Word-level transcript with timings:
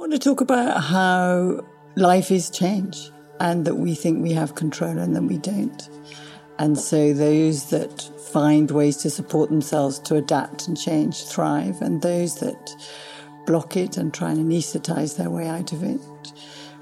want 0.00 0.12
to 0.12 0.18
talk 0.18 0.40
about 0.40 0.82
how 0.82 1.62
life 1.94 2.30
is 2.30 2.48
change 2.48 3.10
and 3.38 3.66
that 3.66 3.74
we 3.74 3.94
think 3.94 4.22
we 4.22 4.32
have 4.32 4.54
control 4.54 4.96
and 4.96 5.14
then 5.14 5.26
we 5.26 5.36
don't. 5.36 5.90
And 6.58 6.78
so 6.78 7.12
those 7.12 7.68
that 7.68 8.00
find 8.32 8.70
ways 8.70 8.96
to 8.98 9.10
support 9.10 9.50
themselves 9.50 9.98
to 10.00 10.16
adapt 10.16 10.68
and 10.68 10.80
change 10.80 11.24
thrive, 11.24 11.82
and 11.82 12.00
those 12.00 12.40
that 12.40 12.74
block 13.44 13.76
it 13.76 13.98
and 13.98 14.14
try 14.14 14.30
and 14.30 14.50
anesthetize 14.50 15.18
their 15.18 15.28
way 15.28 15.46
out 15.46 15.70
of 15.74 15.82
it 15.82 16.00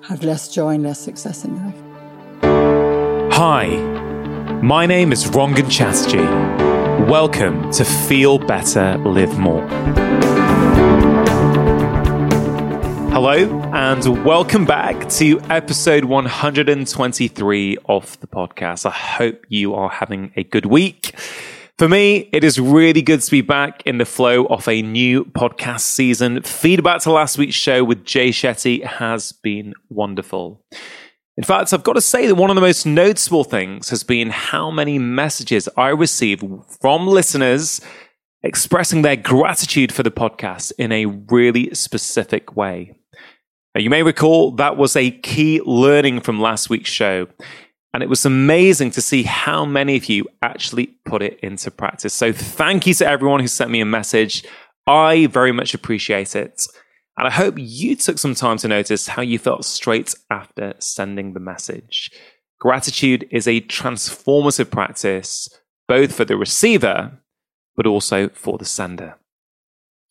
have 0.02 0.22
less 0.22 0.54
joy 0.54 0.74
and 0.74 0.84
less 0.84 1.00
success 1.00 1.44
in 1.44 1.56
life. 1.56 1.74
Hi, 3.32 3.66
my 4.62 4.86
name 4.86 5.10
is 5.10 5.24
Rangan 5.24 5.68
Chatterjee. 5.68 6.18
Welcome 7.10 7.72
to 7.72 7.84
Feel 7.84 8.38
Better, 8.38 8.96
Live 8.98 9.36
More. 9.40 9.66
Hello, 13.20 13.34
and 13.74 14.24
welcome 14.24 14.64
back 14.64 15.08
to 15.08 15.40
episode 15.50 16.04
123 16.04 17.76
of 17.86 18.20
the 18.20 18.28
podcast. 18.28 18.86
I 18.86 18.90
hope 18.90 19.44
you 19.48 19.74
are 19.74 19.88
having 19.88 20.30
a 20.36 20.44
good 20.44 20.66
week. 20.66 21.18
For 21.78 21.88
me, 21.88 22.30
it 22.32 22.44
is 22.44 22.60
really 22.60 23.02
good 23.02 23.20
to 23.20 23.30
be 23.32 23.40
back 23.40 23.82
in 23.84 23.98
the 23.98 24.04
flow 24.04 24.44
of 24.46 24.68
a 24.68 24.82
new 24.82 25.24
podcast 25.24 25.80
season. 25.80 26.42
Feedback 26.42 27.00
to 27.02 27.10
last 27.10 27.38
week's 27.38 27.56
show 27.56 27.82
with 27.82 28.04
Jay 28.04 28.28
Shetty 28.28 28.84
has 28.84 29.32
been 29.32 29.74
wonderful. 29.88 30.64
In 31.36 31.42
fact, 31.42 31.72
I've 31.72 31.82
got 31.82 31.94
to 31.94 32.00
say 32.00 32.28
that 32.28 32.36
one 32.36 32.50
of 32.50 32.54
the 32.54 32.62
most 32.62 32.86
noticeable 32.86 33.42
things 33.42 33.90
has 33.90 34.04
been 34.04 34.30
how 34.30 34.70
many 34.70 34.96
messages 35.00 35.68
I 35.76 35.88
receive 35.88 36.44
from 36.80 37.08
listeners 37.08 37.80
expressing 38.44 39.02
their 39.02 39.16
gratitude 39.16 39.92
for 39.92 40.04
the 40.04 40.12
podcast 40.12 40.70
in 40.78 40.92
a 40.92 41.06
really 41.06 41.74
specific 41.74 42.56
way. 42.56 42.94
Now, 43.74 43.80
you 43.80 43.90
may 43.90 44.02
recall 44.02 44.52
that 44.52 44.76
was 44.76 44.96
a 44.96 45.10
key 45.10 45.60
learning 45.64 46.20
from 46.20 46.40
last 46.40 46.70
week's 46.70 46.90
show. 46.90 47.28
And 47.94 48.02
it 48.02 48.08
was 48.08 48.26
amazing 48.26 48.90
to 48.92 49.00
see 49.00 49.22
how 49.22 49.64
many 49.64 49.96
of 49.96 50.08
you 50.08 50.26
actually 50.42 50.86
put 51.04 51.22
it 51.22 51.40
into 51.40 51.70
practice. 51.70 52.12
So 52.12 52.32
thank 52.32 52.86
you 52.86 52.94
to 52.94 53.06
everyone 53.06 53.40
who 53.40 53.48
sent 53.48 53.70
me 53.70 53.80
a 53.80 53.86
message. 53.86 54.44
I 54.86 55.26
very 55.26 55.52
much 55.52 55.74
appreciate 55.74 56.36
it. 56.36 56.66
And 57.16 57.26
I 57.26 57.30
hope 57.30 57.54
you 57.56 57.96
took 57.96 58.18
some 58.18 58.34
time 58.34 58.58
to 58.58 58.68
notice 58.68 59.08
how 59.08 59.22
you 59.22 59.38
felt 59.38 59.64
straight 59.64 60.14
after 60.30 60.74
sending 60.78 61.32
the 61.32 61.40
message. 61.40 62.10
Gratitude 62.60 63.26
is 63.30 63.48
a 63.48 63.60
transformative 63.62 64.70
practice, 64.70 65.48
both 65.88 66.12
for 66.12 66.24
the 66.24 66.36
receiver, 66.36 67.18
but 67.76 67.86
also 67.86 68.28
for 68.28 68.58
the 68.58 68.64
sender. 68.64 69.16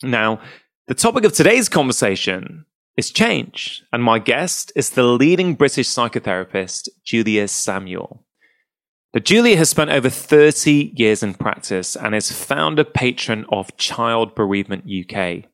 Now, 0.03 0.42
the 0.88 0.95
topic 0.95 1.23
of 1.23 1.33
today's 1.33 1.69
conversation 1.69 2.66
is 2.97 3.11
change. 3.11 3.83
And 3.93 4.03
my 4.03 4.19
guest 4.19 4.71
is 4.75 4.89
the 4.89 5.03
leading 5.03 5.53
British 5.53 5.87
psychotherapist, 5.87 6.89
Julia 7.05 7.47
Samuel. 7.47 8.25
Julia 9.23 9.57
has 9.57 9.69
spent 9.69 9.89
over 9.89 10.09
30 10.09 10.93
years 10.95 11.23
in 11.23 11.33
practice 11.33 11.95
and 11.95 12.13
is 12.13 12.31
founder 12.31 12.83
patron 12.83 13.45
of 13.49 13.75
Child 13.77 14.35
Bereavement 14.35 14.85
UK. 14.85 15.45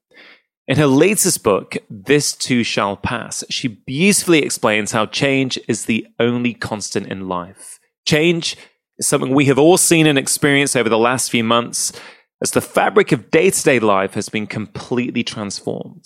In 0.68 0.78
her 0.78 0.88
latest 0.88 1.44
book, 1.44 1.78
This 1.90 2.34
Too 2.34 2.64
Shall 2.64 2.98
Pass, 2.98 3.44
she 3.50 3.68
beautifully 3.68 4.40
explains 4.40 4.92
how 4.92 5.06
change 5.06 5.60
is 5.68 5.86
the 5.86 6.08
only 6.20 6.54
constant 6.54 7.08
in 7.08 7.28
life. 7.28 7.80
Change 8.06 8.58
is 8.98 9.08
something 9.08 9.34
we 9.34 9.46
have 9.46 9.60
all 9.60 9.78
seen 9.78 10.08
and 10.08 10.18
experienced 10.18 10.76
over 10.76 10.90
the 10.90 10.98
last 10.98 11.32
few 11.32 11.44
months 11.44 11.94
as 12.42 12.52
the 12.52 12.62
fabric 12.62 13.12
of 13.12 13.32
day 13.32 13.50
to 13.50 13.64
day 13.64 13.80
life 13.80 14.14
has 14.14 14.30
been 14.30 14.48
completely 14.48 15.24
transformed. 15.24 16.06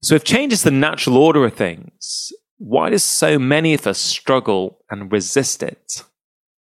So, 0.00 0.14
if 0.14 0.24
change 0.24 0.52
is 0.52 0.62
the 0.62 0.70
natural 0.70 1.16
order 1.16 1.44
of 1.44 1.54
things, 1.54 2.32
why 2.58 2.90
do 2.90 2.98
so 2.98 3.38
many 3.38 3.74
of 3.74 3.86
us 3.86 3.98
struggle 3.98 4.78
and 4.90 5.10
resist 5.12 5.62
it? 5.62 6.04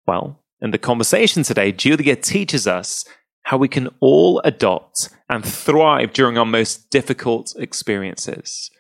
Well, 0.06 0.42
in 0.60 0.70
the 0.70 0.78
conversation 0.78 1.42
today, 1.42 1.73
Julia 1.73 2.17
teaches 2.17 2.67
us 2.67 3.05
how 3.42 3.56
we 3.56 3.68
can 3.68 3.89
all 4.01 4.40
adopt 4.45 5.08
and 5.28 5.45
thrive 5.45 6.12
during 6.12 6.39
our 6.39 6.46
most 6.46 6.90
difficult 6.90 7.55
experiences. 7.58 8.70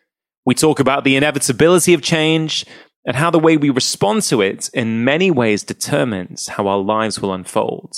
We 0.44 0.54
talk 0.54 0.78
about 0.78 1.04
the 1.04 1.16
inevitability 1.16 1.92
of 1.92 2.02
change 2.02 2.64
and 3.04 3.16
how 3.16 3.30
the 3.30 3.38
way 3.38 3.56
we 3.56 3.70
respond 3.70 4.22
to 4.22 4.40
it 4.40 4.68
in 4.72 5.04
many 5.04 5.30
ways 5.30 5.62
determines 5.62 6.48
how 6.48 6.66
our 6.66 6.78
lives 6.78 7.20
will 7.20 7.32
unfold. 7.32 7.96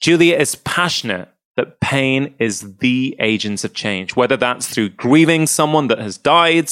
Julia 0.00 0.36
is 0.36 0.54
passionate 0.54 1.28
that 1.58 1.80
pain 1.80 2.34
is 2.38 2.76
the 2.78 3.16
agent 3.18 3.64
of 3.64 3.74
change, 3.74 4.14
whether 4.14 4.36
that's 4.36 4.68
through 4.68 4.90
grieving 4.90 5.46
someone 5.46 5.88
that 5.88 5.98
has 5.98 6.16
died 6.16 6.70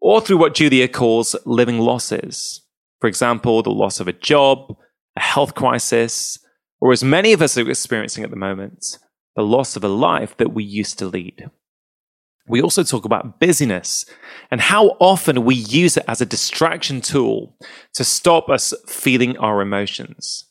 or 0.00 0.20
through 0.20 0.38
what 0.38 0.54
Julia 0.54 0.86
calls 0.86 1.34
living 1.44 1.80
losses. 1.80 2.62
For 3.00 3.08
example, 3.08 3.62
the 3.62 3.70
loss 3.70 3.98
of 3.98 4.06
a 4.06 4.12
job, 4.12 4.76
a 5.16 5.20
health 5.20 5.54
crisis, 5.56 6.38
or 6.80 6.92
as 6.92 7.02
many 7.02 7.32
of 7.32 7.42
us 7.42 7.58
are 7.58 7.68
experiencing 7.68 8.22
at 8.22 8.30
the 8.30 8.36
moment, 8.36 8.98
the 9.34 9.42
loss 9.42 9.76
of 9.76 9.82
a 9.82 9.88
life 9.88 10.36
that 10.36 10.54
we 10.54 10.62
used 10.62 10.98
to 11.00 11.06
lead. 11.06 11.50
We 12.48 12.62
also 12.62 12.84
talk 12.84 13.04
about 13.04 13.40
busyness 13.40 14.06
and 14.52 14.60
how 14.60 14.96
often 15.00 15.44
we 15.44 15.56
use 15.56 15.96
it 15.96 16.04
as 16.06 16.20
a 16.20 16.26
distraction 16.26 17.00
tool 17.00 17.56
to 17.94 18.04
stop 18.04 18.48
us 18.48 18.72
feeling 18.86 19.36
our 19.38 19.60
emotions. 19.60 20.45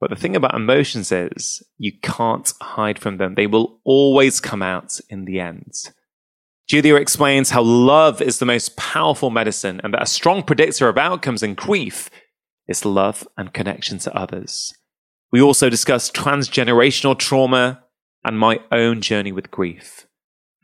But 0.00 0.10
the 0.10 0.16
thing 0.16 0.36
about 0.36 0.54
emotions 0.54 1.10
is 1.10 1.62
you 1.78 1.92
can't 2.02 2.52
hide 2.60 2.98
from 2.98 3.16
them. 3.16 3.34
They 3.34 3.46
will 3.46 3.80
always 3.84 4.40
come 4.40 4.62
out 4.62 5.00
in 5.08 5.24
the 5.24 5.40
end. 5.40 5.72
Julia 6.68 6.96
explains 6.96 7.50
how 7.50 7.62
love 7.62 8.20
is 8.20 8.38
the 8.38 8.46
most 8.46 8.76
powerful 8.76 9.30
medicine 9.30 9.80
and 9.82 9.94
that 9.94 10.02
a 10.02 10.06
strong 10.06 10.42
predictor 10.42 10.88
of 10.88 10.98
outcomes 10.98 11.42
in 11.42 11.54
grief 11.54 12.10
is 12.68 12.84
love 12.84 13.26
and 13.38 13.54
connection 13.54 13.98
to 14.00 14.16
others. 14.16 14.74
We 15.30 15.40
also 15.40 15.70
discuss 15.70 16.10
transgenerational 16.10 17.18
trauma 17.18 17.84
and 18.24 18.38
my 18.38 18.60
own 18.72 19.00
journey 19.00 19.32
with 19.32 19.50
grief. 19.50 20.06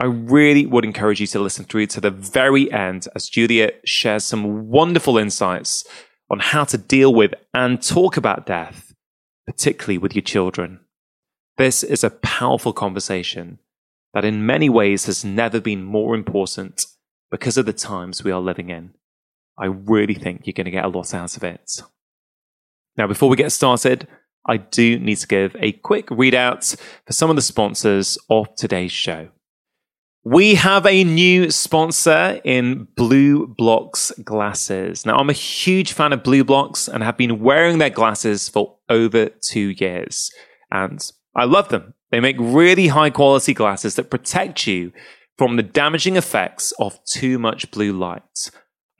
I 0.01 0.07
really 0.07 0.67
would 0.67 0.85
encourage 0.85 1.21
you 1.21 1.29
to 1.29 1.39
listen 1.39 1.65
through 1.65 1.87
to 1.87 2.01
the 2.01 2.11
very 2.11 2.71
end 2.73 3.07
as 3.15 3.29
Julia 3.29 3.71
shares 3.85 4.25
some 4.25 4.69
wonderful 4.69 5.17
insights 5.17 5.85
on 6.29 6.41
how 6.41 6.65
to 6.65 6.77
deal 6.77 7.15
with 7.15 7.35
and 7.55 7.81
talk 7.81 8.17
about 8.17 8.47
death 8.47 8.92
particularly 9.47 9.99
with 9.99 10.15
your 10.15 10.23
children. 10.23 10.81
This 11.59 11.83
is 11.83 12.03
a 12.03 12.11
powerful 12.11 12.73
conversation 12.73 13.59
that 14.15 14.25
in 14.25 14.47
many 14.47 14.69
ways 14.69 15.07
has 15.07 15.25
never 15.25 15.61
been 15.61 15.83
more 15.83 16.15
important 16.15 16.87
because 17.31 17.57
of 17.57 17.67
the 17.67 17.73
times 17.73 18.23
we 18.23 18.31
are 18.31 18.41
living 18.41 18.71
in. 18.71 18.95
I 19.59 19.67
really 19.67 20.15
think 20.15 20.47
you're 20.47 20.53
going 20.53 20.67
to 20.67 20.71
get 20.71 20.85
a 20.85 20.89
lot 20.89 21.15
out 21.15 21.37
of 21.37 21.45
it. 21.45 21.83
Now, 22.97 23.07
before 23.07 23.29
we 23.29 23.37
get 23.37 23.53
started, 23.53 24.07
I 24.47 24.57
do 24.57 24.99
need 24.99 25.17
to 25.17 25.27
give 25.27 25.57
a 25.59 25.73
quick 25.73 26.09
readout 26.09 26.77
for 27.07 27.13
some 27.13 27.31
of 27.31 27.37
the 27.37 27.43
sponsors 27.43 28.19
of 28.29 28.55
today's 28.57 28.93
show. 28.93 29.29
We 30.25 30.55
have 30.55 30.87
a 30.87 31.03
new 31.03 31.51
sponsor 31.51 32.41
in 32.45 32.87
BluBlox 32.97 34.23
glasses. 34.25 35.05
Now, 35.05 35.17
I'm 35.17 35.31
a 35.31 35.33
huge 35.33 35.95
fan 35.95 36.13
of 36.13 36.23
BluBlox 36.23 36.87
and 36.87 37.03
have 37.03 37.17
been 37.17 37.41
wearing 37.41 37.79
their 37.79 37.91
glasses 37.91 38.49
for 38.49 38.77
over 38.89 39.31
two 39.31 39.71
years. 39.71 40.31
And 40.71 41.05
I 41.35 41.45
love 41.45 41.71
them. 41.71 41.95
They 42.13 42.21
make 42.21 42.37
really 42.39 42.87
high 42.87 43.11
quality 43.11 43.53
glasses 43.53 43.97
that 43.97 44.11
protect 44.11 44.65
you 44.65 44.93
from 45.39 45.57
the 45.57 45.63
damaging 45.65 46.15
effects 46.15 46.73
of 46.79 47.05
too 47.05 47.41
much 47.41 47.73
blue 47.73 47.93
light. 47.93 48.51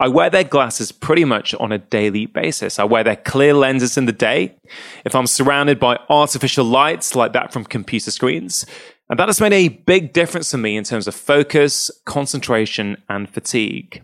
I 0.01 0.09
wear 0.09 0.29
their 0.29 0.43
glasses 0.43 0.91
pretty 0.91 1.25
much 1.25 1.55
on 1.55 1.71
a 1.71 1.79
daily 1.79 2.27
basis. 2.27 2.81
I 2.81 2.85
wear 2.85 3.05
their 3.05 3.15
clear 3.15 3.55
lenses 3.55 3.97
in 3.97 4.07
the 4.07 4.13
day. 4.13 4.57
If 5.05 5.15
I'm 5.15 5.29
surrounded 5.29 5.79
by 5.79 6.01
artificial 6.09 6.65
lights 6.65 7.15
like 7.15 7.33
that 7.35 7.53
from 7.53 7.63
computer 7.63 8.11
screens, 8.11 8.67
and 9.13 9.19
that 9.19 9.29
has 9.29 9.43
made 9.43 9.53
a 9.53 9.69
big 9.69 10.15
difference 10.15 10.53
for 10.53 10.57
me 10.57 10.75
in 10.75 10.85
terms 10.85 11.07
of 11.07 11.15
focus, 11.15 11.91
concentration, 12.07 12.97
and 13.11 13.29
fatigue. 13.29 14.03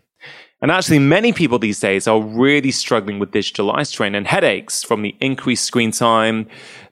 And 0.60 0.70
actually, 0.70 0.98
many 0.98 1.32
people 1.32 1.58
these 1.58 1.80
days 1.80 2.06
are 2.06 2.20
really 2.20 2.70
struggling 2.70 3.18
with 3.18 3.30
digital 3.30 3.72
eye 3.72 3.84
strain 3.84 4.14
and 4.14 4.26
headaches 4.26 4.84
from 4.84 5.00
the 5.00 5.16
increased 5.18 5.64
screen 5.64 5.92
time, 5.92 6.46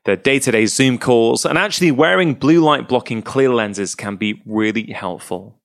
the 0.04 0.16
day 0.16 0.38
to 0.38 0.50
day 0.50 0.64
Zoom 0.64 0.96
calls, 0.96 1.44
and 1.44 1.58
actually 1.58 1.90
wearing 1.90 2.32
blue 2.32 2.60
light 2.60 2.88
blocking 2.88 3.20
clear 3.20 3.50
lenses 3.50 3.94
can 3.94 4.16
be 4.16 4.40
really 4.46 4.92
helpful. 4.92 5.60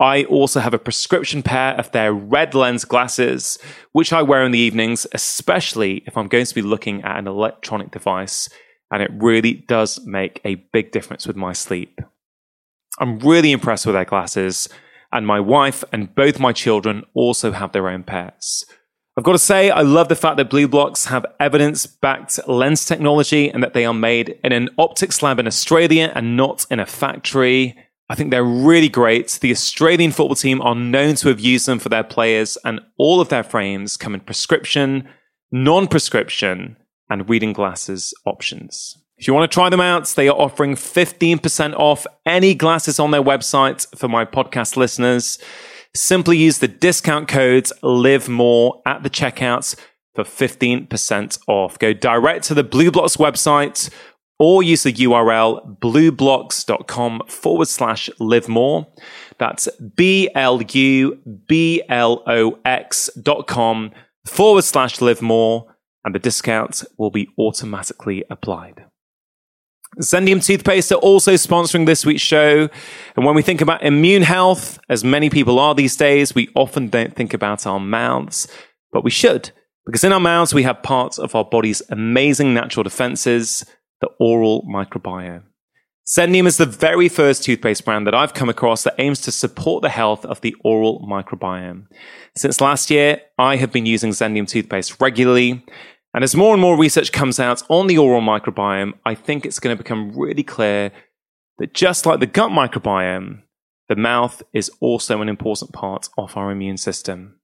I 0.00 0.24
also 0.24 0.58
have 0.58 0.74
a 0.74 0.80
prescription 0.80 1.44
pair 1.44 1.74
of 1.74 1.92
their 1.92 2.12
red 2.12 2.56
lens 2.56 2.84
glasses, 2.84 3.56
which 3.92 4.12
I 4.12 4.20
wear 4.20 4.44
in 4.44 4.50
the 4.50 4.58
evenings, 4.58 5.06
especially 5.12 6.02
if 6.08 6.16
I'm 6.16 6.26
going 6.26 6.46
to 6.46 6.54
be 6.56 6.60
looking 6.60 7.04
at 7.04 7.18
an 7.18 7.28
electronic 7.28 7.92
device 7.92 8.48
and 8.94 9.02
it 9.02 9.10
really 9.12 9.54
does 9.54 10.00
make 10.06 10.40
a 10.44 10.54
big 10.72 10.92
difference 10.92 11.26
with 11.26 11.34
my 11.34 11.52
sleep. 11.52 12.00
I'm 13.00 13.18
really 13.18 13.50
impressed 13.50 13.86
with 13.86 13.96
their 13.96 14.04
glasses, 14.04 14.68
and 15.10 15.26
my 15.26 15.40
wife 15.40 15.82
and 15.92 16.14
both 16.14 16.38
my 16.38 16.52
children 16.52 17.02
also 17.12 17.50
have 17.50 17.72
their 17.72 17.88
own 17.88 18.04
pairs. 18.04 18.64
I've 19.16 19.24
got 19.24 19.32
to 19.32 19.38
say, 19.38 19.68
I 19.70 19.80
love 19.80 20.08
the 20.08 20.14
fact 20.14 20.36
that 20.36 20.48
BluBlox 20.48 21.06
have 21.06 21.26
evidence 21.40 21.86
backed 21.86 22.38
lens 22.46 22.84
technology 22.84 23.50
and 23.50 23.64
that 23.64 23.74
they 23.74 23.84
are 23.84 23.92
made 23.92 24.38
in 24.44 24.52
an 24.52 24.68
optics 24.78 25.24
lab 25.24 25.40
in 25.40 25.48
Australia 25.48 26.12
and 26.14 26.36
not 26.36 26.64
in 26.70 26.78
a 26.78 26.86
factory. 26.86 27.76
I 28.08 28.14
think 28.14 28.30
they're 28.30 28.44
really 28.44 28.88
great. 28.88 29.40
The 29.40 29.50
Australian 29.50 30.12
football 30.12 30.36
team 30.36 30.62
are 30.62 30.76
known 30.76 31.16
to 31.16 31.28
have 31.30 31.40
used 31.40 31.66
them 31.66 31.80
for 31.80 31.88
their 31.88 32.04
players, 32.04 32.56
and 32.64 32.78
all 32.96 33.20
of 33.20 33.28
their 33.28 33.42
frames 33.42 33.96
come 33.96 34.14
in 34.14 34.20
prescription, 34.20 35.08
non 35.50 35.88
prescription, 35.88 36.76
and 37.14 37.30
reading 37.30 37.52
glasses 37.52 38.12
options. 38.26 38.98
If 39.16 39.28
you 39.28 39.34
want 39.34 39.48
to 39.48 39.54
try 39.54 39.68
them 39.68 39.80
out, 39.80 40.08
they 40.08 40.28
are 40.28 40.36
offering 40.36 40.74
15% 40.74 41.74
off 41.74 42.06
any 42.26 42.54
glasses 42.54 42.98
on 42.98 43.12
their 43.12 43.22
website 43.22 43.86
for 43.96 44.08
my 44.08 44.24
podcast 44.24 44.76
listeners. 44.76 45.38
Simply 45.94 46.36
use 46.36 46.58
the 46.58 46.66
discount 46.66 47.28
codes 47.28 47.72
live 47.82 48.28
more 48.28 48.82
at 48.84 49.04
the 49.04 49.10
checkouts 49.10 49.76
for 50.16 50.24
15% 50.24 51.38
off. 51.46 51.78
Go 51.78 51.92
direct 51.92 52.44
to 52.46 52.54
the 52.54 52.64
BluBlox 52.64 53.16
website 53.16 53.90
or 54.40 54.64
use 54.64 54.82
the 54.82 54.92
URL 54.92 55.78
blublox.com 55.78 57.22
forward 57.28 57.68
slash 57.68 58.10
live 58.18 58.48
more. 58.48 58.88
That's 59.38 59.68
B 59.94 60.28
L 60.34 60.60
U 60.60 61.18
B 61.46 61.82
L 61.88 62.24
O 62.26 62.58
X 62.64 63.08
dot 63.22 63.46
com 63.46 63.92
forward 64.26 64.64
slash 64.64 65.00
live 65.00 65.22
more, 65.22 65.73
and 66.04 66.14
the 66.14 66.18
discount 66.18 66.84
will 66.98 67.10
be 67.10 67.28
automatically 67.38 68.24
applied. 68.30 68.84
Zendium 70.00 70.44
toothpaste 70.44 70.90
are 70.92 70.96
also 70.96 71.34
sponsoring 71.34 71.86
this 71.86 72.04
week's 72.04 72.20
show. 72.20 72.68
And 73.16 73.24
when 73.24 73.36
we 73.36 73.42
think 73.42 73.60
about 73.60 73.84
immune 73.84 74.22
health, 74.22 74.78
as 74.88 75.04
many 75.04 75.30
people 75.30 75.58
are 75.60 75.74
these 75.74 75.96
days, 75.96 76.34
we 76.34 76.48
often 76.56 76.88
don't 76.88 77.14
think 77.14 77.32
about 77.32 77.66
our 77.66 77.78
mouths, 77.78 78.48
but 78.92 79.04
we 79.04 79.10
should. 79.10 79.52
Because 79.86 80.02
in 80.02 80.12
our 80.12 80.20
mouths, 80.20 80.52
we 80.52 80.64
have 80.64 80.82
parts 80.82 81.18
of 81.18 81.34
our 81.34 81.44
body's 81.44 81.82
amazing 81.90 82.54
natural 82.54 82.82
defenses 82.82 83.64
the 84.00 84.08
oral 84.18 84.66
microbiome. 84.68 85.44
Zendium 86.06 86.46
is 86.46 86.58
the 86.58 86.66
very 86.66 87.08
first 87.08 87.44
toothpaste 87.44 87.84
brand 87.84 88.06
that 88.06 88.14
I've 88.14 88.34
come 88.34 88.50
across 88.50 88.82
that 88.82 88.96
aims 88.98 89.20
to 89.22 89.32
support 89.32 89.80
the 89.80 89.88
health 89.88 90.26
of 90.26 90.42
the 90.42 90.54
oral 90.62 91.06
microbiome. 91.08 91.86
Since 92.36 92.60
last 92.60 92.90
year, 92.90 93.22
I 93.38 93.56
have 93.56 93.72
been 93.72 93.86
using 93.86 94.10
Zendium 94.10 94.46
toothpaste 94.46 95.00
regularly. 95.00 95.64
And 96.14 96.22
as 96.22 96.36
more 96.36 96.52
and 96.54 96.62
more 96.62 96.78
research 96.78 97.10
comes 97.10 97.40
out 97.40 97.62
on 97.68 97.88
the 97.88 97.98
oral 97.98 98.22
microbiome, 98.22 98.94
I 99.04 99.16
think 99.16 99.44
it's 99.44 99.58
going 99.58 99.76
to 99.76 99.82
become 99.82 100.16
really 100.16 100.44
clear 100.44 100.92
that 101.58 101.74
just 101.74 102.06
like 102.06 102.20
the 102.20 102.26
gut 102.26 102.52
microbiome, 102.52 103.42
the 103.88 103.96
mouth 103.96 104.40
is 104.52 104.70
also 104.80 105.20
an 105.20 105.28
important 105.28 105.72
part 105.72 106.08
of 106.16 106.36
our 106.36 106.52
immune 106.52 106.76
system. 106.76 107.40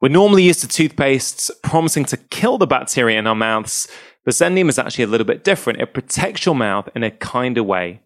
We're 0.00 0.08
normally 0.08 0.44
used 0.44 0.60
to 0.60 0.66
toothpastes 0.88 1.50
promising 1.62 2.04
to 2.06 2.16
kill 2.16 2.56
the 2.56 2.66
bacteria 2.66 3.18
in 3.18 3.26
our 3.26 3.34
mouths, 3.34 3.88
the 4.24 4.30
Zendium 4.30 4.68
is 4.68 4.78
actually 4.78 5.04
a 5.04 5.08
little 5.08 5.26
bit 5.26 5.44
different. 5.44 5.80
It 5.80 5.92
protects 5.92 6.46
your 6.46 6.54
mouth 6.54 6.88
in 6.94 7.02
a 7.02 7.10
kinder 7.10 7.62
way. 7.62 8.00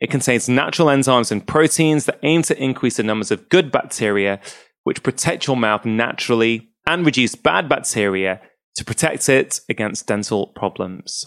It 0.00 0.10
contains 0.10 0.48
natural 0.48 0.88
enzymes 0.88 1.32
and 1.32 1.46
proteins 1.46 2.04
that 2.04 2.20
aim 2.22 2.42
to 2.42 2.62
increase 2.62 2.98
the 2.98 3.02
numbers 3.02 3.30
of 3.30 3.48
good 3.48 3.72
bacteria, 3.72 4.40
which 4.84 5.02
protect 5.02 5.46
your 5.46 5.56
mouth 5.56 5.84
naturally 5.84 6.68
and 6.86 7.04
reduce 7.04 7.34
bad 7.34 7.68
bacteria 7.68 8.40
to 8.76 8.84
protect 8.84 9.28
it 9.28 9.60
against 9.68 10.06
dental 10.06 10.48
problems. 10.48 11.24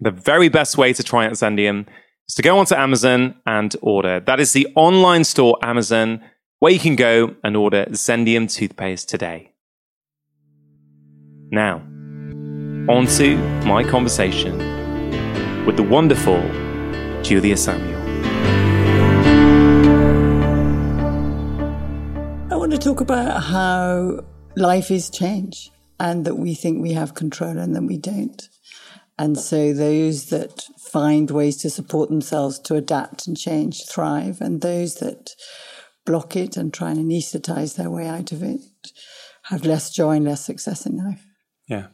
The 0.00 0.10
very 0.10 0.48
best 0.48 0.76
way 0.76 0.92
to 0.92 1.02
try 1.02 1.26
out 1.26 1.32
Zendium 1.32 1.86
is 2.28 2.34
to 2.34 2.42
go 2.42 2.58
onto 2.58 2.74
Amazon 2.74 3.36
and 3.46 3.76
order. 3.82 4.20
That 4.20 4.40
is 4.40 4.52
the 4.52 4.66
online 4.74 5.24
store 5.24 5.58
Amazon 5.62 6.22
where 6.58 6.72
you 6.72 6.80
can 6.80 6.96
go 6.96 7.36
and 7.44 7.56
order 7.56 7.84
Zendium 7.90 8.50
toothpaste 8.50 9.08
today. 9.08 9.52
Now, 11.50 11.76
on 12.88 13.06
to 13.18 13.36
my 13.66 13.84
conversation 13.84 14.56
with 15.66 15.76
the 15.76 15.82
wonderful 15.82 16.40
Julia 17.22 17.56
Samuel. 17.56 18.00
I 22.50 22.56
want 22.56 22.72
to 22.72 22.78
talk 22.78 23.00
about 23.00 23.42
how 23.42 24.24
life 24.56 24.90
is 24.90 25.10
change 25.10 25.70
and 25.98 26.24
that 26.24 26.36
we 26.36 26.54
think 26.54 26.80
we 26.80 26.92
have 26.92 27.14
control 27.14 27.58
and 27.58 27.74
then 27.74 27.86
we 27.86 27.96
don't. 27.96 28.48
And 29.18 29.38
so 29.38 29.72
those 29.72 30.26
that 30.30 30.64
find 30.78 31.30
ways 31.30 31.56
to 31.58 31.70
support 31.70 32.08
themselves 32.08 32.58
to 32.60 32.74
adapt 32.74 33.26
and 33.26 33.36
change 33.36 33.86
thrive, 33.86 34.40
and 34.40 34.60
those 34.60 34.96
that 34.96 35.30
block 36.04 36.36
it 36.36 36.56
and 36.56 36.72
try 36.72 36.90
and 36.90 36.98
anesthetize 36.98 37.76
their 37.76 37.90
way 37.90 38.08
out 38.08 38.32
of 38.32 38.42
it 38.42 38.60
have 39.44 39.64
less 39.64 39.90
joy 39.90 40.16
and 40.16 40.24
less 40.24 40.44
success 40.44 40.86
in 40.86 40.96
life. 40.96 41.24
Yeah. 41.68 41.88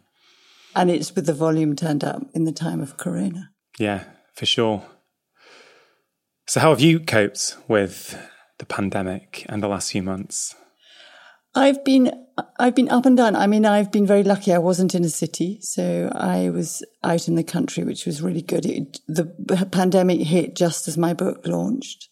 And 0.74 0.90
it's 0.90 1.14
with 1.14 1.26
the 1.26 1.34
volume 1.34 1.76
turned 1.76 2.04
up 2.04 2.22
in 2.32 2.44
the 2.44 2.52
time 2.52 2.80
of 2.80 2.96
Corona. 2.96 3.50
Yeah, 3.78 4.04
for 4.34 4.46
sure. 4.46 4.84
So, 6.46 6.60
how 6.60 6.70
have 6.70 6.80
you 6.80 7.00
coped 7.00 7.56
with 7.68 8.20
the 8.58 8.66
pandemic 8.66 9.44
and 9.48 9.62
the 9.62 9.68
last 9.68 9.92
few 9.92 10.02
months? 10.02 10.54
I've 11.54 11.84
been 11.84 12.12
I've 12.58 12.74
been 12.74 12.88
up 12.88 13.06
and 13.06 13.16
down. 13.16 13.36
I 13.36 13.46
mean, 13.46 13.66
I've 13.66 13.92
been 13.92 14.06
very 14.06 14.22
lucky. 14.22 14.52
I 14.52 14.58
wasn't 14.58 14.94
in 14.94 15.04
a 15.04 15.10
city, 15.10 15.58
so 15.60 16.10
I 16.14 16.48
was 16.50 16.82
out 17.02 17.28
in 17.28 17.34
the 17.34 17.44
country, 17.44 17.84
which 17.84 18.06
was 18.06 18.22
really 18.22 18.42
good. 18.42 18.64
It, 18.64 18.98
the 19.08 19.26
pandemic 19.70 20.20
hit 20.20 20.56
just 20.56 20.88
as 20.88 20.96
my 20.96 21.12
book 21.12 21.46
launched, 21.46 22.08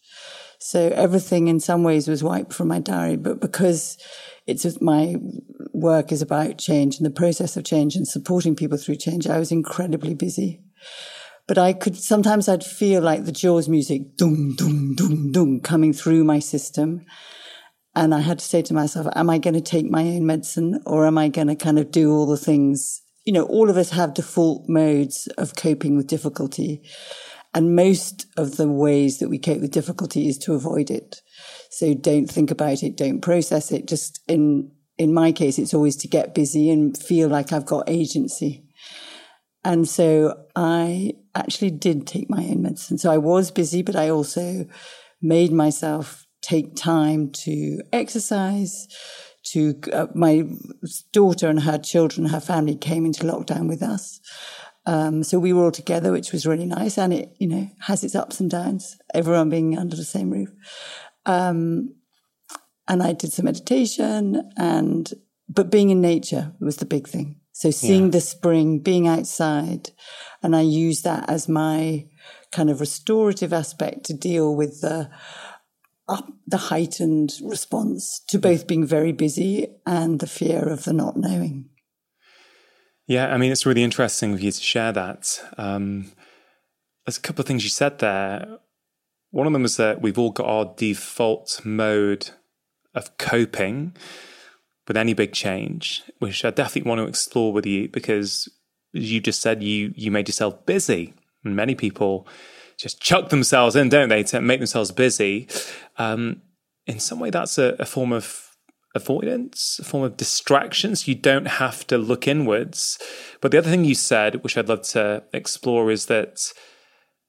so 0.59 0.89
everything 0.93 1.47
in 1.47 1.59
some 1.59 1.83
ways 1.83 2.07
was 2.07 2.23
wiped 2.23 2.53
from 2.53 2.67
my 2.67 2.79
diary. 2.79 3.17
But 3.17 3.39
because 3.39 3.97
it's 4.49 4.81
my 4.81 5.15
work 5.73 6.11
is 6.11 6.21
about 6.21 6.57
change 6.57 6.97
and 6.97 7.05
the 7.05 7.11
process 7.11 7.55
of 7.55 7.63
change 7.63 7.95
and 7.95 8.07
supporting 8.07 8.55
people 8.55 8.77
through 8.77 8.95
change. 8.95 9.27
I 9.27 9.37
was 9.37 9.51
incredibly 9.51 10.15
busy. 10.15 10.61
But 11.47 11.57
I 11.57 11.73
could, 11.73 11.95
sometimes 11.95 12.47
I'd 12.47 12.63
feel 12.63 13.01
like 13.01 13.25
the 13.25 13.31
Jaws 13.31 13.69
music, 13.69 14.17
doom, 14.17 14.55
doom, 14.55 14.95
doom, 14.95 15.31
doom, 15.31 15.59
coming 15.61 15.93
through 15.93 16.23
my 16.23 16.39
system. 16.39 17.05
And 17.95 18.13
I 18.13 18.19
had 18.19 18.39
to 18.39 18.45
say 18.45 18.61
to 18.61 18.73
myself, 18.73 19.07
am 19.15 19.29
I 19.29 19.39
going 19.39 19.55
to 19.55 19.61
take 19.61 19.89
my 19.89 20.03
own 20.03 20.25
medicine 20.25 20.79
or 20.85 21.05
am 21.05 21.17
I 21.17 21.27
going 21.27 21.47
to 21.47 21.55
kind 21.55 21.79
of 21.79 21.91
do 21.91 22.11
all 22.11 22.27
the 22.27 22.37
things? 22.37 23.01
You 23.25 23.33
know, 23.33 23.43
all 23.43 23.69
of 23.69 23.77
us 23.77 23.89
have 23.91 24.13
default 24.13 24.69
modes 24.69 25.27
of 25.37 25.55
coping 25.55 25.97
with 25.97 26.07
difficulty. 26.07 26.81
And 27.53 27.75
most 27.75 28.27
of 28.37 28.57
the 28.57 28.67
ways 28.67 29.17
that 29.19 29.29
we 29.29 29.39
cope 29.39 29.61
with 29.61 29.71
difficulty 29.71 30.27
is 30.27 30.37
to 30.39 30.53
avoid 30.53 30.91
it. 30.91 31.21
So 31.71 31.93
don't 31.93 32.27
think 32.27 32.51
about 32.51 32.83
it, 32.83 32.95
don't 32.95 33.21
process 33.21 33.71
it. 33.71 33.87
Just 33.87 34.21
in 34.27 34.71
in 34.97 35.13
my 35.13 35.31
case, 35.31 35.57
it's 35.57 35.73
always 35.73 35.95
to 35.95 36.09
get 36.09 36.35
busy 36.35 36.69
and 36.69 36.95
feel 36.95 37.29
like 37.29 37.53
I've 37.53 37.65
got 37.65 37.89
agency. 37.89 38.65
And 39.63 39.87
so 39.87 40.45
I 40.57 41.13
actually 41.33 41.71
did 41.71 42.05
take 42.05 42.29
my 42.29 42.43
own 42.43 42.61
medicine. 42.63 42.97
So 42.97 43.09
I 43.09 43.17
was 43.17 43.49
busy, 43.49 43.81
but 43.81 43.95
I 43.95 44.09
also 44.09 44.65
made 45.21 45.53
myself 45.53 46.27
take 46.49 46.75
time 46.75 47.31
to 47.31 47.81
exercise. 47.93 48.87
To 49.53 49.79
uh, 49.93 50.07
my 50.13 50.43
daughter 51.13 51.47
and 51.47 51.61
her 51.61 51.77
children, 51.77 52.27
her 52.27 52.41
family 52.41 52.75
came 52.75 53.05
into 53.05 53.23
lockdown 53.23 53.67
with 53.67 53.81
us. 53.81 54.19
Um, 54.85 55.23
so 55.23 55.39
we 55.39 55.53
were 55.53 55.63
all 55.63 55.71
together, 55.71 56.11
which 56.11 56.31
was 56.31 56.45
really 56.45 56.65
nice. 56.65 56.97
And 56.97 57.13
it, 57.13 57.35
you 57.39 57.47
know, 57.47 57.69
has 57.79 58.03
its 58.03 58.15
ups 58.15 58.39
and 58.39 58.49
downs, 58.51 58.97
everyone 59.13 59.49
being 59.49 59.77
under 59.77 59.95
the 59.95 60.03
same 60.03 60.29
roof. 60.29 60.49
Um, 61.25 61.95
and 62.87 63.01
I 63.01 63.13
did 63.13 63.31
some 63.31 63.45
meditation 63.45 64.51
and, 64.57 65.11
but 65.47 65.71
being 65.71 65.89
in 65.89 66.01
nature 66.01 66.53
was 66.59 66.77
the 66.77 66.85
big 66.85 67.07
thing. 67.07 67.39
So 67.53 67.71
seeing 67.71 68.05
yeah. 68.05 68.11
the 68.11 68.21
spring, 68.21 68.79
being 68.79 69.07
outside, 69.07 69.91
and 70.43 70.55
I 70.55 70.61
use 70.61 71.01
that 71.03 71.29
as 71.29 71.49
my 71.49 72.07
kind 72.51 72.69
of 72.69 72.79
restorative 72.79 73.53
aspect 73.53 74.05
to 74.05 74.13
deal 74.13 74.55
with 74.55 74.81
the, 74.81 75.09
uh, 76.09 76.21
the 76.47 76.57
heightened 76.57 77.39
response 77.43 78.19
to 78.27 78.39
both 78.39 78.67
being 78.67 78.85
very 78.85 79.11
busy 79.11 79.67
and 79.85 80.19
the 80.19 80.27
fear 80.27 80.67
of 80.67 80.83
the 80.83 80.91
not 80.91 81.15
knowing. 81.15 81.69
Yeah, 83.07 83.33
I 83.33 83.37
mean, 83.37 83.51
it's 83.51 83.65
really 83.65 83.83
interesting 83.83 84.35
for 84.35 84.41
you 84.41 84.51
to 84.51 84.61
share 84.61 84.91
that. 84.91 85.39
Um, 85.57 86.11
there's 87.05 87.17
a 87.17 87.21
couple 87.21 87.41
of 87.41 87.47
things 87.47 87.63
you 87.63 87.69
said 87.69 87.99
there. 87.99 88.57
One 89.31 89.47
of 89.47 89.53
them 89.53 89.61
was 89.61 89.77
that 89.77 90.01
we've 90.01 90.17
all 90.17 90.31
got 90.31 90.47
our 90.47 90.73
default 90.75 91.61
mode 91.63 92.31
of 92.95 93.17
coping 93.17 93.95
with 94.87 94.97
any 94.97 95.13
big 95.13 95.33
change, 95.33 96.03
which 96.17 96.43
I 96.43 96.49
definitely 96.49 96.89
want 96.89 96.99
to 96.99 97.07
explore 97.07 97.53
with 97.53 97.65
you 97.65 97.87
because 97.87 98.49
you 98.91 99.21
just 99.21 99.41
said 99.41 99.61
you 99.61 99.93
you 99.95 100.09
made 100.09 100.27
yourself 100.27 100.65
busy. 100.65 101.13
And 101.43 101.55
many 101.55 101.75
people 101.75 102.27
just 102.79 103.01
chuck 103.01 103.29
themselves 103.29 103.75
in, 103.75 103.89
don't 103.89 104.09
they, 104.09 104.23
to 104.23 104.41
make 104.41 104.59
themselves 104.59 104.91
busy. 104.91 105.47
Um, 105.99 106.41
in 106.87 106.99
some 106.99 107.19
way, 107.19 107.29
that's 107.29 107.59
a, 107.59 107.75
a 107.77 107.85
form 107.85 108.11
of 108.11 108.49
avoidance, 108.95 109.77
a 109.79 109.83
form 109.83 110.03
of 110.03 110.17
distraction. 110.17 110.95
So 110.95 111.09
you 111.09 111.15
don't 111.15 111.45
have 111.45 111.85
to 111.87 111.97
look 111.99 112.27
inwards. 112.27 112.97
But 113.41 113.51
the 113.51 113.59
other 113.59 113.69
thing 113.69 113.85
you 113.85 113.93
said, 113.93 114.43
which 114.43 114.57
I'd 114.57 114.69
love 114.69 114.81
to 114.89 115.23
explore, 115.33 115.91
is 115.91 116.07
that 116.07 116.51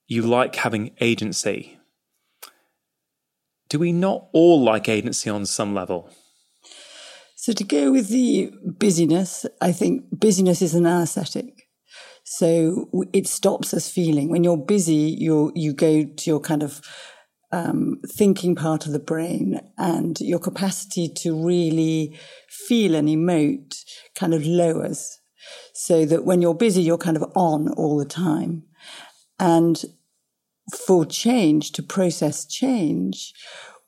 you 0.07 0.23
like 0.23 0.57
having 0.57 0.93
agency 1.01 1.77
do 3.71 3.79
we 3.79 3.93
not 3.93 4.29
all 4.33 4.61
like 4.63 4.89
agency 4.89 5.31
on 5.31 5.47
some 5.47 5.75
level? 5.75 6.11
So, 7.37 7.55
to 7.55 7.65
go 7.65 7.91
with 7.91 8.09
the 8.09 8.53
busyness, 8.63 9.47
I 9.63 9.73
think 9.73 10.05
busyness 10.13 10.61
is 10.61 10.75
an 10.75 10.85
anesthetic. 10.85 11.69
So 12.25 12.91
it 13.13 13.27
stops 13.27 13.73
us 13.73 13.91
feeling. 13.91 14.29
When 14.29 14.45
you're 14.45 14.59
busy, 14.59 15.17
you 15.19 15.51
you 15.55 15.73
go 15.73 16.05
to 16.05 16.31
your 16.31 16.41
kind 16.41 16.63
of 16.63 16.81
um, 17.53 18.01
thinking 18.07 18.55
part 18.55 18.87
of 18.87 18.93
the 18.93 18.99
brain 18.99 19.61
and 19.77 20.21
your 20.21 20.39
capacity 20.39 21.09
to 21.09 21.45
really 21.45 22.19
feel 22.49 22.95
and 22.95 23.09
emote 23.09 23.75
kind 24.15 24.35
of 24.35 24.45
lowers. 24.45 25.19
So 25.75 26.05
that 26.05 26.25
when 26.25 26.43
you're 26.43 26.55
busy, 26.55 26.83
you're 26.83 26.99
kind 26.99 27.17
of 27.17 27.25
on 27.35 27.69
all 27.71 27.99
the 27.99 28.05
time. 28.05 28.65
And 29.39 29.83
for 30.87 31.05
change, 31.05 31.73
to 31.73 31.83
process 31.83 32.47
change, 32.47 33.33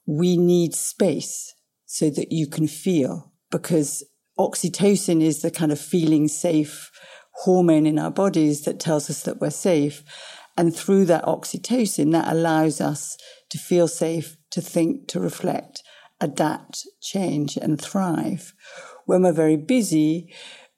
we 0.07 0.37
need 0.37 0.75
space 0.75 1.55
so 1.87 2.11
that 2.11 2.33
you 2.33 2.47
can 2.47 2.67
feel 2.67 3.33
because 3.51 4.03
oxytocin 4.39 5.23
is 5.23 5.43
the 5.43 5.51
kind 5.51 5.71
of 5.71 5.81
feeling 5.81 6.27
safe 6.27 6.91
hormone 7.35 7.87
in 7.87 7.99
our 7.99 8.11
bodies 8.11 8.63
that 8.63 8.81
tells 8.81 9.09
us 9.11 9.23
that 9.23 9.41
we're 9.41 9.51
safe. 9.51 10.03
And 10.57 10.75
through 10.75 11.07
that 11.07 11.25
oxytocin, 11.25 12.13
that 12.13 12.33
allows 12.33 12.81
us 12.81 13.17
to 13.51 13.59
feel 13.59 13.89
safe, 13.89 14.37
to 14.51 14.61
think, 14.61 15.09
to 15.09 15.21
reflect, 15.21 15.83
adapt, 16.21 16.87
change, 17.01 17.57
and 17.57 17.81
thrive. 17.81 18.55
When 19.07 19.23
we're 19.23 19.33
very 19.33 19.57
busy, 19.57 20.33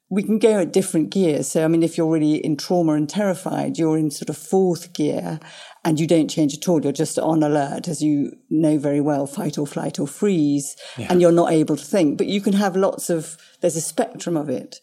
we 0.09 0.23
can 0.23 0.37
go 0.37 0.59
at 0.59 0.71
different 0.71 1.09
gears. 1.09 1.47
So, 1.47 1.65
I 1.65 1.67
mean, 1.67 1.83
if 1.83 1.97
you're 1.97 2.11
really 2.11 2.35
in 2.35 2.57
trauma 2.57 2.93
and 2.93 3.09
terrified, 3.09 3.77
you're 3.77 3.97
in 3.97 4.11
sort 4.11 4.29
of 4.29 4.37
fourth 4.37 4.93
gear 4.93 5.39
and 5.83 5.99
you 5.99 6.05
don't 6.05 6.29
change 6.29 6.53
at 6.55 6.69
all. 6.69 6.81
You're 6.81 6.91
just 6.93 7.17
on 7.17 7.41
alert, 7.41 7.87
as 7.87 8.01
you 8.01 8.33
know 8.49 8.77
very 8.77 9.01
well, 9.01 9.25
fight 9.25 9.57
or 9.57 9.65
flight 9.65 9.99
or 9.99 10.07
freeze, 10.07 10.75
yeah. 10.97 11.07
and 11.09 11.21
you're 11.21 11.31
not 11.31 11.51
able 11.51 11.75
to 11.75 11.83
think. 11.83 12.17
But 12.17 12.27
you 12.27 12.39
can 12.39 12.53
have 12.53 12.75
lots 12.75 13.09
of, 13.09 13.37
there's 13.61 13.75
a 13.75 13.81
spectrum 13.81 14.37
of 14.37 14.47
it. 14.47 14.79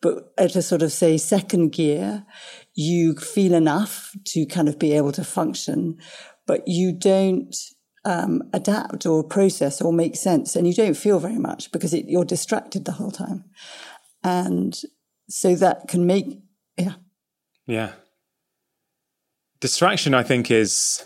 But 0.00 0.32
at 0.36 0.56
a 0.56 0.62
sort 0.62 0.82
of, 0.82 0.90
say, 0.90 1.16
second 1.16 1.72
gear, 1.72 2.24
you 2.74 3.14
feel 3.16 3.54
enough 3.54 4.12
to 4.24 4.46
kind 4.46 4.68
of 4.68 4.78
be 4.78 4.92
able 4.92 5.12
to 5.12 5.24
function, 5.24 5.98
but 6.46 6.62
you 6.66 6.92
don't 6.92 7.54
um, 8.04 8.42
adapt 8.52 9.06
or 9.06 9.22
process 9.22 9.80
or 9.80 9.92
make 9.92 10.16
sense, 10.16 10.56
and 10.56 10.66
you 10.66 10.74
don't 10.74 10.96
feel 10.96 11.18
very 11.18 11.38
much 11.38 11.70
because 11.72 11.94
it, 11.94 12.06
you're 12.08 12.24
distracted 12.24 12.84
the 12.84 12.92
whole 12.92 13.10
time. 13.10 13.44
And 14.24 14.78
so 15.28 15.54
that 15.56 15.88
can 15.88 16.06
make, 16.06 16.40
yeah. 16.76 16.94
Yeah. 17.66 17.92
Distraction, 19.60 20.14
I 20.14 20.22
think, 20.22 20.50
is, 20.50 21.04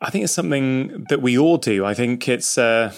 I 0.00 0.10
think 0.10 0.24
it's 0.24 0.32
something 0.32 1.04
that 1.08 1.22
we 1.22 1.38
all 1.38 1.58
do. 1.58 1.84
I 1.84 1.94
think 1.94 2.28
it's, 2.28 2.58
uh, 2.58 2.92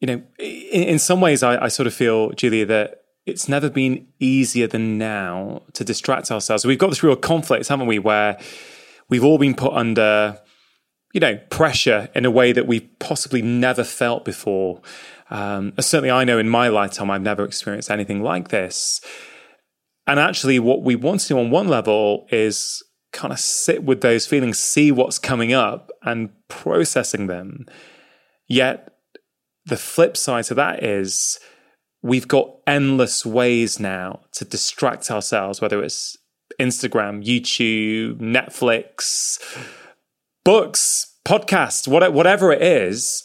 you 0.00 0.06
know, 0.06 0.22
in, 0.38 0.82
in 0.84 0.98
some 0.98 1.20
ways, 1.20 1.42
I, 1.42 1.64
I 1.64 1.68
sort 1.68 1.86
of 1.86 1.92
feel, 1.92 2.30
Julia, 2.30 2.64
that 2.66 2.99
it's 3.30 3.48
never 3.48 3.70
been 3.70 4.06
easier 4.18 4.66
than 4.66 4.98
now 4.98 5.62
to 5.72 5.84
distract 5.84 6.30
ourselves. 6.30 6.64
We've 6.64 6.78
got 6.78 6.90
this 6.90 7.02
real 7.02 7.16
conflict, 7.16 7.68
haven't 7.68 7.86
we, 7.86 7.98
where 7.98 8.38
we've 9.08 9.24
all 9.24 9.38
been 9.38 9.54
put 9.54 9.72
under, 9.72 10.38
you 11.12 11.20
know, 11.20 11.38
pressure 11.48 12.08
in 12.14 12.24
a 12.24 12.30
way 12.30 12.52
that 12.52 12.66
we've 12.66 12.88
possibly 12.98 13.42
never 13.42 13.84
felt 13.84 14.24
before. 14.24 14.82
Um, 15.30 15.72
certainly, 15.78 16.10
I 16.10 16.24
know 16.24 16.38
in 16.38 16.48
my 16.48 16.68
lifetime, 16.68 17.10
I've 17.10 17.22
never 17.22 17.44
experienced 17.44 17.90
anything 17.90 18.22
like 18.22 18.48
this. 18.48 19.00
And 20.06 20.18
actually, 20.18 20.58
what 20.58 20.82
we 20.82 20.96
want 20.96 21.20
to 21.20 21.28
do 21.28 21.38
on 21.38 21.50
one 21.50 21.68
level 21.68 22.26
is 22.30 22.82
kind 23.12 23.32
of 23.32 23.38
sit 23.38 23.84
with 23.84 24.00
those 24.00 24.26
feelings, 24.26 24.58
see 24.58 24.90
what's 24.92 25.18
coming 25.18 25.52
up, 25.52 25.90
and 26.02 26.30
processing 26.48 27.26
them. 27.26 27.66
Yet, 28.48 28.92
the 29.66 29.76
flip 29.76 30.16
side 30.16 30.44
to 30.44 30.54
that 30.54 30.82
is 30.82 31.38
we've 32.02 32.28
got 32.28 32.56
endless 32.66 33.26
ways 33.26 33.78
now 33.78 34.20
to 34.32 34.44
distract 34.44 35.10
ourselves, 35.10 35.60
whether 35.60 35.82
it's 35.82 36.16
Instagram, 36.58 37.24
YouTube, 37.24 38.18
Netflix, 38.18 39.38
books, 40.44 41.14
podcasts, 41.24 41.86
whatever 41.88 42.52
it 42.52 42.62
is. 42.62 43.22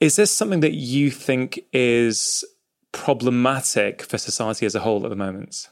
Is 0.00 0.16
this 0.16 0.30
something 0.30 0.60
that 0.60 0.74
you 0.74 1.10
think 1.10 1.60
is 1.72 2.44
problematic 2.92 4.02
for 4.02 4.18
society 4.18 4.66
as 4.66 4.74
a 4.74 4.80
whole 4.80 5.04
at 5.04 5.10
the 5.10 5.16
moment? 5.16 5.68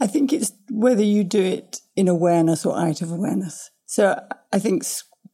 I 0.00 0.06
think 0.06 0.32
it's 0.32 0.52
whether 0.70 1.02
you 1.02 1.24
do 1.24 1.42
it 1.42 1.80
in 1.94 2.08
awareness 2.08 2.64
or 2.64 2.78
out 2.78 3.02
of 3.02 3.10
awareness. 3.10 3.70
So 3.86 4.18
I 4.52 4.58
think 4.58 4.84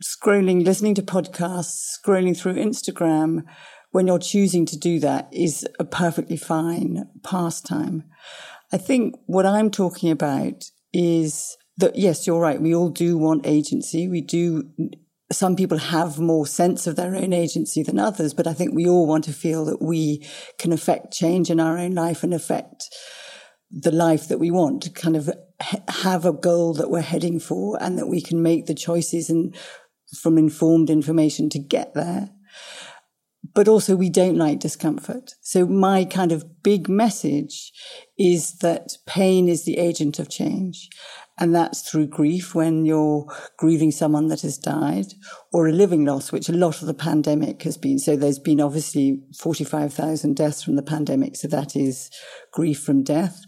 scrolling, 0.02 0.64
listening 0.64 0.94
to 0.96 1.02
podcasts, 1.02 1.98
scrolling 1.98 2.36
through 2.36 2.54
Instagram, 2.54 3.44
when 3.90 4.06
you're 4.06 4.18
choosing 4.18 4.66
to 4.66 4.78
do 4.78 5.00
that 5.00 5.28
is 5.32 5.66
a 5.78 5.84
perfectly 5.84 6.36
fine 6.36 7.08
pastime. 7.22 8.04
I 8.72 8.78
think 8.78 9.14
what 9.26 9.46
I'm 9.46 9.70
talking 9.70 10.10
about 10.10 10.64
is 10.92 11.56
that, 11.78 11.96
yes, 11.96 12.26
you're 12.26 12.40
right. 12.40 12.60
We 12.60 12.74
all 12.74 12.88
do 12.88 13.16
want 13.18 13.46
agency. 13.46 14.08
We 14.08 14.20
do. 14.20 14.70
Some 15.32 15.56
people 15.56 15.78
have 15.78 16.18
more 16.18 16.46
sense 16.46 16.86
of 16.86 16.96
their 16.96 17.14
own 17.16 17.32
agency 17.32 17.82
than 17.82 17.98
others, 17.98 18.32
but 18.32 18.46
I 18.46 18.52
think 18.52 18.74
we 18.74 18.86
all 18.86 19.06
want 19.06 19.24
to 19.24 19.32
feel 19.32 19.64
that 19.64 19.82
we 19.82 20.26
can 20.58 20.72
affect 20.72 21.12
change 21.12 21.50
in 21.50 21.58
our 21.58 21.78
own 21.78 21.92
life 21.92 22.22
and 22.22 22.32
affect 22.32 22.84
the 23.70 23.90
life 23.90 24.28
that 24.28 24.38
we 24.38 24.50
want 24.50 24.82
to 24.84 24.90
kind 24.90 25.16
of 25.16 25.28
have 25.88 26.24
a 26.24 26.32
goal 26.32 26.74
that 26.74 26.90
we're 26.90 27.00
heading 27.00 27.40
for 27.40 27.76
and 27.82 27.98
that 27.98 28.06
we 28.06 28.20
can 28.20 28.42
make 28.42 28.66
the 28.66 28.74
choices 28.74 29.28
and 29.28 29.56
from 30.20 30.38
informed 30.38 30.90
information 30.90 31.50
to 31.50 31.58
get 31.58 31.94
there. 31.94 32.30
But 33.54 33.68
also 33.68 33.96
we 33.96 34.10
don't 34.10 34.36
like 34.36 34.60
discomfort. 34.60 35.34
So 35.40 35.66
my 35.66 36.04
kind 36.04 36.32
of 36.32 36.62
big 36.62 36.88
message 36.88 37.72
is 38.18 38.58
that 38.58 38.96
pain 39.06 39.48
is 39.48 39.64
the 39.64 39.78
agent 39.78 40.18
of 40.18 40.30
change 40.30 40.88
and 41.38 41.54
that's 41.54 41.82
through 41.82 42.06
grief 42.06 42.54
when 42.54 42.86
you're 42.86 43.26
grieving 43.58 43.90
someone 43.90 44.28
that 44.28 44.40
has 44.40 44.56
died 44.56 45.12
or 45.52 45.68
a 45.68 45.72
living 45.72 46.04
loss, 46.04 46.32
which 46.32 46.48
a 46.48 46.52
lot 46.52 46.80
of 46.80 46.86
the 46.86 46.94
pandemic 46.94 47.62
has 47.62 47.76
been. 47.76 47.98
So 47.98 48.16
there's 48.16 48.38
been 48.38 48.60
obviously 48.60 49.20
45,000 49.38 50.34
deaths 50.34 50.62
from 50.62 50.76
the 50.76 50.82
pandemic. 50.82 51.36
So 51.36 51.48
that 51.48 51.76
is 51.76 52.10
grief 52.52 52.80
from 52.80 53.02
death. 53.02 53.44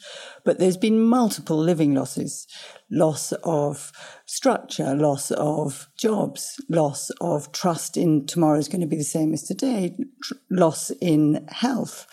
But 0.49 0.59
there's 0.59 0.79
been 0.79 1.03
multiple 1.03 1.59
living 1.59 1.93
losses, 1.93 2.47
loss 2.91 3.33
of 3.45 3.93
structure, 4.25 4.95
loss 4.95 5.31
of 5.31 5.91
jobs, 5.99 6.59
loss 6.71 7.11
of 7.21 7.53
trust 7.53 7.99
in 7.99 8.27
tomorrow 8.27 8.59
is 8.59 8.67
going 8.67 8.81
to 8.81 8.87
be 8.87 8.97
the 8.97 9.05
same 9.05 9.35
as 9.35 9.43
today, 9.43 9.95
tr- 10.23 10.35
loss 10.51 10.91
in 11.03 11.47
health. 11.51 12.07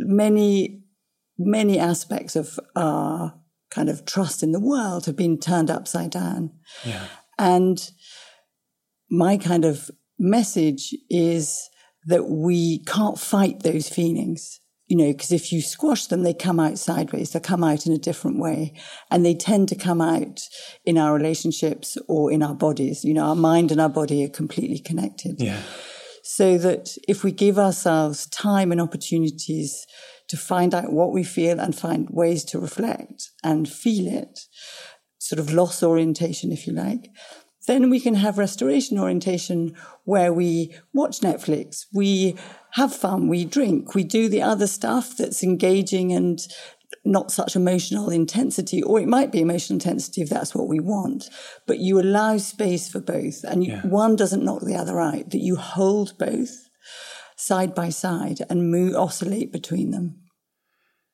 Many, 0.00 0.82
many 1.38 1.78
aspects 1.78 2.34
of 2.34 2.58
our 2.74 3.38
kind 3.70 3.88
of 3.88 4.04
trust 4.04 4.42
in 4.42 4.50
the 4.50 4.58
world 4.58 5.06
have 5.06 5.14
been 5.14 5.38
turned 5.38 5.70
upside 5.70 6.10
down. 6.10 6.54
Yeah. 6.84 7.06
And 7.38 7.88
my 9.08 9.36
kind 9.36 9.64
of 9.64 9.92
message 10.18 10.92
is 11.08 11.70
that 12.06 12.28
we 12.28 12.82
can't 12.82 13.16
fight 13.16 13.60
those 13.60 13.88
feelings, 13.88 14.58
you 14.86 14.96
know, 14.96 15.12
because 15.12 15.32
if 15.32 15.52
you 15.52 15.60
squash 15.60 16.06
them, 16.06 16.22
they 16.22 16.34
come 16.34 16.60
out 16.60 16.78
sideways. 16.78 17.32
They 17.32 17.40
come 17.40 17.64
out 17.64 17.86
in 17.86 17.92
a 17.92 17.98
different 17.98 18.38
way. 18.38 18.72
And 19.10 19.26
they 19.26 19.34
tend 19.34 19.68
to 19.70 19.74
come 19.74 20.00
out 20.00 20.40
in 20.84 20.96
our 20.96 21.12
relationships 21.12 21.98
or 22.08 22.30
in 22.30 22.42
our 22.42 22.54
bodies. 22.54 23.04
You 23.04 23.14
know, 23.14 23.24
our 23.24 23.34
mind 23.34 23.72
and 23.72 23.80
our 23.80 23.88
body 23.88 24.24
are 24.24 24.28
completely 24.28 24.78
connected. 24.78 25.36
Yeah. 25.38 25.60
So 26.22 26.56
that 26.58 26.96
if 27.08 27.24
we 27.24 27.32
give 27.32 27.58
ourselves 27.58 28.26
time 28.28 28.70
and 28.70 28.80
opportunities 28.80 29.86
to 30.28 30.36
find 30.36 30.74
out 30.74 30.92
what 30.92 31.12
we 31.12 31.24
feel 31.24 31.58
and 31.60 31.74
find 31.74 32.08
ways 32.10 32.44
to 32.44 32.58
reflect 32.58 33.30
and 33.42 33.68
feel 33.68 34.06
it, 34.06 34.40
sort 35.18 35.40
of 35.40 35.52
loss 35.52 35.82
orientation, 35.82 36.52
if 36.52 36.66
you 36.66 36.72
like. 36.72 37.10
Then 37.66 37.90
we 37.90 38.00
can 38.00 38.14
have 38.14 38.38
restoration 38.38 38.98
orientation 38.98 39.74
where 40.04 40.32
we 40.32 40.74
watch 40.92 41.20
Netflix, 41.20 41.86
we 41.92 42.36
have 42.72 42.94
fun, 42.94 43.28
we 43.28 43.44
drink, 43.44 43.94
we 43.94 44.04
do 44.04 44.28
the 44.28 44.42
other 44.42 44.66
stuff 44.66 45.16
that's 45.16 45.42
engaging 45.42 46.12
and 46.12 46.40
not 47.04 47.30
such 47.30 47.56
emotional 47.56 48.10
intensity, 48.10 48.82
or 48.82 49.00
it 49.00 49.08
might 49.08 49.32
be 49.32 49.40
emotional 49.40 49.76
intensity 49.76 50.22
if 50.22 50.28
that's 50.28 50.54
what 50.54 50.68
we 50.68 50.80
want, 50.80 51.28
but 51.66 51.78
you 51.78 52.00
allow 52.00 52.36
space 52.36 52.88
for 52.88 53.00
both 53.00 53.44
and 53.44 53.64
you, 53.64 53.72
yeah. 53.72 53.82
one 53.82 54.16
doesn't 54.16 54.44
knock 54.44 54.62
the 54.62 54.76
other 54.76 55.00
out, 55.00 55.30
that 55.30 55.38
you 55.38 55.56
hold 55.56 56.16
both 56.18 56.68
side 57.36 57.74
by 57.74 57.88
side 57.88 58.38
and 58.48 58.70
move, 58.70 58.94
oscillate 58.94 59.52
between 59.52 59.90
them. 59.90 60.22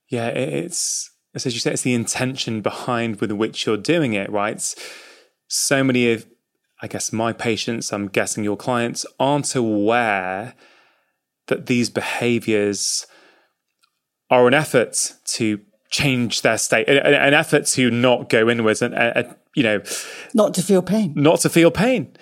Yeah, 0.08 0.28
it's 0.28 1.10
as 1.34 1.46
you 1.46 1.60
say, 1.60 1.72
it's 1.72 1.82
the 1.82 1.94
intention 1.94 2.60
behind 2.60 3.20
with 3.20 3.32
which 3.32 3.64
you're 3.64 3.78
doing 3.78 4.12
it, 4.12 4.30
right? 4.30 4.60
So 5.48 5.82
many 5.82 6.12
of, 6.12 6.26
I 6.82 6.88
guess, 6.88 7.12
my 7.12 7.32
patients, 7.32 7.92
I'm 7.92 8.08
guessing 8.08 8.42
your 8.42 8.56
clients, 8.56 9.06
aren't 9.20 9.54
aware 9.54 10.54
that 11.46 11.66
these 11.66 11.88
behaviors 11.88 13.06
are 14.30 14.48
an 14.48 14.54
effort 14.54 15.14
to 15.26 15.60
change 15.90 16.42
their 16.42 16.58
state, 16.58 16.88
an 16.88 17.34
effort 17.34 17.66
to 17.66 17.90
not 17.90 18.28
go 18.28 18.50
inwards 18.50 18.82
and, 18.82 18.94
uh, 18.94 19.22
you 19.54 19.62
know, 19.62 19.80
not 20.34 20.54
to 20.54 20.62
feel 20.62 20.82
pain, 20.82 21.12
not 21.14 21.40
to 21.40 21.48
feel 21.48 21.70
pain. 21.70 22.16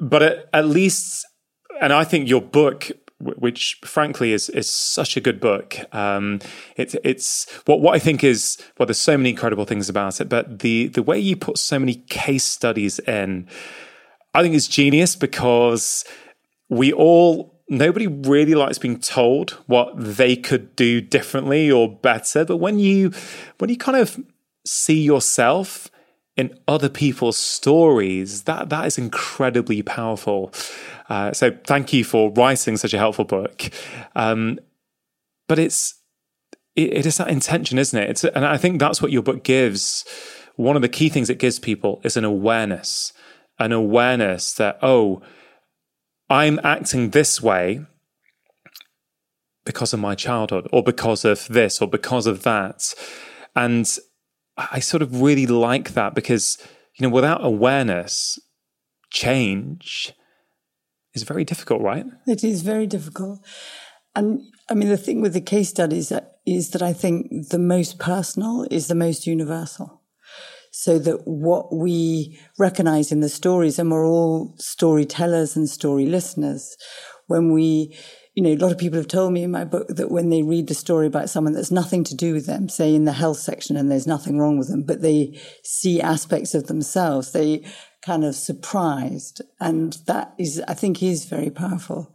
But 0.00 0.22
at, 0.22 0.48
at 0.52 0.66
least, 0.66 1.26
and 1.80 1.92
I 1.92 2.04
think 2.04 2.28
your 2.28 2.40
book 2.40 2.90
which 3.24 3.78
frankly 3.84 4.32
is 4.32 4.48
is 4.50 4.68
such 4.68 5.16
a 5.16 5.20
good 5.20 5.40
book. 5.40 5.76
Um, 5.94 6.40
it's 6.76 6.94
it's 7.04 7.50
what 7.64 7.80
what 7.80 7.94
I 7.94 7.98
think 7.98 8.22
is 8.22 8.58
well, 8.78 8.86
there's 8.86 8.98
so 8.98 9.16
many 9.16 9.30
incredible 9.30 9.64
things 9.64 9.88
about 9.88 10.20
it, 10.20 10.28
but 10.28 10.60
the 10.60 10.88
the 10.88 11.02
way 11.02 11.18
you 11.18 11.36
put 11.36 11.58
so 11.58 11.78
many 11.78 11.94
case 12.08 12.44
studies 12.44 12.98
in, 13.00 13.48
I 14.34 14.42
think 14.42 14.54
is 14.54 14.68
genius 14.68 15.16
because 15.16 16.04
we 16.68 16.92
all 16.92 17.54
nobody 17.68 18.06
really 18.06 18.54
likes 18.54 18.78
being 18.78 19.00
told 19.00 19.52
what 19.66 19.92
they 19.96 20.36
could 20.36 20.76
do 20.76 21.00
differently 21.00 21.70
or 21.70 21.88
better, 21.88 22.44
but 22.44 22.58
when 22.58 22.78
you 22.78 23.12
when 23.58 23.70
you 23.70 23.76
kind 23.76 23.96
of 23.96 24.20
see 24.66 25.00
yourself 25.00 25.90
in 26.36 26.58
other 26.66 26.88
people's 26.88 27.36
stories, 27.36 28.42
that 28.42 28.68
that 28.68 28.86
is 28.86 28.98
incredibly 28.98 29.82
powerful. 29.82 30.52
Uh, 31.08 31.32
so 31.32 31.56
thank 31.66 31.92
you 31.92 32.02
for 32.04 32.32
writing 32.32 32.76
such 32.76 32.94
a 32.94 32.98
helpful 32.98 33.24
book. 33.24 33.70
Um, 34.16 34.58
but 35.46 35.58
it's 35.58 36.00
it, 36.74 36.92
it 36.92 37.06
is 37.06 37.18
that 37.18 37.28
intention, 37.28 37.78
isn't 37.78 37.98
it? 37.98 38.10
It's, 38.10 38.24
and 38.24 38.44
I 38.44 38.56
think 38.56 38.80
that's 38.80 39.00
what 39.00 39.12
your 39.12 39.22
book 39.22 39.44
gives. 39.44 40.04
One 40.56 40.76
of 40.76 40.82
the 40.82 40.88
key 40.88 41.08
things 41.08 41.30
it 41.30 41.38
gives 41.38 41.58
people 41.58 42.00
is 42.04 42.16
an 42.16 42.24
awareness, 42.24 43.12
an 43.58 43.72
awareness 43.72 44.52
that 44.54 44.78
oh, 44.82 45.22
I'm 46.28 46.58
acting 46.64 47.10
this 47.10 47.40
way 47.40 47.84
because 49.64 49.92
of 49.94 50.00
my 50.00 50.14
childhood, 50.14 50.68
or 50.72 50.82
because 50.82 51.24
of 51.24 51.46
this, 51.48 51.80
or 51.80 51.88
because 51.88 52.26
of 52.26 52.42
that, 52.42 52.92
and 53.56 53.98
I 54.56 54.80
sort 54.80 55.02
of 55.02 55.20
really 55.20 55.46
like 55.46 55.94
that 55.94 56.14
because, 56.14 56.58
you 56.94 57.06
know, 57.06 57.12
without 57.12 57.44
awareness, 57.44 58.38
change 59.10 60.12
is 61.14 61.22
very 61.22 61.44
difficult, 61.44 61.82
right? 61.82 62.06
It 62.26 62.44
is 62.44 62.62
very 62.62 62.86
difficult. 62.86 63.44
And 64.14 64.40
I 64.70 64.74
mean, 64.74 64.88
the 64.88 64.96
thing 64.96 65.20
with 65.20 65.32
the 65.32 65.40
case 65.40 65.68
studies 65.68 66.12
is 66.46 66.70
that 66.70 66.82
I 66.82 66.92
think 66.92 67.48
the 67.50 67.58
most 67.58 67.98
personal 67.98 68.66
is 68.70 68.86
the 68.86 68.94
most 68.94 69.26
universal. 69.26 70.02
So 70.70 70.98
that 70.98 71.26
what 71.26 71.72
we 71.72 72.38
recognize 72.58 73.12
in 73.12 73.20
the 73.20 73.28
stories, 73.28 73.78
and 73.78 73.90
we're 73.90 74.08
all 74.08 74.56
storytellers 74.58 75.56
and 75.56 75.68
story 75.68 76.06
listeners, 76.06 76.76
when 77.28 77.52
we 77.52 77.96
you 78.34 78.42
know, 78.42 78.50
a 78.50 78.56
lot 78.56 78.72
of 78.72 78.78
people 78.78 78.98
have 78.98 79.08
told 79.08 79.32
me 79.32 79.44
in 79.44 79.50
my 79.52 79.64
book 79.64 79.86
that 79.88 80.10
when 80.10 80.28
they 80.28 80.42
read 80.42 80.66
the 80.66 80.74
story 80.74 81.06
about 81.06 81.30
someone 81.30 81.52
that's 81.52 81.70
nothing 81.70 82.02
to 82.04 82.16
do 82.16 82.32
with 82.32 82.46
them, 82.46 82.68
say 82.68 82.92
in 82.94 83.04
the 83.04 83.12
health 83.12 83.38
section 83.38 83.76
and 83.76 83.90
there's 83.90 84.08
nothing 84.08 84.38
wrong 84.38 84.58
with 84.58 84.68
them, 84.68 84.82
but 84.82 85.02
they 85.02 85.40
see 85.62 86.00
aspects 86.00 86.52
of 86.52 86.66
themselves, 86.66 87.30
they 87.30 87.64
kind 88.02 88.24
of 88.24 88.34
surprised. 88.34 89.40
And 89.60 89.96
that 90.06 90.34
is, 90.36 90.60
I 90.66 90.74
think 90.74 91.00
is 91.00 91.26
very 91.26 91.50
powerful. 91.50 92.12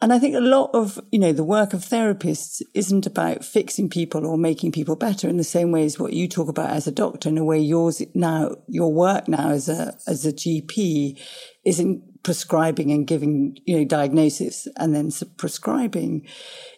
And 0.00 0.12
I 0.12 0.18
think 0.18 0.34
a 0.34 0.40
lot 0.40 0.70
of, 0.74 1.00
you 1.12 1.20
know, 1.20 1.32
the 1.32 1.44
work 1.44 1.72
of 1.72 1.80
therapists 1.80 2.60
isn't 2.74 3.06
about 3.06 3.44
fixing 3.44 3.88
people 3.88 4.26
or 4.26 4.36
making 4.36 4.72
people 4.72 4.96
better 4.96 5.28
in 5.28 5.36
the 5.36 5.44
same 5.44 5.70
way 5.70 5.84
as 5.84 5.98
what 5.98 6.12
you 6.12 6.28
talk 6.28 6.48
about 6.48 6.70
as 6.70 6.88
a 6.88 6.92
doctor. 6.92 7.28
In 7.28 7.38
a 7.38 7.44
way, 7.44 7.60
yours 7.60 8.02
now, 8.14 8.56
your 8.66 8.92
work 8.92 9.28
now 9.28 9.50
as 9.50 9.68
a, 9.68 9.96
as 10.08 10.26
a 10.26 10.32
GP 10.32 11.18
isn't 11.64 12.02
prescribing 12.24 12.90
and 12.90 13.06
giving, 13.06 13.56
you 13.64 13.78
know, 13.78 13.84
diagnosis 13.84 14.66
and 14.76 14.94
then 14.94 15.10
prescribing. 15.36 16.26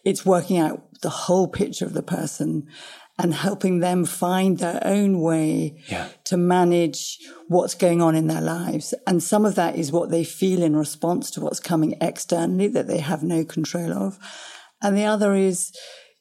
It's 0.04 0.26
working 0.26 0.58
out 0.58 1.00
the 1.00 1.08
whole 1.08 1.48
picture 1.48 1.86
of 1.86 1.94
the 1.94 2.02
person 2.02 2.66
and 3.18 3.32
helping 3.32 3.78
them 3.78 4.04
find 4.04 4.58
their 4.58 4.80
own 4.84 5.20
way 5.20 5.82
yeah. 5.88 6.08
to 6.24 6.36
manage 6.36 7.18
what's 7.48 7.74
going 7.74 8.02
on 8.02 8.14
in 8.14 8.26
their 8.26 8.42
lives. 8.42 8.92
And 9.06 9.22
some 9.22 9.46
of 9.46 9.54
that 9.54 9.76
is 9.76 9.90
what 9.90 10.10
they 10.10 10.24
feel 10.24 10.62
in 10.62 10.76
response 10.76 11.30
to 11.32 11.40
what's 11.40 11.60
coming 11.60 11.96
externally 12.00 12.68
that 12.68 12.88
they 12.88 12.98
have 12.98 13.22
no 13.22 13.44
control 13.44 13.92
of. 13.92 14.18
And 14.82 14.96
the 14.96 15.06
other 15.06 15.34
is 15.34 15.72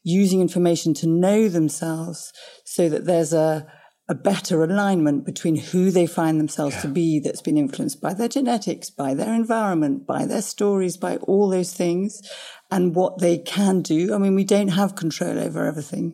using 0.04 0.40
information 0.40 0.94
to 0.94 1.08
know 1.08 1.50
themselves 1.50 2.32
so 2.64 2.88
that 2.88 3.06
there's 3.06 3.34
a, 3.34 3.68
a 4.08 4.16
better 4.16 4.64
alignment 4.64 5.26
between 5.26 5.56
who 5.56 5.90
they 5.90 6.06
find 6.06 6.40
themselves 6.40 6.76
yeah. 6.76 6.82
to 6.82 6.88
be 6.90 7.20
that's 7.20 7.42
been 7.42 7.58
influenced 7.58 8.02
by 8.02 8.14
their 8.14 8.28
genetics, 8.28 8.90
by 8.90 9.16
their 9.16 9.34
environment, 9.34 10.06
by 10.06 10.26
their 10.26 10.44
stories, 10.44 10.96
by 10.96 11.18
all 11.18 11.50
those 11.50 11.74
things 11.74 12.22
and 12.70 12.96
what 12.96 13.18
they 13.20 13.38
can 13.40 13.82
do. 13.82 14.14
I 14.14 14.20
mean, 14.20 14.36
we 14.36 14.44
don't 14.44 14.70
have 14.70 14.96
control 14.96 15.40
over 15.40 15.66
everything 15.66 16.14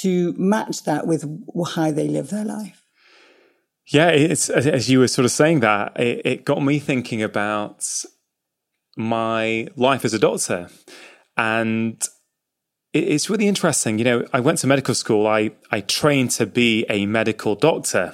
to 0.00 0.34
match 0.38 0.84
that 0.84 1.06
with 1.06 1.24
how 1.74 1.90
they 1.90 2.08
live 2.08 2.30
their 2.30 2.44
life. 2.44 2.82
Yeah, 3.88 4.08
it's 4.08 4.48
as 4.48 4.90
you 4.90 4.98
were 4.98 5.08
sort 5.08 5.26
of 5.26 5.30
saying 5.30 5.60
that, 5.60 5.98
it, 6.00 6.22
it 6.24 6.44
got 6.44 6.62
me 6.62 6.78
thinking 6.78 7.22
about 7.22 7.84
my 8.96 9.68
life 9.76 10.04
as 10.04 10.12
a 10.12 10.18
doctor. 10.18 10.68
And 11.36 12.02
it's 12.98 13.30
really 13.30 13.48
interesting. 13.48 13.98
You 13.98 14.04
know, 14.04 14.26
I 14.32 14.40
went 14.40 14.58
to 14.58 14.66
medical 14.66 14.94
school. 14.94 15.26
I, 15.26 15.52
I 15.70 15.80
trained 15.80 16.30
to 16.32 16.46
be 16.46 16.84
a 16.88 17.06
medical 17.06 17.54
doctor. 17.54 18.12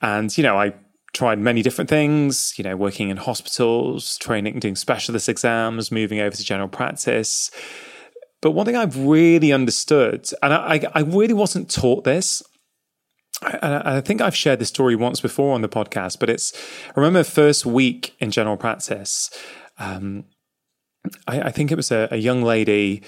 And, 0.00 0.36
you 0.36 0.42
know, 0.42 0.58
I 0.58 0.74
tried 1.12 1.38
many 1.38 1.62
different 1.62 1.90
things, 1.90 2.54
you 2.56 2.64
know, 2.64 2.76
working 2.76 3.10
in 3.10 3.18
hospitals, 3.18 4.16
training, 4.18 4.58
doing 4.60 4.76
specialist 4.76 5.28
exams, 5.28 5.92
moving 5.92 6.20
over 6.20 6.34
to 6.34 6.44
general 6.44 6.68
practice. 6.68 7.50
But 8.40 8.52
one 8.52 8.66
thing 8.66 8.76
I've 8.76 8.96
really 8.98 9.52
understood, 9.52 10.28
and 10.42 10.52
I, 10.52 10.84
I 10.94 11.00
really 11.00 11.34
wasn't 11.34 11.70
taught 11.70 12.04
this, 12.04 12.42
and 13.42 13.74
I 13.74 14.00
think 14.00 14.20
I've 14.20 14.36
shared 14.36 14.58
this 14.58 14.68
story 14.68 14.96
once 14.96 15.20
before 15.20 15.54
on 15.54 15.62
the 15.62 15.68
podcast, 15.68 16.18
but 16.18 16.30
it's, 16.30 16.52
I 16.88 16.92
remember 17.00 17.24
first 17.24 17.66
week 17.66 18.14
in 18.18 18.30
general 18.30 18.56
practice, 18.56 19.30
um, 19.78 20.24
I, 21.26 21.42
I, 21.42 21.50
think 21.50 21.72
it 21.72 21.76
was 21.76 21.90
a, 21.90 22.08
a 22.10 22.16
young 22.16 22.42
lady 22.42 23.02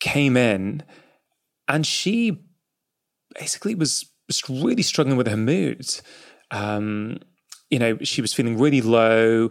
came 0.00 0.36
in 0.36 0.82
and 1.68 1.86
she 1.86 2.40
basically 3.38 3.74
was 3.74 4.04
really 4.48 4.82
struggling 4.82 5.16
with 5.16 5.26
her 5.26 5.36
mood. 5.36 5.86
Um, 6.50 7.18
you 7.70 7.78
know, 7.78 7.98
she 8.02 8.20
was 8.20 8.32
feeling 8.32 8.58
really 8.58 8.80
low, 8.80 9.50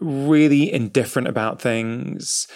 really 0.00 0.72
indifferent 0.72 1.28
about 1.28 1.60
things. 1.60 2.48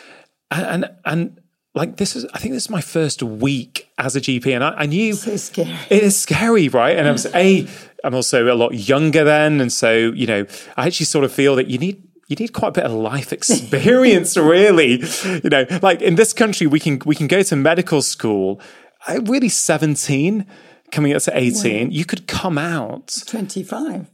And, 0.51 0.85
and, 0.85 0.90
and 1.05 1.40
like 1.75 1.97
this 1.97 2.16
is, 2.16 2.27
I 2.33 2.38
think 2.38 2.55
this 2.55 2.64
is 2.64 2.71
my 2.71 2.81
first 2.81 3.23
week 3.23 3.88
as 3.99 4.14
a 4.16 4.21
GP, 4.21 4.55
and 4.55 4.62
I, 4.62 4.71
I 4.71 4.87
knew 4.87 5.14
so 5.14 5.37
scary. 5.37 5.77
It 5.90 6.03
is 6.03 6.18
scary, 6.18 6.68
right? 6.68 6.97
And 6.97 7.09
I 7.09 7.12
was 7.12 7.27
a, 7.27 7.66
I'm 8.05 8.14
also 8.14 8.53
a 8.53 8.55
lot 8.55 8.75
younger 8.75 9.25
then, 9.25 9.61
and 9.61 9.73
so 9.73 9.95
you 9.95 10.27
know, 10.27 10.47
I 10.77 10.87
actually 10.87 11.07
sort 11.07 11.25
of 11.25 11.33
feel 11.33 11.57
that 11.57 11.68
you 11.68 11.79
need 11.79 12.03
you 12.33 12.37
need 12.37 12.55
quite 12.55 12.68
a 12.68 12.73
bit 12.73 12.85
of 12.85 12.92
life 12.92 13.31
experience, 13.38 14.37
really. 14.37 15.03
You 15.45 15.51
know, 15.51 15.66
like 15.83 16.01
in 16.01 16.14
this 16.14 16.33
country, 16.33 16.66
we 16.66 16.81
can 16.81 17.01
we 17.05 17.14
can 17.14 17.27
go 17.27 17.42
to 17.42 17.57
medical 17.57 18.01
school. 18.03 18.61
Really 19.09 19.49
seventeen, 19.49 20.47
coming 20.90 21.12
up 21.12 21.23
to 21.23 21.37
eighteen, 21.37 21.90
you 21.90 22.05
could 22.05 22.27
come 22.27 22.57
out 22.57 23.14
twenty 23.27 23.62
five, 23.62 24.11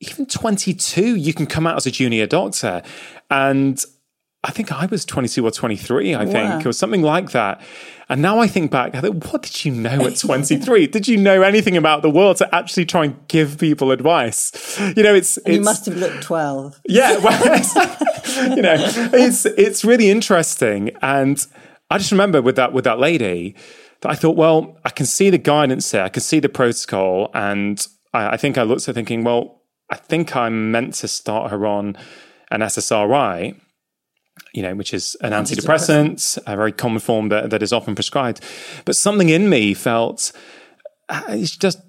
even 0.00 0.26
twenty 0.26 0.74
two. 0.74 1.14
You 1.14 1.32
can 1.32 1.46
come 1.46 1.66
out 1.66 1.76
as 1.76 1.86
a 1.86 1.90
junior 1.90 2.26
doctor, 2.26 2.82
and 3.30 3.82
I 4.42 4.52
think 4.52 4.72
I 4.72 4.86
was 4.86 5.04
22 5.04 5.44
or 5.44 5.50
23, 5.50 6.14
I 6.14 6.24
think, 6.24 6.64
or 6.64 6.72
something 6.72 7.02
like 7.02 7.32
that. 7.32 7.60
And 8.08 8.22
now 8.22 8.38
I 8.40 8.46
think 8.46 8.70
back, 8.70 8.94
I 8.94 9.02
thought, 9.02 9.30
what 9.30 9.42
did 9.42 9.66
you 9.66 9.72
know 9.72 10.06
at 10.06 10.16
23? 10.16 10.86
did 10.86 11.06
you 11.06 11.18
know 11.18 11.42
anything 11.42 11.76
about 11.76 12.00
the 12.00 12.08
world 12.08 12.38
to 12.38 12.54
actually 12.54 12.86
try 12.86 13.04
and 13.04 13.28
give 13.28 13.58
people 13.58 13.92
advice? 13.92 14.78
You 14.96 15.02
know, 15.02 15.14
it's. 15.14 15.36
it's 15.38 15.48
you 15.48 15.60
must 15.60 15.84
have 15.86 15.96
looked 15.96 16.22
12. 16.22 16.80
Yeah. 16.88 17.18
Well, 17.18 17.42
you 18.56 18.62
know, 18.62 18.76
it's, 18.78 19.44
it's 19.44 19.84
really 19.84 20.10
interesting. 20.10 20.90
And 21.02 21.46
I 21.90 21.98
just 21.98 22.10
remember 22.10 22.40
with 22.40 22.56
that, 22.56 22.72
with 22.72 22.84
that 22.84 22.98
lady 22.98 23.54
that 24.00 24.10
I 24.10 24.14
thought, 24.14 24.36
well, 24.36 24.78
I 24.86 24.90
can 24.90 25.04
see 25.04 25.28
the 25.28 25.38
guidance 25.38 25.90
there. 25.90 26.02
I 26.02 26.08
can 26.08 26.22
see 26.22 26.40
the 26.40 26.48
protocol. 26.48 27.30
And 27.34 27.86
I, 28.14 28.30
I 28.30 28.36
think 28.38 28.56
I 28.56 28.62
looked 28.62 28.88
at 28.88 28.94
thinking, 28.94 29.22
well, 29.22 29.60
I 29.90 29.96
think 29.96 30.34
I'm 30.34 30.70
meant 30.70 30.94
to 30.94 31.08
start 31.08 31.50
her 31.50 31.66
on 31.66 31.96
an 32.50 32.60
SSRI 32.60 33.60
you 34.52 34.62
know, 34.62 34.74
which 34.74 34.92
is 34.92 35.16
an 35.20 35.32
antidepressant, 35.32 36.38
a 36.46 36.56
very 36.56 36.72
common 36.72 37.00
form 37.00 37.28
that, 37.28 37.50
that 37.50 37.62
is 37.62 37.72
often 37.72 37.94
prescribed. 37.94 38.44
But 38.84 38.96
something 38.96 39.28
in 39.28 39.48
me 39.48 39.74
felt 39.74 40.32
uh, 41.08 41.22
it 41.28 41.56
just 41.58 41.80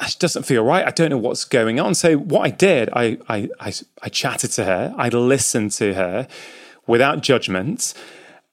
it 0.00 0.16
doesn't 0.18 0.44
feel 0.44 0.64
right. 0.64 0.86
I 0.86 0.90
don't 0.90 1.10
know 1.10 1.18
what's 1.18 1.44
going 1.44 1.78
on. 1.78 1.94
So 1.94 2.16
what 2.16 2.42
I 2.42 2.50
did, 2.50 2.88
I, 2.92 3.18
I, 3.28 3.48
I, 3.60 3.72
I 4.02 4.08
chatted 4.08 4.50
to 4.52 4.64
her, 4.64 4.94
I 4.96 5.08
listened 5.08 5.72
to 5.72 5.94
her 5.94 6.28
without 6.86 7.22
judgment, 7.22 7.92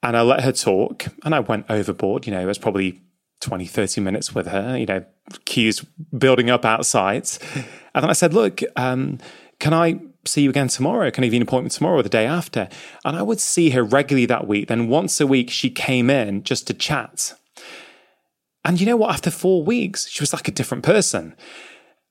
and 0.03 0.17
I 0.17 0.21
let 0.21 0.43
her 0.43 0.51
talk. 0.51 1.05
And 1.23 1.33
I 1.33 1.39
went 1.39 1.65
overboard. 1.69 2.27
You 2.27 2.33
know, 2.33 2.41
it 2.41 2.45
was 2.45 2.57
probably 2.57 3.01
20, 3.41 3.65
30 3.65 4.01
minutes 4.01 4.35
with 4.35 4.47
her. 4.47 4.77
You 4.77 4.85
know, 4.85 5.05
queues 5.45 5.85
building 6.17 6.49
up 6.49 6.65
outside, 6.65 7.27
and 7.55 8.03
then 8.03 8.09
I 8.09 8.13
said, 8.13 8.33
"Look, 8.33 8.62
um, 8.75 9.19
can 9.59 9.73
I 9.73 9.99
see 10.25 10.41
you 10.41 10.49
again 10.49 10.67
tomorrow? 10.67 11.12
Can 11.12 11.23
I 11.23 11.27
have 11.27 11.34
an 11.34 11.41
appointment 11.41 11.73
tomorrow 11.73 11.99
or 11.99 12.03
the 12.03 12.10
day 12.10 12.25
after? 12.25 12.69
And 13.05 13.17
I 13.17 13.21
would 13.21 13.39
see 13.39 13.71
her 13.71 13.84
regularly 13.84 14.25
that 14.27 14.47
week. 14.47 14.67
Then 14.67 14.88
once 14.88 15.19
a 15.19 15.27
week, 15.27 15.49
she 15.49 15.69
came 15.69 16.10
in 16.10 16.43
just 16.43 16.67
to 16.67 16.73
chat. 16.73 17.34
And 18.65 18.79
you 18.79 18.86
know 18.86 18.97
what? 18.97 19.12
After 19.12 19.32
four 19.32 19.63
weeks, 19.63 20.08
she 20.08 20.21
was 20.21 20.34
like 20.34 20.47
a 20.47 20.51
different 20.51 20.84
person. 20.84 21.36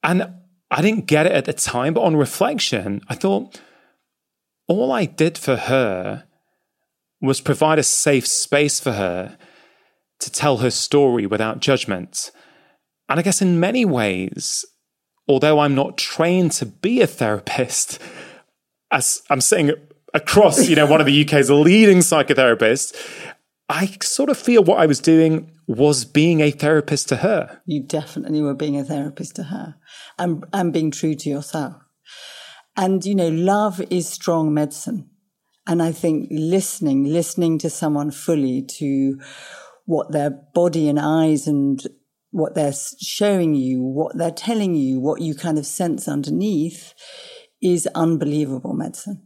And 0.02 0.32
I 0.70 0.82
didn't 0.82 1.06
get 1.06 1.26
it 1.26 1.32
at 1.32 1.44
the 1.44 1.52
time, 1.52 1.94
but 1.94 2.02
on 2.02 2.16
reflection, 2.16 3.02
I 3.08 3.14
thought 3.14 3.60
all 4.66 4.92
I 4.92 5.04
did 5.04 5.38
for 5.38 5.56
her 5.56 6.24
was 7.20 7.40
provide 7.40 7.78
a 7.78 7.82
safe 7.82 8.26
space 8.26 8.78
for 8.80 8.92
her 8.92 9.36
to 10.20 10.30
tell 10.30 10.58
her 10.58 10.70
story 10.70 11.26
without 11.26 11.60
judgment. 11.60 12.30
And 13.08 13.18
I 13.18 13.22
guess 13.22 13.40
in 13.40 13.60
many 13.60 13.84
ways, 13.84 14.64
although 15.28 15.60
I'm 15.60 15.74
not 15.74 15.98
trained 15.98 16.52
to 16.52 16.66
be 16.66 17.00
a 17.00 17.06
therapist, 17.06 18.00
as 18.90 19.22
I'm 19.28 19.40
sitting 19.40 19.72
across, 20.14 20.68
you 20.68 20.76
know, 20.76 20.86
one 20.86 21.00
of 21.00 21.06
the 21.06 21.24
UK's 21.24 21.50
leading 21.50 21.98
psychotherapists, 21.98 22.96
I 23.68 23.96
sort 24.02 24.30
of 24.30 24.38
feel 24.38 24.64
what 24.64 24.78
I 24.78 24.86
was 24.86 25.00
doing 25.00 25.52
was 25.66 26.06
being 26.06 26.40
a 26.40 26.50
therapist 26.50 27.08
to 27.10 27.16
her. 27.16 27.60
You 27.66 27.82
definitely 27.82 28.40
were 28.40 28.54
being 28.54 28.78
a 28.78 28.84
therapist 28.84 29.36
to 29.36 29.44
her 29.44 29.76
and, 30.18 30.44
and 30.52 30.72
being 30.72 30.90
true 30.90 31.14
to 31.14 31.28
yourself. 31.28 31.74
And, 32.76 33.04
you 33.04 33.14
know, 33.14 33.28
love 33.28 33.82
is 33.90 34.08
strong 34.08 34.54
medicine. 34.54 35.10
And 35.66 35.82
I 35.82 35.92
think 35.92 36.28
listening, 36.30 37.04
listening 37.04 37.58
to 37.58 37.68
someone 37.68 38.10
fully 38.10 38.62
to 38.78 39.20
what 39.84 40.12
their 40.12 40.30
body 40.30 40.88
and 40.88 40.98
eyes 40.98 41.46
and 41.46 41.82
what 42.30 42.54
they're 42.54 42.74
showing 43.00 43.54
you, 43.54 43.82
what 43.82 44.16
they're 44.16 44.30
telling 44.30 44.74
you, 44.74 45.00
what 45.00 45.20
you 45.20 45.34
kind 45.34 45.58
of 45.58 45.66
sense 45.66 46.08
underneath 46.08 46.94
is 47.60 47.88
unbelievable 47.94 48.74
medicine 48.74 49.22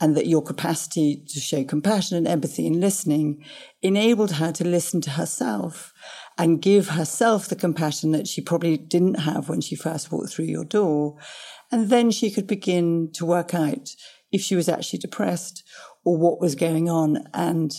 and 0.00 0.16
that 0.16 0.26
your 0.26 0.42
capacity 0.42 1.24
to 1.28 1.38
show 1.38 1.62
compassion 1.64 2.16
and 2.16 2.26
empathy 2.26 2.66
and 2.66 2.80
listening 2.80 3.44
enabled 3.82 4.32
her 4.32 4.52
to 4.52 4.64
listen 4.64 5.00
to 5.02 5.10
herself 5.10 5.92
and 6.38 6.62
give 6.62 6.88
herself 6.88 7.48
the 7.48 7.56
compassion 7.56 8.12
that 8.12 8.26
she 8.26 8.40
probably 8.40 8.76
didn't 8.76 9.20
have 9.20 9.48
when 9.48 9.60
she 9.60 9.76
first 9.76 10.10
walked 10.10 10.32
through 10.32 10.46
your 10.46 10.64
door. 10.64 11.16
And 11.70 11.90
then 11.90 12.10
she 12.10 12.30
could 12.30 12.46
begin 12.46 13.10
to 13.14 13.26
work 13.26 13.54
out 13.54 13.90
if 14.32 14.40
she 14.40 14.56
was 14.56 14.68
actually 14.68 15.00
depressed 15.00 15.62
or 16.04 16.16
what 16.16 16.40
was 16.40 16.54
going 16.54 16.88
on. 16.88 17.18
And, 17.34 17.72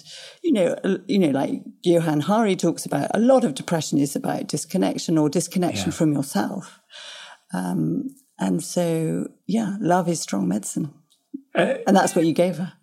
you 0.43 0.51
know, 0.53 0.75
you 1.07 1.19
know, 1.19 1.29
like 1.29 1.61
Johann 1.83 2.21
Hari 2.21 2.55
talks 2.55 2.85
about, 2.85 3.09
a 3.13 3.19
lot 3.19 3.43
of 3.43 3.55
depression 3.55 3.97
is 3.97 4.15
about 4.15 4.47
disconnection 4.47 5.17
or 5.17 5.29
disconnection 5.29 5.87
yeah. 5.87 5.97
from 5.97 6.13
yourself. 6.13 6.79
Um, 7.53 8.15
and 8.39 8.63
so, 8.63 9.27
yeah, 9.47 9.77
love 9.79 10.07
is 10.07 10.21
strong 10.21 10.47
medicine. 10.47 10.93
Uh, 11.53 11.75
and 11.85 11.95
that's 11.95 12.15
what 12.15 12.25
you 12.25 12.33
gave 12.33 12.57
her. 12.57 12.73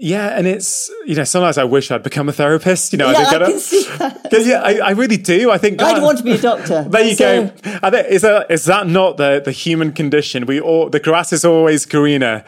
Yeah, 0.00 0.38
and 0.38 0.46
it's 0.46 0.92
you 1.06 1.16
know 1.16 1.24
sometimes 1.24 1.58
I 1.58 1.64
wish 1.64 1.90
I'd 1.90 2.04
become 2.04 2.28
a 2.28 2.32
therapist. 2.32 2.92
You 2.92 2.98
know, 2.98 3.10
yeah, 3.10 3.18
I, 3.18 3.34
I 3.34 3.38
can 3.38 3.58
see 3.58 3.82
that. 3.98 4.28
Yeah, 4.46 4.62
I, 4.62 4.78
I, 4.78 4.90
really 4.90 5.16
do. 5.16 5.50
I 5.50 5.58
think 5.58 5.82
I'd 5.82 6.00
want 6.00 6.18
to 6.18 6.24
be 6.24 6.32
a 6.32 6.38
doctor. 6.38 6.84
There 6.88 7.02
you 7.02 7.16
so. 7.16 7.46
go. 7.46 7.48
Think, 7.48 8.06
is 8.06 8.22
that 8.22 8.48
is 8.48 8.64
that 8.66 8.86
not 8.86 9.16
the 9.16 9.42
the 9.44 9.50
human 9.50 9.92
condition? 9.92 10.46
We 10.46 10.60
all 10.60 10.88
the 10.88 11.00
grass 11.00 11.32
is 11.32 11.44
always 11.44 11.84
greener 11.84 12.44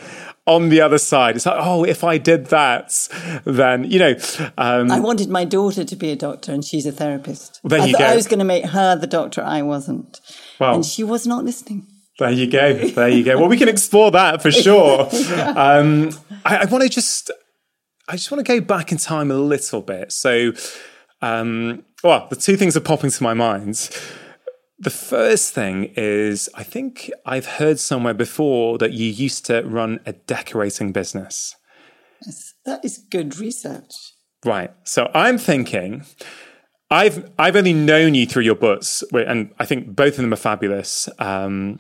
on 0.47 0.69
the 0.69 0.81
other 0.81 0.99
side. 0.99 1.37
It's 1.37 1.47
like, 1.47 1.59
oh, 1.59 1.85
if 1.85 2.03
I 2.03 2.19
did 2.19 2.47
that, 2.47 3.09
then 3.45 3.91
you 3.91 3.99
know. 3.99 4.15
Um, 4.59 4.91
I 4.91 5.01
wanted 5.01 5.29
my 5.29 5.45
daughter 5.45 5.85
to 5.85 5.97
be 5.97 6.11
a 6.11 6.17
doctor, 6.17 6.53
and 6.53 6.65
she's 6.65 6.87
a 6.87 6.93
therapist. 6.93 7.61
There 7.65 7.81
I 7.81 7.87
you 7.87 7.99
go. 7.99 8.05
I 8.05 8.17
was 8.17 8.27
going 8.27 8.39
to 8.41 8.45
make 8.45 8.65
her 8.67 8.97
the 8.97 9.07
doctor. 9.07 9.43
I 9.43 9.63
wasn't, 9.63 10.21
well, 10.59 10.75
and 10.75 10.85
she 10.85 11.05
was 11.05 11.27
not 11.27 11.45
listening. 11.45 11.87
There 12.19 12.31
you 12.31 12.51
go. 12.51 12.75
There 12.75 13.09
you 13.09 13.25
go. 13.25 13.39
Well, 13.39 13.49
we 13.49 13.57
can 13.57 13.69
explore 13.69 14.11
that 14.11 14.43
for 14.43 14.51
sure. 14.53 15.09
yeah. 15.13 15.51
um, 15.57 16.11
I, 16.45 16.59
I 16.59 16.65
want 16.67 16.83
to 16.83 16.91
just, 16.91 17.31
I 18.09 18.13
just 18.13 18.31
want 18.31 18.45
to 18.45 18.53
go 18.59 18.61
back 18.61 18.93
in 18.93 18.99
time 18.99 19.31
a 19.31 19.37
little 19.39 19.81
bit. 19.81 20.13
So, 20.13 20.53
um, 21.23 21.83
well, 22.05 22.27
the 22.29 22.37
two 22.37 22.59
things 22.59 22.77
are 22.77 22.81
popping 22.81 23.11
to 23.11 23.23
my 23.23 23.33
mind. 23.33 23.89
The 24.81 24.91
first 24.91 25.53
thing 25.53 25.93
is, 25.95 26.49
I 26.55 26.63
think 26.63 27.11
I've 27.27 27.45
heard 27.45 27.79
somewhere 27.79 28.15
before 28.15 28.79
that 28.79 28.93
you 28.93 29.07
used 29.07 29.45
to 29.47 29.63
run 29.63 30.01
a 30.07 30.15
decorating 30.15 30.91
business. 30.91 31.55
Yes, 32.25 32.55
that 32.65 32.83
is 32.83 32.97
good 33.11 33.39
research. 33.39 33.93
Right. 34.45 34.71
So 34.85 35.11
I'm 35.15 35.37
thinking, 35.37 36.07
I've 36.91 37.31
I've 37.39 37.57
only 37.57 37.75
known 37.75 38.15
you 38.15 38.27
through 38.27 38.45
your 38.45 38.55
books, 38.55 39.05
and 39.13 39.53
I 39.59 39.67
think 39.67 39.95
both 39.95 40.15
of 40.15 40.23
them 40.23 40.33
are 40.33 40.37
fabulous. 40.37 41.11
Um, 41.19 41.79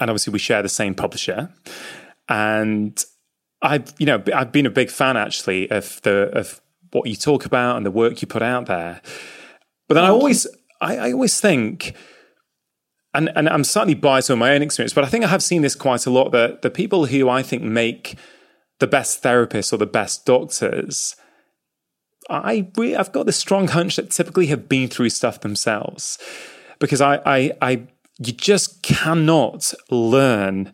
and 0.00 0.10
obviously 0.10 0.32
we 0.32 0.40
share 0.40 0.62
the 0.62 0.68
same 0.68 0.94
publisher. 0.94 1.50
And 2.28 3.02
I've 3.62 3.94
you 3.98 4.06
know 4.06 4.22
I've 4.34 4.50
been 4.50 4.66
a 4.66 4.70
big 4.70 4.90
fan 4.90 5.16
actually 5.16 5.70
of 5.70 6.02
the 6.02 6.30
of 6.36 6.60
what 6.90 7.08
you 7.08 7.14
talk 7.16 7.44
about 7.44 7.76
and 7.76 7.86
the 7.86 7.90
work 7.90 8.20
you 8.22 8.28
put 8.28 8.42
out 8.42 8.66
there. 8.66 9.00
But 9.86 9.94
then 9.94 10.04
I 10.04 10.08
always 10.08 10.46
I, 10.80 10.96
I 10.96 11.12
always 11.12 11.40
think 11.40 11.94
and, 13.14 13.30
and 13.34 13.48
I'm 13.48 13.64
slightly 13.64 13.94
biased 13.94 14.30
on 14.30 14.38
my 14.38 14.54
own 14.54 14.62
experience, 14.62 14.92
but 14.92 15.04
I 15.04 15.08
think 15.08 15.24
I 15.24 15.28
have 15.28 15.42
seen 15.42 15.62
this 15.62 15.74
quite 15.74 16.06
a 16.06 16.10
lot 16.10 16.30
that 16.32 16.62
the 16.62 16.70
people 16.70 17.06
who 17.06 17.28
I 17.28 17.42
think 17.42 17.62
make 17.62 18.16
the 18.78 18.86
best 18.86 19.22
therapists 19.22 19.72
or 19.72 19.76
the 19.76 19.86
best 19.86 20.26
doctors, 20.26 21.16
I 22.30 22.70
I've 22.78 23.12
got 23.12 23.26
this 23.26 23.36
strong 23.36 23.68
hunch 23.68 23.96
that 23.96 24.10
typically 24.10 24.46
have 24.46 24.68
been 24.68 24.88
through 24.88 25.10
stuff 25.10 25.40
themselves. 25.40 26.18
Because 26.78 27.00
I, 27.00 27.20
I, 27.26 27.52
I 27.60 27.70
you 28.18 28.32
just 28.32 28.82
cannot 28.82 29.72
learn 29.90 30.72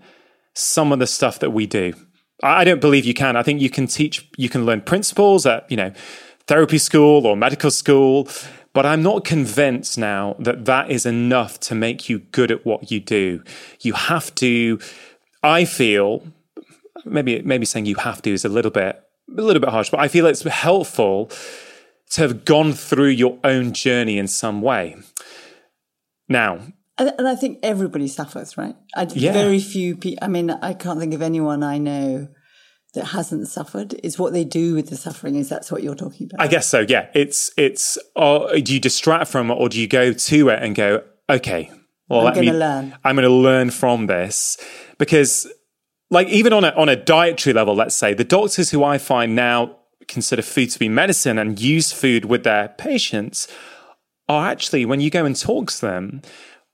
some 0.54 0.92
of 0.92 0.98
the 0.98 1.06
stuff 1.06 1.38
that 1.38 1.50
we 1.50 1.66
do. 1.66 1.94
I 2.42 2.64
don't 2.64 2.80
believe 2.80 3.04
you 3.04 3.14
can. 3.14 3.36
I 3.36 3.42
think 3.42 3.60
you 3.60 3.70
can 3.70 3.86
teach, 3.86 4.28
you 4.36 4.48
can 4.48 4.66
learn 4.66 4.80
principles 4.82 5.46
at, 5.46 5.70
you 5.70 5.76
know, 5.76 5.92
therapy 6.46 6.78
school 6.78 7.26
or 7.26 7.36
medical 7.36 7.70
school, 7.70 8.28
but 8.74 8.84
I'm 8.84 9.02
not 9.02 9.24
convinced 9.24 9.96
now 9.96 10.36
that 10.38 10.66
that 10.66 10.90
is 10.90 11.06
enough 11.06 11.58
to 11.60 11.74
make 11.74 12.08
you 12.08 12.18
good 12.18 12.50
at 12.50 12.66
what 12.66 12.90
you 12.90 13.00
do. 13.00 13.42
You 13.80 13.94
have 13.94 14.34
to, 14.34 14.78
I 15.42 15.64
feel, 15.64 16.24
maybe 17.06 17.40
maybe 17.42 17.64
saying 17.64 17.86
you 17.86 17.94
have 17.94 18.20
to 18.22 18.32
is 18.32 18.44
a 18.44 18.48
little 18.50 18.72
bit 18.72 19.02
a 19.36 19.40
little 19.40 19.60
bit 19.60 19.70
harsh, 19.70 19.90
but 19.90 20.00
I 20.00 20.08
feel 20.08 20.26
it's 20.26 20.42
helpful 20.42 21.30
to 22.10 22.20
have 22.22 22.44
gone 22.44 22.72
through 22.72 23.08
your 23.08 23.38
own 23.44 23.72
journey 23.72 24.18
in 24.18 24.28
some 24.28 24.60
way. 24.60 24.96
Now, 26.28 26.60
and 26.98 27.26
I 27.26 27.34
think 27.34 27.60
everybody 27.62 28.08
suffers, 28.08 28.56
right? 28.56 28.76
I, 28.94 29.06
yeah. 29.14 29.32
Very 29.32 29.58
few 29.60 29.96
people, 29.96 30.22
I 30.22 30.28
mean, 30.28 30.50
I 30.50 30.74
can't 30.74 31.00
think 31.00 31.14
of 31.14 31.22
anyone 31.22 31.62
I 31.62 31.78
know 31.78 32.28
that 32.94 33.06
hasn't 33.06 33.48
suffered. 33.48 33.94
is 34.02 34.18
what 34.18 34.32
they 34.32 34.44
do 34.44 34.74
with 34.74 34.88
the 34.88 34.96
suffering. 34.96 35.36
Is 35.36 35.48
that's 35.48 35.70
what 35.70 35.82
you're 35.82 35.94
talking 35.94 36.26
about? 36.26 36.44
I 36.44 36.48
guess 36.48 36.68
so. 36.68 36.84
Yeah. 36.88 37.08
It's, 37.14 37.50
it's, 37.56 37.98
or 38.16 38.56
do 38.58 38.74
you 38.74 38.80
distract 38.80 39.30
from 39.30 39.50
it 39.50 39.54
or 39.54 39.68
do 39.68 39.80
you 39.80 39.86
go 39.86 40.12
to 40.12 40.48
it 40.48 40.62
and 40.62 40.74
go, 40.74 41.02
okay, 41.28 41.70
well, 42.08 42.26
I'm 42.26 42.34
going 42.34 42.46
to 42.46 42.52
learn. 42.52 42.94
I'm 43.04 43.16
going 43.16 43.24
to 43.24 43.34
learn 43.34 43.70
from 43.70 44.06
this 44.06 44.58
because 44.98 45.50
like 46.10 46.28
even 46.28 46.52
on 46.52 46.64
a, 46.64 46.70
on 46.70 46.88
a 46.88 46.96
dietary 46.96 47.54
level, 47.54 47.74
let's 47.74 47.94
say 47.94 48.14
the 48.14 48.24
doctors 48.24 48.70
who 48.70 48.84
I 48.84 48.98
find 48.98 49.34
now 49.34 49.76
consider 50.06 50.42
food 50.42 50.70
to 50.70 50.78
be 50.78 50.88
medicine 50.88 51.38
and 51.38 51.58
use 51.60 51.92
food 51.92 52.26
with 52.26 52.44
their 52.44 52.68
patients 52.68 53.48
are 54.28 54.48
actually, 54.48 54.84
when 54.84 55.00
you 55.00 55.10
go 55.10 55.24
and 55.24 55.38
talk 55.38 55.70
to 55.70 55.80
them, 55.80 56.22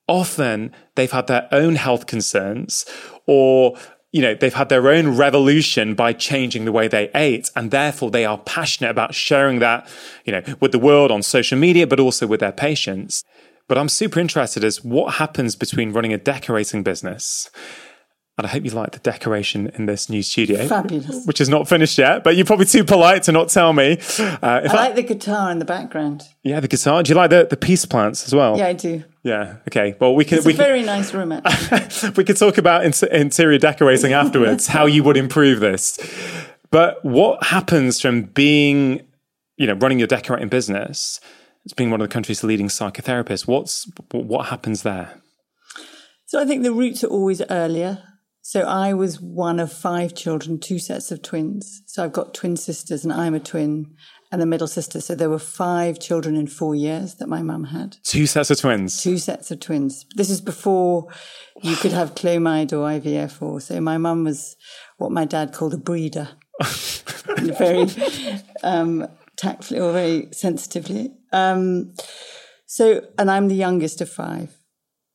often 0.09 0.75
they've 0.97 1.11
had 1.11 1.29
their 1.29 1.49
own 1.53 1.77
health 1.77 2.07
concerns 2.07 2.85
or 3.27 3.77
you 4.12 4.20
know 4.20 4.35
they've 4.35 4.55
had 4.55 4.68
their 4.68 4.88
own 4.88 5.16
revolution 5.16 5.94
by 5.94 6.12
changing 6.12 6.64
the 6.64 6.73
way 6.73 6.88
they 6.88 7.11
ate 7.14 7.51
and 7.55 7.70
therefore 7.70 8.11
they 8.11 8.25
are 8.25 8.38
passionate 8.38 8.90
about 8.90 9.14
sharing 9.14 9.59
that 9.61 9.88
you 10.25 10.33
know 10.33 10.42
with 10.61 10.73
the 10.73 10.79
world 10.79 11.11
on 11.11 11.23
social 11.23 11.59
media 11.59 11.87
but 11.87 12.01
also 12.01 12.27
with 12.27 12.40
their 12.40 12.53
patients. 12.53 13.25
But 13.68 13.79
i'm 13.79 13.88
super 13.88 14.18
interested 14.18 14.64
as 14.64 14.83
what 14.83 15.14
happens 15.14 15.55
between 15.55 15.92
running 15.92 16.12
a 16.12 16.18
decorating 16.18 16.83
business 16.83 17.49
and 18.40 18.46
I 18.46 18.50
hope 18.50 18.64
you 18.64 18.70
like 18.70 18.92
the 18.92 18.98
decoration 18.98 19.70
in 19.74 19.85
this 19.85 20.09
new 20.09 20.22
studio. 20.22 20.66
Fabulous. 20.66 21.26
Which 21.26 21.42
is 21.42 21.48
not 21.50 21.68
finished 21.68 21.98
yet, 21.98 22.24
but 22.24 22.37
you're 22.37 22.46
probably 22.46 22.64
too 22.64 22.85
polite 22.85 23.24
to 23.24 23.33
not 23.33 23.50
tell 23.50 23.72
me. 23.74 23.98
Uh, 24.18 24.38
I 24.42 24.61
like 24.62 24.72
I, 24.72 24.92
the 24.92 25.03
guitar 25.03 25.50
in 25.50 25.59
the 25.59 25.64
background. 25.66 26.22
Yeah, 26.42 26.61
the 26.61 26.68
guitar. 26.68 27.03
Do 27.03 27.11
you 27.11 27.16
like 27.16 27.29
the, 27.29 27.46
the 27.48 27.57
peace 27.57 27.85
plants 27.85 28.26
as 28.26 28.35
well? 28.35 28.57
Yeah, 28.57 28.68
I 28.68 28.72
do. 28.72 29.05
Yeah. 29.22 29.57
Okay. 29.68 29.94
Well, 30.00 30.14
we 30.14 30.24
can. 30.24 30.38
It's 30.38 30.46
we 30.46 30.55
a 30.55 30.57
very 30.57 30.83
nice 30.83 31.12
room. 31.12 31.29
we 32.16 32.24
could 32.24 32.38
talk 32.38 32.57
about 32.57 32.85
in- 32.85 33.09
interior 33.12 33.59
decorating 33.59 34.14
afterwards. 34.14 34.66
how 34.66 34.87
you 34.87 35.05
would 35.05 35.18
improve 35.18 35.61
this. 35.61 35.98
But 36.70 37.05
what 37.05 37.44
happens 37.44 38.00
from 38.00 38.22
being, 38.22 39.07
you 39.59 39.66
know, 39.66 39.74
running 39.74 39.98
your 39.98 40.09
decorating 40.09 40.48
business, 40.48 41.20
as 41.66 41.74
being 41.74 41.90
one 41.90 42.00
of 42.00 42.09
the 42.09 42.12
country's 42.12 42.42
leading 42.42 42.68
psychotherapists? 42.68 43.46
What's 43.46 43.90
what 44.12 44.46
happens 44.46 44.83
there? 44.83 45.20
So 46.26 46.40
I 46.40 46.44
think 46.44 46.62
the 46.62 46.72
roots 46.72 47.03
are 47.03 47.09
always 47.09 47.42
earlier. 47.50 48.05
So 48.51 48.63
I 48.63 48.95
was 48.95 49.21
one 49.21 49.61
of 49.61 49.73
five 49.73 50.13
children, 50.13 50.59
two 50.59 50.81
sets 50.81 51.13
of 51.13 51.23
twins. 51.23 51.83
So 51.87 52.03
I've 52.03 52.13
got 52.13 52.35
twin 52.35 52.57
sisters 52.57 53.05
and 53.05 53.13
I'm 53.13 53.33
a 53.33 53.39
twin 53.39 53.95
and 54.33 54.43
a 54.43 54.45
middle 54.45 54.67
sister. 54.67 55.01
So 55.01 55.15
there 55.15 55.31
were 55.31 55.39
five 55.39 56.01
children 56.01 56.35
in 56.35 56.49
four 56.49 56.75
years 56.75 57.15
that 57.19 57.29
my 57.29 57.43
mum 57.43 57.63
had. 57.63 57.99
Two 58.03 58.27
sets 58.27 58.51
of 58.51 58.59
twins. 58.59 59.01
Two 59.01 59.19
sets 59.19 59.53
of 59.53 59.61
twins. 59.61 60.05
This 60.17 60.31
is 60.31 60.41
before 60.41 61.07
you 61.63 61.77
could 61.77 61.93
have 61.93 62.17
Clomid 62.17 62.73
or 62.73 62.89
IVF 62.89 63.41
or 63.41 63.61
so 63.61 63.81
my 63.81 63.99
mum 63.99 64.25
was 64.25 64.57
what 64.99 65.13
my 65.13 65.25
dad 65.25 65.53
called 65.53 65.75
a 65.75 65.79
breeder. 65.79 66.31
very 67.39 67.87
um, 68.65 69.07
tactfully 69.37 69.79
or 69.79 69.93
very 69.93 70.27
sensitively. 70.33 71.13
Um, 71.33 71.95
so, 72.67 73.07
and 73.17 73.31
I'm 73.31 73.47
the 73.47 73.55
youngest 73.55 74.01
of 74.01 74.11
five. 74.11 74.60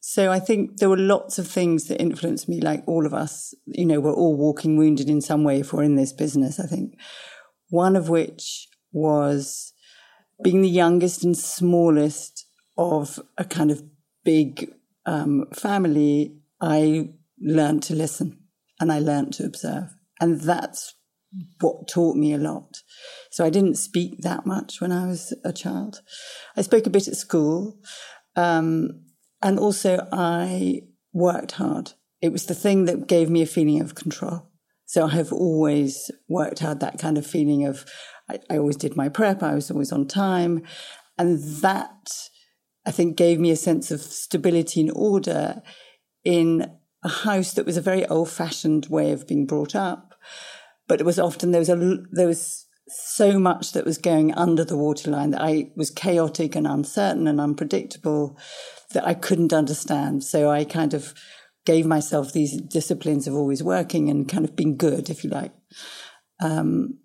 So 0.08 0.32
I 0.32 0.40
think 0.40 0.78
there 0.78 0.88
were 0.88 0.98
lots 0.98 1.40
of 1.40 1.48
things 1.48 1.86
that 1.86 2.00
influenced 2.00 2.48
me, 2.48 2.62
like 2.62 2.84
all 2.86 3.08
of 3.08 3.14
us, 3.14 3.56
you 3.66 3.88
know, 3.88 4.00
we're 4.00 4.14
all 4.14 4.38
walking 4.38 4.78
wounded 4.78 5.10
in 5.10 5.20
some 5.20 5.44
way 5.44 5.62
if 5.62 5.74
we're 5.74 5.82
in 5.82 5.96
this 5.96 6.14
business, 6.14 6.60
I 6.60 6.68
think. 6.68 6.94
one 7.70 7.96
of 7.96 8.08
which 8.08 8.68
was 8.92 9.74
being 10.44 10.62
the 10.62 10.70
youngest 10.70 11.24
and 11.24 11.36
smallest 11.36 12.46
of 12.78 13.20
a 13.38 13.46
kind 13.46 13.72
of 13.72 13.82
big 14.24 14.72
um, 15.08 15.48
family, 15.54 16.38
I 16.62 17.10
learned 17.42 17.82
to 17.84 17.96
listen 17.96 18.40
and 18.80 18.92
I 18.92 19.00
learned 19.00 19.34
to 19.34 19.46
observe. 19.46 19.96
And 20.22 20.40
that's 20.40 20.94
what 21.60 21.88
taught 21.88 22.16
me 22.16 22.32
a 22.32 22.38
lot. 22.38 22.78
So 23.32 23.44
I 23.44 23.50
didn't 23.50 23.76
speak 23.76 24.22
that 24.22 24.46
much 24.46 24.80
when 24.80 24.92
I 24.92 25.08
was 25.08 25.34
a 25.44 25.52
child. 25.52 26.02
I 26.56 26.62
spoke 26.62 26.86
a 26.86 26.92
bit 26.92 27.08
at 27.08 27.16
school. 27.16 27.80
Um, 28.36 29.05
and 29.42 29.60
also 29.60 30.08
I 30.12 30.82
worked 31.14 31.54
hard. 31.54 31.94
It 32.22 32.32
was 32.32 32.46
the 32.46 32.56
thing 32.56 32.86
that 32.86 33.08
gave 33.08 33.30
me 33.30 33.42
a 33.42 33.48
feeling 33.48 33.82
of 33.82 33.96
control. 33.96 34.50
So 34.86 35.06
I 35.06 35.12
have 35.12 35.34
always 35.34 36.12
worked 36.28 36.60
hard, 36.60 36.80
that 36.80 37.00
kind 37.00 37.18
of 37.18 37.26
feeling 37.26 37.66
of, 37.66 37.86
I, 38.30 38.40
I 38.50 38.58
always 38.58 38.78
did 38.78 38.96
my 38.96 39.10
prep. 39.10 39.42
I 39.42 39.56
was 39.56 39.72
always 39.72 39.92
on 39.92 40.08
time. 40.08 40.64
And 41.18 41.40
that, 41.62 42.30
I 42.86 42.92
think, 42.92 43.18
gave 43.18 43.40
me 43.40 43.52
a 43.52 43.56
sense 43.56 43.92
of 43.92 44.02
stability 44.02 44.82
and 44.82 44.92
order 44.96 45.62
in 46.24 46.72
a 47.04 47.10
house 47.10 47.54
that 47.54 47.66
was 47.66 47.78
a 47.78 47.82
very 47.82 48.06
old 48.08 48.30
fashioned 48.30 48.88
way 48.88 49.12
of 49.12 49.28
being 49.28 49.46
brought 49.46 49.76
up. 49.76 50.16
But 50.88 51.00
it 51.00 51.06
was 51.06 51.20
often, 51.20 51.52
there 51.52 51.60
was 51.60 51.70
a, 51.70 51.98
there 52.12 52.28
was 52.28 52.66
so 52.88 53.40
much 53.40 53.72
that 53.72 53.86
was 53.86 53.98
going 53.98 54.34
under 54.36 54.64
the 54.64 54.78
waterline 54.78 55.32
that 55.32 55.42
I 55.42 55.72
was 55.76 55.90
chaotic 55.90 56.56
and 56.56 56.68
uncertain 56.68 57.28
and 57.28 57.42
unpredictable 57.42 58.38
that 58.94 59.06
I 59.06 59.14
couldn't 59.14 59.54
understand. 59.54 60.24
So 60.24 60.50
I 60.50 60.64
kind 60.66 60.94
of 60.94 61.14
gave 61.66 61.86
myself 61.86 62.32
these 62.32 62.60
disciplines 62.62 63.28
of 63.28 63.36
always 63.36 63.64
working 63.64 64.10
and 64.10 64.30
kind 64.30 64.46
of 64.46 64.56
being 64.56 64.78
good, 64.78 65.10
if 65.10 65.24
you 65.24 65.30
like. 65.30 65.52
Um, 66.42 67.00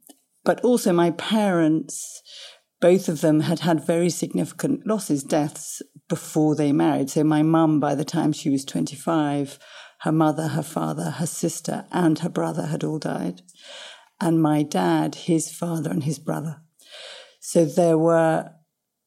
but 0.45 0.61
also 0.62 0.93
my 0.93 1.12
parents, 1.12 2.23
both 2.81 3.09
of 3.09 3.21
them 3.21 3.40
had 3.40 3.61
had 3.61 3.87
very 3.87 4.11
significant 4.11 4.87
losses, 4.87 5.23
deaths 5.23 5.83
before 6.09 6.55
they 6.55 6.73
married. 6.73 7.11
So 7.11 7.25
my 7.25 7.43
mum, 7.43 7.81
by 7.81 7.95
the 7.95 8.05
time 8.05 8.33
she 8.33 8.51
was 8.51 8.64
25, 8.64 9.59
her 10.01 10.12
mother, 10.12 10.49
her 10.49 10.62
father, 10.62 11.11
her 11.11 11.27
sister, 11.27 11.87
and 11.90 12.19
her 12.21 12.29
brother 12.29 12.66
had 12.66 12.85
all 12.85 12.99
died 12.99 13.43
and 14.21 14.43
my 14.43 14.62
dad, 14.62 15.14
his 15.14 15.51
father, 15.51 15.90
and 15.90 16.05
his 16.05 16.19
brother. 16.19 16.61
So 17.40 17.64
there 17.64 17.97
were, 17.97 18.51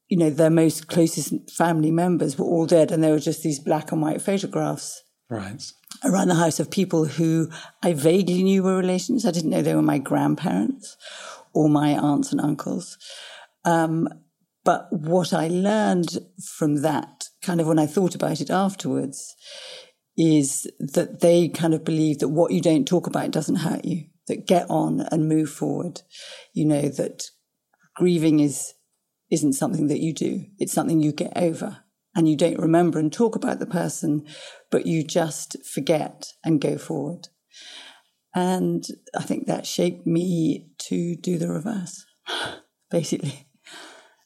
you 0.08 0.16
know, 0.16 0.30
their 0.30 0.50
most 0.50 0.86
closest 0.88 1.50
family 1.50 1.90
members 1.90 2.38
were 2.38 2.44
all 2.44 2.66
dead, 2.66 2.90
and 2.90 3.02
there 3.02 3.12
were 3.12 3.18
just 3.18 3.42
these 3.42 3.58
black 3.58 3.92
and 3.92 4.02
white 4.02 4.22
photographs. 4.22 5.02
Right. 5.30 5.62
Around 6.04 6.28
the 6.28 6.34
house 6.34 6.60
of 6.60 6.70
people 6.70 7.06
who 7.06 7.48
I 7.82 7.94
vaguely 7.94 8.42
knew 8.42 8.62
were 8.62 8.76
relations. 8.76 9.24
I 9.24 9.30
didn't 9.30 9.50
know 9.50 9.62
they 9.62 9.74
were 9.74 9.82
my 9.82 9.98
grandparents 9.98 10.96
or 11.52 11.68
my 11.68 11.92
aunts 11.92 12.32
and 12.32 12.40
uncles. 12.40 12.98
Um, 13.64 14.08
but 14.64 14.88
what 14.92 15.32
I 15.32 15.48
learned 15.48 16.18
from 16.56 16.82
that, 16.82 17.28
kind 17.42 17.60
of 17.60 17.66
when 17.66 17.78
I 17.78 17.86
thought 17.86 18.14
about 18.14 18.40
it 18.40 18.50
afterwards, 18.50 19.34
is 20.16 20.70
that 20.78 21.20
they 21.20 21.48
kind 21.48 21.74
of 21.74 21.84
believe 21.84 22.18
that 22.18 22.28
what 22.28 22.52
you 22.52 22.60
don't 22.60 22.86
talk 22.86 23.06
about 23.06 23.30
doesn't 23.30 23.56
hurt 23.56 23.84
you 23.84 24.04
that 24.26 24.46
get 24.46 24.68
on 24.70 25.00
and 25.10 25.28
move 25.28 25.50
forward. 25.50 26.02
You 26.52 26.66
know, 26.66 26.88
that 26.88 27.24
grieving 27.96 28.40
is, 28.40 28.73
isn't 29.34 29.52
something 29.52 29.88
that 29.88 30.00
you 30.00 30.12
do. 30.12 30.46
It's 30.58 30.72
something 30.72 31.00
you 31.00 31.12
get 31.12 31.36
over 31.36 31.78
and 32.16 32.28
you 32.28 32.36
don't 32.36 32.58
remember 32.58 32.98
and 32.98 33.12
talk 33.12 33.36
about 33.36 33.58
the 33.58 33.66
person, 33.66 34.26
but 34.70 34.86
you 34.86 35.04
just 35.04 35.56
forget 35.64 36.32
and 36.44 36.60
go 36.60 36.78
forward. 36.78 37.28
And 38.34 38.84
I 39.16 39.22
think 39.22 39.46
that 39.46 39.66
shaped 39.66 40.06
me 40.06 40.70
to 40.88 41.16
do 41.16 41.38
the 41.38 41.48
reverse, 41.48 42.04
basically 42.90 43.46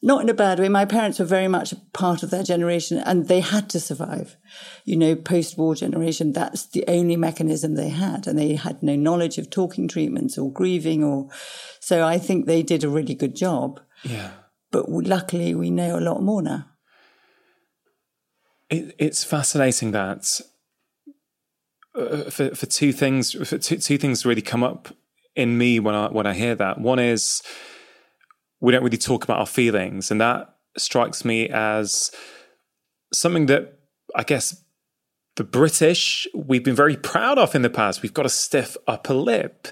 not 0.00 0.22
in 0.22 0.28
a 0.28 0.34
bad 0.34 0.60
way. 0.60 0.68
My 0.68 0.84
parents 0.84 1.18
were 1.18 1.24
very 1.24 1.48
much 1.48 1.72
a 1.72 1.76
part 1.92 2.22
of 2.22 2.30
their 2.30 2.44
generation 2.44 2.98
and 2.98 3.26
they 3.26 3.40
had 3.40 3.68
to 3.70 3.80
survive. 3.80 4.36
You 4.84 4.96
know, 4.96 5.16
post 5.16 5.58
war 5.58 5.74
generation, 5.74 6.32
that's 6.32 6.66
the 6.66 6.84
only 6.86 7.16
mechanism 7.16 7.74
they 7.74 7.88
had. 7.88 8.26
And 8.26 8.38
they 8.38 8.54
had 8.54 8.82
no 8.82 8.94
knowledge 8.94 9.38
of 9.38 9.50
talking 9.50 9.88
treatments 9.88 10.38
or 10.38 10.52
grieving 10.52 11.02
or, 11.02 11.28
so 11.80 12.06
I 12.06 12.18
think 12.18 12.46
they 12.46 12.62
did 12.62 12.84
a 12.84 12.88
really 12.88 13.14
good 13.14 13.34
job. 13.34 13.80
Yeah. 14.04 14.30
But 14.70 14.88
luckily 14.88 15.54
we 15.54 15.70
know 15.70 15.98
a 15.98 16.00
lot 16.00 16.22
more 16.22 16.42
now. 16.42 16.66
It, 18.70 18.94
it's 18.98 19.24
fascinating 19.24 19.92
that 19.92 20.40
uh, 21.94 22.30
for, 22.30 22.54
for 22.54 22.66
two 22.66 22.92
things, 22.92 23.32
for 23.32 23.58
two, 23.58 23.78
two 23.78 23.98
things 23.98 24.26
really 24.26 24.42
come 24.42 24.62
up 24.62 24.94
in 25.34 25.56
me 25.56 25.80
when 25.80 25.94
I, 25.94 26.08
when 26.08 26.26
I 26.26 26.34
hear 26.34 26.54
that. 26.56 26.80
One 26.80 26.98
is, 26.98 27.42
we 28.60 28.72
don't 28.72 28.84
really 28.84 28.98
talk 28.98 29.24
about 29.24 29.38
our 29.38 29.46
feelings. 29.46 30.10
And 30.10 30.20
that 30.20 30.54
strikes 30.76 31.24
me 31.24 31.48
as 31.48 32.10
something 33.12 33.46
that 33.46 33.78
I 34.14 34.22
guess 34.22 34.62
the 35.36 35.44
British, 35.44 36.26
we've 36.34 36.64
been 36.64 36.74
very 36.74 36.96
proud 36.96 37.38
of 37.38 37.54
in 37.54 37.62
the 37.62 37.70
past. 37.70 38.02
We've 38.02 38.12
got 38.12 38.26
a 38.26 38.30
stiff 38.30 38.76
upper 38.86 39.14
lip, 39.14 39.68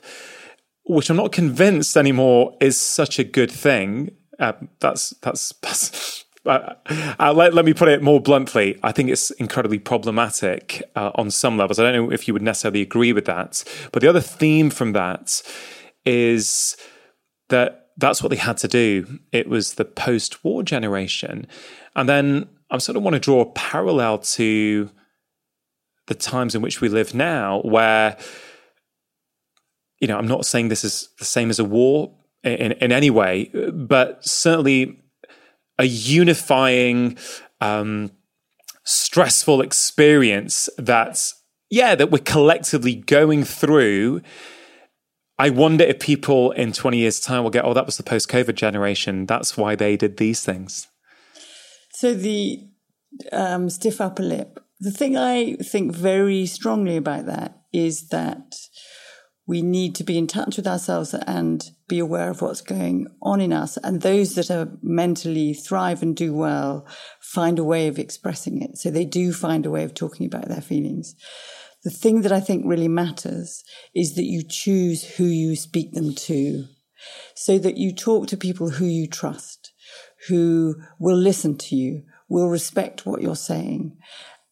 which 0.84 1.10
I'm 1.10 1.16
not 1.16 1.32
convinced 1.32 1.96
anymore 1.96 2.56
is 2.60 2.78
such 2.78 3.18
a 3.18 3.24
good 3.24 3.50
thing. 3.50 4.10
Uh, 4.38 4.52
that's, 4.80 5.10
that's, 5.22 5.52
that's 5.62 6.24
uh, 6.46 6.74
uh, 7.18 7.32
let, 7.32 7.54
let 7.54 7.64
me 7.64 7.74
put 7.74 7.88
it 7.88 8.02
more 8.02 8.20
bluntly. 8.20 8.78
I 8.82 8.92
think 8.92 9.10
it's 9.10 9.30
incredibly 9.32 9.78
problematic 9.78 10.82
uh, 10.94 11.10
on 11.14 11.30
some 11.30 11.56
levels. 11.56 11.78
I 11.78 11.84
don't 11.84 12.06
know 12.06 12.12
if 12.12 12.28
you 12.28 12.34
would 12.34 12.42
necessarily 12.42 12.82
agree 12.82 13.12
with 13.12 13.24
that. 13.26 13.64
But 13.92 14.02
the 14.02 14.08
other 14.08 14.20
theme 14.20 14.70
from 14.70 14.92
that 14.92 15.42
is 16.04 16.76
that 17.48 17.90
that's 17.96 18.22
what 18.22 18.28
they 18.28 18.36
had 18.36 18.58
to 18.58 18.68
do. 18.68 19.20
It 19.32 19.48
was 19.48 19.74
the 19.74 19.84
post 19.84 20.44
war 20.44 20.62
generation. 20.62 21.46
And 21.94 22.08
then 22.08 22.48
I 22.70 22.78
sort 22.78 22.96
of 22.96 23.02
want 23.02 23.14
to 23.14 23.20
draw 23.20 23.40
a 23.40 23.46
parallel 23.46 24.18
to 24.18 24.90
the 26.06 26.14
times 26.14 26.54
in 26.54 26.62
which 26.62 26.80
we 26.80 26.88
live 26.88 27.14
now, 27.14 27.60
where, 27.62 28.16
you 30.00 30.06
know, 30.06 30.18
I'm 30.18 30.28
not 30.28 30.46
saying 30.46 30.68
this 30.68 30.84
is 30.84 31.08
the 31.18 31.24
same 31.24 31.50
as 31.50 31.58
a 31.58 31.64
war 31.64 32.12
in, 32.46 32.72
in 32.72 32.92
any 32.92 33.10
way, 33.10 33.50
but 33.72 34.24
certainly 34.24 35.02
a 35.78 35.84
unifying, 35.84 37.18
um, 37.60 38.10
stressful 38.84 39.60
experience 39.60 40.68
that's, 40.78 41.42
yeah, 41.70 41.94
that 41.94 42.10
we're 42.10 42.18
collectively 42.18 42.94
going 42.94 43.44
through 43.44 44.22
I 45.38 45.50
wonder 45.50 45.84
if 45.84 46.00
people 46.00 46.52
in 46.52 46.72
20 46.72 46.96
years' 46.96 47.20
time 47.20 47.42
will 47.42 47.50
get, 47.50 47.64
oh, 47.64 47.74
that 47.74 47.84
was 47.84 47.98
the 47.98 48.02
post 48.02 48.28
COVID 48.28 48.54
generation. 48.54 49.26
That's 49.26 49.56
why 49.56 49.74
they 49.74 49.96
did 49.96 50.16
these 50.16 50.42
things. 50.42 50.88
So 51.92 52.14
the 52.14 52.66
um, 53.32 53.68
stiff 53.68 54.00
upper 54.00 54.22
lip, 54.22 54.60
the 54.80 54.90
thing 54.90 55.16
I 55.16 55.56
think 55.56 55.94
very 55.94 56.46
strongly 56.46 56.96
about 56.96 57.26
that 57.26 57.60
is 57.72 58.08
that 58.08 58.56
we 59.46 59.62
need 59.62 59.94
to 59.94 60.04
be 60.04 60.18
in 60.18 60.26
touch 60.26 60.56
with 60.56 60.66
ourselves 60.66 61.14
and 61.14 61.70
be 61.88 61.98
aware 61.98 62.30
of 62.30 62.42
what's 62.42 62.60
going 62.60 63.06
on 63.22 63.40
in 63.40 63.52
us. 63.52 63.76
And 63.78 64.02
those 64.02 64.34
that 64.34 64.50
are 64.50 64.76
mentally 64.82 65.54
thrive 65.54 66.02
and 66.02 66.16
do 66.16 66.34
well 66.34 66.86
find 67.20 67.58
a 67.58 67.64
way 67.64 67.86
of 67.86 67.98
expressing 67.98 68.60
it. 68.60 68.76
So 68.76 68.90
they 68.90 69.04
do 69.04 69.32
find 69.32 69.64
a 69.64 69.70
way 69.70 69.84
of 69.84 69.94
talking 69.94 70.26
about 70.26 70.48
their 70.48 70.60
feelings. 70.60 71.14
The 71.84 71.90
thing 71.90 72.22
that 72.22 72.32
I 72.32 72.40
think 72.40 72.64
really 72.66 72.88
matters 72.88 73.62
is 73.94 74.16
that 74.16 74.24
you 74.24 74.42
choose 74.42 75.04
who 75.16 75.24
you 75.24 75.54
speak 75.54 75.92
them 75.92 76.14
to 76.14 76.64
so 77.36 77.58
that 77.58 77.76
you 77.76 77.94
talk 77.94 78.26
to 78.28 78.36
people 78.36 78.70
who 78.70 78.86
you 78.86 79.06
trust, 79.06 79.72
who 80.28 80.74
will 80.98 81.16
listen 81.16 81.56
to 81.58 81.76
you, 81.76 82.02
will 82.28 82.48
respect 82.48 83.06
what 83.06 83.22
you're 83.22 83.36
saying. 83.36 83.96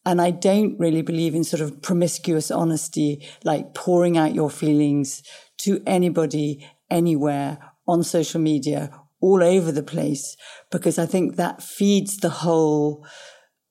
And 0.07 0.21
I 0.21 0.31
don't 0.31 0.79
really 0.79 1.03
believe 1.03 1.35
in 1.35 1.45
sort 1.45 1.63
of 1.63 1.81
promiscuous 1.81 2.51
honesty, 2.51 3.27
like 3.43 3.75
pouring 3.75 4.19
out 4.19 4.35
your 4.35 4.51
feelings 4.51 5.23
to 5.59 5.83
anybody, 5.87 6.67
anywhere 6.91 7.59
on 7.89 8.03
social 8.03 8.41
media, 8.41 8.91
all 9.21 9.43
over 9.43 9.73
the 9.73 9.83
place, 9.83 10.37
because 10.71 10.99
I 10.99 11.07
think 11.07 11.37
that 11.37 11.63
feeds 11.63 12.19
the 12.19 12.29
hole 12.29 13.07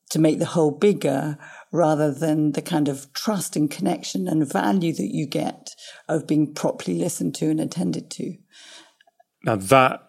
to 0.09 0.19
make 0.19 0.39
the 0.39 0.45
hole 0.45 0.71
bigger 0.71 1.37
rather 1.71 2.11
than 2.13 2.51
the 2.51 2.61
kind 2.61 2.87
of 2.87 3.11
trust 3.13 3.55
and 3.55 3.69
connection 3.69 4.27
and 4.27 4.51
value 4.51 4.93
that 4.93 5.09
you 5.11 5.25
get 5.25 5.75
of 6.07 6.27
being 6.27 6.53
properly 6.53 6.97
listened 6.97 7.35
to 7.35 7.49
and 7.49 7.59
attended 7.59 8.11
to. 8.11 8.35
Now 9.43 9.55
that 9.55 10.01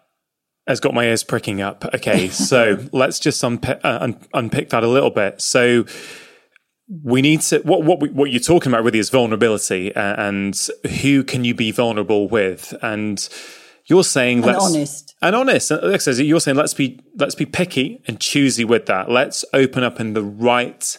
has 0.67 0.79
got 0.79 0.93
my 0.93 1.05
ears 1.05 1.23
pricking 1.23 1.61
up. 1.61 1.85
Okay, 1.93 2.29
so 2.29 2.77
let's 2.91 3.19
just 3.19 3.43
unpick, 3.43 3.79
uh, 3.83 3.99
un- 4.01 4.19
unpick 4.33 4.69
that 4.69 4.83
a 4.83 4.87
little 4.87 5.11
bit. 5.11 5.41
So 5.41 5.85
we 7.03 7.21
need 7.21 7.41
to 7.41 7.59
what 7.59 7.83
what 7.83 8.11
what 8.11 8.31
you're 8.31 8.39
talking 8.39 8.71
about 8.71 8.83
really 8.83 8.99
is 8.99 9.09
vulnerability 9.09 9.95
uh, 9.95 10.21
and 10.21 10.67
who 11.01 11.23
can 11.23 11.43
you 11.43 11.55
be 11.55 11.71
vulnerable 11.71 12.27
with 12.27 12.75
and 12.83 13.27
you're 13.85 14.03
saying 14.03 14.37
and 14.39 14.47
let's 14.47 14.63
honest 14.63 15.15
and 15.19 15.35
honest 15.35 15.71
Alexa, 15.71 16.23
you're 16.23 16.39
saying 16.39 16.57
let's 16.57 16.75
be 16.75 16.99
let's 17.15 17.33
be 17.33 17.47
picky 17.47 18.03
and 18.07 18.19
choosy 18.19 18.63
with 18.63 18.85
that 18.85 19.09
let's 19.09 19.43
open 19.51 19.83
up 19.83 19.99
in 19.99 20.13
the 20.13 20.21
right 20.21 20.97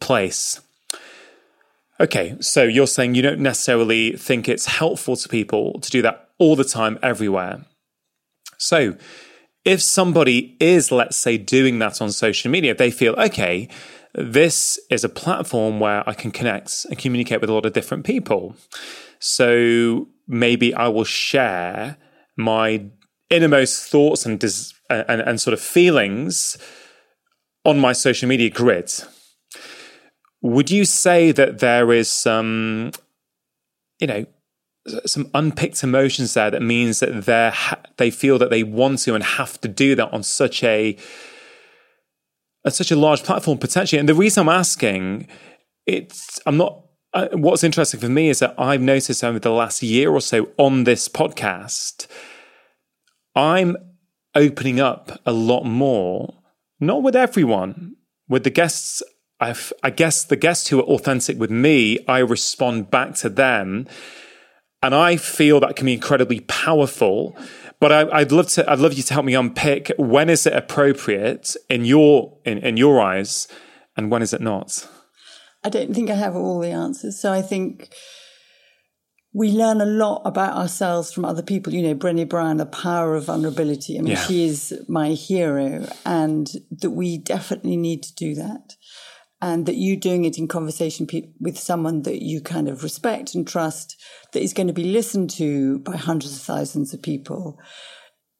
place. 0.00 0.60
Okay, 2.00 2.34
so 2.40 2.64
you're 2.64 2.86
saying 2.86 3.14
you 3.14 3.20
don't 3.22 3.40
necessarily 3.40 4.12
think 4.12 4.48
it's 4.48 4.64
helpful 4.64 5.16
to 5.16 5.28
people 5.28 5.78
to 5.80 5.90
do 5.90 6.00
that 6.00 6.30
all 6.38 6.56
the 6.56 6.64
time, 6.64 6.98
everywhere. 7.02 7.66
So, 8.60 8.94
if 9.64 9.80
somebody 9.80 10.56
is, 10.60 10.92
let's 10.92 11.16
say, 11.16 11.38
doing 11.38 11.78
that 11.78 12.00
on 12.00 12.12
social 12.12 12.50
media, 12.50 12.74
they 12.74 12.90
feel, 12.90 13.14
okay, 13.14 13.68
this 14.14 14.78
is 14.90 15.02
a 15.02 15.08
platform 15.08 15.80
where 15.80 16.08
I 16.08 16.12
can 16.12 16.30
connect 16.30 16.84
and 16.86 16.98
communicate 16.98 17.40
with 17.40 17.48
a 17.48 17.54
lot 17.54 17.64
of 17.64 17.72
different 17.72 18.04
people. 18.04 18.56
So 19.18 20.08
maybe 20.28 20.74
I 20.74 20.88
will 20.88 21.04
share 21.04 21.96
my 22.36 22.84
innermost 23.30 23.88
thoughts 23.88 24.26
and, 24.26 24.42
and, 24.90 25.20
and 25.20 25.40
sort 25.40 25.54
of 25.54 25.60
feelings 25.60 26.58
on 27.64 27.78
my 27.78 27.92
social 27.92 28.28
media 28.28 28.50
grid. 28.50 28.92
Would 30.42 30.70
you 30.70 30.84
say 30.84 31.32
that 31.32 31.60
there 31.60 31.92
is 31.92 32.10
some, 32.10 32.92
you 34.00 34.06
know, 34.06 34.26
some 35.06 35.30
unpicked 35.34 35.82
emotions 35.82 36.34
there 36.34 36.50
that 36.50 36.62
means 36.62 37.00
that 37.00 37.24
they 37.26 37.52
they 37.96 38.10
feel 38.10 38.38
that 38.38 38.50
they 38.50 38.62
want 38.62 39.00
to 39.00 39.14
and 39.14 39.24
have 39.24 39.60
to 39.60 39.68
do 39.68 39.94
that 39.94 40.12
on 40.12 40.22
such 40.22 40.62
a 40.64 40.96
at 42.64 42.74
such 42.74 42.90
a 42.90 42.96
large 42.96 43.22
platform 43.22 43.58
potentially. 43.58 43.98
And 43.98 44.08
the 44.08 44.14
reason 44.14 44.42
I'm 44.42 44.54
asking, 44.54 45.28
it's 45.86 46.40
I'm 46.46 46.56
not. 46.56 46.84
Uh, 47.12 47.28
what's 47.32 47.64
interesting 47.64 47.98
for 47.98 48.08
me 48.08 48.28
is 48.28 48.38
that 48.38 48.54
I've 48.56 48.80
noticed 48.80 49.24
over 49.24 49.40
the 49.40 49.50
last 49.50 49.82
year 49.82 50.12
or 50.12 50.20
so 50.20 50.50
on 50.58 50.84
this 50.84 51.08
podcast, 51.08 52.06
I'm 53.34 53.76
opening 54.34 54.78
up 54.78 55.20
a 55.26 55.32
lot 55.32 55.64
more. 55.64 56.34
Not 56.78 57.02
with 57.02 57.16
everyone, 57.16 57.96
with 58.28 58.44
the 58.44 58.50
guests. 58.50 59.02
I've, 59.40 59.72
I 59.82 59.90
guess 59.90 60.22
the 60.22 60.36
guests 60.36 60.68
who 60.68 60.80
are 60.80 60.84
authentic 60.84 61.38
with 61.38 61.50
me, 61.50 61.98
I 62.06 62.18
respond 62.18 62.90
back 62.90 63.14
to 63.16 63.30
them 63.30 63.88
and 64.82 64.94
I 64.94 65.16
feel 65.16 65.60
that 65.60 65.76
can 65.76 65.86
be 65.86 65.94
incredibly 65.94 66.40
powerful. 66.40 67.36
But 67.80 67.92
I, 67.92 68.20
would 68.20 68.32
love 68.32 68.48
to, 68.48 68.70
I'd 68.70 68.78
love 68.78 68.92
you 68.92 69.02
to 69.02 69.12
help 69.14 69.24
me 69.24 69.34
unpick 69.34 69.90
when 69.96 70.28
is 70.28 70.46
it 70.46 70.52
appropriate 70.52 71.56
in 71.70 71.86
your, 71.86 72.38
in, 72.44 72.58
in 72.58 72.76
your 72.76 73.00
eyes, 73.00 73.48
and 73.96 74.10
when 74.10 74.20
is 74.20 74.34
it 74.34 74.42
not? 74.42 74.86
I 75.64 75.70
don't 75.70 75.94
think 75.94 76.10
I 76.10 76.14
have 76.14 76.36
all 76.36 76.60
the 76.60 76.70
answers. 76.70 77.20
So 77.20 77.32
I 77.32 77.40
think 77.42 77.94
we 79.32 79.50
learn 79.50 79.80
a 79.80 79.86
lot 79.86 80.22
about 80.24 80.56
ourselves 80.56 81.12
from 81.12 81.24
other 81.24 81.42
people. 81.42 81.72
You 81.72 81.82
know, 81.82 81.94
Brené 81.94 82.28
Brown, 82.28 82.58
the 82.58 82.66
power 82.66 83.14
of 83.14 83.24
vulnerability. 83.24 83.98
I 83.98 84.02
mean, 84.02 84.12
yeah. 84.12 84.26
she 84.26 84.44
is 84.44 84.74
my 84.88 85.10
hero, 85.10 85.86
and 86.04 86.50
that 86.70 86.90
we 86.90 87.16
definitely 87.18 87.76
need 87.76 88.02
to 88.02 88.14
do 88.14 88.34
that 88.34 88.74
and 89.42 89.66
that 89.66 89.76
you 89.76 89.96
doing 89.96 90.24
it 90.24 90.38
in 90.38 90.48
conversation 90.48 91.06
pe- 91.06 91.30
with 91.40 91.58
someone 91.58 92.02
that 92.02 92.22
you 92.22 92.40
kind 92.40 92.68
of 92.68 92.82
respect 92.82 93.34
and 93.34 93.46
trust 93.46 93.96
that 94.32 94.42
is 94.42 94.52
going 94.52 94.66
to 94.66 94.72
be 94.72 94.84
listened 94.84 95.30
to 95.30 95.78
by 95.80 95.96
hundreds 95.96 96.36
of 96.36 96.42
thousands 96.42 96.92
of 96.92 97.02
people 97.02 97.58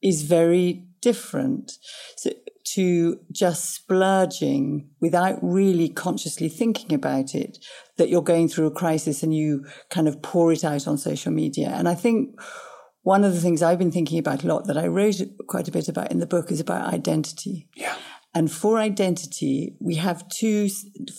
is 0.02 0.22
very 0.22 0.86
different. 1.00 1.72
So 2.16 2.30
to 2.74 3.18
just 3.32 3.74
splurging 3.74 4.90
without 5.00 5.38
really 5.42 5.88
consciously 5.88 6.48
thinking 6.48 6.92
about 6.92 7.34
it 7.34 7.58
that 7.96 8.08
you're 8.08 8.22
going 8.22 8.48
through 8.48 8.66
a 8.66 8.70
crisis 8.70 9.22
and 9.22 9.34
you 9.34 9.66
kind 9.88 10.06
of 10.06 10.20
pour 10.22 10.52
it 10.52 10.64
out 10.64 10.86
on 10.86 10.98
social 10.98 11.32
media. 11.32 11.68
And 11.70 11.88
i 11.88 11.94
think 11.94 12.38
one 13.02 13.24
of 13.24 13.32
the 13.32 13.40
things 13.40 13.62
i've 13.62 13.78
been 13.78 13.90
thinking 13.90 14.18
about 14.18 14.44
a 14.44 14.46
lot 14.46 14.66
that 14.66 14.76
i 14.76 14.86
wrote 14.86 15.20
quite 15.48 15.68
a 15.68 15.72
bit 15.72 15.88
about 15.88 16.12
in 16.12 16.20
the 16.20 16.26
book 16.26 16.52
is 16.52 16.60
about 16.60 16.92
identity. 16.92 17.66
Yeah 17.74 17.96
and 18.32 18.50
for 18.50 18.78
identity, 18.78 19.76
we 19.80 19.96
have 19.96 20.28
two, 20.28 20.68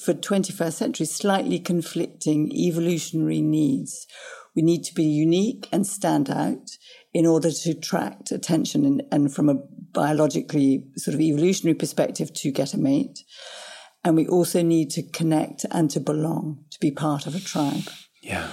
for 0.04 0.14
21st 0.14 0.74
century, 0.74 1.06
slightly 1.06 1.60
conflicting 1.60 2.52
evolutionary 2.54 3.42
needs. 3.42 4.08
We 4.56 4.62
need 4.62 4.84
to 4.86 4.94
be 4.94 5.04
unique 5.04 5.68
and 5.74 5.86
stand 5.86 6.30
out 6.30 6.70
in 7.14 7.26
order 7.26 7.52
to 7.52 7.72
attract 7.72 8.32
attention 8.32 8.86
and, 8.86 9.04
and 9.12 9.34
from 9.34 9.50
a 9.50 9.56
biologically 9.56 10.86
sort 10.96 11.16
of 11.16 11.22
evolutionary 11.22 11.76
perspective 11.76 12.34
to 12.34 12.52
get 12.52 12.74
a 12.74 12.78
mate. 12.78 13.20
And 14.06 14.16
we 14.16 14.28
also 14.28 14.62
need 14.62 14.90
to 14.92 15.04
connect 15.04 15.66
and 15.70 15.92
to 15.92 16.00
belong, 16.00 16.64
to 16.72 16.80
be 16.80 16.92
part 16.92 17.28
of 17.28 17.36
a 17.36 17.40
tribe. 17.40 17.90
Yeah. 18.22 18.48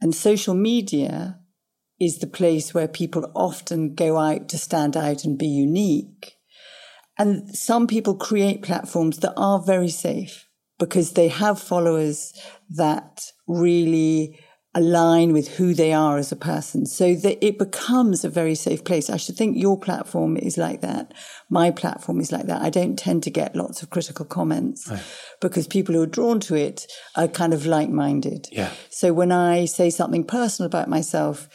And 0.00 0.14
social 0.14 0.54
media 0.54 1.40
is 1.98 2.18
the 2.18 2.26
place 2.28 2.72
where 2.72 2.86
people 2.86 3.32
often 3.34 3.94
go 3.94 4.16
out 4.16 4.48
to 4.50 4.58
stand 4.58 4.96
out 4.96 5.24
and 5.24 5.36
be 5.36 5.48
unique 5.48 6.35
and 7.18 7.54
some 7.56 7.86
people 7.86 8.14
create 8.14 8.62
platforms 8.62 9.18
that 9.18 9.34
are 9.36 9.60
very 9.60 9.88
safe 9.88 10.46
because 10.78 11.12
they 11.12 11.28
have 11.28 11.60
followers 11.60 12.32
that 12.70 13.32
really 13.46 14.38
align 14.76 15.32
with 15.32 15.48
who 15.56 15.72
they 15.72 15.90
are 15.90 16.18
as 16.18 16.30
a 16.30 16.36
person 16.36 16.84
so 16.84 17.14
that 17.14 17.42
it 17.42 17.58
becomes 17.58 18.24
a 18.24 18.28
very 18.28 18.54
safe 18.54 18.84
place. 18.84 19.08
I 19.08 19.16
should 19.16 19.34
think 19.34 19.56
your 19.56 19.80
platform 19.80 20.36
is 20.36 20.58
like 20.58 20.82
that. 20.82 21.14
My 21.48 21.70
platform 21.70 22.20
is 22.20 22.30
like 22.30 22.44
that. 22.44 22.60
I 22.60 22.68
don't 22.68 22.98
tend 22.98 23.22
to 23.22 23.30
get 23.30 23.56
lots 23.56 23.82
of 23.82 23.88
critical 23.88 24.26
comments 24.26 24.92
because 25.40 25.66
people 25.66 25.94
who 25.94 26.02
are 26.02 26.06
drawn 26.06 26.40
to 26.40 26.54
it 26.54 26.86
are 27.16 27.26
kind 27.26 27.54
of 27.54 27.64
like 27.64 27.88
minded. 27.88 28.48
Yeah. 28.52 28.70
So 28.90 29.14
when 29.14 29.32
I 29.32 29.64
say 29.64 29.88
something 29.88 30.24
personal 30.24 30.66
about 30.66 30.90
myself, 30.90 31.48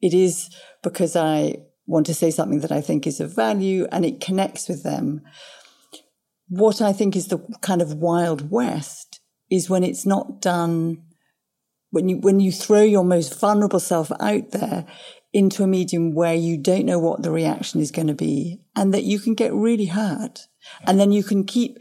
it 0.00 0.14
is 0.14 0.48
because 0.84 1.16
I 1.16 1.56
want 1.88 2.06
to 2.06 2.14
say 2.14 2.30
something 2.30 2.60
that 2.60 2.70
I 2.70 2.82
think 2.82 3.06
is 3.06 3.18
of 3.18 3.34
value 3.34 3.88
and 3.90 4.04
it 4.04 4.20
connects 4.20 4.68
with 4.68 4.84
them. 4.84 5.22
What 6.48 6.80
I 6.80 6.92
think 6.92 7.16
is 7.16 7.28
the 7.28 7.38
kind 7.62 7.82
of 7.82 7.94
wild 7.94 8.50
west 8.50 9.20
is 9.50 9.70
when 9.70 9.82
it's 9.82 10.06
not 10.06 10.40
done, 10.40 11.02
when 11.90 12.08
you, 12.10 12.18
when 12.18 12.40
you 12.40 12.52
throw 12.52 12.82
your 12.82 13.04
most 13.04 13.40
vulnerable 13.40 13.80
self 13.80 14.12
out 14.20 14.50
there 14.50 14.86
into 15.32 15.62
a 15.62 15.66
medium 15.66 16.14
where 16.14 16.34
you 16.34 16.58
don't 16.58 16.84
know 16.84 16.98
what 16.98 17.22
the 17.22 17.30
reaction 17.30 17.80
is 17.80 17.90
going 17.90 18.06
to 18.06 18.14
be 18.14 18.60
and 18.76 18.92
that 18.92 19.04
you 19.04 19.18
can 19.18 19.34
get 19.34 19.52
really 19.52 19.86
hurt. 19.86 20.46
And 20.86 21.00
then 21.00 21.10
you 21.10 21.22
can 21.22 21.44
keep 21.44 21.78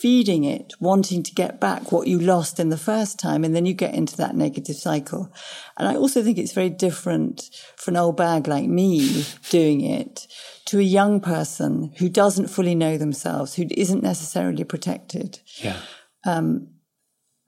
feeding 0.00 0.44
it, 0.44 0.74
wanting 0.80 1.22
to 1.22 1.34
get 1.34 1.60
back 1.60 1.92
what 1.92 2.06
you 2.06 2.18
lost 2.18 2.60
in 2.60 2.68
the 2.68 2.76
first 2.76 3.18
time. 3.18 3.44
And 3.44 3.54
then 3.54 3.66
you 3.66 3.74
get 3.74 3.94
into 3.94 4.16
that 4.16 4.34
negative 4.34 4.76
cycle. 4.76 5.32
And 5.76 5.88
I 5.88 5.96
also 5.96 6.22
think 6.22 6.38
it's 6.38 6.52
very 6.52 6.70
different 6.70 7.50
for 7.76 7.90
an 7.90 7.96
old 7.96 8.16
bag 8.16 8.46
like 8.46 8.68
me 8.68 9.24
doing 9.50 9.80
it 9.80 10.26
to 10.66 10.78
a 10.78 10.82
young 10.82 11.20
person 11.20 11.92
who 11.98 12.08
doesn't 12.08 12.48
fully 12.48 12.74
know 12.74 12.96
themselves, 12.96 13.54
who 13.54 13.66
isn't 13.70 14.02
necessarily 14.02 14.64
protected. 14.64 15.40
Yeah. 15.56 15.80
Um, 16.26 16.68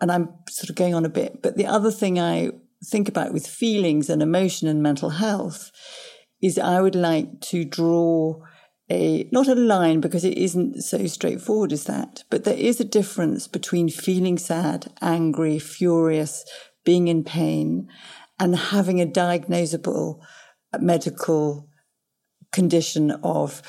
and 0.01 0.13
I'm 0.13 0.29
sort 0.49 0.71
of 0.71 0.77
going 0.77 0.95
on 0.95 1.05
a 1.05 1.11
bit. 1.11 1.43
But 1.43 1.57
the 1.57 1.67
other 1.67 1.91
thing 1.91 2.19
I 2.19 2.51
think 2.85 3.09
about 3.09 3.33
with 3.33 3.47
feelings 3.47 4.11
and 4.11 4.23
emotion 4.23 4.69
and 4.69 4.83
mental 4.83 5.11
health 5.11 5.71
is 6.43 6.59
I 6.59 6.81
would 6.81 6.95
like 6.95 7.41
to 7.41 7.65
draw 7.65 8.43
a 8.91 9.29
not 9.33 9.49
a 9.49 9.55
line 9.55 10.01
because 10.01 10.25
it 10.25 10.39
isn't 10.39 10.83
so 10.83 11.07
straightforward 11.07 11.73
as 11.73 11.85
that, 11.85 12.23
but 12.31 12.45
there 12.45 12.57
is 12.57 12.81
a 12.81 12.85
difference 12.85 13.49
between 13.49 13.89
feeling 13.89 14.39
sad, 14.39 14.93
angry, 15.01 15.59
furious, 15.59 16.45
being 16.85 17.09
in 17.09 17.25
pain, 17.25 17.89
and 18.39 18.57
having 18.57 19.01
a 19.01 19.07
diagnosable 19.07 20.21
uh, 20.73 20.79
medical 20.79 21.69
condition 22.53 23.11
of, 23.23 23.61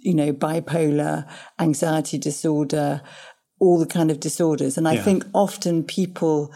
you 0.00 0.14
know, 0.14 0.32
bipolar, 0.32 1.30
anxiety 1.58 2.16
disorder, 2.16 3.02
all 3.58 3.78
the 3.78 3.86
kind 3.86 4.10
of 4.10 4.20
disorders. 4.20 4.78
And 4.78 4.88
I 4.88 4.94
yeah. 4.94 5.02
think 5.02 5.24
often 5.34 5.84
people 5.84 6.52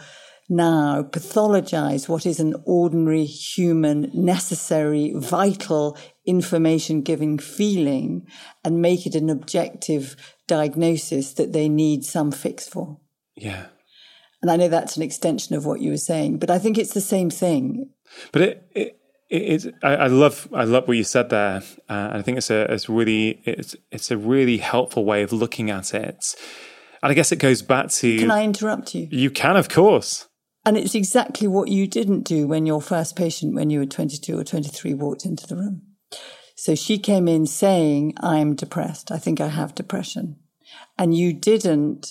now 0.47 1.03
pathologize 1.03 2.07
what 2.07 2.25
is 2.25 2.39
an 2.39 2.55
ordinary 2.65 3.25
human, 3.25 4.11
necessary, 4.13 5.13
vital 5.15 5.97
information 6.25 7.01
giving 7.01 7.37
feeling 7.39 8.27
and 8.63 8.81
make 8.81 9.05
it 9.05 9.15
an 9.15 9.29
objective 9.29 10.15
diagnosis 10.47 11.33
that 11.33 11.53
they 11.53 11.67
need 11.67 12.03
some 12.05 12.31
fix 12.31 12.67
for. 12.67 12.99
Yeah. 13.35 13.67
And 14.41 14.51
I 14.51 14.57
know 14.57 14.67
that's 14.67 14.97
an 14.97 15.03
extension 15.03 15.55
of 15.55 15.65
what 15.65 15.81
you 15.81 15.89
were 15.89 15.97
saying, 15.97 16.37
but 16.37 16.51
I 16.51 16.59
think 16.59 16.77
it's 16.77 16.93
the 16.93 17.01
same 17.01 17.31
thing. 17.31 17.89
But 18.31 18.41
it, 18.43 18.69
it, 18.75 18.99
it, 19.29 19.65
it 19.65 19.75
I, 19.81 19.95
I, 19.95 20.07
love, 20.07 20.47
I 20.53 20.65
love 20.65 20.87
what 20.87 20.97
you 20.97 21.03
said 21.03 21.29
there. 21.29 21.63
Uh, 21.89 22.09
I 22.13 22.21
think 22.21 22.37
it's 22.37 22.51
a, 22.51 22.71
it's 22.71 22.87
really, 22.87 23.41
it's, 23.45 23.75
it's 23.91 24.11
a 24.11 24.17
really 24.17 24.57
helpful 24.57 25.05
way 25.05 25.23
of 25.23 25.33
looking 25.33 25.71
at 25.71 25.95
it. 25.95 26.35
And 27.01 27.11
I 27.11 27.13
guess 27.15 27.31
it 27.31 27.37
goes 27.37 27.63
back 27.63 27.89
to. 27.89 28.19
Can 28.19 28.29
I 28.29 28.43
interrupt 28.43 28.93
you? 28.93 29.07
You 29.09 29.31
can, 29.31 29.57
of 29.57 29.69
course. 29.69 30.27
And 30.65 30.77
it's 30.77 30.95
exactly 30.95 31.47
what 31.47 31.67
you 31.67 31.85
didn't 31.85 32.21
do 32.21 32.47
when 32.47 32.65
your 32.65 32.81
first 32.81 33.15
patient, 33.15 33.53
when 33.53 33.69
you 33.69 33.79
were 33.79 33.85
22 33.85 34.39
or 34.39 34.43
23, 34.43 34.93
walked 34.95 35.25
into 35.25 35.45
the 35.45 35.55
room. 35.55 35.83
So 36.55 36.73
she 36.73 36.97
came 36.97 37.27
in 37.27 37.45
saying, 37.45 38.13
I'm 38.19 38.55
depressed. 38.55 39.11
I 39.11 39.19
think 39.19 39.39
I 39.39 39.47
have 39.47 39.75
depression. 39.75 40.37
And 40.97 41.15
you 41.15 41.33
didn't 41.33 42.07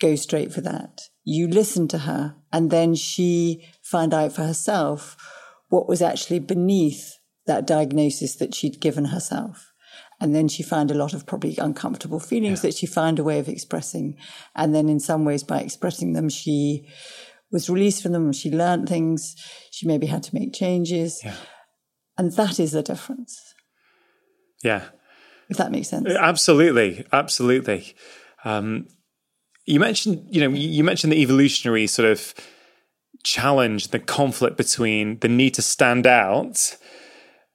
go 0.00 0.14
straight 0.16 0.52
for 0.52 0.60
that. 0.60 1.02
You 1.24 1.48
listened 1.48 1.90
to 1.90 1.98
her 1.98 2.36
and 2.52 2.70
then 2.70 2.94
she 2.94 3.66
found 3.82 4.12
out 4.12 4.32
for 4.32 4.42
herself 4.42 5.16
what 5.68 5.88
was 5.88 6.02
actually 6.02 6.40
beneath 6.40 7.18
that 7.46 7.66
diagnosis 7.66 8.36
that 8.36 8.54
she'd 8.54 8.80
given 8.80 9.06
herself. 9.06 9.72
And 10.20 10.34
then 10.34 10.48
she 10.48 10.62
found 10.62 10.90
a 10.90 10.94
lot 10.94 11.14
of 11.14 11.26
probably 11.26 11.56
uncomfortable 11.56 12.20
feelings 12.20 12.58
yeah. 12.58 12.68
that 12.68 12.76
she 12.76 12.86
found 12.86 13.18
a 13.18 13.24
way 13.24 13.38
of 13.38 13.48
expressing. 13.48 14.18
And 14.54 14.74
then 14.74 14.88
in 14.90 15.00
some 15.00 15.24
ways, 15.24 15.42
by 15.42 15.60
expressing 15.60 16.12
them, 16.12 16.28
she 16.28 16.86
was 17.50 17.68
released 17.68 18.02
from 18.02 18.12
them. 18.12 18.32
She 18.32 18.50
learned 18.50 18.88
things. 18.88 19.34
She 19.70 19.86
maybe 19.86 20.06
had 20.06 20.22
to 20.24 20.34
make 20.34 20.52
changes. 20.52 21.20
Yeah. 21.24 21.34
And 22.16 22.32
that 22.32 22.60
is 22.60 22.72
the 22.72 22.82
difference. 22.82 23.54
Yeah. 24.62 24.84
If 25.48 25.56
that 25.56 25.72
makes 25.72 25.88
sense. 25.88 26.06
Absolutely. 26.08 27.06
Absolutely. 27.12 27.94
Um, 28.44 28.86
you 29.66 29.80
mentioned, 29.80 30.26
you 30.30 30.40
know, 30.40 30.54
you 30.56 30.84
mentioned 30.84 31.12
the 31.12 31.22
evolutionary 31.22 31.86
sort 31.86 32.08
of 32.08 32.34
challenge, 33.24 33.88
the 33.88 33.98
conflict 33.98 34.56
between 34.56 35.18
the 35.20 35.28
need 35.28 35.54
to 35.54 35.62
stand 35.62 36.06
out, 36.06 36.76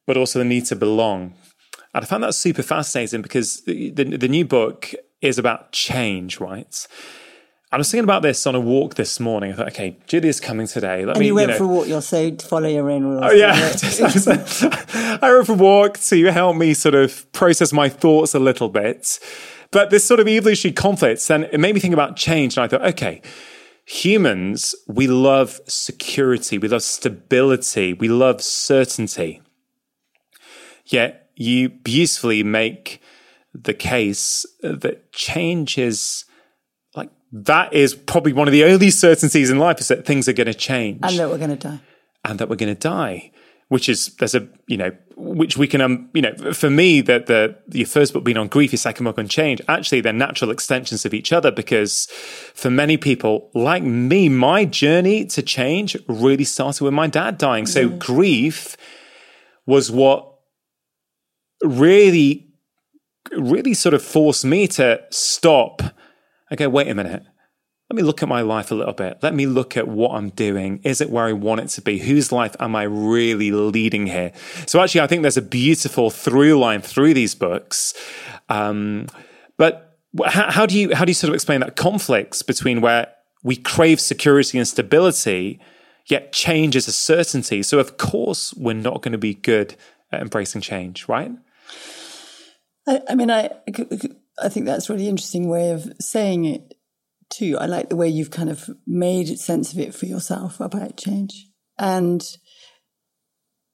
but 0.06 0.18
also 0.18 0.40
the 0.40 0.46
need 0.46 0.66
to 0.66 0.76
belong. 0.76 1.36
And 1.94 2.04
I 2.04 2.08
found 2.08 2.24
that 2.24 2.36
super 2.36 2.64
fascinating 2.64 3.22
because 3.22 3.64
the, 3.64 3.90
the, 3.92 4.18
the 4.18 4.28
new 4.28 4.46
book 4.46 4.94
is 5.22 5.38
about 5.38 5.72
change, 5.72 6.40
right? 6.40 6.88
I 7.72 7.78
was 7.78 7.92
thinking 7.92 8.04
about 8.04 8.22
this 8.22 8.46
on 8.46 8.56
a 8.56 8.60
walk 8.60 8.96
this 8.96 9.20
morning. 9.20 9.52
I 9.52 9.56
thought, 9.56 9.68
okay, 9.70 9.98
Julia's 10.08 10.40
coming 10.40 10.68
today. 10.68 11.06
Let 11.06 11.18
and 11.18 11.20
me, 11.20 11.28
you 11.28 11.36
went 11.36 11.48
you 11.48 11.54
know, 11.54 11.58
for 11.58 11.64
a 11.64 11.68
walk. 11.68 11.88
You'll 11.88 12.02
say 12.02 12.36
follow 12.36 12.70
your 12.70 12.90
own 12.90 13.04
rules. 13.04 13.24
Oh 13.26 13.32
yeah, 13.32 13.54
I 15.22 15.32
went 15.34 15.48
for 15.48 15.54
a 15.54 15.56
walk 15.56 16.00
to 16.00 16.32
help 16.32 16.56
me 16.56 16.74
sort 16.74 16.96
of 16.96 17.32
process 17.32 17.74
my 17.74 17.90
thoughts 17.90 18.36
a 18.36 18.40
little 18.40 18.70
bit. 18.70 19.20
But 19.72 19.90
this 19.90 20.06
sort 20.06 20.20
of 20.20 20.28
evolutionary 20.28 20.74
conflicts, 20.74 21.30
and 21.30 21.46
it 21.46 21.60
made 21.60 21.74
me 21.74 21.82
think 21.82 21.94
about 21.94 22.16
change. 22.16 22.56
And 22.56 22.64
I 22.64 22.68
thought, 22.68 22.86
okay, 22.94 23.22
humans, 23.86 24.76
we 24.88 25.08
love 25.08 25.60
security, 25.68 26.58
we 26.58 26.68
love 26.68 26.84
stability, 26.84 27.94
we 27.94 28.08
love 28.08 28.42
certainty. 28.42 29.42
Yet 30.86 31.30
you 31.36 31.70
beautifully 31.70 32.44
make 32.44 33.02
the 33.54 33.74
case 33.74 34.46
that 34.62 35.12
change 35.12 35.78
is 35.78 36.25
that 37.32 37.74
is 37.74 37.94
probably 37.96 38.34
one 38.34 38.48
of 38.48 38.52
the 38.52 38.64
only 38.64 38.90
certainties 38.90 39.50
in 39.50 39.60
life 39.60 39.80
is 39.80 39.88
that 39.90 40.06
things 40.06 40.28
are 40.30 40.34
going 40.34 40.48
to 40.48 40.54
change. 40.54 41.00
And 41.04 41.18
that 41.18 41.30
we're 41.30 41.38
going 41.38 41.50
to 41.50 41.56
die. 41.56 41.80
And 42.24 42.40
that 42.40 42.50
we're 42.50 42.56
going 42.56 42.74
to 42.74 42.80
die 42.80 43.32
which 43.68 43.90
is 43.90 44.16
there's 44.20 44.36
a 44.36 44.48
you 44.68 44.78
know 44.78 44.92
which 45.16 45.58
we 45.58 45.68
can 45.68 45.82
um 45.82 46.10
you 46.14 46.22
know 46.22 46.34
for 46.54 46.70
me 46.70 47.02
that 47.02 47.26
the 47.26 47.56
your 47.72 47.88
first 47.88 48.14
book 48.14 48.24
being 48.24 48.38
on 48.38 48.48
grief 48.48 48.72
your 48.72 48.78
second 48.78 49.04
book 49.06 49.18
on 49.18 49.28
change 49.28 49.62
actually 49.68 50.02
they're 50.02 50.14
natural 50.14 50.52
extensions 50.52 51.06
of 51.06 51.14
each 51.14 51.34
other 51.34 51.52
because 51.52 52.08
for 52.54 52.70
many 52.70 52.98
people 52.98 53.50
like 53.54 53.84
me 53.84 54.30
my 54.30 54.66
journey 54.66 55.26
to 55.26 55.42
change 55.42 55.98
really 56.08 56.44
started 56.44 56.84
with 56.84 56.94
my 56.94 57.08
dad 57.08 57.38
dying. 57.38 57.66
So 57.66 57.90
mm. 57.90 58.00
grief 58.00 58.78
was 59.66 59.92
what 59.92 60.32
really 61.64 62.48
really 63.32 63.74
sort 63.74 63.96
of 63.96 64.04
forced 64.04 64.46
me 64.46 64.68
to 64.68 65.02
stop 65.10 65.82
okay 66.56 66.68
wait 66.68 66.88
a 66.88 66.96
minute 66.96 67.24
let 67.90 67.98
me 67.98 68.02
look 68.02 68.24
at 68.24 68.30
my 68.30 68.42
life 68.42 68.72
a 68.72 68.76
little 68.76 68.94
bit. 68.94 69.20
Let 69.22 69.36
me 69.36 69.46
look 69.46 69.78
at 69.78 69.88
what 69.88 70.16
I'm 70.16 70.30
doing. 70.30 70.82
Is 70.84 71.02
it 71.02 71.12
where 71.12 71.26
I 71.26 71.34
want 71.34 71.62
it 71.62 71.68
to 71.70 71.82
be? 71.82 72.00
Whose 72.00 72.32
life 72.32 72.56
am 72.60 72.76
I 72.76 72.84
really 72.84 73.52
leading 73.52 74.08
here? 74.08 74.32
So, 74.66 74.82
actually, 74.82 75.02
I 75.02 75.08
think 75.08 75.22
there's 75.22 75.38
a 75.38 75.42
beautiful 75.44 76.10
through 76.10 76.58
line 76.58 76.82
through 76.82 77.14
these 77.14 77.36
books. 77.36 77.94
Um, 78.50 79.08
but 79.58 80.00
how, 80.26 80.50
how, 80.50 80.66
do 80.66 80.78
you 80.80 80.96
how 80.96 81.06
do 81.06 81.12
you 81.12 81.16
sort 81.16 81.30
of 81.30 81.36
explain 81.36 81.60
that 81.60 81.76
conflicts 81.76 82.42
between 82.42 82.82
where 82.82 83.08
we 83.44 83.56
crave 83.56 84.00
security 84.00 84.58
and 84.58 84.68
stability, 84.68 85.60
yet 86.08 86.34
change 86.34 86.76
is 86.76 86.88
a 86.88 86.92
certainty? 86.92 87.62
So, 87.62 87.78
of 87.78 87.98
course, 87.98 88.52
we're 88.56 88.74
not 88.74 89.04
going 89.04 89.12
to 89.12 89.20
be 89.20 89.36
good 89.36 89.76
at 90.12 90.22
embracing 90.22 90.62
change, 90.62 91.08
right? 91.08 91.32
I, 92.88 93.02
I 93.10 93.14
mean, 93.16 93.30
I 93.30 93.52
I 94.38 94.50
think 94.50 94.66
that's 94.66 94.90
a 94.90 94.94
really 94.94 95.08
interesting 95.08 95.48
way 95.50 95.72
of 95.72 95.92
saying 96.00 96.46
it 96.46 96.74
too. 97.30 97.58
I 97.60 97.66
like 97.66 97.90
the 97.90 97.96
way 97.96 98.08
you've 98.08 98.32
kind 98.32 98.50
of 98.50 98.70
made 98.86 99.40
sense 99.40 99.74
of 99.74 99.80
it 99.80 99.96
for 99.96 100.06
yourself 100.06 100.60
about 100.60 100.98
change. 100.98 101.48
And 101.78 102.24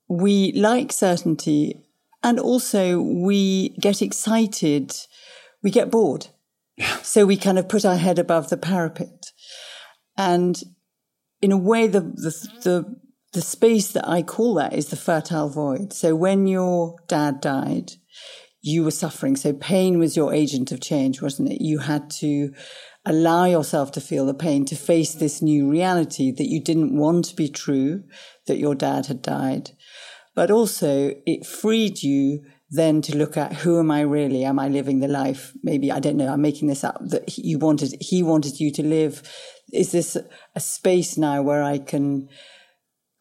we 0.07 0.51
like 0.53 0.91
certainty 0.91 1.83
and 2.23 2.39
also 2.39 2.99
we 2.99 3.69
get 3.79 4.01
excited, 4.01 4.95
we 5.63 5.71
get 5.71 5.91
bored. 5.91 6.27
So 7.03 7.25
we 7.25 7.37
kind 7.37 7.59
of 7.59 7.69
put 7.69 7.85
our 7.85 7.97
head 7.97 8.17
above 8.17 8.49
the 8.49 8.57
parapet. 8.57 9.31
And 10.17 10.59
in 11.41 11.51
a 11.51 11.57
way, 11.57 11.87
the, 11.87 11.99
the, 11.99 12.49
the, 12.63 12.95
the 13.33 13.41
space 13.41 13.91
that 13.91 14.07
I 14.07 14.23
call 14.23 14.55
that 14.55 14.73
is 14.73 14.89
the 14.89 14.95
fertile 14.95 15.49
void. 15.49 15.93
So 15.93 16.15
when 16.15 16.47
your 16.47 16.95
dad 17.07 17.41
died, 17.41 17.91
you 18.61 18.83
were 18.83 18.91
suffering. 18.91 19.35
So 19.35 19.53
pain 19.53 19.97
was 19.97 20.15
your 20.15 20.33
agent 20.33 20.71
of 20.71 20.81
change, 20.81 21.21
wasn't 21.21 21.51
it? 21.51 21.61
You 21.61 21.79
had 21.79 22.09
to 22.11 22.53
allow 23.05 23.45
yourself 23.45 23.91
to 23.93 24.01
feel 24.01 24.25
the 24.25 24.33
pain, 24.33 24.65
to 24.65 24.75
face 24.75 25.13
this 25.13 25.41
new 25.41 25.69
reality 25.69 26.31
that 26.31 26.49
you 26.49 26.61
didn't 26.61 26.95
want 26.95 27.25
to 27.25 27.35
be 27.35 27.49
true, 27.49 28.03
that 28.45 28.59
your 28.59 28.75
dad 28.75 29.07
had 29.07 29.21
died. 29.21 29.71
But 30.35 30.51
also 30.51 31.13
it 31.25 31.45
freed 31.45 32.03
you 32.03 32.43
then 32.69 33.01
to 33.01 33.17
look 33.17 33.35
at 33.35 33.53
who 33.53 33.79
am 33.79 33.91
I 33.91 34.01
really? 34.01 34.45
Am 34.45 34.57
I 34.57 34.69
living 34.69 34.99
the 34.99 35.07
life? 35.07 35.51
Maybe, 35.61 35.91
I 35.91 35.99
don't 35.99 36.15
know, 36.15 36.31
I'm 36.31 36.41
making 36.41 36.69
this 36.69 36.83
up 36.83 37.01
that 37.01 37.37
you 37.37 37.59
wanted, 37.59 37.95
he 37.99 38.23
wanted 38.23 38.59
you 38.59 38.71
to 38.71 38.83
live. 38.83 39.23
Is 39.73 39.91
this 39.91 40.15
a 40.55 40.59
space 40.59 41.17
now 41.17 41.41
where 41.41 41.63
I 41.63 41.79
can 41.79 42.29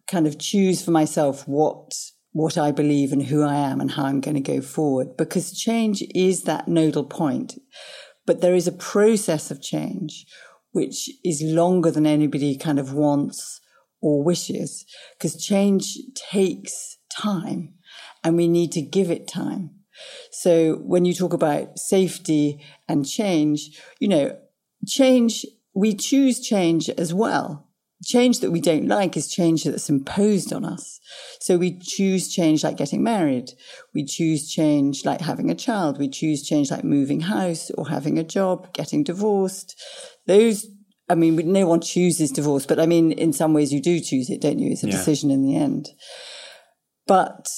kind 0.06 0.26
of 0.26 0.38
choose 0.38 0.82
for 0.82 0.90
myself 0.92 1.48
what 1.48 1.92
what 2.32 2.56
I 2.56 2.70
believe 2.70 3.12
and 3.12 3.24
who 3.24 3.42
I 3.42 3.56
am 3.56 3.80
and 3.80 3.90
how 3.92 4.04
I'm 4.04 4.20
going 4.20 4.36
to 4.36 4.40
go 4.40 4.60
forward 4.60 5.16
because 5.16 5.58
change 5.58 6.02
is 6.14 6.42
that 6.42 6.68
nodal 6.68 7.04
point. 7.04 7.58
But 8.26 8.40
there 8.40 8.54
is 8.54 8.68
a 8.68 8.72
process 8.72 9.50
of 9.50 9.62
change 9.62 10.26
which 10.72 11.10
is 11.24 11.42
longer 11.42 11.90
than 11.90 12.06
anybody 12.06 12.56
kind 12.56 12.78
of 12.78 12.92
wants 12.92 13.60
or 14.00 14.22
wishes 14.22 14.84
because 15.18 15.44
change 15.44 15.98
takes 16.14 16.98
time 17.10 17.74
and 18.22 18.36
we 18.36 18.46
need 18.46 18.70
to 18.72 18.82
give 18.82 19.10
it 19.10 19.26
time. 19.26 19.70
So 20.30 20.76
when 20.76 21.04
you 21.04 21.12
talk 21.12 21.32
about 21.32 21.78
safety 21.78 22.64
and 22.88 23.06
change, 23.06 23.78
you 23.98 24.08
know, 24.08 24.38
change, 24.86 25.44
we 25.74 25.94
choose 25.94 26.40
change 26.40 26.88
as 26.90 27.12
well 27.12 27.69
change 28.04 28.40
that 28.40 28.50
we 28.50 28.60
don't 28.60 28.86
like 28.86 29.16
is 29.16 29.30
change 29.30 29.64
that's 29.64 29.90
imposed 29.90 30.52
on 30.52 30.64
us. 30.64 31.00
So 31.40 31.58
we 31.58 31.78
choose 31.78 32.32
change 32.32 32.64
like 32.64 32.76
getting 32.76 33.02
married. 33.02 33.50
We 33.94 34.04
choose 34.04 34.50
change 34.50 35.04
like 35.04 35.20
having 35.20 35.50
a 35.50 35.54
child. 35.54 35.98
We 35.98 36.08
choose 36.08 36.42
change 36.42 36.70
like 36.70 36.84
moving 36.84 37.20
house 37.20 37.70
or 37.72 37.88
having 37.88 38.18
a 38.18 38.24
job, 38.24 38.72
getting 38.72 39.04
divorced. 39.04 39.80
Those, 40.26 40.66
I 41.08 41.14
mean, 41.14 41.52
no 41.52 41.66
one 41.66 41.80
chooses 41.80 42.30
divorce, 42.30 42.66
but 42.66 42.80
I 42.80 42.86
mean, 42.86 43.12
in 43.12 43.32
some 43.32 43.52
ways 43.52 43.72
you 43.72 43.82
do 43.82 44.00
choose 44.00 44.30
it, 44.30 44.40
don't 44.40 44.58
you? 44.58 44.70
It's 44.70 44.84
a 44.84 44.86
yeah. 44.86 44.92
decision 44.92 45.30
in 45.30 45.42
the 45.42 45.56
end. 45.56 45.88
But 47.06 47.48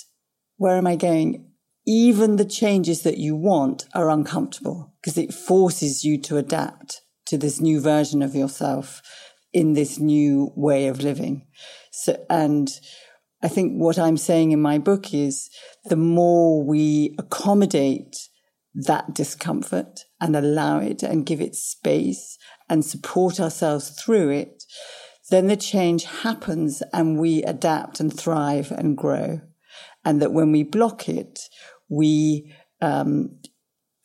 where 0.57 0.77
am 0.77 0.87
I 0.87 0.97
going? 0.97 1.51
Even 1.87 2.37
the 2.37 2.45
changes 2.45 3.03
that 3.03 3.19
you 3.19 3.37
want 3.37 3.87
are 3.95 4.11
uncomfortable 4.11 4.95
because 5.01 5.19
it 5.19 5.35
forces 5.35 6.05
you 6.05 6.21
to 6.23 6.37
adapt 6.37 7.03
to 7.27 7.37
this 7.37 7.61
new 7.61 7.81
version 7.81 8.23
of 8.23 8.35
yourself 8.35 9.03
in 9.53 9.75
this 9.75 9.99
new 9.99 10.53
way 10.57 10.87
of 10.87 11.03
living. 11.03 11.47
So, 11.91 12.25
and 12.31 12.69
I 13.43 13.49
think 13.49 13.75
what 13.75 13.99
I'm 13.99 14.17
saying 14.17 14.53
in 14.53 14.63
my 14.63 14.79
book 14.79 15.13
is 15.13 15.51
the 15.85 15.97
more 15.97 16.63
we 16.63 17.15
accommodate 17.19 18.17
that 18.75 19.15
discomfort 19.15 20.01
and 20.21 20.35
allow 20.35 20.79
it 20.79 21.03
and 21.03 21.27
give 21.27 21.41
it 21.41 21.55
space 21.55 22.39
and 22.69 22.85
support 22.85 23.39
ourselves 23.41 23.91
through 23.91 24.31
it, 24.31 24.65
then 25.31 25.49
the 25.49 25.57
change 25.57 26.05
happens 26.05 26.83
and 26.93 27.19
we 27.19 27.43
adapt 27.43 28.01
and 28.01 28.17
thrive 28.17 28.71
and 28.71 28.97
grow. 28.97 29.41
And 30.05 30.23
that 30.23 30.33
when 30.33 30.53
we 30.53 30.63
block 30.63 31.09
it, 31.09 31.41
we 31.89 32.55
um, 32.81 33.39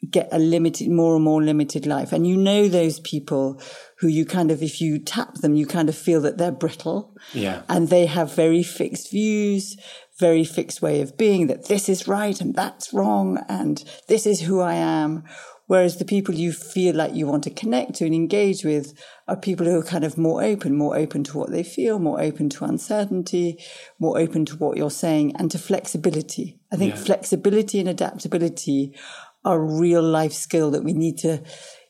get 0.10 0.30
a 0.32 0.38
limited, 0.38 0.90
more 0.90 1.16
and 1.16 1.24
more 1.24 1.42
limited 1.42 1.86
life. 1.86 2.12
And 2.12 2.28
you 2.28 2.38
know 2.38 2.68
those 2.68 3.00
people 3.00 3.62
who 4.00 4.08
you 4.08 4.26
kind 4.26 4.52
of, 4.52 4.62
if 4.62 4.80
you 4.80 5.00
tap 5.00 5.36
them, 5.36 5.56
you 5.56 5.66
kind 5.66 5.90
of 5.90 5.96
feel 5.96 6.22
that 6.22 6.38
they're 6.38 6.52
brittle. 6.52 7.16
Yeah. 7.34 7.64
And 7.68 7.90
they 7.90 8.06
have 8.06 8.36
very 8.36 8.64
fixed 8.64 9.12
views, 9.12 9.76
very 10.20 10.44
fixed 10.44 10.82
way 10.82 11.02
of 11.02 11.18
being 11.18 11.48
that 11.48 11.68
this 11.68 11.90
is 11.90 12.08
right 12.08 12.40
and 12.40 12.56
that's 12.56 12.94
wrong 12.94 13.44
and 13.50 13.84
this 14.08 14.26
is 14.26 14.42
who 14.42 14.62
I 14.62 14.76
am. 14.76 15.24
Whereas 15.68 15.98
the 15.98 16.06
people 16.06 16.34
you 16.34 16.54
feel 16.54 16.96
like 16.96 17.14
you 17.14 17.28
want 17.28 17.44
to 17.44 17.50
connect 17.50 17.96
to 17.96 18.06
and 18.06 18.16
engage 18.16 18.64
with 18.64 18.98
are 19.28 19.36
people 19.36 19.66
who 19.66 19.78
are 19.78 19.84
kind 19.84 20.06
of 20.06 20.18
more 20.18 20.42
open, 20.42 20.78
more 20.78 20.96
open 20.96 21.26
to 21.26 21.38
what 21.38 21.52
they 21.52 21.64
feel, 21.64 22.00
more 22.00 22.22
open 22.22 22.48
to 22.52 22.64
uncertainty, 22.64 23.62
more 24.00 24.18
open 24.18 24.46
to 24.46 24.56
what 24.56 24.78
you're 24.78 24.90
saying 24.90 25.36
and 25.36 25.52
to 25.52 25.60
flexibility. 25.60 26.58
I 26.72 26.78
think 26.78 26.96
yeah. 26.96 27.02
flexibility 27.02 27.82
and 27.82 27.90
adaptability 27.90 28.96
a 29.44 29.60
real 29.60 30.04
life 30.04 30.34
skill 30.34 30.72
that 30.72 30.84
we 30.84 30.94
need 30.94 31.18
to 31.20 31.44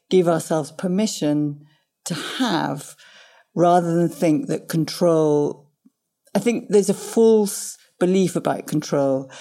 give 0.10 0.28
ourselves 0.28 0.72
permission 0.72 1.66
to 2.06 2.14
have 2.14 2.96
rather 3.56 3.96
than 3.96 4.10
think 4.10 4.48
that 4.48 4.68
control. 4.68 5.72
I 6.36 6.40
think 6.40 6.70
there's 6.70 6.90
a 6.90 6.94
false 6.94 7.78
belief 8.00 8.36
about 8.36 8.68
control 8.68 9.32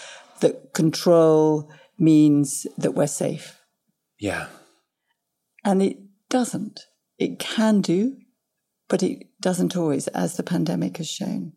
that 0.40 0.72
control 0.74 1.70
means 1.98 2.66
that 2.78 2.92
we're 2.92 3.06
safe. 3.06 3.60
Yeah. 4.18 4.48
And 5.64 5.82
it 5.82 5.98
doesn't. 6.28 6.80
It 7.18 7.38
can 7.38 7.80
do, 7.80 8.16
but 8.88 9.02
it 9.02 9.26
doesn't 9.40 9.76
always, 9.76 10.08
as 10.08 10.36
the 10.36 10.42
pandemic 10.42 10.96
has 10.98 11.08
shown. 11.08 11.52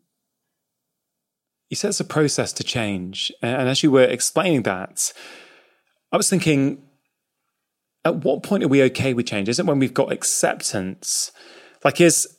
you 1.70 1.76
said 1.76 1.88
it's 1.88 2.00
a 2.00 2.04
process 2.04 2.52
to 2.54 2.64
change. 2.64 3.32
And 3.40 3.68
as 3.68 3.82
you 3.82 3.90
were 3.90 4.04
explaining 4.04 4.62
that, 4.64 5.12
I 6.12 6.16
was 6.16 6.28
thinking, 6.28 6.82
at 8.04 8.16
what 8.24 8.42
point 8.42 8.64
are 8.64 8.68
we 8.68 8.82
okay 8.84 9.14
with 9.14 9.26
change? 9.26 9.48
Is 9.48 9.58
it 9.58 9.66
when 9.66 9.78
we've 9.78 9.94
got 9.94 10.12
acceptance? 10.12 11.32
Like, 11.84 12.00
is 12.00 12.36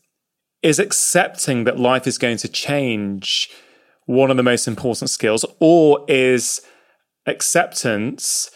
is 0.62 0.78
accepting 0.78 1.64
that 1.64 1.80
life 1.80 2.06
is 2.06 2.20
going 2.20 2.38
to 2.38 2.48
change 2.48 3.50
one 4.06 4.30
of 4.30 4.38
the 4.38 4.44
most 4.44 4.68
important 4.68 5.10
skills, 5.10 5.46
or 5.60 6.06
is 6.08 6.62
acceptance 7.26 8.52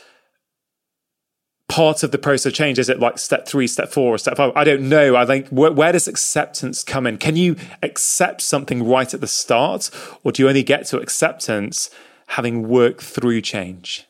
part 1.67 2.03
of 2.03 2.11
the 2.11 2.17
process 2.17 2.47
of 2.47 2.53
change? 2.53 2.77
Is 2.77 2.89
it 2.89 2.99
like 2.99 3.17
step 3.17 3.47
three, 3.47 3.67
step 3.67 3.89
four, 3.89 4.13
or 4.13 4.17
step 4.17 4.37
five? 4.37 4.51
I 4.55 4.63
don't 4.63 4.87
know. 4.87 5.15
I 5.15 5.25
think 5.25 5.47
where, 5.49 5.71
where, 5.71 5.91
does 5.91 6.07
acceptance 6.07 6.83
come 6.83 7.07
in? 7.07 7.17
Can 7.17 7.35
you 7.35 7.55
accept 7.81 8.41
something 8.41 8.87
right 8.87 9.11
at 9.13 9.21
the 9.21 9.27
start, 9.27 9.89
or 10.23 10.31
do 10.31 10.43
you 10.43 10.49
only 10.49 10.63
get 10.63 10.85
to 10.87 10.99
acceptance 10.99 11.89
having 12.27 12.67
worked 12.67 13.01
through 13.01 13.41
change? 13.41 14.05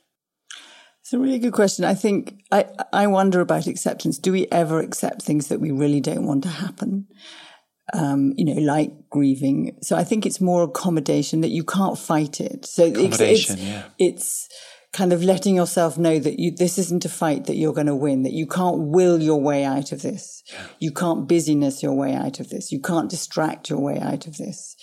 It's 1.06 1.14
a 1.14 1.20
really 1.20 1.38
good 1.38 1.54
question. 1.54 1.86
I 1.86 1.94
think 1.94 2.42
I, 2.52 2.66
I 2.92 3.06
wonder 3.06 3.40
about 3.40 3.68
acceptance. 3.68 4.18
Do 4.18 4.32
we 4.32 4.48
ever 4.52 4.80
accept 4.80 5.22
things 5.22 5.50
that 5.50 5.62
we 5.62 5.70
really 5.70 6.02
don't 6.02 6.26
want 6.26 6.42
to 6.46 6.50
happen? 6.50 7.06
Um, 7.94 8.34
you 8.38 8.44
know, 8.44 8.60
like 8.60 8.92
grieving. 9.12 9.78
So 9.84 9.96
I 9.96 10.04
think 10.04 10.26
it's 10.26 10.42
more 10.42 10.64
accommodation 10.64 11.42
that 11.42 11.52
you 11.52 11.64
can't 11.64 11.96
fight 11.96 12.42
it. 12.42 12.66
So 12.66 12.86
it's, 12.86 13.20
it's, 13.20 13.56
yeah. 13.56 13.84
it's 14.00 14.50
kind 14.94 15.14
of 15.14 15.22
letting 15.22 15.54
yourself 15.54 15.96
know 15.96 16.18
that 16.18 16.40
you, 16.40 16.50
this 16.50 16.80
isn't 16.80 17.06
a 17.06 17.10
fight 17.10 17.46
that 17.46 17.56
you're 17.56 17.76
going 17.76 17.86
to 17.86 17.96
win, 17.96 18.24
that 18.24 18.34
you 18.34 18.48
can't 18.48 18.80
will 18.80 19.22
your 19.22 19.40
way 19.40 19.64
out 19.64 19.92
of 19.92 20.02
this. 20.02 20.42
Yeah. 20.52 20.66
You 20.80 20.92
can't 20.92 21.28
busyness 21.28 21.84
your 21.84 21.94
way 21.94 22.16
out 22.16 22.40
of 22.40 22.50
this. 22.50 22.72
You 22.72 22.82
can't 22.82 23.12
distract 23.12 23.70
your 23.70 23.80
way 23.80 24.00
out 24.00 24.26
of 24.26 24.38
this. 24.38 24.76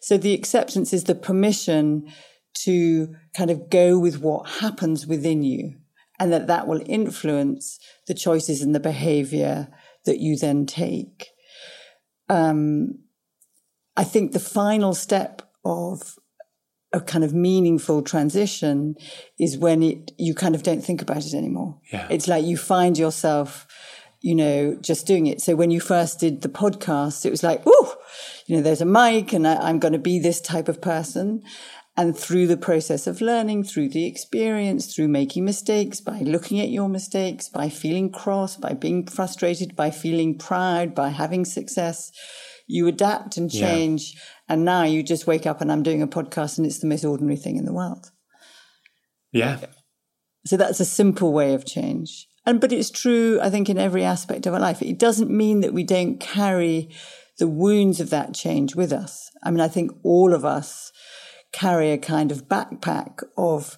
So 0.00 0.18
the 0.18 0.34
acceptance 0.34 0.92
is 0.92 1.04
the 1.04 1.14
permission 1.14 2.12
to 2.54 3.14
kind 3.36 3.50
of 3.50 3.70
go 3.70 3.98
with 3.98 4.20
what 4.20 4.48
happens 4.48 5.06
within 5.06 5.42
you 5.42 5.74
and 6.18 6.32
that 6.32 6.46
that 6.48 6.66
will 6.66 6.82
influence 6.86 7.78
the 8.06 8.14
choices 8.14 8.60
and 8.60 8.74
the 8.74 8.80
behavior 8.80 9.68
that 10.04 10.18
you 10.18 10.36
then 10.36 10.66
take. 10.66 11.28
Um, 12.28 13.00
I 13.96 14.04
think 14.04 14.32
the 14.32 14.40
final 14.40 14.94
step 14.94 15.42
of 15.64 16.18
a 16.92 17.00
kind 17.00 17.24
of 17.24 17.32
meaningful 17.32 18.02
transition 18.02 18.96
is 19.38 19.56
when 19.56 19.82
it 19.82 20.12
you 20.18 20.34
kind 20.34 20.54
of 20.54 20.62
don't 20.62 20.82
think 20.82 21.00
about 21.02 21.24
it 21.24 21.34
anymore. 21.34 21.78
Yeah. 21.92 22.06
It's 22.10 22.28
like 22.28 22.44
you 22.44 22.56
find 22.56 22.98
yourself, 22.98 23.66
you 24.20 24.34
know, 24.34 24.76
just 24.80 25.06
doing 25.06 25.26
it. 25.26 25.40
So 25.40 25.54
when 25.54 25.70
you 25.70 25.80
first 25.80 26.18
did 26.18 26.42
the 26.42 26.48
podcast, 26.48 27.24
it 27.24 27.30
was 27.30 27.42
like, 27.42 27.62
oh, 27.64 27.96
you 28.46 28.56
know, 28.56 28.62
there's 28.62 28.80
a 28.80 28.86
mic 28.86 29.32
and 29.32 29.46
I, 29.46 29.56
I'm 29.56 29.78
going 29.78 29.92
to 29.92 29.98
be 29.98 30.18
this 30.18 30.40
type 30.40 30.68
of 30.68 30.80
person. 30.80 31.42
And 32.00 32.16
through 32.16 32.46
the 32.46 32.56
process 32.56 33.06
of 33.06 33.20
learning, 33.20 33.64
through 33.64 33.90
the 33.90 34.06
experience, 34.06 34.94
through 34.94 35.08
making 35.08 35.44
mistakes, 35.44 36.00
by 36.00 36.20
looking 36.20 36.58
at 36.58 36.70
your 36.70 36.88
mistakes, 36.88 37.50
by 37.50 37.68
feeling 37.68 38.10
cross, 38.10 38.56
by 38.56 38.72
being 38.72 39.06
frustrated, 39.06 39.76
by 39.76 39.90
feeling 39.90 40.38
proud, 40.38 40.94
by 40.94 41.10
having 41.10 41.44
success, 41.44 42.10
you 42.66 42.86
adapt 42.86 43.36
and 43.36 43.50
change. 43.50 44.14
Yeah. 44.14 44.20
And 44.48 44.64
now 44.64 44.84
you 44.84 45.02
just 45.02 45.26
wake 45.26 45.44
up 45.44 45.60
and 45.60 45.70
I'm 45.70 45.82
doing 45.82 46.00
a 46.00 46.06
podcast 46.06 46.56
and 46.56 46.66
it's 46.66 46.78
the 46.78 46.86
most 46.86 47.04
ordinary 47.04 47.36
thing 47.36 47.58
in 47.58 47.66
the 47.66 47.74
world. 47.74 48.10
Yeah. 49.30 49.60
So 50.46 50.56
that's 50.56 50.80
a 50.80 50.86
simple 50.86 51.34
way 51.34 51.52
of 51.52 51.66
change. 51.66 52.26
And, 52.46 52.62
but 52.62 52.72
it's 52.72 52.90
true, 52.90 53.38
I 53.42 53.50
think, 53.50 53.68
in 53.68 53.76
every 53.76 54.04
aspect 54.04 54.46
of 54.46 54.54
our 54.54 54.60
life. 54.60 54.80
It 54.80 54.98
doesn't 54.98 55.30
mean 55.30 55.60
that 55.60 55.74
we 55.74 55.84
don't 55.84 56.18
carry 56.18 56.88
the 57.38 57.46
wounds 57.46 58.00
of 58.00 58.08
that 58.08 58.32
change 58.32 58.74
with 58.74 58.90
us. 58.90 59.28
I 59.42 59.50
mean, 59.50 59.60
I 59.60 59.68
think 59.68 59.90
all 60.02 60.32
of 60.32 60.46
us 60.46 60.90
carry 61.52 61.90
a 61.92 61.98
kind 61.98 62.30
of 62.30 62.48
backpack 62.48 63.22
of 63.36 63.76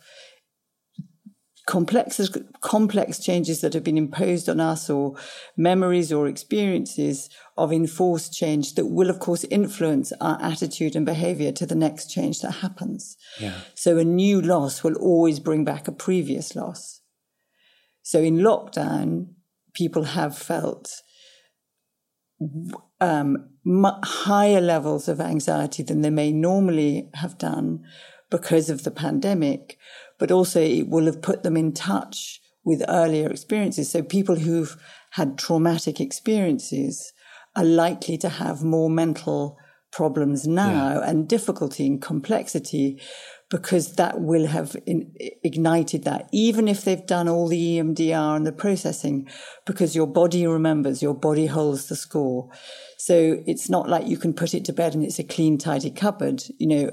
complex 1.67 2.21
complex 2.61 3.21
changes 3.21 3.61
that 3.61 3.73
have 3.73 3.85
been 3.85 3.97
imposed 3.97 4.49
on 4.49 4.59
us 4.59 4.91
or 4.91 5.15
memories 5.57 6.13
or 6.13 6.27
experiences 6.27 7.31
of 7.57 7.73
enforced 7.73 8.33
change 8.33 8.75
that 8.75 8.87
will 8.87 9.09
of 9.09 9.21
course 9.21 9.45
influence 9.45 10.13
our 10.21 10.41
attitude 10.43 10.97
and 10.97 11.07
behavior 11.07 11.53
to 11.53 11.65
the 11.65 11.77
next 11.77 12.11
change 12.11 12.41
that 12.41 12.51
happens 12.51 13.17
yeah. 13.39 13.61
so 13.75 13.97
a 13.97 14.05
new 14.05 14.41
loss 14.41 14.83
will 14.83 14.97
always 14.97 15.39
bring 15.39 15.65
back 15.65 15.87
a 15.87 15.93
previous 15.93 16.57
loss 16.57 17.01
so 18.03 18.19
in 18.21 18.39
lockdown 18.39 19.29
people 19.73 20.03
have 20.03 20.37
felt 20.37 20.91
um, 23.03 23.49
higher 24.05 24.61
levels 24.61 25.09
of 25.09 25.21
anxiety 25.21 25.83
than 25.83 26.01
they 26.01 26.11
may 26.11 26.33
normally 26.33 27.09
have 27.15 27.39
done 27.39 27.85
because 28.31 28.71
of 28.71 28.85
the 28.85 28.91
pandemic 28.91 29.79
but 30.23 30.31
also 30.31 30.61
it 30.61 30.89
will 30.89 31.07
have 31.07 31.21
put 31.21 31.43
them 31.43 31.57
in 31.57 31.73
touch 31.73 32.41
with 32.65 32.81
earlier 32.89 33.29
experiences. 33.29 33.91
So 33.91 34.05
people 34.05 34.37
who've 34.37 34.77
had 35.11 35.37
traumatic 35.37 36.01
experiences 36.01 37.13
are 37.57 37.65
likely 37.65 38.17
to 38.19 38.29
have 38.29 38.63
more 38.63 38.89
mental 38.89 39.59
problems 39.91 40.47
now 40.47 41.01
yeah. 41.01 41.11
and 41.11 41.29
difficulty 41.29 41.87
and 41.87 42.01
complexity 42.01 43.01
because 43.53 43.97
that 43.97 44.19
will 44.19 44.47
have 44.47 44.75
in, 44.87 45.15
ignited 45.45 46.05
that, 46.05 46.27
even 46.33 46.67
if 46.67 46.87
they've 46.87 47.07
done 47.07 47.29
all 47.29 47.47
the 47.49 47.77
EMDR 47.77 48.35
and 48.35 48.47
the 48.47 48.51
processing, 48.51 49.29
because 49.67 49.95
your 49.95 50.07
body 50.07 50.47
remembers, 50.47 51.03
your 51.03 51.13
body 51.13 51.45
holds 51.45 51.87
the 51.87 51.95
score. 51.95 52.49
So 52.97 53.43
it's 53.47 53.69
not 53.69 53.91
like 53.91 54.07
you 54.07 54.17
can 54.17 54.33
put 54.33 54.55
it 54.55 54.65
to 54.65 54.73
bed 54.73 54.95
and 54.95 55.05
it's 55.05 55.19
a 55.19 55.23
clean, 55.23 55.59
tidy 55.59 55.91
cupboard. 55.91 56.43
You 56.59 56.67
know, 56.67 56.91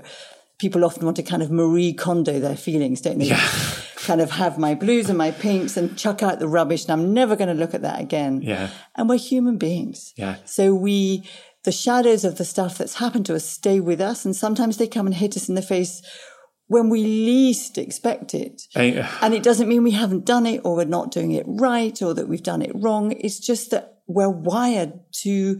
people 0.59 0.83
often 0.83 1.05
want 1.05 1.15
to 1.15 1.23
kind 1.23 1.41
of 1.41 1.49
Marie 1.49 1.93
Kondo 1.93 2.41
their 2.41 2.57
feelings, 2.57 2.99
don't 2.99 3.19
they? 3.19 3.27
Yeah. 3.27 3.49
kind 3.95 4.19
of 4.19 4.31
have 4.31 4.57
my 4.57 4.75
blues 4.75 5.07
and 5.07 5.17
my 5.17 5.31
pinks 5.31 5.77
and 5.77 5.97
chuck 5.97 6.21
out 6.21 6.39
the 6.39 6.47
rubbish 6.47 6.83
and 6.83 6.91
I'm 6.91 7.13
never 7.13 7.37
going 7.37 7.47
to 7.47 7.53
look 7.53 7.73
at 7.73 7.83
that 7.83 8.01
again. 8.01 8.41
Yeah. 8.41 8.69
And 8.97 9.07
we're 9.07 9.17
human 9.17 9.57
beings. 9.57 10.13
Yeah. 10.17 10.37
So 10.43 10.75
we, 10.75 11.23
the 11.63 11.71
shadows 11.71 12.25
of 12.25 12.37
the 12.37 12.45
stuff 12.45 12.77
that's 12.77 12.95
happened 12.95 13.25
to 13.27 13.35
us 13.35 13.45
stay 13.45 13.79
with 13.79 14.01
us 14.01 14.25
and 14.25 14.35
sometimes 14.35 14.75
they 14.75 14.87
come 14.87 15.05
and 15.05 15.15
hit 15.15 15.37
us 15.37 15.47
in 15.47 15.55
the 15.55 15.61
face 15.61 16.01
when 16.69 16.87
we 16.87 17.03
least 17.03 17.77
expect 17.79 18.35
it. 18.35 18.61
And 19.21 19.33
it 19.33 19.41
doesn't 19.41 19.67
mean 19.67 19.83
we 19.83 19.91
haven't 19.91 20.23
done 20.23 20.45
it 20.45 20.61
or 20.63 20.75
we're 20.75 20.85
not 20.85 21.11
doing 21.11 21.31
it 21.31 21.43
right 21.47 21.99
or 22.01 22.13
that 22.13 22.29
we've 22.29 22.43
done 22.43 22.61
it 22.61 22.71
wrong. 22.75 23.11
It's 23.11 23.39
just 23.39 23.71
that 23.71 23.97
we're 24.07 24.29
wired 24.29 24.93
to 25.23 25.59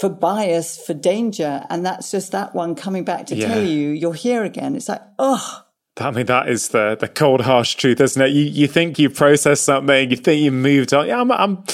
for 0.00 0.08
bias, 0.08 0.78
for 0.78 0.94
danger. 0.94 1.64
And 1.68 1.84
that's 1.84 2.12
just 2.12 2.30
that 2.30 2.54
one 2.54 2.76
coming 2.76 3.04
back 3.04 3.26
to 3.26 3.34
yeah. 3.34 3.48
tell 3.48 3.62
you 3.62 3.88
you're 3.90 4.14
here 4.14 4.44
again. 4.44 4.76
It's 4.76 4.88
like, 4.88 5.02
oh. 5.18 5.64
I 5.98 6.12
mean, 6.12 6.26
that 6.26 6.48
is 6.48 6.68
the, 6.68 6.96
the 6.98 7.08
cold, 7.08 7.40
harsh 7.40 7.74
truth, 7.74 8.00
isn't 8.00 8.22
it? 8.22 8.30
You, 8.30 8.44
you 8.44 8.68
think 8.68 9.00
you 9.00 9.10
processed 9.10 9.64
something, 9.64 10.10
you 10.10 10.16
think 10.16 10.42
you 10.42 10.52
moved 10.52 10.94
on. 10.94 11.08
Yeah, 11.08 11.20
I'm, 11.20 11.32
I'm, 11.32 11.64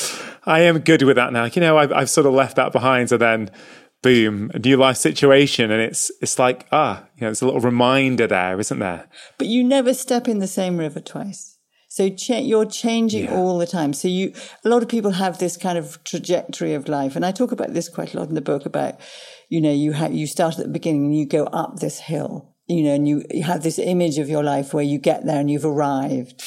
I 0.47 0.61
am 0.61 0.79
good 0.79 1.03
with 1.03 1.16
that 1.16 1.33
now. 1.33 1.45
You 1.45 1.61
know, 1.61 1.77
I've, 1.77 1.93
I've 1.93 2.11
sort 2.11 2.27
of 2.27 2.33
left 2.33 2.57
that 2.57 2.73
behind. 2.73 3.11
So 3.11 3.18
then, 3.18 3.51
boom, 4.03 4.50
a 4.53 4.59
new 4.59 4.76
life 4.76 4.96
situation. 4.96 5.70
And 5.70 5.80
it's, 5.80 6.11
it's 6.20 6.38
like, 6.38 6.66
ah, 6.72 7.05
you 7.16 7.22
know, 7.22 7.30
it's 7.30 7.40
a 7.40 7.46
little 7.46 7.61
reminder 7.61 8.26
there, 8.26 8.59
isn't 8.59 8.78
there? 8.78 9.09
But 9.38 9.46
you 9.46 9.64
never 9.64 9.94
step 9.94 10.28
in 10.28 10.40
the 10.40 10.46
same 10.46 10.76
river 10.76 11.00
twice. 11.00 11.59
So 11.88 12.09
cha- 12.09 12.38
you're 12.38 12.64
changing 12.64 13.24
yeah. 13.24 13.36
all 13.36 13.59
the 13.59 13.66
time. 13.66 13.92
So 13.92 14.09
you, 14.09 14.32
a 14.64 14.68
lot 14.68 14.82
of 14.82 14.88
people 14.88 15.12
have 15.12 15.38
this 15.38 15.57
kind 15.57 15.76
of 15.76 16.03
trajectory 16.05 16.74
of 16.74 16.88
life. 16.88 17.16
And 17.16 17.24
I 17.24 17.32
talk 17.32 17.53
about 17.53 17.74
this 17.74 17.88
quite 17.88 18.14
a 18.14 18.18
lot 18.18 18.28
in 18.28 18.34
the 18.34 18.40
book 18.40 18.66
about, 18.66 18.98
you 19.48 19.61
know, 19.61 19.72
you 19.72 19.92
have, 19.92 20.12
you 20.12 20.26
start 20.26 20.59
at 20.59 20.64
the 20.64 20.72
beginning 20.72 21.05
and 21.05 21.16
you 21.16 21.26
go 21.26 21.44
up 21.44 21.76
this 21.76 22.00
hill, 22.00 22.55
you 22.66 22.82
know, 22.82 22.94
and 22.94 23.07
you, 23.07 23.22
you 23.30 23.42
have 23.42 23.62
this 23.62 23.78
image 23.78 24.18
of 24.18 24.30
your 24.30 24.42
life 24.42 24.72
where 24.72 24.82
you 24.82 24.98
get 24.98 25.26
there 25.26 25.38
and 25.38 25.50
you've 25.50 25.66
arrived. 25.66 26.42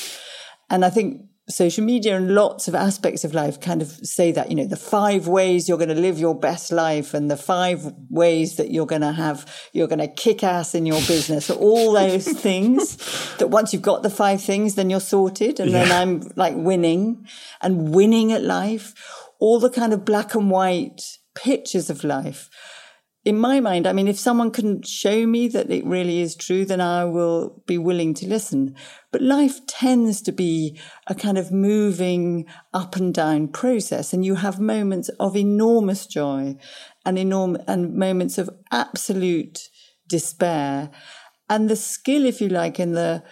And 0.69 0.83
I 0.83 0.89
think 0.89 1.21
social 1.47 1.83
media 1.83 2.15
and 2.17 2.33
lots 2.33 2.67
of 2.67 2.73
aspects 2.73 3.23
of 3.23 3.33
life 3.35 3.59
kind 3.59 3.81
of 3.81 3.87
say 3.87 4.31
that, 4.31 4.49
you 4.49 4.55
know, 4.55 4.65
the 4.65 4.75
five 4.75 5.27
ways 5.27 5.69
you're 5.69 5.77
going 5.77 5.89
to 5.89 5.95
live 5.95 6.17
your 6.17 6.33
best 6.33 6.71
life 6.71 7.13
and 7.13 7.29
the 7.29 7.37
five 7.37 7.93
ways 8.09 8.55
that 8.55 8.71
you're 8.71 8.87
going 8.87 9.01
to 9.01 9.11
have, 9.11 9.45
you're 9.71 9.87
going 9.87 9.99
to 9.99 10.07
kick 10.07 10.43
ass 10.43 10.73
in 10.73 10.87
your 10.87 11.01
business, 11.01 11.51
all 11.51 11.93
those 11.93 12.27
things 12.41 12.97
that 13.37 13.49
once 13.49 13.73
you've 13.73 13.83
got 13.83 14.01
the 14.01 14.09
five 14.09 14.41
things, 14.41 14.73
then 14.73 14.89
you're 14.89 14.99
sorted. 14.99 15.59
And 15.59 15.69
yeah. 15.69 15.85
then 15.85 15.91
I'm 15.91 16.31
like 16.35 16.55
winning 16.55 17.27
and 17.61 17.93
winning 17.93 18.31
at 18.31 18.41
life, 18.41 18.95
all 19.39 19.59
the 19.59 19.69
kind 19.69 19.93
of 19.93 20.03
black 20.03 20.33
and 20.33 20.49
white 20.49 21.19
pictures 21.35 21.89
of 21.91 22.03
life 22.03 22.49
in 23.25 23.39
my 23.39 23.59
mind, 23.59 23.87
I 23.87 23.93
mean, 23.93 24.07
if 24.07 24.19
someone 24.19 24.51
can 24.51 24.83
show 24.83 25.25
me 25.25 25.47
that 25.47 25.71
it 25.71 25.83
really 25.83 26.21
is 26.21 26.35
true, 26.35 26.63
then 26.63 26.79
I 26.79 27.05
will 27.05 27.63
be 27.65 27.79
willing 27.79 28.13
to 28.15 28.27
listen. 28.27 28.75
But 29.11 29.23
life 29.23 29.65
tends 29.65 30.21
to 30.23 30.31
be 30.31 30.79
a 31.07 31.15
kind 31.15 31.39
of 31.39 31.51
moving 31.51 32.45
up 32.71 32.95
and 32.95 33.11
down 33.11 33.47
process. 33.47 34.13
And 34.13 34.23
you 34.23 34.35
have 34.35 34.59
moments 34.59 35.09
of 35.19 35.35
enormous 35.35 36.05
joy 36.05 36.57
and 37.03 37.17
enormous 37.17 37.63
and 37.67 37.95
moments 37.95 38.37
of 38.37 38.51
absolute 38.71 39.69
despair. 40.07 40.91
And 41.49 41.67
the 41.67 41.75
skill, 41.75 42.27
if 42.27 42.39
you 42.41 42.49
like, 42.49 42.79
in 42.79 42.91
the, 42.91 43.23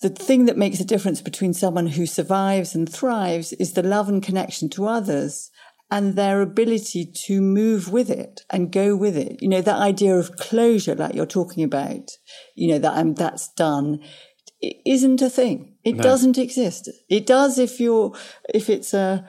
the 0.00 0.08
thing 0.08 0.46
that 0.46 0.56
makes 0.56 0.80
a 0.80 0.86
difference 0.86 1.20
between 1.20 1.52
someone 1.52 1.88
who 1.88 2.06
survives 2.06 2.74
and 2.74 2.90
thrives 2.90 3.52
is 3.52 3.74
the 3.74 3.82
love 3.82 4.08
and 4.08 4.22
connection 4.22 4.70
to 4.70 4.86
others 4.86 5.50
and 5.94 6.16
their 6.16 6.42
ability 6.42 7.06
to 7.06 7.40
move 7.40 7.92
with 7.92 8.10
it 8.10 8.40
and 8.50 8.72
go 8.72 8.96
with 8.96 9.16
it. 9.16 9.40
You 9.40 9.48
know, 9.48 9.60
that 9.60 9.78
idea 9.78 10.16
of 10.16 10.36
closure, 10.36 10.96
like 10.96 11.14
you're 11.14 11.24
talking 11.24 11.62
about, 11.62 12.10
you 12.56 12.66
know, 12.66 12.80
that 12.80 12.94
I'm, 12.94 13.14
that's 13.14 13.46
done, 13.54 14.00
it 14.60 14.78
isn't 14.84 15.22
a 15.22 15.30
thing. 15.30 15.76
It 15.84 15.94
no. 15.94 16.02
doesn't 16.02 16.36
exist. 16.36 16.90
It 17.08 17.26
does 17.26 17.60
if 17.60 17.78
you're, 17.78 18.12
if 18.52 18.68
it's 18.68 18.92
a, 18.92 19.24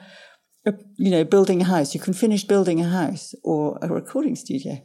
a, 0.66 0.74
you 0.96 1.12
know, 1.12 1.22
building 1.22 1.60
a 1.60 1.66
house, 1.66 1.94
you 1.94 2.00
can 2.00 2.14
finish 2.14 2.42
building 2.42 2.80
a 2.80 2.88
house 2.88 3.32
or 3.44 3.78
a 3.80 3.86
recording 3.86 4.34
studio. 4.34 4.82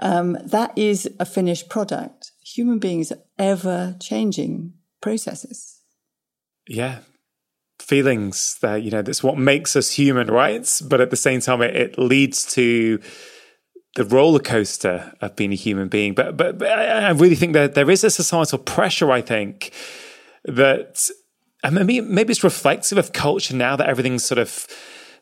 Um, 0.00 0.38
that 0.42 0.72
is 0.78 1.06
a 1.20 1.26
finished 1.26 1.68
product. 1.68 2.32
Human 2.42 2.78
beings 2.78 3.12
are 3.12 3.22
ever 3.38 3.94
changing 4.00 4.72
processes. 5.02 5.82
Yeah, 6.66 7.00
feelings 7.90 8.56
that 8.62 8.82
you 8.84 8.90
know 8.90 9.02
that's 9.02 9.22
what 9.22 9.36
makes 9.36 9.74
us 9.74 9.90
human 9.90 10.28
right? 10.28 10.66
But 10.88 11.00
at 11.00 11.10
the 11.10 11.16
same 11.16 11.40
time 11.40 11.60
it, 11.60 11.74
it 11.74 11.98
leads 11.98 12.46
to 12.54 13.00
the 13.96 14.04
roller 14.04 14.38
coaster 14.38 15.12
of 15.20 15.34
being 15.34 15.52
a 15.52 15.56
human 15.56 15.88
being. 15.88 16.14
But 16.14 16.36
but, 16.36 16.58
but 16.58 16.68
I, 16.68 17.10
really 17.10 17.34
think 17.34 17.54
that 17.54 17.74
there 17.74 17.90
is 17.90 18.04
a 18.04 18.10
societal 18.10 18.58
pressure 18.58 19.10
i 19.10 19.20
think 19.20 19.72
that 20.44 21.10
um, 21.64 21.76
and 21.76 21.86
maybe 21.86 22.00
maybe 22.00 22.30
it's 22.30 22.44
reflective 22.44 22.96
of 22.96 23.12
culture 23.12 23.56
now 23.56 23.74
that 23.76 23.88
everything's 23.88 24.24
sort 24.24 24.38
of 24.38 24.68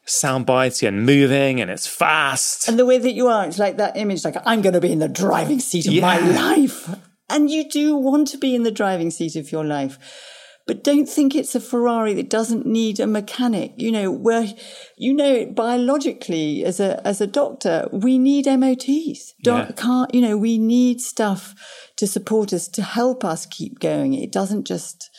soundbitey 0.06 0.86
and 0.88 1.04
moving 1.04 1.60
and 1.60 1.70
it's 1.70 1.86
fast. 1.86 2.68
And 2.68 2.78
the 2.78 2.86
way 2.86 2.98
that 2.98 3.12
you 3.12 3.28
are 3.28 3.46
it's 3.46 3.58
like 3.58 3.78
that 3.78 3.96
image 3.96 4.24
like 4.24 4.36
i'm 4.44 4.60
going 4.62 4.74
to 4.74 4.80
be 4.80 4.92
in 4.92 5.00
the 5.00 5.08
driving 5.08 5.60
seat 5.60 5.86
of 5.86 5.94
yeah. 5.94 6.02
my 6.02 6.18
life. 6.18 6.94
And 7.30 7.50
you 7.50 7.68
do 7.68 7.94
want 7.96 8.28
to 8.28 8.38
be 8.38 8.54
in 8.54 8.62
the 8.62 8.70
driving 8.70 9.10
seat 9.10 9.36
of 9.36 9.52
your 9.52 9.64
life 9.64 9.98
but 10.68 10.84
don't 10.84 11.08
think 11.08 11.34
it's 11.34 11.54
a 11.54 11.60
Ferrari 11.60 12.12
that 12.12 12.28
doesn't 12.28 12.66
need 12.66 13.00
a 13.00 13.06
mechanic. 13.06 13.72
You 13.76 13.90
know, 13.90 14.10
where, 14.10 14.46
you 14.98 15.14
know, 15.14 15.46
biologically 15.46 16.62
as 16.62 16.78
a, 16.78 17.04
as 17.06 17.22
a 17.22 17.26
doctor, 17.26 17.88
we 17.90 18.18
need 18.18 18.46
MOTs. 18.46 19.34
yeah. 19.38 19.70
Can't, 19.76 20.14
you 20.14 20.20
know, 20.20 20.36
we 20.36 20.58
need 20.58 21.00
stuff 21.00 21.54
to 21.96 22.06
support 22.06 22.52
us, 22.52 22.68
to 22.68 22.82
help 22.82 23.24
us 23.24 23.46
keep 23.46 23.80
going. 23.80 24.12
It 24.12 24.30
doesn't 24.30 24.66
just 24.66 25.10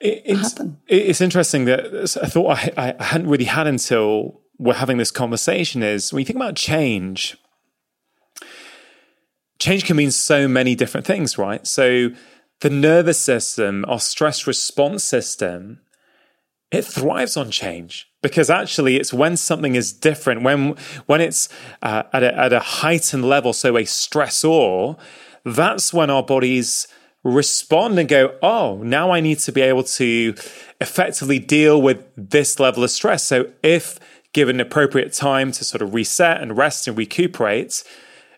it's, 0.00 0.52
happen. 0.52 0.78
It's 0.86 1.20
interesting 1.20 1.64
that 1.64 2.16
I 2.22 2.26
thought 2.26 2.56
I, 2.56 2.94
I 2.98 3.04
hadn't 3.04 3.28
really 3.28 3.46
had 3.46 3.66
until 3.66 4.42
we're 4.58 4.74
having 4.74 4.98
this 4.98 5.10
conversation 5.10 5.82
is 5.82 6.12
when 6.12 6.20
you 6.20 6.24
think 6.24 6.36
about 6.36 6.54
change, 6.54 7.36
change 9.58 9.84
can 9.84 9.96
mean 9.96 10.12
so 10.12 10.46
many 10.46 10.76
different 10.76 11.04
things, 11.04 11.36
right? 11.36 11.66
So, 11.66 12.10
the 12.60 12.70
nervous 12.70 13.20
system, 13.20 13.84
our 13.88 14.00
stress 14.00 14.46
response 14.46 15.04
system, 15.04 15.80
it 16.70 16.84
thrives 16.84 17.36
on 17.36 17.50
change 17.50 18.08
because 18.22 18.50
actually 18.50 18.96
it's 18.96 19.12
when 19.12 19.36
something 19.36 19.74
is 19.74 19.92
different, 19.92 20.42
when 20.42 20.76
when 21.06 21.20
it's 21.20 21.48
uh, 21.82 22.04
at, 22.12 22.22
a, 22.22 22.38
at 22.38 22.52
a 22.52 22.60
heightened 22.60 23.24
level, 23.24 23.52
so 23.52 23.76
a 23.76 23.82
stressor, 23.82 24.98
that's 25.44 25.92
when 25.92 26.10
our 26.10 26.22
bodies 26.22 26.88
respond 27.22 27.98
and 27.98 28.08
go, 28.08 28.36
oh, 28.42 28.80
now 28.82 29.10
I 29.10 29.20
need 29.20 29.38
to 29.40 29.52
be 29.52 29.62
able 29.62 29.84
to 29.84 30.34
effectively 30.80 31.38
deal 31.38 31.80
with 31.80 32.04
this 32.16 32.60
level 32.60 32.84
of 32.84 32.90
stress. 32.90 33.24
So 33.24 33.50
if 33.62 33.98
given 34.32 34.60
appropriate 34.60 35.12
time 35.12 35.52
to 35.52 35.64
sort 35.64 35.80
of 35.80 35.94
reset 35.94 36.40
and 36.40 36.56
rest 36.56 36.86
and 36.86 36.98
recuperate, 36.98 37.82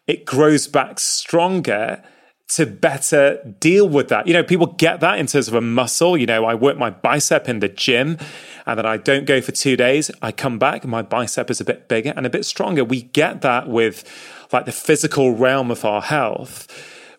it 0.06 0.24
grows 0.24 0.68
back 0.68 1.00
stronger 1.00 2.02
to 2.48 2.64
better 2.64 3.42
deal 3.58 3.88
with 3.88 4.08
that. 4.08 4.26
You 4.26 4.32
know, 4.32 4.44
people 4.44 4.68
get 4.68 5.00
that 5.00 5.18
in 5.18 5.26
terms 5.26 5.48
of 5.48 5.54
a 5.54 5.60
muscle. 5.60 6.16
You 6.16 6.26
know, 6.26 6.44
I 6.44 6.54
work 6.54 6.78
my 6.78 6.90
bicep 6.90 7.48
in 7.48 7.58
the 7.58 7.68
gym 7.68 8.18
and 8.66 8.78
then 8.78 8.86
I 8.86 8.96
don't 8.96 9.26
go 9.26 9.40
for 9.40 9.52
two 9.52 9.76
days. 9.76 10.10
I 10.22 10.30
come 10.32 10.58
back 10.58 10.84
my 10.84 11.02
bicep 11.02 11.50
is 11.50 11.60
a 11.60 11.64
bit 11.64 11.88
bigger 11.88 12.12
and 12.16 12.24
a 12.24 12.30
bit 12.30 12.44
stronger. 12.44 12.84
We 12.84 13.02
get 13.02 13.40
that 13.42 13.68
with 13.68 14.04
like 14.52 14.64
the 14.64 14.72
physical 14.72 15.34
realm 15.34 15.70
of 15.72 15.84
our 15.84 16.02
health. 16.02 16.68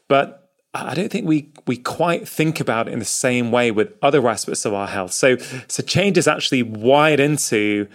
But 0.08 0.50
I 0.74 0.94
don't 0.94 1.12
think 1.12 1.28
we 1.28 1.52
we 1.66 1.76
quite 1.76 2.28
think 2.28 2.60
about 2.62 2.88
it 2.88 2.94
in 2.94 3.00
the 3.00 3.06
same 3.06 3.52
way 3.52 3.72
with 3.72 3.94
other 4.02 4.26
aspects 4.30 4.64
of 4.64 4.74
our 4.74 4.88
health. 4.88 5.12
So 5.12 5.38
so 5.68 5.84
change 5.84 6.18
is 6.18 6.28
actually 6.28 6.64
wired 6.64 7.20
into 7.20 7.88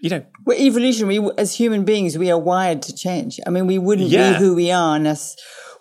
you 0.00 0.10
know 0.10 0.24
we're 0.44 0.58
evolution 0.58 1.06
we 1.08 1.18
as 1.38 1.54
human 1.54 1.84
beings 1.84 2.16
we 2.16 2.30
are 2.30 2.38
wired 2.38 2.80
to 2.82 2.94
change 2.94 3.40
i 3.46 3.50
mean 3.50 3.66
we 3.66 3.78
wouldn't 3.78 4.08
yeah. 4.08 4.34
be 4.34 4.38
who 4.38 4.54
we 4.54 4.70
are 4.70 4.94
unless 4.94 5.34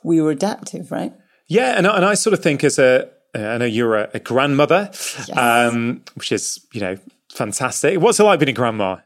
we 0.07 0.21
were 0.21 0.31
adaptive, 0.31 0.91
right? 0.91 1.13
Yeah, 1.47 1.77
and 1.77 1.85
and 1.85 2.05
I 2.05 2.15
sort 2.15 2.33
of 2.33 2.41
think 2.41 2.63
as 2.63 2.79
a 2.79 3.09
I 3.35 3.57
know 3.57 3.65
you're 3.65 3.95
a, 3.95 4.09
a 4.15 4.19
grandmother, 4.19 4.89
yes. 4.91 5.37
um, 5.37 6.03
which 6.15 6.31
is 6.31 6.65
you 6.73 6.81
know 6.81 6.97
fantastic. 7.31 7.99
What's 7.99 8.19
it 8.19 8.23
like 8.23 8.39
being 8.39 8.49
a 8.49 8.53
grandma? 8.53 8.97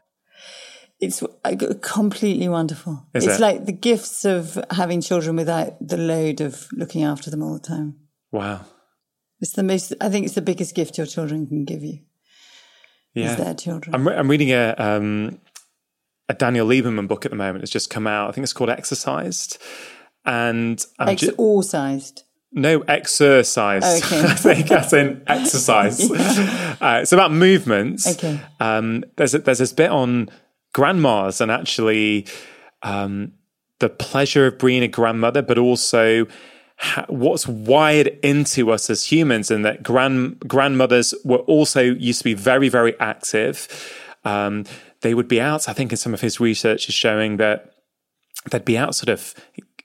It's 1.00 1.20
completely 1.80 2.48
wonderful. 2.48 3.04
Is 3.12 3.26
it's 3.26 3.38
it? 3.38 3.40
like 3.40 3.66
the 3.66 3.72
gifts 3.72 4.24
of 4.24 4.56
having 4.70 5.00
children 5.00 5.34
without 5.34 5.74
the 5.80 5.96
load 5.96 6.40
of 6.40 6.68
looking 6.72 7.02
after 7.02 7.28
them 7.28 7.42
all 7.42 7.54
the 7.54 7.58
time. 7.58 7.96
Wow. 8.30 8.64
It's 9.40 9.50
the 9.50 9.64
most, 9.64 9.92
I 10.00 10.08
think 10.08 10.26
it's 10.26 10.36
the 10.36 10.42
biggest 10.42 10.76
gift 10.76 10.96
your 10.96 11.08
children 11.08 11.48
can 11.48 11.64
give 11.64 11.82
you. 11.82 11.98
Yeah. 13.14 13.32
Is 13.32 13.36
their 13.36 13.54
children. 13.54 13.96
I'm, 13.96 14.06
re- 14.06 14.14
I'm 14.14 14.30
reading 14.30 14.52
a, 14.52 14.76
um, 14.78 15.40
a 16.28 16.34
Daniel 16.34 16.68
Lieberman 16.68 17.08
book 17.08 17.24
at 17.24 17.32
the 17.32 17.36
moment. 17.36 17.64
It's 17.64 17.72
just 17.72 17.90
come 17.90 18.06
out. 18.06 18.28
I 18.28 18.32
think 18.32 18.44
it's 18.44 18.52
called 18.52 18.70
Exercised 18.70 19.60
and 20.24 20.84
I'm 20.98 21.10
Ex- 21.10 21.22
ju- 21.22 21.34
all 21.38 21.62
sized. 21.62 22.24
No, 22.52 22.80
exercise. 22.82 24.02
Okay. 24.04 24.20
I 24.24 24.34
think 24.34 24.70
as 24.70 24.92
in 24.92 25.22
exercise. 25.26 26.10
uh, 26.10 27.00
it's 27.02 27.12
about 27.12 27.32
movements. 27.32 28.06
Okay. 28.06 28.40
Um, 28.60 29.04
there's 29.16 29.34
a, 29.34 29.38
there's 29.38 29.58
this 29.58 29.72
bit 29.72 29.90
on 29.90 30.28
grandmas 30.74 31.40
and 31.40 31.50
actually 31.50 32.26
um, 32.82 33.32
the 33.78 33.88
pleasure 33.88 34.46
of 34.46 34.58
being 34.58 34.82
a 34.82 34.88
grandmother, 34.88 35.42
but 35.42 35.58
also 35.58 36.26
ha- 36.76 37.06
what's 37.08 37.48
wired 37.48 38.08
into 38.22 38.70
us 38.70 38.90
as 38.90 39.06
humans, 39.06 39.50
and 39.50 39.64
that 39.64 39.82
grand 39.82 40.40
grandmothers 40.40 41.14
were 41.24 41.38
also 41.38 41.80
used 41.80 42.20
to 42.20 42.24
be 42.24 42.34
very 42.34 42.68
very 42.68 42.98
active. 43.00 43.66
Um, 44.24 44.64
they 45.00 45.14
would 45.14 45.28
be 45.28 45.40
out. 45.40 45.68
I 45.68 45.72
think 45.72 45.90
in 45.90 45.96
some 45.96 46.14
of 46.14 46.20
his 46.20 46.38
research 46.38 46.88
is 46.88 46.94
showing 46.94 47.38
that 47.38 47.72
they'd 48.50 48.64
be 48.64 48.78
out 48.78 48.94
sort 48.94 49.08
of 49.08 49.34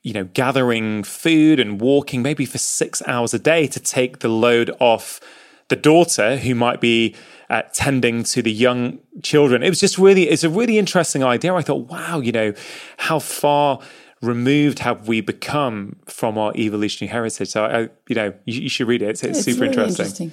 you 0.08 0.14
know, 0.14 0.24
gathering 0.24 1.04
food 1.04 1.60
and 1.60 1.82
walking 1.82 2.22
maybe 2.22 2.46
for 2.46 2.58
six 2.58 3.02
hours 3.08 3.34
a 3.34 3.40
day 3.40 3.68
to 3.68 3.78
take 3.78 4.20
the 4.20 4.30
load 4.30 4.72
off 4.80 5.20
the 5.68 5.76
daughter 5.76 6.38
who 6.38 6.56
might 6.56 6.80
be 6.80 7.14
uh, 7.50 7.62
tending 7.74 8.24
to 8.24 8.42
the 8.42 8.52
young 8.52 9.00
children. 9.22 9.62
It 9.62 9.70
was 9.70 9.82
just 9.82 9.98
really, 9.98 10.30
it's 10.30 10.46
a 10.46 10.50
really 10.50 10.78
interesting 10.78 11.26
idea. 11.26 11.54
I 11.54 11.62
thought, 11.62 11.90
wow, 11.90 12.22
you 12.22 12.32
know, 12.32 12.54
how 12.96 13.20
far 13.20 13.82
removed 14.22 14.80
have 14.80 15.10
we 15.10 15.20
become 15.20 15.98
from 16.06 16.38
our 16.38 16.54
evolutionary 16.56 17.12
heritage? 17.12 17.50
So, 17.50 17.66
I, 17.66 17.80
you 18.08 18.16
know, 18.16 18.34
you, 18.46 18.62
you 18.62 18.70
should 18.70 18.88
read 18.88 19.02
it. 19.02 19.10
It's, 19.10 19.24
it's, 19.24 19.40
it's 19.40 19.46
super 19.46 19.66
really 19.66 19.76
interesting. 19.76 20.28
interesting. 20.28 20.32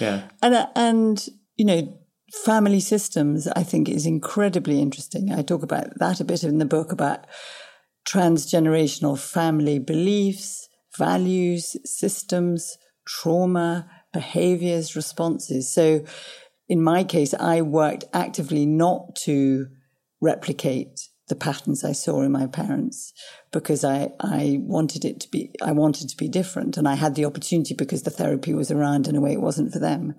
Yeah. 0.00 0.22
And, 0.40 0.54
uh, 0.54 0.66
and, 0.74 1.28
you 1.58 1.66
know, 1.66 1.98
family 2.46 2.80
systems, 2.80 3.46
I 3.48 3.62
think 3.62 3.90
is 3.90 4.06
incredibly 4.06 4.80
interesting. 4.80 5.32
I 5.32 5.42
talk 5.42 5.62
about 5.62 5.98
that 5.98 6.18
a 6.18 6.24
bit 6.24 6.44
in 6.44 6.56
the 6.56 6.64
book 6.64 6.92
about 6.92 7.26
transgenerational 8.06 9.18
family 9.18 9.78
beliefs, 9.78 10.68
values, 10.96 11.76
systems, 11.84 12.76
trauma, 13.06 13.88
behaviors, 14.12 14.94
responses. 14.94 15.72
So 15.72 16.04
in 16.68 16.82
my 16.82 17.04
case, 17.04 17.34
I 17.34 17.62
worked 17.62 18.04
actively 18.12 18.66
not 18.66 19.16
to 19.24 19.66
replicate 20.20 21.08
the 21.28 21.36
patterns 21.36 21.84
I 21.84 21.92
saw 21.92 22.22
in 22.22 22.32
my 22.32 22.46
parents 22.46 23.12
because 23.52 23.84
I, 23.84 24.10
I 24.20 24.58
wanted 24.60 25.04
it 25.04 25.20
to 25.20 25.30
be, 25.30 25.50
I 25.62 25.72
wanted 25.72 26.08
to 26.10 26.16
be 26.16 26.28
different. 26.28 26.76
And 26.76 26.86
I 26.86 26.94
had 26.94 27.14
the 27.14 27.24
opportunity 27.24 27.74
because 27.74 28.02
the 28.02 28.10
therapy 28.10 28.52
was 28.52 28.70
around 28.70 29.08
in 29.08 29.16
a 29.16 29.20
way 29.20 29.32
it 29.32 29.40
wasn't 29.40 29.72
for 29.72 29.78
them. 29.78 30.14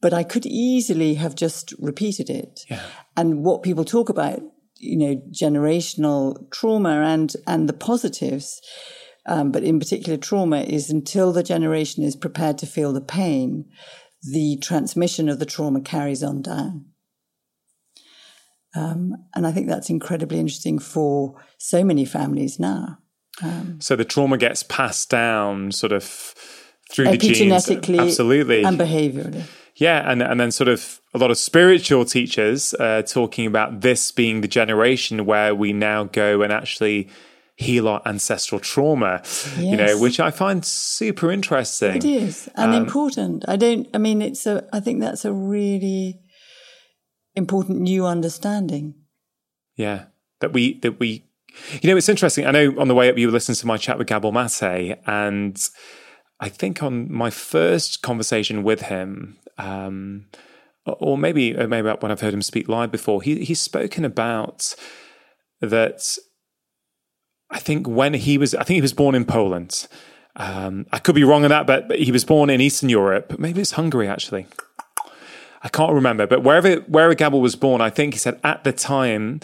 But 0.00 0.12
I 0.12 0.24
could 0.24 0.44
easily 0.44 1.14
have 1.14 1.34
just 1.34 1.72
repeated 1.78 2.28
it. 2.28 2.60
Yeah. 2.68 2.82
And 3.16 3.44
what 3.44 3.62
people 3.62 3.84
talk 3.84 4.08
about 4.08 4.40
you 4.78 4.96
know, 4.96 5.22
generational 5.30 6.50
trauma 6.50 7.02
and, 7.02 7.34
and 7.46 7.68
the 7.68 7.72
positives. 7.72 8.60
Um, 9.26 9.50
but 9.52 9.62
in 9.62 9.78
particular, 9.78 10.18
trauma 10.18 10.60
is 10.60 10.90
until 10.90 11.32
the 11.32 11.42
generation 11.42 12.02
is 12.02 12.16
prepared 12.16 12.58
to 12.58 12.66
feel 12.66 12.92
the 12.92 13.00
pain, 13.00 13.64
the 14.22 14.58
transmission 14.60 15.28
of 15.28 15.38
the 15.38 15.46
trauma 15.46 15.80
carries 15.80 16.22
on 16.22 16.42
down. 16.42 16.86
Um, 18.76 19.14
and 19.34 19.46
I 19.46 19.52
think 19.52 19.68
that's 19.68 19.88
incredibly 19.88 20.38
interesting 20.38 20.78
for 20.78 21.40
so 21.58 21.84
many 21.84 22.04
families 22.04 22.58
now. 22.58 22.98
Um, 23.42 23.80
so 23.80 23.96
the 23.96 24.04
trauma 24.04 24.36
gets 24.36 24.62
passed 24.62 25.10
down 25.10 25.72
sort 25.72 25.92
of 25.92 26.04
through 26.90 27.06
the 27.06 27.18
genes. 27.18 27.52
Absolutely. 28.00 28.64
And 28.64 28.78
behaviorally. 28.78 29.44
Yeah, 29.76 30.08
and 30.10 30.22
and 30.22 30.38
then 30.38 30.52
sort 30.52 30.68
of 30.68 31.00
a 31.12 31.18
lot 31.18 31.30
of 31.30 31.38
spiritual 31.38 32.04
teachers 32.04 32.74
uh, 32.74 33.02
talking 33.02 33.46
about 33.46 33.80
this 33.80 34.12
being 34.12 34.40
the 34.40 34.48
generation 34.48 35.26
where 35.26 35.54
we 35.54 35.72
now 35.72 36.04
go 36.04 36.42
and 36.42 36.52
actually 36.52 37.08
heal 37.56 37.88
our 37.88 38.02
ancestral 38.04 38.60
trauma. 38.60 39.20
Yes. 39.24 39.58
You 39.58 39.76
know, 39.76 39.98
which 39.98 40.20
I 40.20 40.30
find 40.30 40.64
super 40.64 41.30
interesting. 41.30 41.96
It 41.96 42.04
is 42.04 42.48
and 42.54 42.74
um, 42.74 42.82
important. 42.82 43.44
I 43.48 43.56
don't. 43.56 43.88
I 43.94 43.98
mean, 43.98 44.22
it's 44.22 44.46
a. 44.46 44.64
I 44.72 44.80
think 44.80 45.00
that's 45.00 45.24
a 45.24 45.32
really 45.32 46.20
important 47.34 47.80
new 47.80 48.06
understanding. 48.06 48.94
Yeah, 49.76 50.04
that 50.40 50.52
we 50.52 50.78
that 50.80 51.00
we, 51.00 51.24
you 51.80 51.90
know, 51.90 51.96
it's 51.96 52.08
interesting. 52.08 52.46
I 52.46 52.52
know 52.52 52.78
on 52.78 52.88
the 52.88 52.94
way 52.94 53.08
up 53.08 53.18
you 53.18 53.30
listened 53.30 53.58
to 53.58 53.66
my 53.66 53.76
chat 53.76 53.98
with 53.98 54.06
Gabor 54.06 54.30
Mate, 54.30 54.98
and 55.06 55.60
I 56.38 56.48
think 56.48 56.82
on 56.82 57.12
my 57.12 57.30
first 57.30 58.02
conversation 58.02 58.62
with 58.62 58.82
him, 58.82 59.38
um, 59.58 60.26
or 60.84 61.16
maybe 61.16 61.52
maybe 61.54 61.88
when 61.88 62.12
I've 62.12 62.20
heard 62.20 62.34
him 62.34 62.42
speak 62.42 62.68
live 62.68 62.90
before, 62.90 63.22
he 63.22 63.44
he's 63.44 63.60
spoken 63.60 64.04
about 64.04 64.74
that. 65.60 66.18
I 67.50 67.58
think 67.58 67.86
when 67.86 68.14
he 68.14 68.36
was, 68.36 68.54
I 68.54 68.64
think 68.64 68.76
he 68.76 68.80
was 68.80 68.94
born 68.94 69.14
in 69.14 69.24
Poland. 69.24 69.86
Um, 70.36 70.86
I 70.90 70.98
could 70.98 71.14
be 71.14 71.22
wrong 71.22 71.44
on 71.44 71.50
that, 71.50 71.66
but, 71.66 71.86
but 71.86 72.00
he 72.00 72.10
was 72.10 72.24
born 72.24 72.50
in 72.50 72.60
Eastern 72.60 72.88
Europe. 72.88 73.38
Maybe 73.38 73.60
it's 73.60 73.72
Hungary 73.72 74.08
actually. 74.08 74.46
I 75.62 75.68
can't 75.68 75.92
remember, 75.92 76.26
but 76.26 76.42
wherever 76.42 76.76
wherever 76.80 77.14
Gabor 77.14 77.40
was 77.40 77.56
born, 77.56 77.80
I 77.80 77.90
think 77.90 78.14
he 78.14 78.18
said 78.18 78.38
at 78.44 78.64
the 78.64 78.72
time 78.72 79.40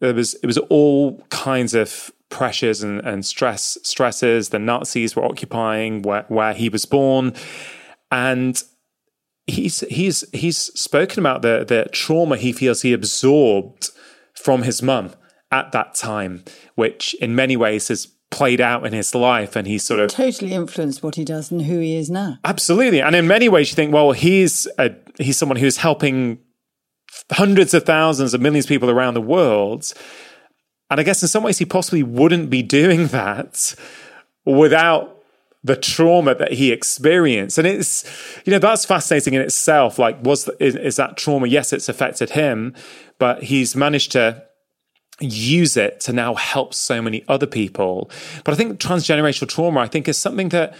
there 0.00 0.14
was 0.14 0.34
it 0.34 0.46
was 0.46 0.58
all 0.58 1.20
kinds 1.30 1.74
of 1.74 2.12
pressures 2.28 2.82
and, 2.82 3.00
and 3.00 3.24
stress 3.24 3.78
stresses 3.82 4.50
the 4.50 4.58
Nazis 4.58 5.16
were 5.16 5.24
occupying 5.24 6.02
where, 6.02 6.24
where 6.28 6.52
he 6.52 6.68
was 6.68 6.84
born, 6.84 7.34
and 8.12 8.62
he's 9.48 9.80
he's 9.88 10.24
he's 10.32 10.58
spoken 10.58 11.18
about 11.18 11.42
the 11.42 11.64
the 11.66 11.88
trauma 11.90 12.36
he 12.36 12.52
feels 12.52 12.82
he 12.82 12.92
absorbed 12.92 13.90
from 14.34 14.62
his 14.62 14.82
mum 14.82 15.12
at 15.50 15.72
that 15.72 15.94
time, 15.94 16.44
which 16.74 17.14
in 17.14 17.34
many 17.34 17.56
ways 17.56 17.88
has 17.88 18.06
played 18.30 18.60
out 18.60 18.86
in 18.86 18.92
his 18.92 19.14
life 19.14 19.56
and 19.56 19.66
he's 19.66 19.82
sort 19.82 20.00
of 20.00 20.10
totally 20.10 20.52
influenced 20.52 21.02
what 21.02 21.14
he 21.14 21.24
does 21.24 21.50
and 21.50 21.62
who 21.62 21.78
he 21.80 21.96
is 21.96 22.10
now. 22.10 22.38
Absolutely. 22.44 23.00
And 23.00 23.16
in 23.16 23.26
many 23.26 23.48
ways 23.48 23.70
you 23.70 23.74
think, 23.74 23.92
well, 23.92 24.12
he's 24.12 24.68
a, 24.78 24.94
he's 25.18 25.38
someone 25.38 25.56
who's 25.56 25.78
helping 25.78 26.38
hundreds 27.32 27.72
of 27.72 27.84
thousands 27.84 28.34
of 28.34 28.42
millions 28.42 28.66
of 28.66 28.68
people 28.68 28.90
around 28.90 29.14
the 29.14 29.22
world. 29.22 29.92
And 30.90 31.00
I 31.00 31.02
guess 31.02 31.22
in 31.22 31.28
some 31.28 31.42
ways 31.42 31.58
he 31.58 31.64
possibly 31.64 32.02
wouldn't 32.02 32.50
be 32.50 32.62
doing 32.62 33.06
that 33.08 33.74
without 34.44 35.17
the 35.68 35.76
trauma 35.76 36.34
that 36.34 36.52
he 36.52 36.72
experienced. 36.72 37.58
And 37.58 37.66
it's, 37.66 38.04
you 38.44 38.50
know, 38.50 38.58
that's 38.58 38.86
fascinating 38.86 39.34
in 39.34 39.42
itself. 39.42 39.98
Like, 39.98 40.16
was, 40.24 40.48
is, 40.58 40.74
is 40.74 40.96
that 40.96 41.18
trauma? 41.18 41.46
Yes, 41.46 41.72
it's 41.72 41.88
affected 41.88 42.30
him, 42.30 42.74
but 43.18 43.44
he's 43.44 43.76
managed 43.76 44.12
to 44.12 44.42
use 45.20 45.76
it 45.76 46.00
to 46.00 46.12
now 46.12 46.34
help 46.34 46.72
so 46.72 47.02
many 47.02 47.22
other 47.28 47.46
people. 47.46 48.10
But 48.44 48.54
I 48.54 48.56
think 48.56 48.80
transgenerational 48.80 49.48
trauma, 49.48 49.80
I 49.80 49.88
think, 49.88 50.08
is 50.08 50.16
something 50.16 50.48
that 50.48 50.74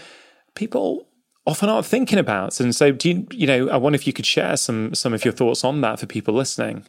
people 0.55 1.07
often 1.47 1.69
aren't 1.69 1.87
thinking 1.87 2.19
about. 2.19 2.59
And 2.61 2.75
so, 2.75 2.91
do 2.91 3.11
you, 3.11 3.27
you 3.31 3.47
know, 3.47 3.69
I 3.69 3.77
wonder 3.77 3.97
if 3.97 4.07
you 4.07 4.15
could 4.15 4.27
share 4.27 4.57
some 4.57 4.95
some 4.95 5.13
of 5.13 5.25
your 5.25 5.33
thoughts 5.33 5.65
on 5.65 5.83
that 5.83 6.01
for 6.01 6.07
people 6.07 6.35
listening. 6.35 6.87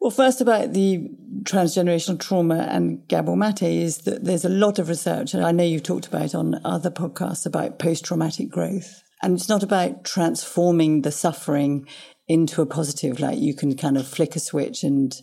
Well, 0.00 0.10
first 0.10 0.40
about 0.40 0.72
the 0.72 1.10
transgenerational 1.42 2.18
trauma 2.18 2.66
and 2.70 3.06
Gabor 3.08 3.36
Mate 3.36 3.62
is 3.62 3.98
that 3.98 4.24
there's 4.24 4.46
a 4.46 4.50
lot 4.50 4.78
of 4.78 4.88
research, 4.88 5.34
and 5.34 5.44
I 5.44 5.52
know 5.52 5.62
you've 5.62 5.82
talked 5.82 6.06
about 6.06 6.34
on 6.34 6.58
other 6.64 6.90
podcasts 6.90 7.44
about 7.44 7.78
post-traumatic 7.78 8.48
growth. 8.48 9.02
And 9.22 9.34
it's 9.34 9.50
not 9.50 9.62
about 9.62 10.04
transforming 10.04 11.02
the 11.02 11.12
suffering 11.12 11.86
into 12.26 12.62
a 12.62 12.66
positive, 12.66 13.20
like 13.20 13.38
you 13.38 13.54
can 13.54 13.76
kind 13.76 13.98
of 13.98 14.08
flick 14.08 14.36
a 14.36 14.40
switch 14.40 14.82
and 14.82 15.14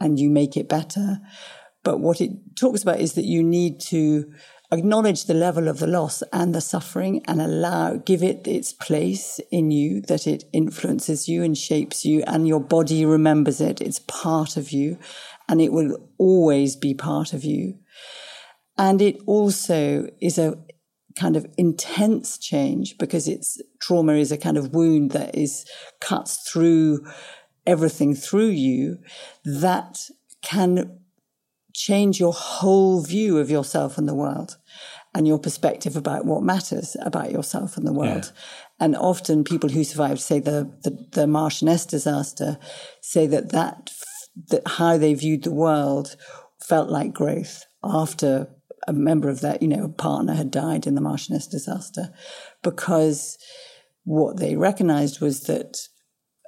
and 0.00 0.18
you 0.18 0.30
make 0.30 0.56
it 0.56 0.68
better. 0.68 1.20
But 1.84 2.00
what 2.00 2.20
it 2.20 2.30
talks 2.58 2.82
about 2.82 3.00
is 3.00 3.12
that 3.12 3.26
you 3.26 3.44
need 3.44 3.78
to 3.88 4.32
acknowledge 4.72 5.24
the 5.24 5.34
level 5.34 5.68
of 5.68 5.78
the 5.78 5.86
loss 5.86 6.22
and 6.32 6.54
the 6.54 6.60
suffering 6.60 7.22
and 7.26 7.40
allow, 7.40 7.96
give 7.96 8.22
it 8.22 8.46
its 8.46 8.72
place 8.72 9.40
in 9.50 9.70
you, 9.70 10.00
that 10.02 10.26
it 10.26 10.44
influences 10.52 11.28
you 11.28 11.42
and 11.42 11.58
shapes 11.58 12.04
you 12.04 12.22
and 12.26 12.46
your 12.46 12.60
body 12.60 13.04
remembers 13.04 13.60
it. 13.60 13.80
It's 13.80 13.98
part 14.00 14.56
of 14.56 14.70
you 14.70 14.98
and 15.48 15.60
it 15.60 15.72
will 15.72 16.08
always 16.18 16.76
be 16.76 16.94
part 16.94 17.32
of 17.32 17.44
you. 17.44 17.78
And 18.78 19.02
it 19.02 19.20
also 19.26 20.08
is 20.20 20.38
a 20.38 20.56
kind 21.18 21.36
of 21.36 21.46
intense 21.58 22.38
change 22.38 22.96
because 22.98 23.26
it's 23.26 23.60
trauma 23.80 24.14
is 24.14 24.30
a 24.30 24.38
kind 24.38 24.56
of 24.56 24.72
wound 24.72 25.10
that 25.10 25.34
is 25.34 25.66
cuts 26.00 26.48
through 26.48 27.04
everything 27.66 28.14
through 28.14 28.48
you 28.48 28.98
that 29.44 29.98
can 30.42 31.00
change 31.74 32.18
your 32.20 32.32
whole 32.32 33.02
view 33.02 33.38
of 33.38 33.50
yourself 33.50 33.98
and 33.98 34.08
the 34.08 34.14
world 34.14 34.56
and 35.14 35.26
your 35.26 35.38
perspective 35.38 35.96
about 35.96 36.24
what 36.24 36.42
matters 36.42 36.96
about 37.02 37.32
yourself 37.32 37.76
and 37.76 37.86
the 37.86 37.92
world. 37.92 38.32
Yeah. 38.32 38.40
And 38.84 38.96
often 38.96 39.44
people 39.44 39.68
who 39.68 39.84
survived, 39.84 40.20
say 40.20 40.38
the, 40.38 40.72
the, 40.82 40.90
the 41.12 41.26
Marchioness 41.26 41.86
disaster, 41.86 42.58
say 43.00 43.26
that 43.26 43.50
that, 43.50 43.90
that 44.48 44.62
how 44.66 44.96
they 44.96 45.14
viewed 45.14 45.42
the 45.42 45.52
world 45.52 46.16
felt 46.62 46.88
like 46.88 47.12
growth 47.12 47.64
after 47.82 48.48
a 48.86 48.92
member 48.92 49.28
of 49.28 49.40
their, 49.40 49.58
you 49.60 49.68
know, 49.68 49.88
partner 49.88 50.34
had 50.34 50.50
died 50.50 50.86
in 50.86 50.94
the 50.94 51.00
Marchioness 51.00 51.50
disaster 51.50 52.14
because 52.62 53.36
what 54.04 54.38
they 54.38 54.56
recognized 54.56 55.20
was 55.20 55.42
that, 55.42 55.76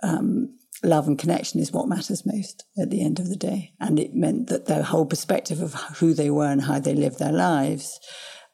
um, 0.02 0.56
love 0.84 1.06
and 1.06 1.18
connection 1.18 1.60
is 1.60 1.70
what 1.70 1.88
matters 1.88 2.26
most 2.26 2.64
at 2.80 2.90
the 2.90 3.04
end 3.04 3.20
of 3.20 3.28
the 3.28 3.36
day. 3.36 3.72
And 3.78 4.00
it 4.00 4.14
meant 4.14 4.48
that 4.48 4.66
their 4.66 4.82
whole 4.82 5.06
perspective 5.06 5.60
of 5.60 5.74
who 5.98 6.12
they 6.14 6.30
were 6.30 6.46
and 6.46 6.62
how 6.62 6.80
they 6.80 6.94
lived 6.94 7.18
their 7.18 7.32
lives 7.32 8.00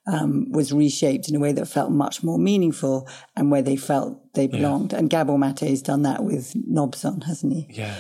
um, 0.09 0.51
was 0.51 0.73
reshaped 0.73 1.29
in 1.29 1.37
a 1.37 1.39
way 1.39 1.53
that 1.53 1.67
felt 1.67 1.91
much 1.91 2.23
more 2.23 2.39
meaningful 2.39 3.09
and 3.37 3.51
where 3.51 3.63
they 3.63 3.77
felt 3.77 4.35
they 4.35 4.47
belonged. 4.47 4.93
Yeah. 4.93 4.99
And 4.99 5.11
Gabor 5.11 5.39
Mate 5.39 5.61
has 5.61 5.83
done 5.83 6.03
that 6.03 6.25
with 6.25 6.55
Nobson, 6.55 7.21
hasn't 7.21 7.53
he? 7.53 7.67
Yeah. 7.71 7.95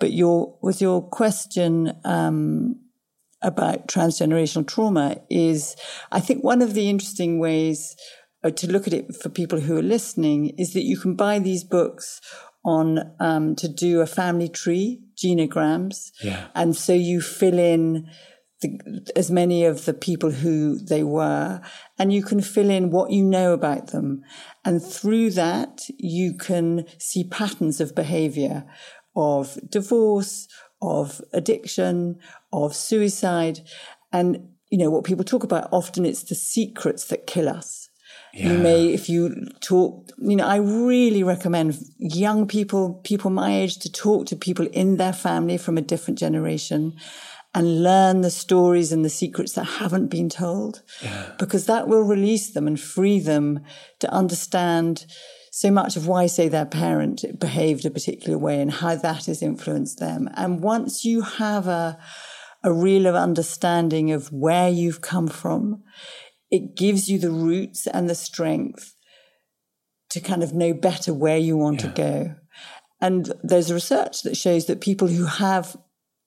But 0.00 0.12
your 0.12 0.58
was 0.62 0.80
your 0.80 1.02
question 1.02 1.92
um, 2.04 2.80
about 3.42 3.88
transgenerational 3.88 4.66
trauma 4.66 5.20
is, 5.30 5.76
I 6.10 6.20
think, 6.20 6.42
one 6.42 6.62
of 6.62 6.74
the 6.74 6.88
interesting 6.88 7.38
ways 7.38 7.94
uh, 8.42 8.50
to 8.50 8.70
look 8.70 8.86
at 8.86 8.94
it 8.94 9.14
for 9.14 9.28
people 9.28 9.60
who 9.60 9.76
are 9.76 9.82
listening 9.82 10.48
is 10.58 10.72
that 10.72 10.84
you 10.84 10.98
can 10.98 11.14
buy 11.14 11.38
these 11.38 11.62
books 11.62 12.20
on 12.64 13.12
um, 13.20 13.54
to 13.56 13.68
do 13.68 14.00
a 14.00 14.06
family 14.06 14.48
tree 14.48 15.02
genograms, 15.22 16.10
yeah. 16.22 16.46
and 16.54 16.74
so 16.74 16.94
you 16.94 17.20
fill 17.20 17.58
in 17.58 18.08
the, 18.64 19.12
as 19.14 19.30
many 19.30 19.64
of 19.64 19.84
the 19.84 19.94
people 19.94 20.30
who 20.30 20.78
they 20.78 21.02
were, 21.02 21.60
and 21.98 22.12
you 22.12 22.22
can 22.22 22.40
fill 22.40 22.70
in 22.70 22.90
what 22.90 23.10
you 23.10 23.22
know 23.22 23.52
about 23.52 23.88
them. 23.88 24.22
And 24.64 24.82
through 24.82 25.30
that, 25.32 25.82
you 25.98 26.34
can 26.34 26.86
see 26.98 27.24
patterns 27.24 27.80
of 27.80 27.94
behavior 27.94 28.64
of 29.16 29.58
divorce, 29.68 30.48
of 30.82 31.20
addiction, 31.32 32.18
of 32.52 32.74
suicide. 32.74 33.60
And, 34.12 34.48
you 34.70 34.78
know, 34.78 34.90
what 34.90 35.04
people 35.04 35.24
talk 35.24 35.44
about 35.44 35.68
often 35.72 36.04
it's 36.04 36.24
the 36.24 36.34
secrets 36.34 37.06
that 37.06 37.26
kill 37.26 37.48
us. 37.48 37.88
Yeah. 38.32 38.52
You 38.52 38.58
may, 38.58 38.86
if 38.92 39.08
you 39.08 39.46
talk, 39.60 40.10
you 40.18 40.36
know, 40.36 40.46
I 40.46 40.56
really 40.56 41.22
recommend 41.22 41.78
young 41.98 42.48
people, 42.48 43.00
people 43.04 43.30
my 43.30 43.54
age 43.54 43.78
to 43.78 43.92
talk 43.92 44.26
to 44.26 44.36
people 44.36 44.66
in 44.68 44.96
their 44.96 45.12
family 45.12 45.56
from 45.56 45.78
a 45.78 45.82
different 45.82 46.18
generation 46.18 46.96
and 47.54 47.82
learn 47.82 48.22
the 48.22 48.30
stories 48.30 48.90
and 48.90 49.04
the 49.04 49.10
secrets 49.10 49.52
that 49.52 49.64
haven't 49.64 50.08
been 50.08 50.28
told 50.28 50.82
yeah. 51.02 51.30
because 51.38 51.66
that 51.66 51.86
will 51.86 52.02
release 52.02 52.50
them 52.50 52.66
and 52.66 52.80
free 52.80 53.20
them 53.20 53.60
to 54.00 54.12
understand 54.12 55.06
so 55.52 55.70
much 55.70 55.96
of 55.96 56.08
why 56.08 56.26
say 56.26 56.48
their 56.48 56.66
parent 56.66 57.24
behaved 57.38 57.84
a 57.84 57.90
particular 57.90 58.36
way 58.36 58.60
and 58.60 58.72
how 58.72 58.96
that 58.96 59.26
has 59.26 59.40
influenced 59.40 60.00
them 60.00 60.28
and 60.34 60.60
once 60.60 61.04
you 61.04 61.22
have 61.22 61.68
a 61.68 61.98
a 62.64 62.72
real 62.72 63.06
understanding 63.14 64.10
of 64.10 64.32
where 64.32 64.70
you've 64.70 65.00
come 65.00 65.28
from 65.28 65.82
it 66.50 66.76
gives 66.76 67.08
you 67.08 67.18
the 67.18 67.30
roots 67.30 67.86
and 67.86 68.08
the 68.08 68.14
strength 68.14 68.96
to 70.08 70.18
kind 70.18 70.42
of 70.42 70.54
know 70.54 70.72
better 70.72 71.12
where 71.12 71.36
you 71.36 71.56
want 71.56 71.82
yeah. 71.82 71.88
to 71.88 71.94
go 71.94 72.34
and 73.00 73.32
there's 73.42 73.72
research 73.72 74.22
that 74.22 74.36
shows 74.36 74.66
that 74.66 74.80
people 74.80 75.08
who 75.08 75.26
have 75.26 75.76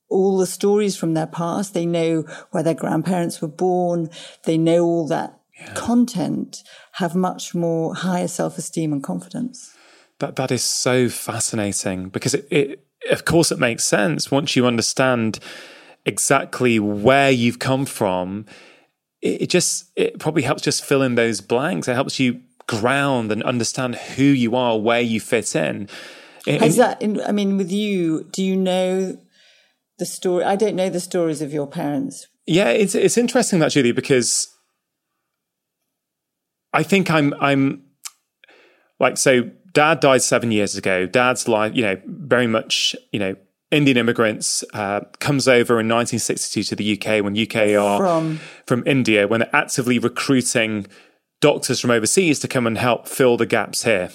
all 0.08 0.38
the 0.38 0.46
stories 0.46 0.96
from 0.96 1.14
their 1.14 1.26
past. 1.26 1.74
They 1.74 1.86
know 1.86 2.22
where 2.50 2.62
their 2.62 2.74
grandparents 2.74 3.40
were 3.40 3.48
born. 3.48 4.10
They 4.44 4.58
know 4.58 4.84
all 4.84 5.06
that 5.08 5.38
yeah. 5.58 5.74
content, 5.74 6.62
have 6.92 7.14
much 7.14 7.54
more 7.54 7.94
higher 7.94 8.28
self 8.28 8.58
esteem 8.58 8.92
and 8.92 9.02
confidence. 9.02 9.74
That 10.18 10.36
that 10.36 10.50
is 10.50 10.64
so 10.64 11.08
fascinating 11.08 12.08
because 12.08 12.34
it, 12.34 12.48
it 12.50 12.84
of 13.10 13.24
course 13.24 13.52
it 13.52 13.58
makes 13.58 13.84
sense 13.84 14.30
once 14.30 14.56
you 14.56 14.66
understand 14.66 15.38
exactly 16.04 16.78
where 16.78 17.30
you've 17.30 17.58
come 17.58 17.86
from. 17.86 18.46
It, 19.20 19.42
it 19.42 19.50
just 19.50 19.90
it 19.96 20.18
probably 20.18 20.42
helps 20.42 20.62
just 20.62 20.84
fill 20.84 21.02
in 21.02 21.14
those 21.14 21.40
blanks. 21.40 21.88
It 21.88 21.94
helps 21.94 22.18
you 22.18 22.40
ground 22.66 23.32
and 23.32 23.42
understand 23.42 23.96
who 23.96 24.24
you 24.24 24.54
are, 24.54 24.78
where 24.78 25.00
you 25.00 25.20
fit 25.20 25.54
in. 25.56 25.88
Has 26.46 26.76
that? 26.76 27.02
I 27.26 27.32
mean, 27.32 27.56
with 27.56 27.70
you, 27.70 28.24
do 28.24 28.42
you 28.42 28.56
know 28.56 29.18
the 29.98 30.06
story. 30.06 30.44
I 30.44 30.56
don't 30.56 30.76
know 30.76 30.88
the 30.88 31.00
stories 31.00 31.42
of 31.42 31.52
your 31.52 31.66
parents. 31.66 32.26
Yeah, 32.46 32.70
it's 32.70 32.94
it's 32.94 33.18
interesting 33.18 33.58
that 33.58 33.72
Julie 33.72 33.92
because 33.92 34.48
I 36.72 36.82
think 36.82 37.10
I'm 37.10 37.34
I'm 37.40 37.84
like 38.98 39.16
so 39.16 39.50
dad 39.72 40.00
died 40.00 40.22
seven 40.22 40.50
years 40.50 40.76
ago. 40.76 41.06
Dad's 41.06 41.46
life, 41.46 41.74
you 41.74 41.82
know, 41.82 42.00
very 42.06 42.46
much, 42.46 42.96
you 43.12 43.18
know, 43.18 43.36
Indian 43.70 43.96
immigrants 43.98 44.64
uh, 44.72 45.00
comes 45.20 45.46
over 45.46 45.74
in 45.74 45.88
1962 45.88 46.62
to 46.64 46.76
the 46.76 46.94
UK 46.94 47.22
when 47.22 47.38
UK 47.38 47.76
are 47.78 47.98
From? 47.98 48.40
from 48.66 48.82
India 48.86 49.28
when 49.28 49.40
they're 49.40 49.54
actively 49.56 49.98
recruiting 49.98 50.86
doctors 51.40 51.80
from 51.80 51.90
overseas 51.90 52.40
to 52.40 52.48
come 52.48 52.66
and 52.66 52.78
help 52.78 53.06
fill 53.06 53.36
the 53.36 53.46
gaps 53.46 53.84
here. 53.84 54.10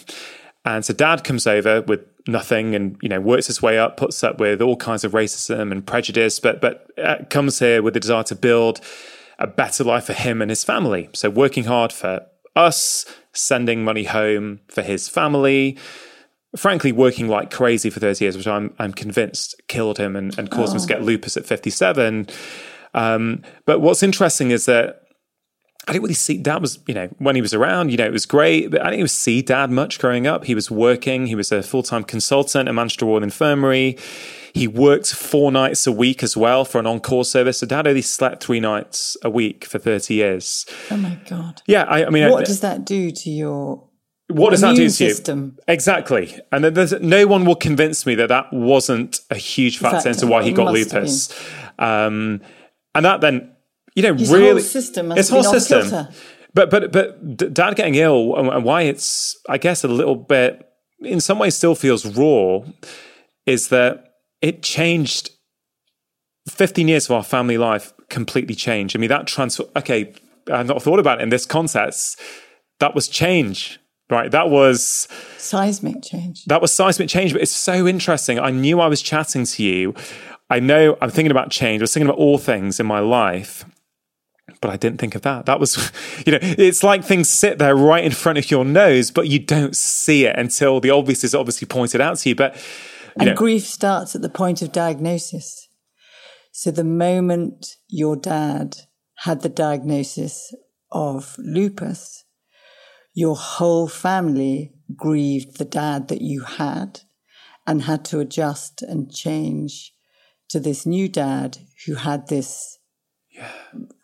And 0.65 0.83
so 0.83 0.93
dad 0.93 1.23
comes 1.23 1.45
over 1.45 1.81
with 1.81 2.01
nothing 2.27 2.75
and 2.75 2.97
you 3.01 3.09
know 3.09 3.19
works 3.19 3.47
his 3.47 3.61
way 3.61 3.77
up, 3.77 3.97
puts 3.97 4.23
up 4.23 4.39
with 4.39 4.61
all 4.61 4.75
kinds 4.75 5.03
of 5.03 5.11
racism 5.11 5.71
and 5.71 5.85
prejudice, 5.85 6.39
but 6.39 6.61
but 6.61 6.87
uh, 6.97 7.23
comes 7.29 7.59
here 7.59 7.81
with 7.81 7.93
the 7.93 7.99
desire 7.99 8.23
to 8.23 8.35
build 8.35 8.79
a 9.39 9.47
better 9.47 9.83
life 9.83 10.05
for 10.05 10.13
him 10.13 10.41
and 10.41 10.51
his 10.51 10.63
family. 10.63 11.09
So 11.13 11.29
working 11.29 11.65
hard 11.65 11.91
for 11.91 12.25
us, 12.55 13.05
sending 13.33 13.83
money 13.83 14.03
home 14.03 14.61
for 14.67 14.81
his 14.81 15.09
family, 15.09 15.77
frankly 16.55 16.91
working 16.91 17.27
like 17.27 17.51
crazy 17.51 17.89
for 17.89 17.99
30 17.99 18.25
years, 18.25 18.37
which 18.37 18.47
I'm 18.47 18.73
I'm 18.79 18.93
convinced 18.93 19.61
killed 19.67 19.97
him 19.97 20.15
and, 20.15 20.37
and 20.37 20.49
caused 20.49 20.73
him 20.73 20.81
to 20.81 20.87
get 20.87 21.01
lupus 21.01 21.37
at 21.37 21.45
57. 21.45 22.27
Um, 22.93 23.41
but 23.65 23.79
what's 23.79 24.03
interesting 24.03 24.51
is 24.51 24.65
that 24.65 25.02
I 25.87 25.91
didn't 25.91 26.03
really 26.03 26.13
see 26.13 26.37
dad 26.37 26.61
was, 26.61 26.79
you 26.87 26.93
know, 26.93 27.09
when 27.17 27.35
he 27.35 27.41
was 27.41 27.53
around, 27.53 27.89
you 27.91 27.97
know, 27.97 28.05
it 28.05 28.11
was 28.13 28.25
great. 28.25 28.71
But 28.71 28.81
I 28.81 28.85
didn't 28.85 28.99
even 28.99 29.07
see 29.09 29.41
dad 29.41 29.69
much 29.69 29.99
growing 29.99 30.25
up. 30.27 30.45
He 30.45 30.55
was 30.55 30.71
working, 30.71 31.27
he 31.27 31.35
was 31.35 31.51
a 31.51 31.61
full 31.61 31.83
time 31.83 32.03
consultant 32.05 32.69
at 32.69 32.75
Manchester 32.75 33.05
Royal 33.05 33.21
Infirmary. 33.23 33.97
He 34.53 34.67
worked 34.67 35.13
four 35.13 35.51
nights 35.51 35.85
a 35.87 35.91
week 35.91 36.21
as 36.23 36.37
well 36.37 36.63
for 36.63 36.77
an 36.79 36.85
encore 36.85 37.25
service. 37.25 37.57
So 37.57 37.65
dad 37.65 37.87
only 37.87 38.01
slept 38.03 38.43
three 38.43 38.59
nights 38.59 39.17
a 39.23 39.29
week 39.29 39.65
for 39.65 39.79
30 39.79 40.13
years. 40.13 40.65
Oh 40.91 40.97
my 40.97 41.17
God. 41.27 41.61
Yeah, 41.67 41.83
I, 41.83 42.05
I 42.05 42.09
mean, 42.11 42.29
What 42.31 42.41
I- 42.43 42.45
does 42.45 42.59
that 42.61 42.85
do 42.85 43.11
to 43.11 43.29
your 43.29 43.89
what 44.27 44.51
does 44.51 44.61
that 44.61 44.71
do 44.71 44.77
to 44.77 44.83
you? 44.83 44.89
system? 44.89 45.57
Exactly. 45.67 46.39
And 46.51 46.63
there's, 46.63 46.93
no 47.01 47.27
one 47.27 47.43
will 47.45 47.55
convince 47.57 48.05
me 48.05 48.15
that 48.15 48.29
that 48.29 48.53
wasn't 48.53 49.19
a 49.29 49.35
huge 49.35 49.79
factor, 49.79 49.97
Factor. 49.97 50.09
into 50.11 50.27
why 50.27 50.43
he 50.43 50.53
got 50.53 50.71
lupus. 50.71 51.29
Um, 51.77 52.41
and 52.95 53.05
that 53.05 53.21
then, 53.21 53.52
you 53.95 54.03
know, 54.03 54.13
His 54.13 54.31
really. 54.31 54.51
whole 54.51 54.59
system 54.59 55.11
his 55.11 55.29
whole 55.29 55.43
system. 55.43 55.81
kilter. 55.81 56.09
But, 56.55 56.69
but, 56.69 56.91
but 56.91 57.53
dad 57.53 57.75
getting 57.75 57.95
ill 57.95 58.35
and 58.35 58.47
and 58.49 58.63
why 58.63 58.83
it's, 58.83 59.35
I 59.49 59.57
guess, 59.57 59.83
a 59.83 59.87
little 59.87 60.15
bit, 60.15 60.67
in 61.01 61.19
some 61.19 61.39
ways 61.39 61.55
still 61.55 61.73
feels 61.75 62.05
raw 62.05 62.59
is 63.45 63.69
that 63.69 64.13
it 64.41 64.61
changed 64.61 65.31
15 66.49 66.87
years 66.87 67.05
of 67.05 67.11
our 67.11 67.23
family 67.23 67.57
life 67.57 67.93
completely 68.09 68.55
changed. 68.55 68.95
I 68.95 68.99
mean, 68.99 69.09
that 69.09 69.25
transfer, 69.27 69.63
okay, 69.75 70.13
I've 70.51 70.67
not 70.67 70.81
thought 70.83 70.99
about 70.99 71.19
it 71.19 71.23
in 71.23 71.29
this 71.29 71.45
context. 71.45 72.19
That 72.79 72.93
was 72.93 73.07
change, 73.07 73.79
right? 74.09 74.29
That 74.29 74.49
was, 74.49 75.07
seismic 75.37 76.03
change. 76.03 76.45
that 76.45 76.61
was 76.61 76.71
seismic 76.71 77.09
change, 77.09 77.31
but 77.33 77.41
it's 77.41 77.51
so 77.51 77.87
interesting. 77.87 78.39
I 78.39 78.51
knew 78.51 78.79
I 78.79 78.87
was 78.87 79.01
chatting 79.01 79.45
to 79.45 79.63
you. 79.63 79.95
I 80.49 80.59
know 80.59 80.97
I'm 81.01 81.09
thinking 81.09 81.31
about 81.31 81.49
change. 81.49 81.81
I 81.81 81.83
was 81.83 81.93
thinking 81.93 82.09
about 82.09 82.19
all 82.19 82.37
things 82.37 82.79
in 82.79 82.85
my 82.85 82.99
life, 82.99 83.65
but 84.63 84.71
I 84.71 84.77
didn't 84.77 85.01
think 85.01 85.13
of 85.13 85.23
that. 85.23 85.45
That 85.45 85.59
was, 85.59 85.91
you 86.25 86.31
know, 86.31 86.39
it's 86.41 86.83
like 86.83 87.03
things 87.03 87.27
sit 87.27 87.59
there 87.59 87.75
right 87.75 88.01
in 88.03 88.13
front 88.13 88.37
of 88.37 88.49
your 88.49 88.63
nose, 88.63 89.11
but 89.11 89.27
you 89.27 89.37
don't 89.37 89.75
see 89.75 90.25
it 90.25 90.39
until 90.39 90.79
the 90.79 90.89
obvious 90.89 91.25
is 91.25 91.35
obviously 91.35 91.67
pointed 91.67 91.99
out 91.99 92.17
to 92.19 92.29
you. 92.29 92.35
But, 92.35 92.55
you 92.55 92.61
And 93.17 93.29
know, 93.31 93.35
grief 93.35 93.67
starts 93.67 94.15
at 94.15 94.21
the 94.21 94.29
point 94.29 94.61
of 94.61 94.71
diagnosis. 94.71 95.67
So 96.53 96.71
the 96.71 96.85
moment 96.85 97.75
your 97.89 98.15
dad 98.15 98.77
had 99.17 99.41
the 99.41 99.49
diagnosis 99.49 100.55
of 100.89 101.35
lupus, 101.37 102.23
your 103.13 103.35
whole 103.35 103.89
family 103.89 104.71
grieved 104.95 105.57
the 105.57 105.65
dad 105.65 106.07
that 106.07 106.21
you 106.21 106.43
had 106.43 107.01
and 107.67 107.81
had 107.81 108.05
to 108.05 108.21
adjust 108.21 108.81
and 108.81 109.13
change 109.13 109.91
to 110.47 110.61
this 110.61 110.85
new 110.85 111.09
dad 111.09 111.57
who 111.85 111.95
had 111.95 112.29
this 112.29 112.79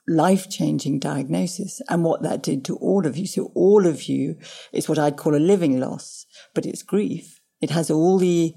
life 0.10 0.49
changing 0.49 0.99
diagnosis 0.99 1.82
and 1.89 2.03
what 2.03 2.24
that 2.24 2.43
did 2.43 2.66
to 2.66 2.76
all 2.78 3.05
of 3.05 3.16
you. 3.18 3.28
So, 3.28 3.51
all 3.55 3.86
of 3.86 4.03
you 4.03 4.38
is 4.74 4.89
what 4.89 4.99
I'd 4.99 5.18
call 5.18 5.36
a 5.36 5.38
living 5.38 5.80
loss, 5.80 6.26
but 6.53 6.66
it's 6.66 6.84
grief. 6.84 7.39
It 7.62 7.70
has 7.72 7.91
all 7.91 8.18
the 8.18 8.55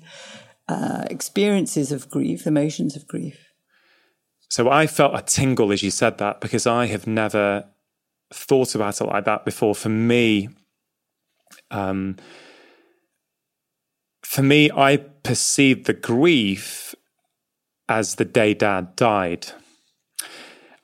uh, 0.68 1.04
experiences 1.10 1.92
of 1.92 2.08
grief, 2.08 2.46
emotions 2.46 2.96
of 2.96 3.06
grief. 3.06 3.52
So 4.48 4.68
I 4.68 4.86
felt 4.86 5.14
a 5.14 5.22
tingle 5.22 5.72
as 5.72 5.82
you 5.82 5.90
said 5.90 6.18
that 6.18 6.40
because 6.42 6.66
I 6.66 6.84
have 6.86 7.06
never 7.06 7.64
thought 8.32 8.74
about 8.74 9.00
it 9.00 9.04
like 9.04 9.24
that 9.24 9.46
before. 9.46 9.74
For 9.74 9.88
me, 9.88 10.50
um, 11.70 12.16
for 14.22 14.42
me, 14.42 14.70
I 14.70 14.98
perceived 14.98 15.86
the 15.86 15.94
grief 15.94 16.94
as 17.88 18.16
the 18.16 18.26
day 18.26 18.52
dad 18.52 18.94
died. 18.94 19.48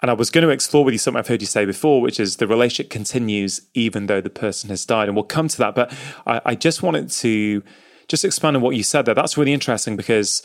And 0.01 0.11
I 0.11 0.15
was 0.15 0.31
going 0.31 0.43
to 0.47 0.51
explore 0.51 0.85
with 0.85 0.93
you 0.93 0.99
something 0.99 1.19
I've 1.19 1.27
heard 1.27 1.41
you 1.41 1.47
say 1.47 1.65
before, 1.65 2.01
which 2.01 2.21
is 2.21 2.37
the 2.37 2.47
relationship 2.47 2.91
continues 2.91 3.63
even 3.75 4.07
though 4.07 4.21
the 4.21 4.31
person 4.31 4.71
has 4.71 4.85
died. 4.85 5.09
And 5.09 5.17
we'll 5.17 5.25
come 5.25 5.49
to 5.49 5.59
that. 5.59 5.75
But 5.75 5.93
I, 6.27 6.41
I 6.47 6.55
just 6.55 6.83
wanted 6.83 7.11
to 7.11 7.63
just 8.07 8.25
expand 8.25 8.57
on 8.57 8.63
what 8.63 8.77
you 8.77 8.83
said 8.83 9.07
there. 9.07 9.15
That's 9.15 9.37
really 9.37 9.53
interesting 9.53 9.97
because 9.97 10.43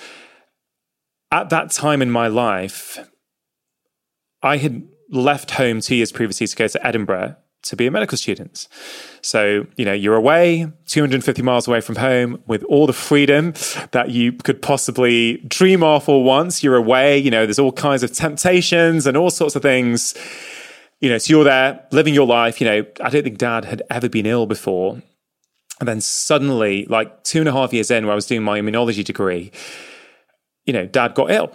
at 1.32 1.50
that 1.50 1.72
time 1.72 2.02
in 2.02 2.10
my 2.10 2.28
life, 2.28 2.98
I 4.42 4.58
had 4.58 4.88
left 5.10 5.52
home 5.52 5.82
two 5.82 5.96
years 5.96 6.12
previously 6.12 6.48
to 6.48 6.56
go 6.56 6.68
to 6.68 6.86
Edinburgh 6.86 7.36
to 7.64 7.76
be 7.76 7.88
a 7.88 7.92
medical 7.92 8.18
student. 8.18 8.68
So, 9.22 9.66
you 9.78 9.86
know, 9.86 9.94
you're 9.94 10.16
away, 10.16 10.72
250 10.88 11.42
miles 11.42 11.68
away 11.68 11.82
from 11.82 11.96
home 11.96 12.42
with 12.46 12.64
all 12.66 12.86
the 12.86 12.94
freedom 12.94 13.54
that 13.92 14.12
you 14.12 14.34
could 14.34 14.62
possibly 14.62 15.38
dream 15.48 15.82
of 15.82 16.08
all 16.08 16.24
once. 16.24 16.64
You're 16.64 16.76
away, 16.76 17.18
you 17.18 17.32
know, 17.32 17.46
there's 17.46 17.60
all 17.60 17.72
kinds 17.72 18.04
of 18.04 18.12
temptations 18.12 19.08
and 19.08 19.16
all 19.18 19.30
sorts 19.30 19.56
of 19.56 19.62
things. 19.62 20.14
You 21.00 21.10
know, 21.10 21.18
so 21.18 21.32
you're 21.32 21.44
there 21.44 21.86
living 21.92 22.14
your 22.14 22.28
life. 22.28 22.62
You 22.62 22.68
know, 22.68 22.86
I 23.02 23.10
don't 23.10 23.24
think 23.24 23.38
dad 23.38 23.66
had 23.66 23.82
ever 23.90 24.10
been 24.10 24.26
ill 24.26 24.46
before. 24.46 25.02
And 25.80 25.88
then 25.88 26.02
suddenly, 26.02 26.86
like 26.86 27.24
two 27.24 27.40
and 27.40 27.50
a 27.50 27.52
half 27.52 27.74
years 27.74 27.92
in, 27.92 28.06
where 28.06 28.14
I 28.14 28.16
was 28.16 28.26
doing 28.26 28.44
my 28.44 28.60
immunology 28.60 29.04
degree, 29.04 29.52
you 30.66 30.72
know, 30.72 30.86
dad 30.86 31.16
got 31.16 31.32
ill 31.32 31.52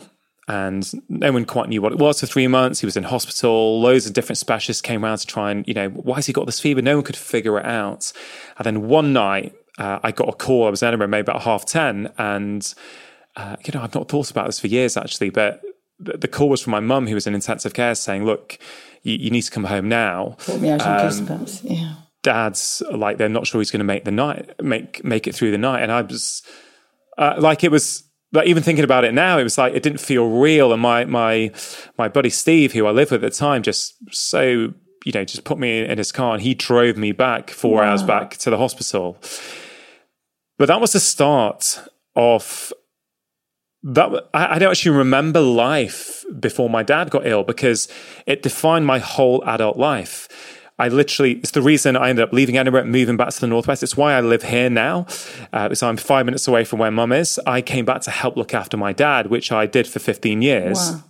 and 0.49 0.91
no 1.11 1.31
one 1.31 1.45
quite 1.45 1.69
knew 1.69 1.83
what 1.83 1.93
it 1.93 1.99
was 1.99 2.21
for 2.21 2.27
three 2.27 2.49
months. 2.49 2.81
He 2.81 2.87
was 2.87 2.97
in 2.97 3.05
hospital. 3.05 3.81
Loads 3.83 4.07
of 4.07 4.15
different 4.15 4.39
specialists 4.39 4.81
came 4.81 5.05
around 5.05 5.19
to 5.19 5.27
try 5.27 5.51
and, 5.51 5.69
you 5.69 5.75
know, 5.75 5.91
why 5.91 6.17
has 6.17 6.27
he 6.27 6.33
got 6.33 6.47
this 6.47 6.59
fever? 6.59 6.81
No 6.81 6.97
one 6.97 7.05
could 7.05 7.19
figure 7.19 7.59
it 7.59 7.67
out. 7.67 8.15
And 8.57 8.65
then 8.65 8.89
one 8.89 9.13
night, 9.13 9.55
uh, 9.77 9.99
I 10.03 10.11
got 10.11 10.27
a 10.31 10.33
call. 10.33 10.67
I 10.67 10.71
was 10.71 10.83
in 10.83 10.89
Edinburgh, 10.89 11.09
maybe 11.09 11.21
about 11.21 11.43
half 11.43 11.67
10. 11.67 12.13
And, 12.17 12.75
uh, 13.37 13.57
you 13.63 13.73
know, 13.75 13.83
I've 13.83 13.95
not 13.95 14.09
thought 14.09 14.31
about 14.31 14.47
this 14.47 14.59
for 14.59 14.69
years, 14.69 14.97
actually, 14.97 15.29
but 15.29 15.61
the, 16.01 16.29
call 16.29 16.49
was 16.49 16.63
from 16.63 16.71
my 16.71 16.81
mum, 16.81 17.07
who 17.07 17.15
was 17.15 17.27
in 17.27 17.35
intensive 17.35 17.75
care, 17.75 17.95
saying, 17.95 18.25
look, 18.25 18.59
you, 19.03 19.17
you 19.17 19.31
need 19.31 19.43
to 19.43 19.51
come 19.51 19.65
home 19.65 19.87
now. 19.87 20.37
Put 20.39 20.63
me 20.63 20.71
out 20.71 20.81
goosebumps. 20.81 21.61
Yeah. 21.65 21.95
Dad's 22.23 22.83
like, 22.91 23.19
they're 23.19 23.29
not 23.29 23.47
sure 23.47 23.61
he's 23.61 23.71
going 23.71 23.81
to 23.81 23.85
make 23.85 24.05
the 24.05 24.13
night, 24.13 24.51
make, 24.63 25.05
make 25.05 25.27
it 25.27 25.35
through 25.35 25.51
the 25.51 25.59
night. 25.59 25.83
And 25.83 25.93
I 25.93 26.01
was 26.01 26.43
uh, 27.19 27.35
like, 27.39 27.65
it 27.65 27.71
was, 27.71 28.05
like 28.33 28.47
even 28.47 28.63
thinking 28.63 28.85
about 28.85 29.05
it 29.05 29.15
now, 29.15 29.39
it 29.39 29.45
was 29.45 29.59
like 29.59 29.75
it 29.75 29.83
didn't 29.83 30.01
feel 30.01 30.29
real. 30.29 30.73
And 30.73 30.83
my 30.83 31.05
my 31.05 31.51
my 31.97 32.09
buddy 32.09 32.31
Steve, 32.31 32.73
who 32.73 32.87
I 32.87 32.91
lived 32.91 33.11
with 33.11 33.25
at 33.25 33.33
the 33.33 33.37
time, 33.37 33.63
just 33.63 33.95
so 34.15 34.75
you 35.05 35.13
know, 35.13 35.25
just 35.25 35.45
put 35.45 35.59
me 35.59 35.85
in 35.85 35.99
his 35.99 36.13
car 36.13 36.35
and 36.35 36.43
he 36.43 36.55
drove 36.55 36.97
me 36.97 37.13
back 37.13 37.51
four 37.51 37.83
hours 37.83 38.03
back 38.03 38.37
to 38.39 38.51
the 38.51 38.59
hospital. 38.59 39.17
But 40.59 40.67
that 40.67 40.81
was 40.81 40.93
the 40.93 41.01
start 41.01 41.79
of 42.17 42.73
that. 43.85 44.29
I, 44.35 44.57
I 44.57 44.59
don't 44.59 44.71
actually 44.71 44.97
remember 44.97 45.41
life 45.41 46.25
before 46.39 46.69
my 46.69 46.83
dad 46.83 47.11
got 47.11 47.27
ill 47.27 47.45
because 47.45 47.89
it 48.27 48.43
defined 48.43 48.87
my 48.87 48.99
whole 48.99 49.43
adult 49.47 49.77
life. 49.77 50.29
I 50.79 50.89
literally, 50.89 51.33
it's 51.35 51.51
the 51.51 51.63
reason 51.63 51.97
I 51.97 52.09
ended 52.09 52.23
up 52.23 52.33
leaving 52.33 52.57
Edinburgh, 52.57 52.85
moving 52.85 53.17
back 53.17 53.31
to 53.31 53.41
the 53.41 53.49
Northwest. 53.49 53.83
It's 53.83 53.97
why 53.97 54.15
I 54.15 54.21
live 54.21 54.45
here 54.45 54.71
now. 54.71 55.07
Uh, 55.53 55.75
so 55.75 55.89
I'm 55.89 55.97
five 55.97 56.25
minutes 56.25 56.47
away 56.47 56.65
from 56.65 56.79
where 56.79 56.91
mum 56.91 57.13
is. 57.13 57.41
I 57.47 57.63
came 57.63 57.85
back 57.85 58.03
to 58.03 58.11
help 58.11 58.37
look 58.37 58.55
after 58.55 58.77
my 58.77 58.93
dad, 58.93 59.27
which 59.27 59.51
I 59.51 59.67
did 59.67 59.89
for 59.89 59.99
15 59.99 60.41
years. 60.41 60.79
Wow. 60.79 61.05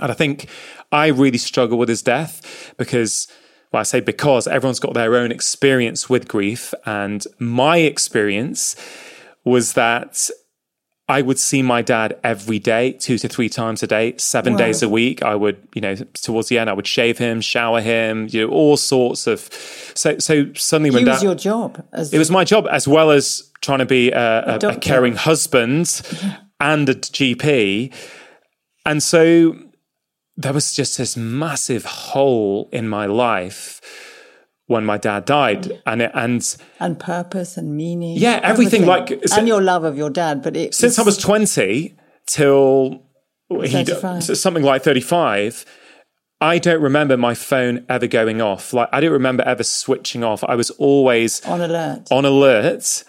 And 0.00 0.10
I 0.10 0.14
think 0.14 0.46
I 0.92 1.08
really 1.08 1.38
struggle 1.38 1.78
with 1.78 1.88
his 1.88 2.00
death 2.00 2.74
because, 2.78 3.26
well, 3.72 3.80
I 3.80 3.82
say 3.82 4.00
because 4.00 4.46
everyone's 4.46 4.80
got 4.80 4.94
their 4.94 5.16
own 5.16 5.32
experience 5.32 6.08
with 6.08 6.28
grief. 6.28 6.72
And 6.86 7.24
my 7.38 7.78
experience 7.78 8.76
was 9.44 9.72
that 9.72 10.30
I 11.08 11.20
would 11.20 11.38
see 11.38 11.62
my 11.62 11.82
dad 11.82 12.18
every 12.22 12.58
day, 12.58 12.92
two 12.92 13.18
to 13.18 13.28
three 13.28 13.48
times 13.48 13.82
a 13.82 13.86
day, 13.86 14.14
seven 14.18 14.52
Wow. 14.52 14.58
days 14.60 14.82
a 14.82 14.88
week. 14.88 15.22
I 15.22 15.34
would, 15.34 15.56
you 15.74 15.80
know, 15.80 15.94
towards 16.14 16.48
the 16.48 16.58
end, 16.58 16.70
I 16.70 16.72
would 16.72 16.86
shave 16.86 17.18
him, 17.18 17.40
shower 17.40 17.80
him, 17.80 18.28
you 18.30 18.46
know, 18.46 18.52
all 18.52 18.76
sorts 18.76 19.26
of. 19.26 19.40
So, 19.94 20.18
so 20.18 20.52
suddenly 20.54 20.90
when 20.90 21.02
It 21.02 21.06
dad, 21.06 21.12
was 21.14 21.22
your 21.24 21.34
job. 21.34 21.84
As 21.92 22.12
it 22.14 22.18
was 22.18 22.30
my 22.30 22.44
job 22.44 22.66
as 22.70 22.86
well 22.86 23.10
as 23.10 23.50
trying 23.60 23.80
to 23.80 23.86
be 23.86 24.10
a, 24.12 24.56
a, 24.56 24.68
a 24.68 24.76
caring 24.76 25.14
husband 25.16 26.02
and 26.60 26.88
a 26.88 26.94
GP. 26.94 27.92
And 28.86 29.02
so 29.02 29.56
there 30.36 30.52
was 30.52 30.72
just 30.72 30.98
this 30.98 31.16
massive 31.16 31.84
hole 31.84 32.68
in 32.72 32.88
my 32.88 33.06
life 33.06 33.80
when 34.72 34.84
my 34.84 34.98
dad 34.98 35.24
died, 35.24 35.80
and 35.86 36.02
it, 36.02 36.10
and 36.14 36.56
and 36.80 36.98
purpose 36.98 37.56
and 37.56 37.76
meaning. 37.76 38.16
Yeah, 38.16 38.40
everything, 38.42 38.86
like 38.86 39.10
and 39.32 39.46
your 39.46 39.62
love 39.62 39.84
of 39.84 39.96
your 39.96 40.10
dad. 40.10 40.42
But 40.42 40.56
it 40.56 40.74
since 40.74 40.98
I 40.98 41.02
was 41.02 41.16
twenty 41.16 41.96
till 42.26 43.04
he 43.50 43.84
something 44.20 44.64
like 44.64 44.82
thirty 44.82 45.00
five. 45.00 45.64
I 46.40 46.58
don't 46.58 46.82
remember 46.82 47.16
my 47.16 47.34
phone 47.34 47.86
ever 47.88 48.08
going 48.08 48.42
off. 48.42 48.72
Like 48.72 48.88
I 48.92 49.00
don't 49.00 49.12
remember 49.12 49.44
ever 49.44 49.62
switching 49.62 50.24
off. 50.24 50.42
I 50.42 50.56
was 50.56 50.70
always 50.70 51.40
on 51.46 51.60
alert. 51.60 52.08
On 52.10 52.24
alert. 52.24 53.04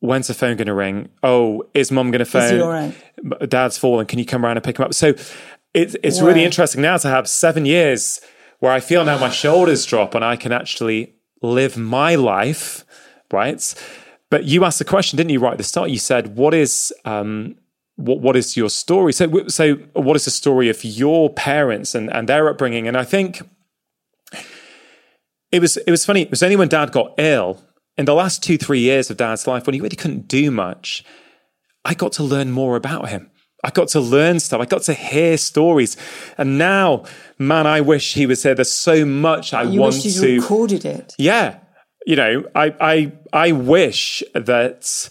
When's 0.00 0.28
the 0.28 0.34
phone 0.34 0.56
going 0.56 0.66
to 0.66 0.74
ring? 0.74 1.08
Oh, 1.22 1.64
is 1.74 1.90
mom 1.90 2.12
going 2.12 2.20
to 2.20 2.26
phone? 2.26 2.42
Is 2.44 2.50
he 2.52 2.60
all 2.60 2.68
right? 2.68 2.94
Dad's 3.48 3.78
fallen. 3.78 4.06
Can 4.06 4.18
you 4.18 4.26
come 4.26 4.44
around 4.44 4.56
and 4.56 4.62
pick 4.62 4.78
him 4.78 4.84
up? 4.84 4.94
So 4.94 5.14
it, 5.74 5.96
it's 6.04 6.20
really 6.20 6.44
interesting 6.44 6.82
now 6.82 6.96
to 6.98 7.08
have 7.08 7.28
seven 7.28 7.64
years 7.66 8.20
where 8.60 8.72
I 8.72 8.80
feel 8.80 9.04
now 9.04 9.18
my 9.18 9.30
shoulders 9.30 9.84
drop 9.84 10.14
and 10.14 10.24
I 10.24 10.36
can 10.36 10.52
actually 10.52 11.14
live 11.42 11.76
my 11.76 12.14
life, 12.14 12.84
right? 13.32 13.74
But 14.30 14.44
you 14.44 14.64
asked 14.64 14.78
the 14.78 14.84
question, 14.84 15.16
didn't 15.16 15.30
you, 15.30 15.40
right 15.40 15.52
at 15.52 15.58
the 15.58 15.64
start? 15.64 15.90
You 15.90 15.98
said, 15.98 16.36
"What 16.36 16.54
is 16.54 16.92
um, 17.04 17.56
what 17.96 18.20
what 18.20 18.36
is 18.36 18.56
your 18.56 18.70
story?" 18.70 19.12
So, 19.12 19.46
so 19.48 19.74
what 19.92 20.16
is 20.16 20.24
the 20.24 20.30
story 20.30 20.68
of 20.68 20.84
your 20.84 21.32
parents 21.32 21.94
and 21.94 22.12
and 22.12 22.28
their 22.28 22.48
upbringing? 22.48 22.88
And 22.88 22.96
I 22.96 23.04
think 23.04 23.42
it 25.52 25.60
was 25.60 25.76
it 25.76 25.90
was 25.90 26.04
funny. 26.04 26.22
It 26.22 26.30
was 26.30 26.42
only 26.42 26.56
when 26.56 26.68
Dad 26.68 26.92
got 26.92 27.14
ill 27.18 27.62
in 27.96 28.04
the 28.04 28.14
last 28.14 28.42
two 28.42 28.58
three 28.58 28.80
years 28.80 29.10
of 29.10 29.16
Dad's 29.16 29.46
life 29.46 29.66
when 29.66 29.74
he 29.74 29.80
really 29.80 29.96
couldn't 29.96 30.28
do 30.28 30.50
much. 30.50 31.04
I 31.84 31.94
got 31.94 32.12
to 32.12 32.24
learn 32.24 32.50
more 32.50 32.74
about 32.74 33.10
him. 33.10 33.30
I 33.64 33.70
got 33.70 33.88
to 33.88 34.00
learn 34.00 34.38
stuff. 34.40 34.60
I 34.60 34.64
got 34.66 34.82
to 34.82 34.94
hear 34.94 35.36
stories. 35.36 35.96
And 36.38 36.58
now, 36.58 37.04
man, 37.38 37.66
I 37.66 37.80
wish 37.80 38.14
he 38.14 38.26
was 38.26 38.42
here. 38.42 38.54
There's 38.54 38.70
so 38.70 39.04
much 39.04 39.52
I 39.52 39.62
you 39.62 39.80
want 39.80 39.94
wish 39.94 40.14
to. 40.14 40.40
recorded 40.40 40.84
it. 40.84 41.14
Yeah. 41.18 41.58
You 42.06 42.16
know, 42.16 42.44
I, 42.54 42.74
I, 42.80 43.12
I 43.32 43.52
wish 43.52 44.22
that 44.34 45.08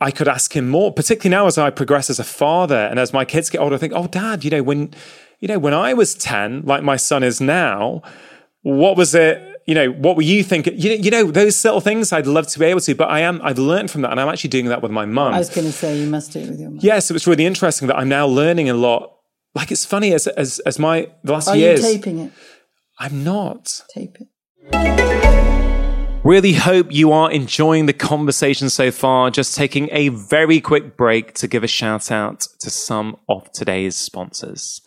I 0.00 0.10
could 0.10 0.28
ask 0.28 0.54
him 0.54 0.68
more, 0.68 0.92
particularly 0.92 1.30
now 1.30 1.46
as 1.46 1.56
I 1.56 1.70
progress 1.70 2.10
as 2.10 2.18
a 2.18 2.24
father 2.24 2.76
and 2.76 2.98
as 2.98 3.12
my 3.12 3.24
kids 3.24 3.48
get 3.48 3.60
older, 3.60 3.76
I 3.76 3.78
think, 3.78 3.94
oh, 3.96 4.08
dad, 4.08 4.44
you 4.44 4.50
know, 4.50 4.62
when, 4.62 4.92
you 5.40 5.48
know, 5.48 5.58
when 5.58 5.72
I 5.72 5.94
was 5.94 6.14
10, 6.14 6.62
like 6.66 6.82
my 6.82 6.96
son 6.96 7.22
is 7.22 7.40
now, 7.40 8.02
what 8.62 8.96
was 8.96 9.14
it? 9.14 9.55
You 9.66 9.74
know, 9.74 9.90
what 9.90 10.14
were 10.16 10.22
you 10.22 10.44
thinking? 10.44 10.78
You 10.78 10.90
know, 10.90 10.94
you 10.96 11.10
know, 11.10 11.30
those 11.30 11.62
little 11.64 11.80
things 11.80 12.12
I'd 12.12 12.26
love 12.26 12.46
to 12.48 12.58
be 12.58 12.66
able 12.66 12.80
to, 12.80 12.94
but 12.94 13.10
I 13.10 13.20
am, 13.20 13.40
I've 13.42 13.58
learned 13.58 13.90
from 13.90 14.02
that 14.02 14.12
and 14.12 14.20
I'm 14.20 14.28
actually 14.28 14.50
doing 14.50 14.66
that 14.66 14.80
with 14.80 14.92
my 14.92 15.04
mum. 15.04 15.34
I 15.34 15.38
was 15.38 15.50
going 15.50 15.66
to 15.66 15.72
say, 15.72 15.98
you 15.98 16.06
must 16.06 16.32
do 16.32 16.38
it 16.38 16.48
with 16.48 16.60
your 16.60 16.70
mum. 16.70 16.78
Yes, 16.82 17.10
it 17.10 17.14
was 17.14 17.26
really 17.26 17.44
interesting 17.44 17.88
that 17.88 17.96
I'm 17.96 18.08
now 18.08 18.26
learning 18.26 18.70
a 18.70 18.74
lot. 18.74 19.12
Like 19.56 19.72
it's 19.72 19.84
funny 19.84 20.14
as, 20.14 20.28
as, 20.28 20.60
as 20.60 20.78
my, 20.78 21.10
the 21.24 21.32
last 21.32 21.48
Are 21.48 21.56
years. 21.56 21.84
Are 21.84 21.90
you 21.90 21.96
taping 21.96 22.18
it? 22.20 22.32
I'm 22.98 23.24
not. 23.24 23.82
Tape 23.92 24.18
it. 24.20 24.28
Really 26.22 26.54
hope 26.54 26.92
you 26.92 27.12
are 27.12 27.30
enjoying 27.30 27.86
the 27.86 27.92
conversation 27.92 28.68
so 28.70 28.90
far. 28.90 29.30
Just 29.30 29.56
taking 29.56 29.88
a 29.90 30.08
very 30.08 30.60
quick 30.60 30.96
break 30.96 31.34
to 31.34 31.48
give 31.48 31.64
a 31.64 31.68
shout 31.68 32.10
out 32.10 32.46
to 32.60 32.70
some 32.70 33.16
of 33.28 33.50
today's 33.52 33.96
sponsors. 33.96 34.80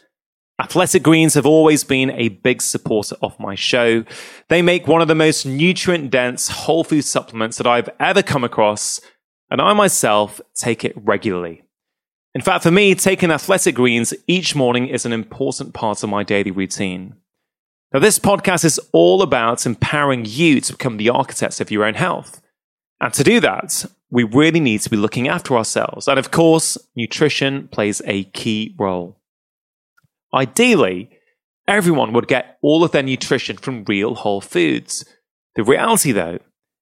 Athletic 0.69 1.01
Greens 1.01 1.33
have 1.33 1.47
always 1.47 1.83
been 1.83 2.11
a 2.11 2.29
big 2.29 2.61
supporter 2.61 3.15
of 3.23 3.39
my 3.39 3.55
show. 3.55 4.03
They 4.49 4.61
make 4.61 4.85
one 4.85 5.01
of 5.01 5.07
the 5.07 5.15
most 5.15 5.43
nutrient 5.43 6.11
dense 6.11 6.47
whole 6.47 6.83
food 6.83 7.05
supplements 7.05 7.57
that 7.57 7.65
I've 7.65 7.89
ever 7.99 8.21
come 8.21 8.43
across, 8.43 9.01
and 9.49 9.59
I 9.59 9.73
myself 9.73 10.39
take 10.53 10.85
it 10.85 10.93
regularly. 10.95 11.63
In 12.35 12.41
fact, 12.41 12.61
for 12.61 12.69
me, 12.69 12.93
taking 12.93 13.31
Athletic 13.31 13.73
Greens 13.73 14.13
each 14.27 14.53
morning 14.53 14.87
is 14.87 15.07
an 15.07 15.11
important 15.11 15.73
part 15.73 16.03
of 16.03 16.09
my 16.11 16.21
daily 16.21 16.51
routine. 16.51 17.15
Now, 17.91 17.99
this 17.99 18.19
podcast 18.19 18.63
is 18.63 18.79
all 18.91 19.23
about 19.23 19.65
empowering 19.65 20.25
you 20.27 20.61
to 20.61 20.73
become 20.73 20.97
the 20.97 21.09
architects 21.09 21.59
of 21.59 21.71
your 21.71 21.83
own 21.83 21.95
health. 21.95 22.43
And 23.01 23.11
to 23.15 23.23
do 23.23 23.39
that, 23.39 23.85
we 24.11 24.21
really 24.21 24.59
need 24.59 24.81
to 24.81 24.91
be 24.91 24.97
looking 24.97 25.27
after 25.27 25.57
ourselves. 25.57 26.07
And 26.07 26.19
of 26.19 26.29
course, 26.29 26.77
nutrition 26.95 27.69
plays 27.69 28.03
a 28.05 28.25
key 28.25 28.75
role. 28.77 29.18
Ideally, 30.33 31.09
everyone 31.67 32.13
would 32.13 32.27
get 32.27 32.57
all 32.61 32.83
of 32.83 32.91
their 32.91 33.03
nutrition 33.03 33.57
from 33.57 33.85
real 33.85 34.15
whole 34.15 34.41
foods. 34.41 35.05
The 35.55 35.63
reality, 35.63 36.11
though, 36.11 36.39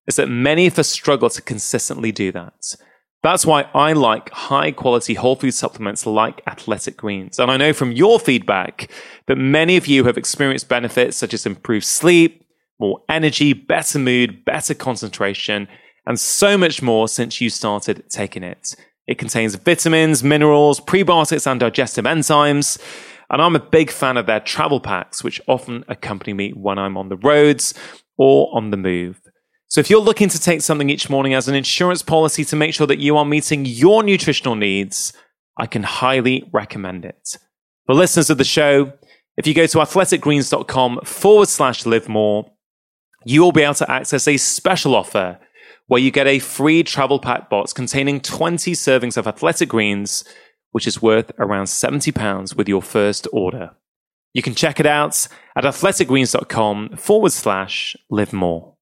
is 0.08 0.16
that 0.16 0.30
many 0.30 0.68
of 0.68 0.80
us 0.80 0.88
struggle 0.88 1.30
to 1.30 1.41
consistently 1.41 2.12
do 2.12 2.32
that. 2.32 2.76
That's 3.24 3.45
why 3.45 3.64
I 3.74 3.93
like 3.93 4.30
high 4.30 4.72
quality 4.72 5.16
whole 5.16 5.36
food 5.36 5.54
supplements 5.54 6.06
like 6.06 6.41
Athletic 6.48 6.98
Greens. 6.98 7.39
And 7.39 7.50
I 7.50 7.58
know 7.58 7.74
from 7.74 7.91
your 7.91 8.20
feedback 8.20 8.91
that 9.28 9.38
many 9.38 9.76
of 9.76 9.88
you 9.88 10.06
have 10.06 10.18
experienced 10.18 10.70
benefits 10.70 11.18
such 11.18 11.34
as 11.34 11.45
improved 11.45 11.86
sleep, 11.86 12.45
more 12.80 13.02
energy, 13.10 13.54
better 13.54 14.00
mood, 14.00 14.45
better 14.45 14.74
concentration, 14.74 15.68
and 16.06 16.20
so 16.20 16.58
much 16.58 16.82
more 16.82 17.08
since 17.08 17.41
you 17.41 17.50
started 17.50 18.04
taking 18.10 18.43
it. 18.43 18.76
It 19.08 19.18
contains 19.18 19.56
vitamins, 19.56 20.24
minerals, 20.24 20.80
prebiotics, 20.80 21.50
and 21.50 21.60
digestive 21.60 22.06
enzymes. 22.06 22.80
And 23.30 23.42
I'm 23.42 23.56
a 23.56 23.60
big 23.60 23.92
fan 23.92 24.18
of 24.18 24.26
their 24.26 24.40
travel 24.40 24.80
packs, 24.80 25.24
which 25.24 25.42
often 25.48 25.84
accompany 25.88 26.34
me 26.34 26.52
when 26.52 26.80
I'm 26.80 26.98
on 26.98 27.10
the 27.10 27.18
roads 27.18 27.74
or 28.18 28.50
on 28.56 28.72
the 28.72 28.78
move. 28.78 29.22
So 29.68 29.82
if 29.82 29.90
you're 29.90 30.00
looking 30.00 30.30
to 30.30 30.40
take 30.40 30.62
something 30.62 30.90
each 30.90 31.10
morning 31.10 31.34
as 31.34 31.50
an 31.50 31.56
insurance 31.56 32.02
policy 32.02 32.46
to 32.46 32.56
make 32.56 32.74
sure 32.74 32.88
that 32.88 33.00
you 33.00 33.18
are 33.18 33.26
meeting 33.26 33.66
your 33.66 34.02
nutritional 34.02 34.56
needs, 34.56 35.12
I 35.58 35.66
can 35.66 35.84
highly 35.84 36.50
recommend 36.54 37.04
it. 37.04 37.38
For 37.86 37.94
listeners 37.94 38.30
of 38.30 38.38
the 38.38 38.46
show, 38.46 38.94
if 39.36 39.46
you 39.46 39.54
go 39.54 39.68
to 39.68 39.80
athleticgreens.com 39.80 41.02
forward 41.04 41.50
slash 41.50 41.86
live 41.86 42.08
more, 42.08 42.50
you 43.26 43.42
will 43.42 43.52
be 43.52 43.64
able 43.64 43.74
to 43.76 43.92
access 43.92 44.28
a 44.28 44.38
special 44.38 44.96
offer 44.96 45.38
where 45.88 46.02
you 46.02 46.12
get 46.12 46.28
a 46.28 46.40
free 46.40 46.84
travel 46.84 47.20
pack 47.20 47.50
box 47.50 47.74
containing 47.74 48.22
20 48.22 48.72
servings 48.74 49.18
of 49.18 49.28
athletic 49.28 49.70
greens 49.70 50.24
which 50.72 50.88
is 50.88 51.01
worth 51.01 51.32
around 51.39 51.65
£70 51.65 52.55
with 52.55 52.68
your 52.68 52.82
first 52.82 53.28
order. 53.32 53.72
You 54.34 54.41
can 54.41 54.53
check 54.53 54.80
it 54.80 54.86
out 54.86 55.28
at 55.55 55.63
athleticgreens.com 55.63 56.97
forward 56.97 57.32
slash 57.32 57.95
live 58.09 58.34
more. 58.34 58.76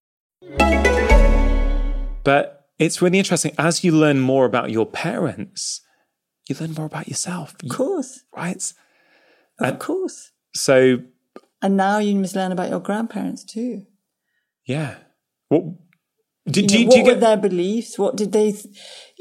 But 2.23 2.67
it's 2.79 3.01
really 3.01 3.19
interesting. 3.19 3.53
As 3.57 3.83
you 3.83 3.91
learn 3.91 4.19
more 4.19 4.45
about 4.45 4.71
your 4.71 4.86
parents, 4.86 5.81
you 6.49 6.55
learn 6.59 6.73
more 6.73 6.86
about 6.86 7.07
yourself. 7.07 7.55
Of 7.63 7.69
course. 7.69 8.23
Right? 8.36 8.57
Of 9.59 9.67
and 9.67 9.79
course. 9.79 10.31
So. 10.53 10.99
And 11.61 11.77
now 11.77 11.99
you 11.99 12.15
must 12.15 12.36
learn 12.36 12.51
about 12.51 12.69
your 12.69 12.79
grandparents 12.79 13.43
too. 13.43 13.86
Yeah. 14.65 14.95
Well, 15.49 15.77
do, 16.47 16.61
you 16.61 16.67
know, 16.67 16.73
do, 16.73 16.86
what 16.86 16.91
do 16.91 16.97
you 16.97 17.05
get... 17.05 17.13
were 17.13 17.19
their 17.19 17.38
beliefs? 17.38 17.97
What 17.97 18.15
did 18.15 18.31
they, 18.31 18.55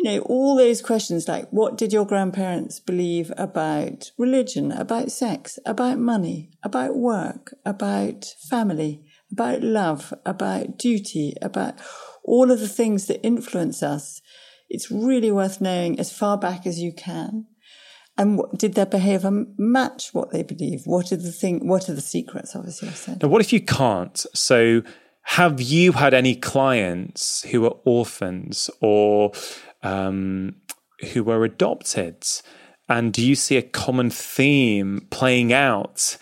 you 0.05 0.11
know, 0.11 0.19
all 0.27 0.55
those 0.55 0.83
questions 0.83 1.29
like, 1.29 1.49
what 1.49 1.79
did 1.79 1.91
your 1.91 2.05
grandparents 2.05 2.79
believe 2.79 3.33
about 3.39 4.11
religion, 4.19 4.71
about 4.71 5.11
sex, 5.11 5.59
about 5.65 5.97
money, 5.99 6.51
about 6.63 6.95
work, 6.95 7.55
about 7.65 8.27
family, 8.51 9.03
about 9.33 9.63
love, 9.63 10.13
about 10.27 10.77
duty, 10.77 11.33
about 11.41 11.77
all 12.23 12.51
of 12.51 12.61
the 12.61 12.69
things 12.69 13.07
that 13.07 13.25
influence 13.25 13.83
us? 13.83 14.21
It's 14.69 14.91
really 14.91 15.33
worth 15.33 15.63
knowing 15.63 15.99
as 15.99 16.13
far 16.13 16.37
back 16.37 16.67
as 16.67 16.81
you 16.81 16.93
can. 16.93 17.47
And 18.19 18.37
what, 18.37 18.59
did 18.59 18.75
their 18.75 18.85
behavior 18.85 19.47
match 19.57 20.11
what 20.13 20.33
they 20.33 20.43
believe? 20.43 20.83
What 20.85 21.13
are 21.13 21.17
the 21.17 21.33
thing? 21.33 21.67
What 21.67 21.89
are 21.89 21.95
the 21.95 22.03
secrets? 22.03 22.55
Obviously, 22.55 22.91
I 22.91 22.93
said. 22.93 23.23
Now, 23.23 23.29
what 23.29 23.41
if 23.41 23.55
you 23.55 23.63
can't? 23.63 24.19
So 24.35 24.83
have 25.25 25.63
you 25.63 25.93
had 25.93 26.13
any 26.13 26.35
clients 26.35 27.43
who 27.45 27.65
are 27.65 27.77
orphans 27.87 28.69
or 28.83 29.33
um, 29.85 30.57
who 31.13 31.23
were 31.23 31.45
adopted? 31.45 32.25
And 32.89 33.13
do 33.13 33.25
you 33.25 33.35
see 33.35 33.57
a 33.57 33.63
common 33.63 34.11
theme 34.11 35.07
playing 35.11 35.53
out 35.53 36.17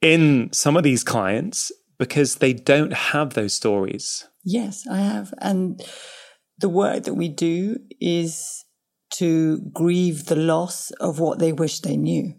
in 0.00 0.50
some 0.52 0.76
of 0.76 0.84
these 0.84 1.02
clients 1.02 1.72
because 1.98 2.36
they 2.36 2.52
don't 2.52 2.92
have 2.92 3.34
those 3.34 3.54
stories? 3.54 4.28
Yes, 4.44 4.86
I 4.90 4.98
have. 4.98 5.34
And 5.38 5.82
the 6.58 6.68
work 6.68 7.04
that 7.04 7.14
we 7.14 7.28
do 7.28 7.78
is 8.00 8.64
to 9.14 9.60
grieve 9.72 10.26
the 10.26 10.36
loss 10.36 10.90
of 10.92 11.18
what 11.18 11.38
they 11.38 11.52
wish 11.52 11.80
they 11.80 11.96
knew 11.96 12.34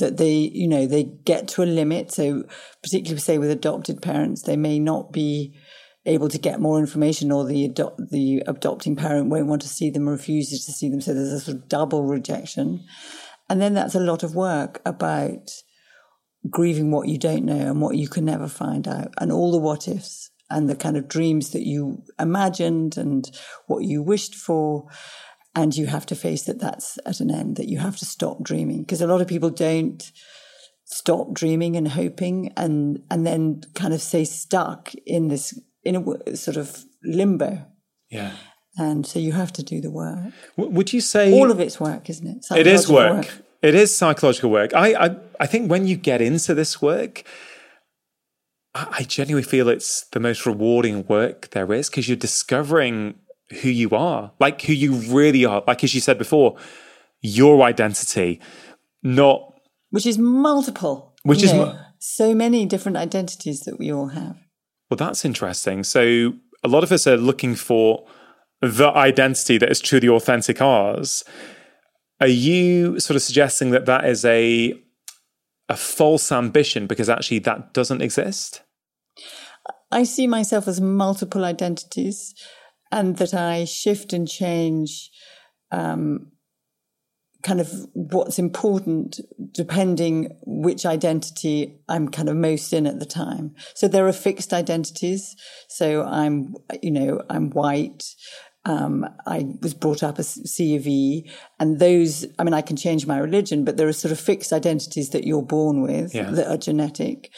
that 0.00 0.16
they, 0.16 0.32
you 0.32 0.66
know, 0.66 0.86
they 0.86 1.04
get 1.04 1.46
to 1.46 1.62
a 1.62 1.64
limit. 1.64 2.10
So 2.10 2.42
particularly 2.82 3.20
say 3.20 3.38
with 3.38 3.50
adopted 3.50 4.02
parents, 4.02 4.42
they 4.42 4.56
may 4.56 4.78
not 4.78 5.12
be 5.12 5.54
able 6.06 6.28
to 6.28 6.38
get 6.38 6.60
more 6.60 6.78
information 6.78 7.30
or 7.30 7.44
the 7.44 7.68
the 8.10 8.42
adopting 8.46 8.96
parent 8.96 9.28
won't 9.28 9.46
want 9.46 9.62
to 9.62 9.68
see 9.68 9.90
them, 9.90 10.08
or 10.08 10.12
refuses 10.12 10.64
to 10.66 10.72
see 10.72 10.88
them. 10.88 11.00
So 11.00 11.12
there's 11.14 11.32
a 11.32 11.40
sort 11.40 11.56
of 11.56 11.68
double 11.68 12.04
rejection. 12.04 12.84
And 13.48 13.60
then 13.60 13.74
that's 13.74 13.94
a 13.94 14.00
lot 14.00 14.22
of 14.22 14.34
work 14.34 14.80
about 14.86 15.50
grieving 16.48 16.90
what 16.90 17.08
you 17.08 17.18
don't 17.18 17.44
know 17.44 17.70
and 17.70 17.80
what 17.80 17.96
you 17.96 18.08
can 18.08 18.24
never 18.24 18.48
find 18.48 18.88
out 18.88 19.12
and 19.18 19.30
all 19.30 19.52
the 19.52 19.58
what 19.58 19.88
ifs 19.88 20.30
and 20.48 20.68
the 20.68 20.76
kind 20.76 20.96
of 20.96 21.08
dreams 21.08 21.50
that 21.50 21.66
you 21.66 22.02
imagined 22.18 22.96
and 22.96 23.30
what 23.66 23.84
you 23.84 24.02
wished 24.02 24.34
for 24.34 24.86
and 25.54 25.76
you 25.76 25.86
have 25.86 26.06
to 26.06 26.14
face 26.14 26.44
that 26.44 26.60
that's 26.60 26.98
at 27.04 27.20
an 27.20 27.30
end 27.30 27.56
that 27.56 27.68
you 27.68 27.78
have 27.78 27.96
to 27.96 28.06
stop 28.06 28.42
dreaming 28.42 28.80
because 28.80 29.02
a 29.02 29.06
lot 29.06 29.20
of 29.20 29.28
people 29.28 29.50
don't 29.50 30.12
stop 30.84 31.32
dreaming 31.34 31.76
and 31.76 31.88
hoping 31.88 32.52
and 32.56 33.02
and 33.10 33.26
then 33.26 33.60
kind 33.74 33.92
of 33.92 34.00
stay 34.00 34.24
stuck 34.24 34.94
in 35.06 35.28
this 35.28 35.58
in 35.84 35.96
a 35.96 36.36
sort 36.36 36.56
of 36.56 36.84
limbo 37.04 37.64
Yeah. 38.10 38.32
and 38.78 39.06
so 39.06 39.18
you 39.18 39.32
have 39.32 39.52
to 39.54 39.62
do 39.62 39.80
the 39.80 39.90
work 39.90 40.32
W- 40.56 40.74
would 40.76 40.92
you 40.92 41.00
say 41.00 41.32
all 41.32 41.50
of 41.50 41.58
it's 41.60 41.78
work 41.80 42.08
isn't 42.10 42.26
it 42.26 42.44
it 42.56 42.66
is 42.66 42.82
Psychological 42.86 43.16
work. 43.16 43.28
It 43.62 43.74
is 43.74 43.94
psychological 43.94 44.50
work. 44.50 44.72
I, 44.74 44.94
I 45.06 45.16
I 45.40 45.46
think 45.46 45.70
when 45.70 45.86
you 45.86 45.96
get 45.96 46.20
into 46.22 46.54
this 46.54 46.80
work, 46.80 47.24
I, 48.74 48.86
I 49.00 49.02
genuinely 49.02 49.46
feel 49.48 49.68
it's 49.68 50.06
the 50.12 50.20
most 50.20 50.46
rewarding 50.46 51.06
work 51.06 51.50
there 51.50 51.70
is 51.72 51.90
because 51.90 52.08
you're 52.08 52.16
discovering 52.16 53.16
who 53.60 53.68
you 53.68 53.90
are, 53.90 54.32
like 54.40 54.62
who 54.62 54.72
you 54.72 54.92
really 54.94 55.44
are. 55.44 55.62
Like 55.66 55.84
as 55.84 55.94
you 55.94 56.00
said 56.00 56.16
before, 56.18 56.56
your 57.20 57.62
identity, 57.62 58.40
not 59.02 59.52
which 59.90 60.06
is 60.06 60.16
multiple 60.18 61.14
Which 61.22 61.42
is 61.42 61.52
know, 61.52 61.66
mu- 61.66 61.78
so 61.98 62.34
many 62.34 62.64
different 62.64 62.96
identities 62.96 63.60
that 63.66 63.78
we 63.78 63.92
all 63.92 64.08
have 64.08 64.36
well. 64.90 64.96
That's 64.96 65.24
interesting. 65.24 65.84
So 65.84 66.34
a 66.62 66.68
lot 66.68 66.82
of 66.82 66.92
us 66.92 67.06
are 67.06 67.16
looking 67.16 67.54
for 67.54 68.06
the 68.60 68.90
identity 68.90 69.56
that 69.58 69.70
is 69.70 69.80
truly 69.80 70.08
authentic 70.08 70.60
ours. 70.60 71.24
Are 72.20 72.26
you 72.26 73.00
sort 73.00 73.16
of 73.16 73.22
suggesting 73.22 73.70
that 73.70 73.86
that 73.86 74.04
is 74.04 74.24
a 74.24 74.74
a 75.68 75.76
false 75.76 76.32
ambition 76.32 76.88
because 76.88 77.08
actually 77.08 77.38
that 77.38 77.72
doesn't 77.72 78.02
exist? 78.02 78.62
I 79.92 80.02
see 80.02 80.26
myself 80.26 80.68
as 80.68 80.80
multiple 80.80 81.44
identities 81.44 82.34
and 82.90 83.16
that 83.18 83.32
I 83.34 83.64
shift 83.64 84.12
and 84.12 84.28
change 84.28 85.10
um, 85.70 86.32
kind 87.42 87.60
of 87.60 87.72
what's 87.94 88.38
important 88.38 89.20
depending 89.52 90.28
which 90.46 90.84
identity 90.86 91.80
I'm 91.88 92.08
kind 92.08 92.28
of 92.28 92.36
most 92.36 92.72
in 92.72 92.86
at 92.86 93.00
the 93.00 93.06
time. 93.06 93.54
So 93.74 93.88
there 93.88 94.06
are 94.06 94.12
fixed 94.12 94.52
identities. 94.52 95.36
So 95.68 96.04
I'm, 96.04 96.54
you 96.82 96.90
know, 96.90 97.22
I'm 97.30 97.50
white. 97.50 98.04
Um, 98.66 99.06
I 99.26 99.46
was 99.62 99.72
brought 99.72 100.02
up 100.02 100.18
as 100.18 100.28
C 100.52 100.76
of 100.76 100.86
E, 100.86 101.30
and 101.58 101.78
those, 101.78 102.26
I 102.38 102.44
mean, 102.44 102.52
I 102.52 102.60
can 102.60 102.76
change 102.76 103.06
my 103.06 103.16
religion, 103.16 103.64
but 103.64 103.78
there 103.78 103.88
are 103.88 103.92
sort 103.92 104.12
of 104.12 104.20
fixed 104.20 104.52
identities 104.52 105.10
that 105.10 105.24
you're 105.24 105.40
born 105.42 105.80
with 105.80 106.14
Yeah. 106.14 106.30
that 106.30 106.46
are 106.46 106.58
genetic. 106.58 107.30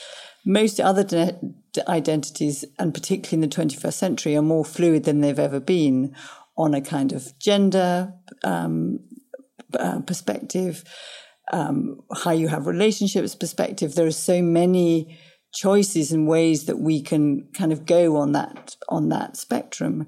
Most 0.44 0.80
other 0.80 1.04
de- 1.04 1.38
identities, 1.88 2.64
and 2.76 2.92
particularly 2.92 3.36
in 3.44 3.48
the 3.48 3.54
21st 3.54 3.92
century, 3.92 4.36
are 4.36 4.42
more 4.42 4.64
fluid 4.64 5.04
than 5.04 5.20
they've 5.20 5.38
ever 5.38 5.60
been 5.60 6.12
on 6.56 6.74
a 6.74 6.80
kind 6.80 7.12
of 7.12 7.38
gender 7.38 8.12
um, 8.42 8.98
uh, 9.78 10.00
perspective, 10.00 10.84
um, 11.52 12.00
how 12.24 12.30
you 12.30 12.48
have 12.48 12.66
relationships 12.66 13.34
perspective. 13.34 13.94
There 13.94 14.06
are 14.06 14.10
so 14.10 14.42
many 14.42 15.18
choices 15.52 16.12
and 16.12 16.26
ways 16.26 16.64
that 16.64 16.78
we 16.78 17.02
can 17.02 17.48
kind 17.54 17.72
of 17.72 17.84
go 17.84 18.16
on 18.16 18.32
that 18.32 18.76
on 18.88 19.08
that 19.10 19.36
spectrum. 19.36 20.06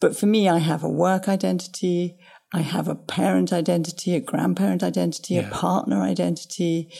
But 0.00 0.16
for 0.16 0.26
me, 0.26 0.48
I 0.48 0.58
have 0.58 0.84
a 0.84 0.88
work 0.88 1.28
identity. 1.28 2.16
I 2.52 2.60
have 2.60 2.88
a 2.88 2.94
parent 2.94 3.52
identity, 3.52 4.14
a 4.14 4.20
grandparent 4.20 4.82
identity, 4.82 5.36
a 5.38 5.42
partner 5.44 6.00
identity. 6.02 6.92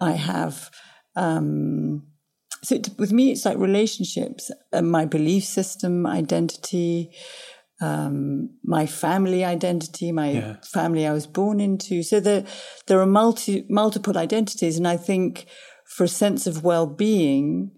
I 0.00 0.12
have, 0.12 0.70
um, 1.16 2.04
so 2.62 2.76
it, 2.76 2.90
with 2.98 3.12
me, 3.12 3.32
it's 3.32 3.44
like 3.44 3.58
relationships, 3.58 4.50
uh, 4.72 4.82
my 4.82 5.04
belief 5.04 5.44
system 5.44 6.06
identity, 6.06 7.10
um, 7.80 8.50
my 8.62 8.86
family 8.86 9.44
identity, 9.44 10.12
my 10.12 10.56
family 10.72 11.06
I 11.06 11.12
was 11.12 11.26
born 11.26 11.60
into. 11.60 12.02
So 12.02 12.20
there, 12.20 12.44
there 12.86 13.00
are 13.00 13.06
multi, 13.06 13.66
multiple 13.68 14.16
identities. 14.16 14.76
And 14.76 14.86
I 14.86 14.96
think 14.96 15.46
for 15.86 16.04
a 16.04 16.08
sense 16.08 16.46
of 16.46 16.64
well-being, 16.64 17.72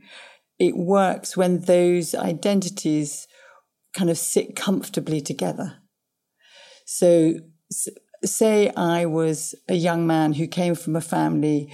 it 0.59 0.77
works 0.77 1.37
when 1.37 1.61
those 1.61 2.15
identities 2.15 3.27
kind 3.95 4.11
of 4.11 4.19
sit 4.19 4.55
comfortably 4.55 5.21
together. 5.21 5.79
So 6.85 7.35
say 8.25 8.71
I 8.77 9.07
was 9.07 9.55
a 9.69 9.75
young 9.75 10.07
man 10.07 10.35
who 10.35 10.47
came 10.47 10.75
from 10.75 10.97
a 10.97 11.01
family 11.01 11.73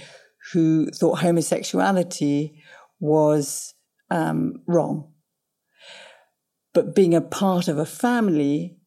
who 0.51 0.89
thought 0.91 1.19
homosexuality 1.19 2.61
was 2.99 3.73
um, 4.09 4.55
wrong. 4.67 5.12
But 6.73 6.95
being 6.95 7.13
a 7.13 7.21
part 7.21 7.67
of 7.67 7.77
a 7.77 7.85
family 7.85 8.77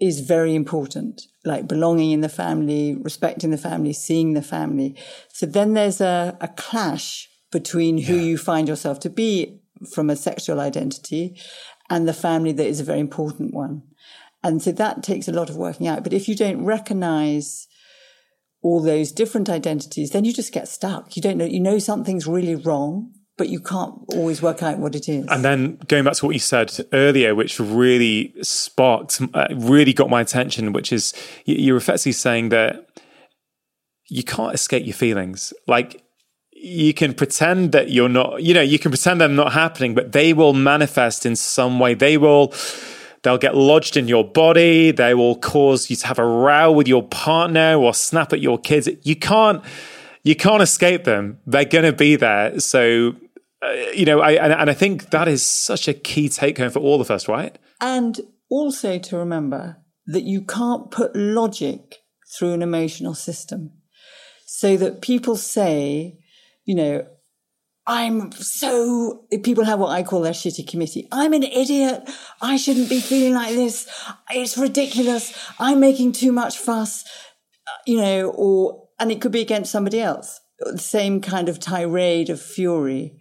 is 0.00 0.20
very 0.20 0.54
important, 0.54 1.22
like 1.44 1.68
belonging 1.68 2.10
in 2.12 2.22
the 2.22 2.28
family, 2.28 2.96
respecting 3.00 3.50
the 3.50 3.58
family, 3.58 3.92
seeing 3.92 4.32
the 4.32 4.42
family. 4.42 4.96
So 5.28 5.44
then 5.44 5.74
there's 5.74 6.00
a, 6.00 6.36
a 6.40 6.48
clash 6.48 7.28
between 7.52 7.98
who 7.98 8.14
you 8.14 8.38
find 8.38 8.66
yourself 8.66 9.00
to 9.00 9.10
be 9.10 9.60
from 9.92 10.08
a 10.08 10.16
sexual 10.16 10.60
identity 10.60 11.38
and 11.90 12.08
the 12.08 12.14
family 12.14 12.52
that 12.52 12.66
is 12.66 12.80
a 12.80 12.84
very 12.84 13.00
important 13.00 13.52
one. 13.52 13.82
And 14.42 14.62
so 14.62 14.72
that 14.72 15.02
takes 15.02 15.28
a 15.28 15.32
lot 15.32 15.50
of 15.50 15.56
working 15.56 15.86
out. 15.86 16.02
But 16.02 16.14
if 16.14 16.28
you 16.28 16.34
don't 16.34 16.64
recognize 16.64 17.66
all 18.62 18.80
those 18.80 19.12
different 19.12 19.50
identities, 19.50 20.10
then 20.10 20.24
you 20.24 20.32
just 20.32 20.52
get 20.52 20.68
stuck. 20.68 21.16
You 21.16 21.22
don't 21.22 21.36
know, 21.36 21.44
you 21.44 21.60
know 21.60 21.78
something's 21.78 22.26
really 22.26 22.54
wrong, 22.54 23.12
but 23.40 23.48
you 23.48 23.58
can't 23.58 23.94
always 24.12 24.42
work 24.42 24.62
out 24.62 24.78
what 24.78 24.94
it 24.94 25.08
is. 25.08 25.24
And 25.30 25.42
then 25.42 25.78
going 25.88 26.04
back 26.04 26.12
to 26.16 26.26
what 26.26 26.34
you 26.34 26.38
said 26.38 26.70
earlier, 26.92 27.34
which 27.34 27.58
really 27.58 28.34
sparked, 28.42 29.18
uh, 29.32 29.46
really 29.56 29.94
got 29.94 30.10
my 30.10 30.20
attention, 30.20 30.74
which 30.74 30.92
is 30.92 31.14
you- 31.46 31.54
you're 31.64 31.78
effectively 31.78 32.12
saying 32.12 32.50
that 32.50 32.86
you 34.10 34.22
can't 34.22 34.54
escape 34.54 34.84
your 34.84 34.92
feelings. 34.92 35.54
Like 35.66 36.02
you 36.52 36.92
can 36.92 37.14
pretend 37.14 37.72
that 37.72 37.88
you're 37.88 38.10
not, 38.10 38.42
you 38.42 38.52
know, 38.52 38.60
you 38.60 38.78
can 38.78 38.90
pretend 38.90 39.22
they're 39.22 39.28
not 39.44 39.54
happening, 39.54 39.94
but 39.94 40.12
they 40.12 40.34
will 40.34 40.52
manifest 40.52 41.24
in 41.24 41.34
some 41.34 41.80
way. 41.80 41.94
They 41.94 42.18
will, 42.18 42.52
they'll 43.22 43.38
get 43.38 43.56
lodged 43.56 43.96
in 43.96 44.06
your 44.06 44.24
body. 44.42 44.90
They 44.90 45.14
will 45.14 45.36
cause 45.36 45.88
you 45.88 45.96
to 45.96 46.06
have 46.08 46.18
a 46.18 46.26
row 46.26 46.70
with 46.70 46.86
your 46.86 47.04
partner 47.04 47.74
or 47.76 47.94
snap 47.94 48.34
at 48.34 48.40
your 48.42 48.58
kids. 48.58 48.86
You 49.02 49.16
can't, 49.16 49.64
you 50.22 50.36
can't 50.36 50.62
escape 50.62 51.04
them. 51.04 51.38
They're 51.46 51.64
going 51.64 51.86
to 51.86 51.94
be 51.94 52.14
there. 52.16 52.60
So, 52.60 53.14
uh, 53.62 53.72
you 53.94 54.04
know, 54.04 54.20
I, 54.20 54.32
and, 54.32 54.52
and 54.52 54.70
I 54.70 54.74
think 54.74 55.10
that 55.10 55.28
is 55.28 55.44
such 55.44 55.88
a 55.88 55.94
key 55.94 56.28
take 56.28 56.58
home 56.58 56.70
for 56.70 56.80
all 56.80 57.00
of 57.00 57.10
us, 57.10 57.28
right? 57.28 57.56
And 57.80 58.20
also 58.48 58.98
to 58.98 59.16
remember 59.16 59.76
that 60.06 60.22
you 60.22 60.42
can't 60.42 60.90
put 60.90 61.14
logic 61.14 61.98
through 62.36 62.52
an 62.52 62.62
emotional 62.62 63.14
system. 63.14 63.72
So 64.46 64.76
that 64.76 65.00
people 65.00 65.36
say, 65.36 66.18
you 66.64 66.74
know, 66.74 67.06
I'm 67.86 68.32
so, 68.32 69.26
people 69.42 69.64
have 69.64 69.78
what 69.78 69.90
I 69.90 70.02
call 70.02 70.22
their 70.22 70.32
shitty 70.32 70.68
committee. 70.68 71.08
I'm 71.10 71.32
an 71.32 71.42
idiot. 71.42 72.08
I 72.40 72.56
shouldn't 72.56 72.88
be 72.88 73.00
feeling 73.00 73.34
like 73.34 73.54
this. 73.54 73.88
It's 74.30 74.58
ridiculous. 74.58 75.32
I'm 75.58 75.80
making 75.80 76.12
too 76.12 76.32
much 76.32 76.58
fuss, 76.58 77.04
you 77.86 77.98
know, 77.98 78.30
or, 78.30 78.88
and 78.98 79.10
it 79.10 79.20
could 79.20 79.32
be 79.32 79.40
against 79.40 79.72
somebody 79.72 80.00
else. 80.00 80.40
The 80.58 80.78
same 80.78 81.20
kind 81.20 81.48
of 81.48 81.58
tirade 81.58 82.28
of 82.28 82.40
fury. 82.40 83.18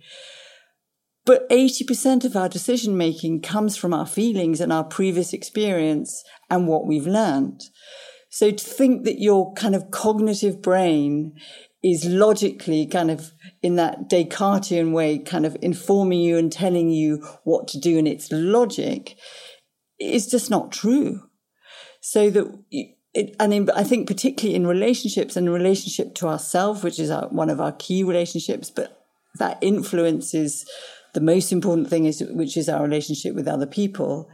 But 1.25 1.49
80% 1.49 2.25
of 2.25 2.35
our 2.35 2.49
decision 2.49 2.97
making 2.97 3.41
comes 3.41 3.77
from 3.77 3.93
our 3.93 4.07
feelings 4.07 4.61
and 4.61 4.73
our 4.73 4.83
previous 4.83 5.33
experience 5.33 6.23
and 6.49 6.67
what 6.67 6.87
we've 6.87 7.07
learned. 7.07 7.61
So 8.29 8.51
to 8.51 8.63
think 8.63 9.05
that 9.05 9.19
your 9.19 9.53
kind 9.53 9.75
of 9.75 9.91
cognitive 9.91 10.61
brain 10.61 11.33
is 11.83 12.05
logically 12.05 12.85
kind 12.85 13.09
of 13.09 13.31
in 13.61 13.75
that 13.75 14.09
Descartesian 14.09 14.91
way, 14.91 15.17
kind 15.19 15.45
of 15.45 15.57
informing 15.61 16.19
you 16.19 16.37
and 16.37 16.51
telling 16.51 16.89
you 16.89 17.25
what 17.43 17.67
to 17.69 17.79
do 17.79 17.97
and 17.97 18.07
its 18.07 18.29
logic 18.31 19.17
is 19.99 20.27
just 20.27 20.49
not 20.49 20.71
true. 20.71 21.21
So 22.01 22.29
that, 22.29 22.63
it, 22.71 23.35
and 23.39 23.53
in, 23.53 23.69
I 23.71 23.83
think 23.83 24.07
particularly 24.07 24.55
in 24.55 24.67
relationships 24.67 25.35
and 25.35 25.51
relationship 25.51 26.15
to 26.15 26.27
ourselves, 26.27 26.83
which 26.83 26.99
is 26.99 27.09
our, 27.09 27.27
one 27.29 27.49
of 27.49 27.59
our 27.59 27.71
key 27.73 28.03
relationships, 28.03 28.69
but 28.69 29.05
that 29.35 29.57
influences 29.61 30.65
the 31.13 31.21
most 31.21 31.51
important 31.51 31.89
thing 31.89 32.05
is, 32.05 32.23
which 32.29 32.55
is 32.57 32.69
our 32.69 32.83
relationship 32.83 33.35
with 33.35 33.47
other 33.47 33.65
people. 33.65 34.29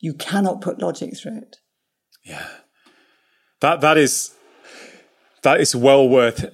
You 0.00 0.14
cannot 0.14 0.60
put 0.60 0.80
logic 0.80 1.16
through 1.16 1.38
it. 1.38 1.56
Yeah. 2.24 2.46
That 3.60 3.80
that 3.80 3.98
is 3.98 4.34
that 5.42 5.60
is 5.60 5.74
well 5.74 6.08
worth 6.08 6.46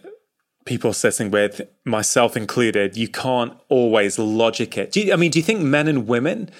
people 0.65 0.93
sitting 0.93 1.31
with, 1.31 1.61
myself 1.85 2.37
included. 2.37 2.97
You 2.97 3.09
can't 3.09 3.53
always 3.69 4.19
logic 4.19 4.79
it. 4.79 4.97
You, 4.97 5.13
I 5.13 5.17
mean, 5.17 5.31
do 5.31 5.39
you 5.39 5.43
think 5.43 5.61
men 5.61 5.89
and 5.89 6.07
women 6.07 6.51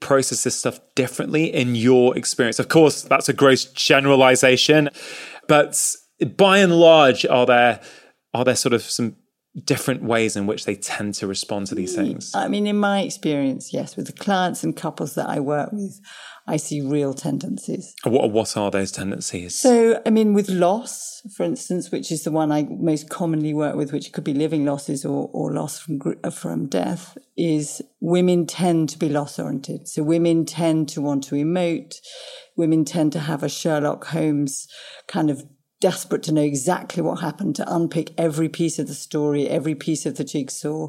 process 0.00 0.44
this 0.44 0.56
stuff 0.56 0.80
differently 0.94 1.44
in 1.46 1.74
your 1.74 2.16
experience? 2.16 2.58
Of 2.58 2.68
course, 2.68 3.02
that's 3.02 3.28
a 3.28 3.32
gross 3.32 3.64
generalization, 3.64 4.90
but 5.46 5.96
by 6.36 6.58
and 6.58 6.72
large, 6.72 7.24
are 7.26 7.46
there 7.46 7.80
are 8.34 8.44
there 8.44 8.56
sort 8.56 8.74
of 8.74 8.82
some 8.82 9.16
different 9.64 10.02
ways 10.02 10.36
in 10.36 10.46
which 10.46 10.64
they 10.64 10.74
tend 10.74 11.14
to 11.14 11.26
respond 11.26 11.66
to 11.68 11.74
these 11.74 11.92
mm, 11.92 11.96
things? 11.96 12.32
I 12.34 12.48
mean, 12.48 12.66
in 12.66 12.78
my 12.78 13.00
experience, 13.00 13.72
yes, 13.72 13.96
with 13.96 14.06
the 14.06 14.12
clients 14.12 14.62
and 14.64 14.76
couples 14.76 15.14
that 15.14 15.28
I 15.28 15.40
work 15.40 15.70
with, 15.72 16.00
I 16.46 16.56
see 16.56 16.80
real 16.80 17.12
tendencies. 17.12 17.94
What, 18.04 18.30
what 18.30 18.56
are 18.56 18.70
those 18.70 18.90
tendencies? 18.90 19.58
So, 19.60 20.00
I 20.06 20.10
mean, 20.10 20.32
with 20.32 20.48
loss, 20.48 21.20
for 21.36 21.42
instance, 21.42 21.90
which 21.90 22.10
is 22.10 22.24
the 22.24 22.30
one 22.30 22.50
I 22.50 22.66
most 22.70 23.10
commonly 23.10 23.52
work 23.52 23.76
with, 23.76 23.92
which 23.92 24.12
could 24.12 24.24
be 24.24 24.32
living 24.32 24.64
losses 24.64 25.04
or, 25.04 25.28
or 25.32 25.52
loss 25.52 25.78
from, 25.78 26.00
from 26.30 26.66
death, 26.66 27.18
is 27.36 27.82
women 28.00 28.46
tend 28.46 28.88
to 28.90 28.98
be 28.98 29.10
loss 29.10 29.38
oriented. 29.38 29.88
So 29.88 30.02
women 30.02 30.46
tend 30.46 30.88
to 30.90 31.02
want 31.02 31.24
to 31.24 31.34
emote. 31.34 31.96
Women 32.56 32.86
tend 32.86 33.12
to 33.12 33.20
have 33.20 33.42
a 33.42 33.48
Sherlock 33.48 34.06
Holmes 34.06 34.68
kind 35.06 35.30
of 35.30 35.44
desperate 35.80 36.22
to 36.24 36.32
know 36.32 36.42
exactly 36.42 37.02
what 37.02 37.20
happened, 37.20 37.56
to 37.56 37.74
unpick 37.74 38.12
every 38.18 38.48
piece 38.48 38.78
of 38.78 38.88
the 38.88 38.94
story, 38.94 39.48
every 39.48 39.74
piece 39.74 40.06
of 40.06 40.16
the 40.16 40.24
jigsaw, 40.24 40.88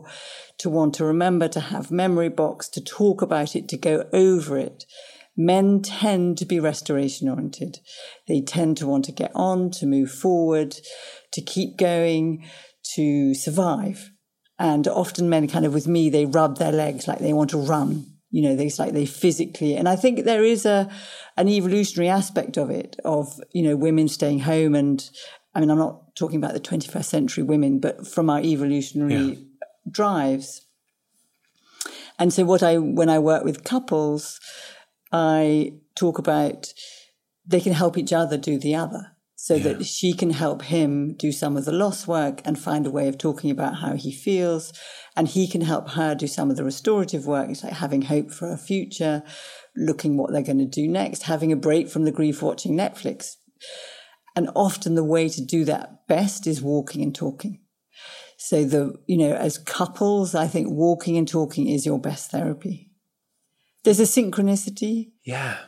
to 0.58 0.70
want 0.70 0.94
to 0.96 1.06
remember, 1.06 1.48
to 1.48 1.60
have 1.60 1.92
memory 1.92 2.30
box, 2.30 2.68
to 2.70 2.82
talk 2.82 3.22
about 3.22 3.56
it, 3.56 3.68
to 3.70 3.78
go 3.78 4.06
over 4.14 4.58
it 4.58 4.86
men 5.40 5.82
tend 5.82 6.38
to 6.38 6.46
be 6.46 6.60
restoration 6.60 7.30
oriented. 7.30 7.80
They 8.28 8.42
tend 8.42 8.76
to 8.78 8.88
want 8.88 9.06
to 9.06 9.14
get 9.14 9.32
on, 9.34 9.72
to 9.72 9.86
move 9.86 10.12
forward, 10.12 10.76
to 11.32 11.42
keep 11.42 11.78
going, 11.78 12.46
to 12.96 13.34
survive. 13.34 14.12
And 14.60 14.86
often 14.86 15.30
men 15.30 15.48
kind 15.48 15.66
of 15.66 15.74
with 15.74 15.88
me, 15.88 16.10
they 16.10 16.26
rub 16.26 16.58
their 16.58 16.74
legs 16.74 17.08
like 17.08 17.20
they 17.20 17.32
want 17.32 17.52
to 17.52 17.58
run. 17.58 18.06
You 18.32 18.44
know, 18.44 18.56
they 18.56 18.70
like 18.78 18.94
they 18.94 19.06
physically, 19.06 19.76
and 19.76 19.90
I 19.90 19.96
think 19.96 20.24
there 20.24 20.44
is 20.44 20.66
a, 20.66 20.90
an 21.36 21.50
evolutionary 21.50 22.10
aspect 22.10 22.58
of 22.58 22.70
it, 22.70 22.96
of, 23.04 23.40
you 23.52 23.64
know, 23.64 23.76
women 23.76 24.08
staying 24.08 24.40
home 24.40 24.76
and, 24.76 25.10
I 25.56 25.60
mean, 25.60 25.72
I'm 25.72 25.80
not 25.80 26.16
talking 26.16 26.38
about 26.38 26.54
the 26.54 26.60
21st 26.60 27.06
century 27.06 27.44
women, 27.44 27.80
but 27.80 28.08
from 28.08 28.30
our 28.30 28.40
evolutionary 28.40 29.16
yeah. 29.16 29.36
drives. 29.90 30.68
And 32.20 32.32
so 32.32 32.46
what 32.46 32.62
I, 32.62 32.78
when 32.78 33.10
I 33.10 33.18
work 33.18 33.44
with 33.44 33.64
couples, 33.64 34.40
I 35.12 35.74
talk 35.96 36.20
about 36.20 36.72
they 37.48 37.60
can 37.60 37.74
help 37.74 37.98
each 37.98 38.14
other 38.14 38.38
do 38.38 38.60
the 38.60 38.76
other 38.76 39.16
so 39.42 39.56
yeah. 39.56 39.64
that 39.72 39.86
she 39.86 40.12
can 40.12 40.32
help 40.32 40.64
him 40.64 41.14
do 41.14 41.32
some 41.32 41.56
of 41.56 41.64
the 41.64 41.72
loss 41.72 42.06
work 42.06 42.42
and 42.44 42.60
find 42.60 42.86
a 42.86 42.92
way 42.92 43.08
of 43.08 43.18
talking 43.18 43.50
about 43.50 43.76
how 43.76 43.96
he 43.96 44.12
feels. 44.12 44.74
And 45.16 45.30
he 45.30 45.48
can 45.48 45.62
help 45.62 45.92
her 45.92 46.14
do 46.14 46.28
some 46.28 46.52
of 46.52 46.58
the 46.58 46.66
restorative 46.66 47.26
work. 47.26 47.50
It's 47.50 47.64
like 47.64 47.72
having 47.72 48.02
hope 48.02 48.32
for 48.32 48.52
a 48.52 48.58
future, 48.58 49.24
looking 49.78 50.18
what 50.18 50.34
they're 50.34 50.42
going 50.42 50.58
to 50.58 50.66
do 50.66 50.90
next, 50.90 51.24
having 51.24 51.54
a 51.54 51.56
break 51.56 51.88
from 51.88 52.04
the 52.04 52.12
grief 52.12 52.42
watching 52.42 52.76
Netflix. 52.76 53.38
And 54.36 54.50
often 54.58 54.96
the 54.96 55.06
way 55.06 55.30
to 55.30 55.42
do 55.42 55.64
that 55.64 56.06
best 56.06 56.46
is 56.46 56.62
walking 56.62 57.02
and 57.02 57.16
talking. 57.16 57.62
So 58.38 58.66
the, 58.66 58.94
you 59.08 59.18
know, 59.18 59.34
as 59.36 59.58
couples, 59.58 60.36
I 60.36 60.48
think 60.48 60.68
walking 60.70 61.18
and 61.18 61.28
talking 61.28 61.70
is 61.70 61.86
your 61.86 62.00
best 62.00 62.30
therapy. 62.30 62.92
There's 63.86 64.02
a 64.02 64.04
synchronicity. 64.04 65.14
Yeah. 65.26 65.60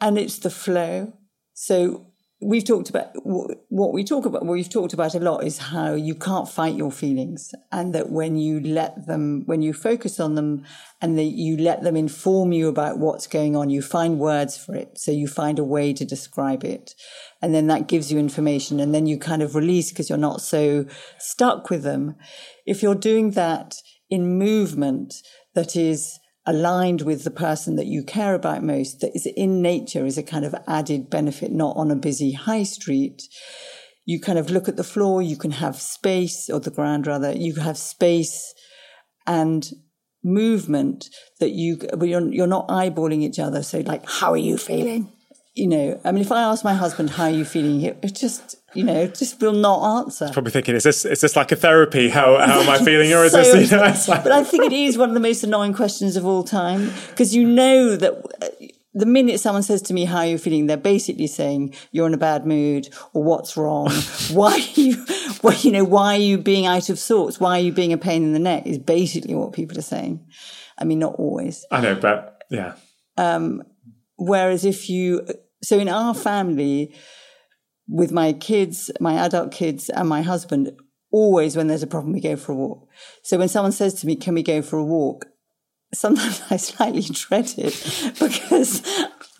And 0.00 0.18
it's 0.18 0.40
the 0.40 0.50
flow. 0.50 1.12
So 1.54 2.09
we've 2.42 2.64
talked 2.64 2.88
about 2.88 3.10
what 3.22 3.92
we 3.92 4.02
talk 4.02 4.24
about, 4.24 4.44
what 4.44 4.52
we've 4.52 4.68
talked 4.68 4.94
about 4.94 5.14
a 5.14 5.20
lot 5.20 5.44
is 5.44 5.58
how 5.58 5.92
you 5.92 6.14
can't 6.14 6.48
fight 6.48 6.74
your 6.74 6.90
feelings 6.90 7.54
and 7.70 7.94
that 7.94 8.10
when 8.10 8.36
you 8.36 8.60
let 8.60 9.06
them, 9.06 9.42
when 9.44 9.60
you 9.60 9.74
focus 9.74 10.18
on 10.18 10.36
them 10.36 10.64
and 11.02 11.18
that 11.18 11.24
you 11.24 11.58
let 11.58 11.82
them 11.82 11.96
inform 11.96 12.52
you 12.52 12.68
about 12.68 12.98
what's 12.98 13.26
going 13.26 13.56
on, 13.56 13.68
you 13.68 13.82
find 13.82 14.18
words 14.18 14.56
for 14.56 14.74
it. 14.74 14.98
So 14.98 15.10
you 15.10 15.28
find 15.28 15.58
a 15.58 15.64
way 15.64 15.92
to 15.92 16.04
describe 16.04 16.64
it. 16.64 16.94
And 17.42 17.54
then 17.54 17.66
that 17.66 17.88
gives 17.88 18.10
you 18.10 18.18
information 18.18 18.80
and 18.80 18.94
then 18.94 19.06
you 19.06 19.18
kind 19.18 19.42
of 19.42 19.54
release 19.54 19.90
because 19.90 20.08
you're 20.08 20.18
not 20.18 20.40
so 20.40 20.86
stuck 21.18 21.68
with 21.68 21.82
them. 21.82 22.16
If 22.64 22.82
you're 22.82 22.94
doing 22.94 23.32
that 23.32 23.74
in 24.08 24.38
movement 24.38 25.14
that 25.54 25.76
is 25.76 26.19
aligned 26.50 27.02
with 27.02 27.24
the 27.24 27.30
person 27.30 27.76
that 27.76 27.86
you 27.86 28.02
care 28.02 28.34
about 28.34 28.62
most, 28.62 29.00
that 29.00 29.14
is 29.14 29.26
in 29.36 29.62
nature 29.62 30.04
is 30.04 30.18
a 30.18 30.22
kind 30.22 30.44
of 30.44 30.54
added 30.66 31.08
benefit, 31.08 31.52
not 31.52 31.76
on 31.76 31.90
a 31.90 31.96
busy 31.96 32.32
high 32.32 32.64
street. 32.64 33.22
You 34.04 34.20
kind 34.20 34.38
of 34.38 34.50
look 34.50 34.68
at 34.68 34.76
the 34.76 34.84
floor, 34.84 35.22
you 35.22 35.36
can 35.36 35.52
have 35.52 35.80
space, 35.80 36.50
or 36.50 36.60
the 36.60 36.70
ground 36.70 37.06
rather, 37.06 37.32
you 37.32 37.54
have 37.54 37.78
space 37.78 38.52
and 39.26 39.70
movement 40.22 41.08
that 41.38 41.50
you, 41.50 41.78
you're, 42.02 42.32
you're 42.32 42.46
not 42.46 42.68
eyeballing 42.68 43.22
each 43.22 43.38
other. 43.38 43.62
So 43.62 43.80
like, 43.80 44.08
how 44.08 44.32
are 44.32 44.36
you 44.36 44.58
feeling? 44.58 45.12
You 45.60 45.66
know, 45.66 46.00
I 46.06 46.12
mean, 46.12 46.22
if 46.22 46.32
I 46.32 46.40
ask 46.40 46.64
my 46.64 46.72
husband, 46.72 47.10
how 47.10 47.24
are 47.24 47.30
you 47.30 47.44
feeling? 47.44 47.82
It 47.82 48.14
just, 48.14 48.56
you 48.72 48.82
know, 48.82 49.06
just 49.06 49.42
will 49.42 49.52
not 49.52 49.98
answer. 49.98 50.30
Probably 50.32 50.52
thinking, 50.52 50.74
is 50.74 50.84
this 50.84 51.04
is 51.04 51.20
this 51.20 51.36
like 51.36 51.52
a 51.52 51.56
therapy? 51.56 52.08
How 52.08 52.38
how 52.38 52.60
am 52.60 52.70
I 52.70 52.78
feeling, 52.84 53.12
or 53.12 53.24
is 53.24 53.32
so 53.32 53.42
this? 53.42 53.70
You 53.70 53.76
know, 53.76 53.82
like... 53.82 54.24
But 54.24 54.32
I 54.32 54.42
think 54.42 54.64
it 54.64 54.72
is 54.72 54.96
one 54.96 55.10
of 55.10 55.14
the 55.14 55.20
most 55.20 55.44
annoying 55.44 55.74
questions 55.74 56.16
of 56.16 56.24
all 56.24 56.44
time 56.44 56.90
because 57.10 57.34
you 57.34 57.46
know 57.46 57.94
that. 57.96 58.12
Uh, 58.40 58.66
the 58.92 59.06
minute 59.06 59.38
someone 59.38 59.62
says 59.62 59.82
to 59.82 59.94
me, 59.94 60.04
how 60.04 60.18
are 60.18 60.26
you 60.26 60.36
feeling? 60.36 60.66
They're 60.66 60.76
basically 60.76 61.28
saying 61.28 61.74
you're 61.92 62.08
in 62.08 62.14
a 62.14 62.18
bad 62.18 62.44
mood 62.44 62.88
or 63.12 63.22
what's 63.22 63.56
wrong? 63.56 63.88
why 64.32 64.54
are 64.54 64.80
you, 64.80 65.06
well, 65.44 65.56
you 65.60 65.70
know, 65.70 65.84
why 65.84 66.16
are 66.16 66.20
you 66.20 66.38
being 66.38 66.66
out 66.66 66.90
of 66.90 66.98
sorts? 66.98 67.38
Why 67.38 67.58
are 67.58 67.62
you 67.62 67.70
being 67.70 67.92
a 67.92 67.98
pain 67.98 68.24
in 68.24 68.32
the 68.32 68.40
neck 68.40 68.66
is 68.66 68.78
basically 68.78 69.36
what 69.36 69.52
people 69.52 69.78
are 69.78 69.82
saying. 69.82 70.26
I 70.76 70.82
mean, 70.82 70.98
not 70.98 71.14
always. 71.20 71.64
I 71.70 71.80
know, 71.80 71.94
but 71.94 72.42
yeah. 72.50 72.74
Um, 73.16 73.62
whereas 74.16 74.64
if 74.64 74.90
you, 74.90 75.24
so 75.62 75.78
in 75.78 75.88
our 75.88 76.14
family, 76.14 76.94
with 77.88 78.12
my 78.12 78.32
kids, 78.32 78.90
my 79.00 79.14
adult 79.14 79.52
kids, 79.52 79.90
and 79.90 80.08
my 80.08 80.22
husband, 80.22 80.72
always 81.10 81.56
when 81.56 81.66
there's 81.66 81.82
a 81.82 81.88
problem, 81.88 82.12
we 82.12 82.20
go 82.20 82.36
for 82.36 82.52
a 82.52 82.56
walk. 82.56 82.88
So 83.22 83.38
when 83.38 83.48
someone 83.48 83.72
says 83.72 83.94
to 83.94 84.06
me, 84.06 84.16
Can 84.16 84.34
we 84.34 84.42
go 84.42 84.62
for 84.62 84.78
a 84.78 84.84
walk? 84.84 85.26
Sometimes 85.92 86.42
I 86.50 86.56
slightly 86.56 87.02
dread 87.02 87.52
it 87.58 88.14
because 88.20 88.82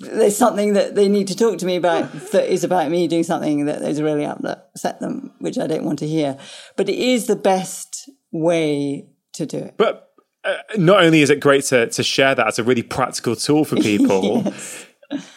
there's 0.00 0.36
something 0.36 0.72
that 0.72 0.94
they 0.94 1.08
need 1.08 1.28
to 1.28 1.36
talk 1.36 1.58
to 1.58 1.66
me 1.66 1.76
about 1.76 2.12
that 2.32 2.52
is 2.52 2.64
about 2.64 2.90
me 2.90 3.06
doing 3.06 3.22
something 3.22 3.66
that 3.66 3.82
is 3.82 4.02
really 4.02 4.24
upset 4.24 5.00
them, 5.00 5.32
which 5.38 5.58
I 5.58 5.66
don't 5.66 5.84
want 5.84 6.00
to 6.00 6.08
hear. 6.08 6.36
But 6.76 6.88
it 6.88 6.98
is 6.98 7.26
the 7.26 7.36
best 7.36 8.10
way 8.32 9.08
to 9.34 9.46
do 9.46 9.58
it. 9.58 9.74
But 9.76 10.08
uh, 10.42 10.56
not 10.76 11.04
only 11.04 11.22
is 11.22 11.30
it 11.30 11.40
great 11.40 11.64
to, 11.64 11.86
to 11.88 12.02
share 12.02 12.34
that 12.34 12.46
as 12.46 12.58
a 12.58 12.64
really 12.64 12.82
practical 12.82 13.36
tool 13.36 13.64
for 13.64 13.76
people, 13.80 14.42
yes. 14.44 14.86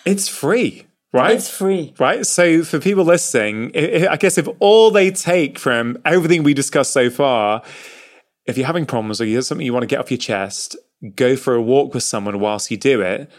It's 0.06 0.28
free 0.28 0.86
right? 1.14 1.36
It's 1.36 1.50
free. 1.50 1.94
Right. 2.00 2.26
So 2.26 2.64
for 2.64 2.80
people 2.80 3.06
listening, 3.06 3.72
I 3.76 4.18
guess 4.18 4.38
if 4.38 4.48
all 4.60 4.92
they 4.92 5.12
take 5.12 5.58
from 5.58 6.00
everything 6.04 6.44
we 6.44 6.54
discussed 6.54 6.92
so 6.92 7.10
far, 7.10 7.62
if 8.46 8.58
you're 8.58 8.68
having 8.68 8.86
problems 8.86 9.22
or 9.22 9.26
you 9.26 9.38
have 9.38 9.46
something 9.46 9.66
you 9.66 9.72
want 9.72 9.84
to 9.84 9.88
get 9.88 10.00
off 10.00 10.12
your 10.12 10.18
chest, 10.18 10.76
go 11.16 11.36
for 11.36 11.54
a 11.54 11.62
walk 11.62 11.94
with 11.94 12.04
someone 12.04 12.40
whilst 12.40 12.72
you 12.72 12.78
do 12.78 13.02
it. 13.02 13.32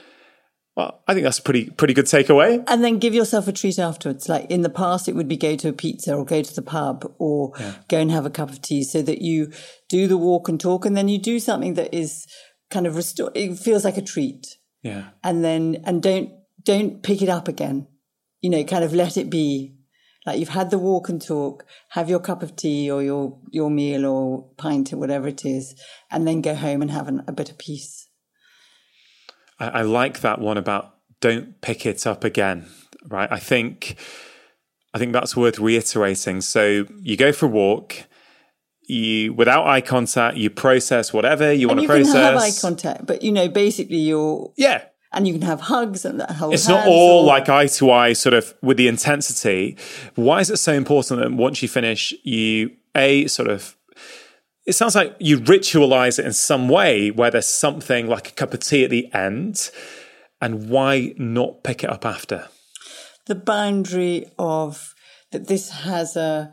Well, 0.76 1.02
I 1.06 1.14
think 1.14 1.22
that's 1.22 1.38
a 1.38 1.42
pretty 1.42 1.70
pretty 1.70 1.94
good 1.94 2.06
takeaway. 2.06 2.64
And 2.66 2.82
then 2.82 2.98
give 2.98 3.14
yourself 3.14 3.46
a 3.46 3.52
treat 3.52 3.78
afterwards. 3.78 4.28
Like 4.28 4.50
in 4.50 4.62
the 4.62 4.70
past, 4.70 5.08
it 5.08 5.14
would 5.14 5.28
be 5.28 5.36
go 5.36 5.54
to 5.54 5.68
a 5.68 5.72
pizza 5.72 6.16
or 6.16 6.24
go 6.24 6.42
to 6.42 6.54
the 6.54 6.62
pub 6.62 7.12
or 7.18 7.52
yeah. 7.60 7.74
go 7.88 7.98
and 8.00 8.10
have 8.10 8.26
a 8.26 8.30
cup 8.30 8.50
of 8.50 8.60
tea, 8.60 8.82
so 8.82 9.00
that 9.02 9.22
you 9.22 9.52
do 9.88 10.08
the 10.08 10.18
walk 10.18 10.48
and 10.48 10.58
talk, 10.58 10.84
and 10.84 10.96
then 10.96 11.06
you 11.06 11.18
do 11.18 11.38
something 11.38 11.74
that 11.74 11.94
is 11.94 12.26
kind 12.70 12.88
of 12.88 12.96
restore. 12.96 13.30
It 13.36 13.56
feels 13.56 13.84
like 13.84 13.96
a 13.96 14.02
treat. 14.02 14.56
Yeah. 14.84 15.06
And 15.24 15.42
then 15.42 15.82
and 15.84 16.00
don't 16.00 16.30
don't 16.62 17.02
pick 17.02 17.22
it 17.22 17.28
up 17.28 17.48
again. 17.48 17.88
You 18.40 18.50
know, 18.50 18.62
kind 18.62 18.84
of 18.84 18.94
let 18.94 19.16
it 19.16 19.28
be. 19.30 19.74
Like 20.26 20.38
you've 20.38 20.50
had 20.50 20.70
the 20.70 20.78
walk 20.78 21.10
and 21.10 21.20
talk, 21.20 21.66
have 21.90 22.08
your 22.08 22.18
cup 22.18 22.42
of 22.42 22.56
tea 22.56 22.90
or 22.90 23.02
your, 23.02 23.38
your 23.50 23.70
meal 23.70 24.06
or 24.06 24.48
pint 24.56 24.90
or 24.90 24.96
whatever 24.96 25.28
it 25.28 25.44
is, 25.44 25.74
and 26.10 26.26
then 26.26 26.40
go 26.40 26.54
home 26.54 26.80
and 26.80 26.90
have 26.90 27.08
an, 27.08 27.22
a 27.26 27.32
bit 27.32 27.50
of 27.50 27.58
peace. 27.58 28.08
I, 29.60 29.66
I 29.68 29.82
like 29.82 30.20
that 30.20 30.40
one 30.40 30.56
about 30.56 30.94
don't 31.20 31.60
pick 31.60 31.84
it 31.84 32.06
up 32.06 32.24
again, 32.24 32.64
right? 33.06 33.30
I 33.30 33.38
think, 33.38 33.96
I 34.94 34.98
think 34.98 35.12
that's 35.12 35.36
worth 35.36 35.58
reiterating. 35.58 36.40
So 36.40 36.86
you 37.02 37.18
go 37.18 37.30
for 37.30 37.44
a 37.44 37.50
walk, 37.50 37.94
you 38.86 39.32
without 39.32 39.66
eye 39.66 39.80
contact, 39.80 40.36
you 40.36 40.50
process 40.50 41.12
whatever 41.12 41.52
you 41.52 41.68
and 41.68 41.78
want 41.78 41.80
to 41.82 41.86
process. 41.86 42.06
You 42.06 42.12
can 42.12 42.22
have 42.22 42.36
eye 42.36 42.50
contact, 42.60 43.06
but 43.06 43.22
you 43.22 43.32
know, 43.32 43.48
basically 43.48 43.98
you're 43.98 44.52
yeah 44.56 44.84
and 45.12 45.28
you 45.28 45.32
can 45.32 45.42
have 45.42 45.60
hugs 45.60 46.04
and 46.04 46.20
that 46.20 46.32
whole. 46.32 46.52
It's 46.52 46.68
not 46.68 46.86
all 46.86 47.22
or... 47.22 47.26
like 47.26 47.48
eye 47.48 47.66
to 47.68 47.90
eye, 47.90 48.12
sort 48.12 48.34
of 48.34 48.54
with 48.62 48.76
the 48.76 48.88
intensity. 48.88 49.76
Why 50.16 50.40
is 50.40 50.50
it 50.50 50.56
so 50.56 50.72
important 50.72 51.20
that 51.20 51.32
once 51.32 51.62
you 51.62 51.68
finish, 51.68 52.12
you 52.22 52.72
a 52.94 53.26
sort 53.26 53.48
of 53.48 53.76
it 54.66 54.72
sounds 54.72 54.94
like 54.94 55.14
you 55.18 55.38
ritualize 55.38 56.18
it 56.18 56.24
in 56.24 56.32
some 56.32 56.68
way 56.68 57.10
where 57.10 57.30
there's 57.30 57.48
something 57.48 58.06
like 58.06 58.28
a 58.28 58.32
cup 58.32 58.54
of 58.54 58.60
tea 58.60 58.84
at 58.84 58.90
the 58.90 59.12
end 59.12 59.70
and 60.40 60.68
why 60.68 61.12
not 61.18 61.62
pick 61.62 61.84
it 61.84 61.90
up 61.90 62.06
after 62.06 62.48
the 63.26 63.34
boundary 63.34 64.26
of 64.38 64.94
that 65.32 65.48
this 65.48 65.70
has 65.70 66.16
a 66.16 66.52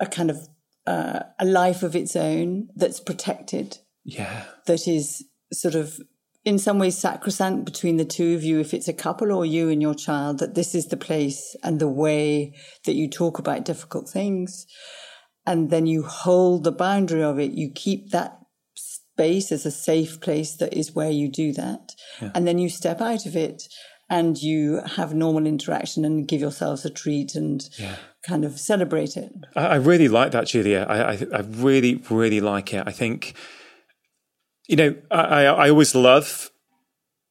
a 0.00 0.06
kind 0.06 0.30
of 0.30 0.48
uh, 0.88 1.20
a 1.38 1.44
life 1.44 1.82
of 1.82 1.94
its 1.94 2.14
own 2.16 2.68
that's 2.76 3.00
protected 3.00 3.78
yeah 4.04 4.44
that 4.66 4.86
is 4.86 5.24
sort 5.52 5.74
of 5.74 5.98
in 6.44 6.58
some 6.58 6.78
ways 6.78 6.96
sacrosanct 6.96 7.66
between 7.66 7.98
the 7.98 8.06
two 8.06 8.34
of 8.34 8.42
you, 8.42 8.58
if 8.58 8.72
it's 8.72 8.88
a 8.88 8.92
couple 8.94 9.32
or 9.32 9.44
you 9.44 9.68
and 9.68 9.82
your 9.82 9.94
child, 9.94 10.38
that 10.38 10.54
this 10.54 10.74
is 10.74 10.86
the 10.86 10.96
place 10.96 11.54
and 11.62 11.78
the 11.78 11.88
way 12.04 12.54
that 12.86 12.94
you 12.94 13.06
talk 13.10 13.38
about 13.38 13.66
difficult 13.66 14.08
things. 14.08 14.66
and 15.48 15.70
then 15.70 15.86
you 15.86 16.02
hold 16.02 16.64
the 16.64 16.72
boundary 16.72 17.22
of 17.22 17.38
it. 17.38 17.52
You 17.52 17.70
keep 17.74 18.10
that 18.10 18.38
space 18.76 19.50
as 19.50 19.64
a 19.66 19.70
safe 19.70 20.20
place 20.20 20.56
that 20.56 20.74
is 20.74 20.94
where 20.94 21.10
you 21.10 21.30
do 21.30 21.52
that. 21.54 21.94
Yeah. 22.20 22.30
And 22.34 22.46
then 22.46 22.58
you 22.58 22.68
step 22.68 23.00
out 23.00 23.26
of 23.26 23.34
it 23.34 23.62
and 24.10 24.40
you 24.42 24.80
have 24.96 25.14
normal 25.14 25.46
interaction 25.46 26.04
and 26.04 26.26
give 26.26 26.40
yourselves 26.40 26.84
a 26.84 26.90
treat 26.90 27.34
and 27.34 27.68
yeah. 27.78 27.96
kind 28.22 28.44
of 28.44 28.58
celebrate 28.58 29.16
it. 29.16 29.32
I, 29.54 29.66
I 29.66 29.74
really 29.76 30.08
like 30.08 30.32
that, 30.32 30.46
Julia. 30.46 30.86
I, 30.88 31.12
I, 31.12 31.26
I, 31.34 31.40
really, 31.40 32.02
really 32.10 32.40
like 32.40 32.72
it. 32.72 32.84
I 32.86 32.92
think, 32.92 33.34
you 34.66 34.76
know, 34.76 34.94
I, 35.10 35.44
I 35.44 35.70
always 35.70 35.94
love 35.94 36.50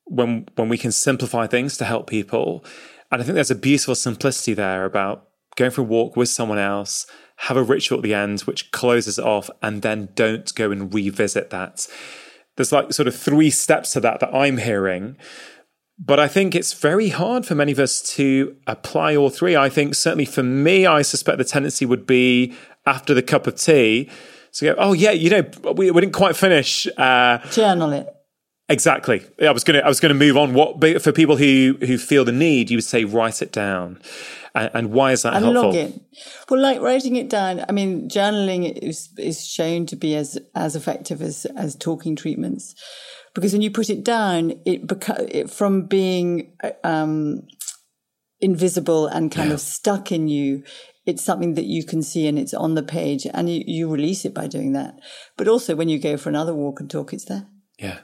when 0.06 0.48
when 0.56 0.70
we 0.70 0.78
can 0.78 0.92
simplify 0.92 1.48
things 1.48 1.78
to 1.78 1.86
help 1.86 2.08
people, 2.10 2.64
and 3.12 3.22
I 3.22 3.26
think 3.26 3.36
there's 3.36 3.52
a 3.52 3.56
beautiful 3.56 3.96
simplicity 3.96 4.54
there 4.54 4.86
about 4.86 5.28
going 5.56 5.72
for 5.72 5.82
a 5.82 5.84
walk 5.84 6.16
with 6.16 6.30
someone 6.30 6.60
else, 6.60 7.06
have 7.38 7.58
a 7.58 7.64
ritual 7.64 7.98
at 7.98 8.04
the 8.04 8.14
end 8.14 8.42
which 8.42 8.72
closes 8.72 9.20
it 9.20 9.26
off, 9.26 9.50
and 9.62 9.82
then 9.82 10.10
don't 10.16 10.54
go 10.56 10.72
and 10.72 10.94
revisit 10.94 11.50
that. 11.50 11.88
There's 12.56 12.72
like 12.72 12.94
sort 12.94 13.08
of 13.08 13.16
three 13.16 13.50
steps 13.50 13.94
to 13.94 14.00
that 14.00 14.20
that 14.20 14.34
I'm 14.34 14.58
hearing 14.58 15.18
but 16.00 16.20
I 16.20 16.28
think 16.28 16.54
it's 16.54 16.74
very 16.74 17.10
hard 17.10 17.46
for 17.46 17.56
many 17.56 17.72
of 17.72 17.80
us 17.80 18.02
to 18.16 18.56
apply 18.68 19.16
all 19.16 19.30
three. 19.30 19.56
I 19.56 19.70
think 19.70 19.96
certainly 19.96 20.26
for 20.26 20.44
me, 20.44 20.86
I 20.86 21.02
suspect 21.02 21.38
the 21.38 21.44
tendency 21.44 21.86
would 21.86 22.06
be 22.06 22.54
after 22.86 23.14
the 23.14 23.24
cup 23.24 23.48
of 23.48 23.56
tea 23.56 24.10
to 24.54 24.66
go, 24.66 24.76
oh 24.78 24.94
yeah, 24.94 25.12
you 25.12 25.30
know, 25.30 25.74
we, 25.74 25.90
we 25.92 26.02
didn't 26.02 26.14
quite 26.14 26.36
finish. 26.36 26.88
Uh, 26.98 27.40
Journal 27.50 27.94
it. 27.94 28.08
Exactly. 28.70 29.24
I 29.42 29.52
was 29.52 29.64
gonna 29.64 29.80
I 29.80 29.88
was 29.88 30.02
gonna 30.02 30.14
move 30.14 30.36
on. 30.36 30.54
What 30.54 30.82
for 31.02 31.14
people 31.14 31.38
who 31.38 31.78
who 31.80 31.98
feel 31.98 32.26
the 32.26 32.34
need, 32.34 32.70
you 32.70 32.78
would 32.78 32.84
say 32.84 33.06
write 33.06 33.42
it 33.42 33.52
down. 33.54 34.00
And, 34.54 34.72
and 34.74 34.92
why 34.92 35.14
is 35.14 35.22
that 35.22 35.36
and 35.36 35.46
helpful? 35.46 35.68
log 35.68 35.76
it. 35.76 36.02
Well, 36.50 36.60
like 36.60 36.82
writing 36.82 37.16
it 37.16 37.30
down. 37.30 37.64
I 37.70 37.72
mean, 37.72 38.10
journaling 38.10 38.78
is 38.78 39.10
is 39.18 39.48
shown 39.48 39.86
to 39.86 39.96
be 39.96 40.16
as 40.16 40.38
as 40.54 40.76
effective 40.76 41.22
as 41.22 41.46
as 41.56 41.76
talking 41.76 42.18
treatments 42.18 42.76
because 43.38 43.54
when 43.54 43.62
you 43.62 43.70
put 43.70 43.92
it 43.92 44.04
down, 44.04 44.54
it, 44.66 44.88
beca- 44.88 45.30
it 45.30 45.52
from 45.52 45.84
being 45.84 46.54
um, 46.84 47.44
invisible 48.42 49.06
and 49.06 49.32
kind 49.32 49.50
yeah. 49.50 49.54
of 49.54 49.62
stuck 49.62 50.12
in 50.12 50.28
you, 50.28 50.64
it's 51.06 51.24
something 51.24 51.54
that 51.54 51.66
you 51.66 51.84
can 51.84 52.02
see 52.02 52.26
and 52.26 52.40
it's 52.40 52.56
on 52.56 52.74
the 52.74 52.82
page, 52.82 53.28
and 53.32 53.48
you, 53.48 53.64
you 53.68 53.92
release 53.92 54.26
it 54.26 54.34
by 54.34 54.48
doing 54.48 54.74
that. 54.74 55.00
But 55.38 55.48
also, 55.48 55.76
when 55.76 55.88
you 55.88 56.00
go 56.00 56.18
for 56.18 56.30
another 56.30 56.56
walk 56.56 56.80
and 56.80 56.90
talk, 56.90 57.14
it's 57.14 57.26
there. 57.26 57.46
Yeah, 57.78 58.00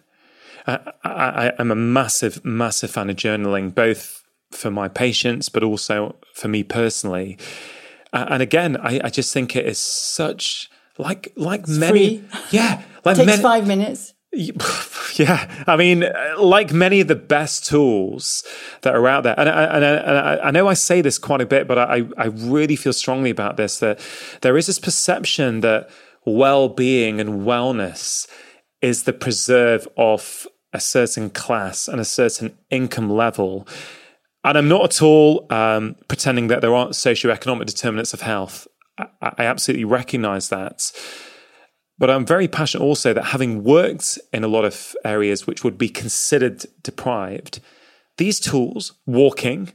I, 0.68 0.92
I, 1.04 1.54
I'm 1.58 1.72
a 1.72 1.76
massive, 1.76 2.46
massive 2.46 2.92
fan 2.92 3.10
of 3.10 3.16
journaling, 3.16 3.74
both 3.74 4.22
for 4.52 4.70
my 4.70 4.88
patients, 4.88 5.50
but 5.50 5.64
also 5.64 6.16
for 6.36 6.48
me 6.48 6.62
personally. 6.62 7.40
Uh, 8.14 8.28
and 8.30 8.44
again, 8.44 8.78
I, 8.78 9.02
I, 9.06 9.10
just 9.10 9.34
think 9.34 9.56
it 9.56 9.66
is 9.66 9.80
such 9.80 10.70
like 11.00 11.34
like 11.36 11.62
it's 11.62 11.72
many, 11.72 12.20
free. 12.20 12.40
yeah, 12.52 12.84
like 13.04 13.18
takes 13.18 13.26
many, 13.26 13.42
five 13.42 13.66
minutes. 13.66 14.14
Yeah, 15.16 15.64
I 15.68 15.76
mean, 15.76 16.06
like 16.40 16.74
many 16.74 17.00
of 17.00 17.08
the 17.08 17.16
best 17.16 17.68
tools 17.68 18.44
that 18.82 18.96
are 18.96 19.08
out 19.08 19.22
there, 19.22 19.36
and 19.40 19.48
I, 19.48 19.64
and 19.66 19.86
I, 19.86 19.94
and 19.96 20.42
I 20.42 20.50
know 20.50 20.68
I 20.68 20.74
say 20.74 21.02
this 21.02 21.20
quite 21.20 21.40
a 21.40 21.46
bit, 21.46 21.68
but 21.68 21.78
I, 21.78 22.08
I 22.18 22.26
really 22.26 22.76
feel 22.76 22.94
strongly 22.94 23.30
about 23.30 23.56
this 23.56 23.78
that 23.78 24.00
there 24.42 24.58
is 24.58 24.66
this 24.66 24.80
perception 24.80 25.60
that 25.60 25.88
well 26.26 26.68
being 26.68 27.20
and 27.20 27.42
wellness 27.42 28.28
is 28.82 29.04
the 29.04 29.14
preserve 29.14 29.88
of 29.98 30.48
a 30.74 30.80
certain 30.80 31.30
class 31.30 31.88
and 31.88 32.02
a 32.02 32.06
certain 32.06 32.58
income 32.72 33.12
level. 33.12 33.68
And 34.44 34.58
I'm 34.58 34.68
not 34.68 34.84
at 34.86 35.02
all 35.02 35.46
um, 35.52 35.96
pretending 36.08 36.48
that 36.48 36.62
there 36.62 36.74
aren't 36.74 36.94
socioeconomic 36.94 37.68
determinants 37.68 38.14
of 38.14 38.22
health. 38.22 38.68
I, 38.98 39.06
I 39.22 39.46
absolutely 39.46 39.86
recognize 39.86 40.50
that. 40.50 40.92
But 42.04 42.10
I'm 42.10 42.26
very 42.26 42.50
passionate 42.50 42.84
also 42.84 43.14
that 43.14 43.28
having 43.28 43.64
worked 43.64 44.20
in 44.34 44.44
a 44.44 44.50
lot 44.50 44.66
of 44.66 44.94
areas 45.06 45.48
which 45.48 45.64
would 45.64 45.78
be 45.78 45.88
considered 45.88 46.66
deprived, 46.82 47.62
these 48.18 48.42
tools, 48.42 48.92
walking, 49.06 49.72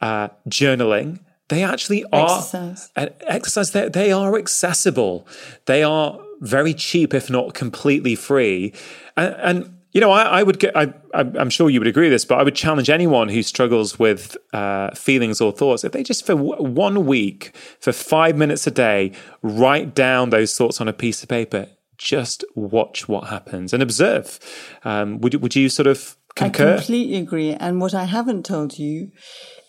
uh, 0.00 0.28
journaling, 0.48 1.20
they 1.48 1.62
actually 1.62 2.02
are 2.14 2.38
exercise. 2.38 2.88
Uh, 2.96 3.08
exercise. 3.26 3.72
They, 3.72 3.90
they 3.90 4.10
are 4.10 4.38
accessible. 4.38 5.28
They 5.66 5.82
are 5.82 6.18
very 6.40 6.72
cheap, 6.72 7.12
if 7.12 7.28
not 7.28 7.52
completely 7.52 8.14
free. 8.14 8.72
And, 9.14 9.34
and 9.34 9.75
you 9.96 10.00
know, 10.00 10.10
I, 10.10 10.40
I 10.40 10.42
would 10.42 10.58
get, 10.58 10.76
I, 10.76 10.92
am 11.14 11.48
sure 11.48 11.70
you 11.70 11.80
would 11.80 11.86
agree 11.86 12.08
with 12.08 12.12
this, 12.12 12.26
but 12.26 12.38
I 12.38 12.42
would 12.42 12.54
challenge 12.54 12.90
anyone 12.90 13.30
who 13.30 13.42
struggles 13.42 13.98
with 13.98 14.36
uh, 14.52 14.90
feelings 14.90 15.40
or 15.40 15.52
thoughts 15.52 15.84
if 15.84 15.92
they 15.92 16.02
just 16.02 16.26
for 16.26 16.34
w- 16.34 16.62
one 16.62 17.06
week, 17.06 17.56
for 17.80 17.92
five 17.92 18.36
minutes 18.36 18.66
a 18.66 18.70
day, 18.70 19.12
write 19.40 19.94
down 19.94 20.28
those 20.28 20.54
thoughts 20.54 20.82
on 20.82 20.86
a 20.86 20.92
piece 20.92 21.22
of 21.22 21.30
paper. 21.30 21.68
Just 21.96 22.44
watch 22.54 23.08
what 23.08 23.28
happens 23.28 23.72
and 23.72 23.82
observe. 23.82 24.38
Um, 24.84 25.18
would 25.22 25.36
would 25.36 25.56
you 25.56 25.70
sort 25.70 25.86
of 25.86 26.14
concur? 26.34 26.74
I 26.74 26.76
completely 26.76 27.16
agree. 27.16 27.52
And 27.54 27.80
what 27.80 27.94
I 27.94 28.04
haven't 28.04 28.44
told 28.44 28.78
you 28.78 29.12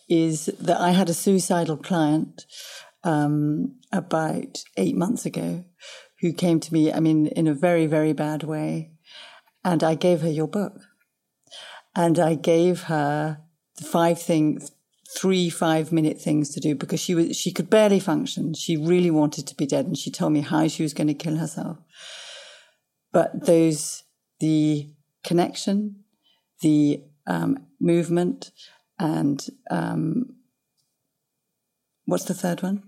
is 0.10 0.48
that 0.60 0.82
I 0.82 0.90
had 0.90 1.10
a 1.10 1.14
suicidal 1.14 1.78
client 1.78 2.44
um, 3.06 3.78
about 3.94 4.58
eight 4.76 4.98
months 4.98 5.26
ago 5.26 5.64
who 6.20 6.34
came 6.34 6.60
to 6.60 6.74
me. 6.74 6.92
I 6.92 7.00
mean, 7.00 7.28
in 7.28 7.48
a 7.48 7.54
very 7.54 7.86
very 7.86 8.12
bad 8.12 8.44
way 8.44 8.92
and 9.64 9.84
I 9.84 9.96
gave 9.96 10.22
her 10.22 10.30
your 10.30 10.48
book. 10.48 10.82
And 11.96 12.20
I 12.20 12.36
gave 12.36 12.84
her 12.84 13.40
the 13.78 13.84
five 13.84 14.22
things, 14.22 14.72
three 15.18 15.50
five 15.50 15.92
minute 15.92 16.22
things 16.22 16.50
to 16.50 16.60
do 16.60 16.76
because 16.76 17.00
she 17.00 17.16
was, 17.16 17.36
she 17.36 17.52
could 17.52 17.70
barely 17.70 18.00
function. 18.00 18.54
She 18.54 18.78
really 18.78 19.10
wanted 19.10 19.48
to 19.48 19.56
be 19.56 19.66
dead. 19.66 19.86
And 19.86 19.98
she 19.98 20.12
told 20.12 20.34
me 20.34 20.42
how 20.42 20.68
she 20.68 20.84
was 20.84 20.94
going 20.94 21.08
to 21.08 21.14
kill 21.14 21.38
herself. 21.38 21.80
But 23.12 23.46
those, 23.46 24.04
the 24.40 24.90
connection, 25.24 26.04
the 26.62 27.02
um, 27.26 27.66
movement, 27.80 28.52
and 29.00 29.46
um, 29.72 30.36
what's 32.06 32.26
the 32.26 32.34
third 32.34 32.62
one? 32.62 32.84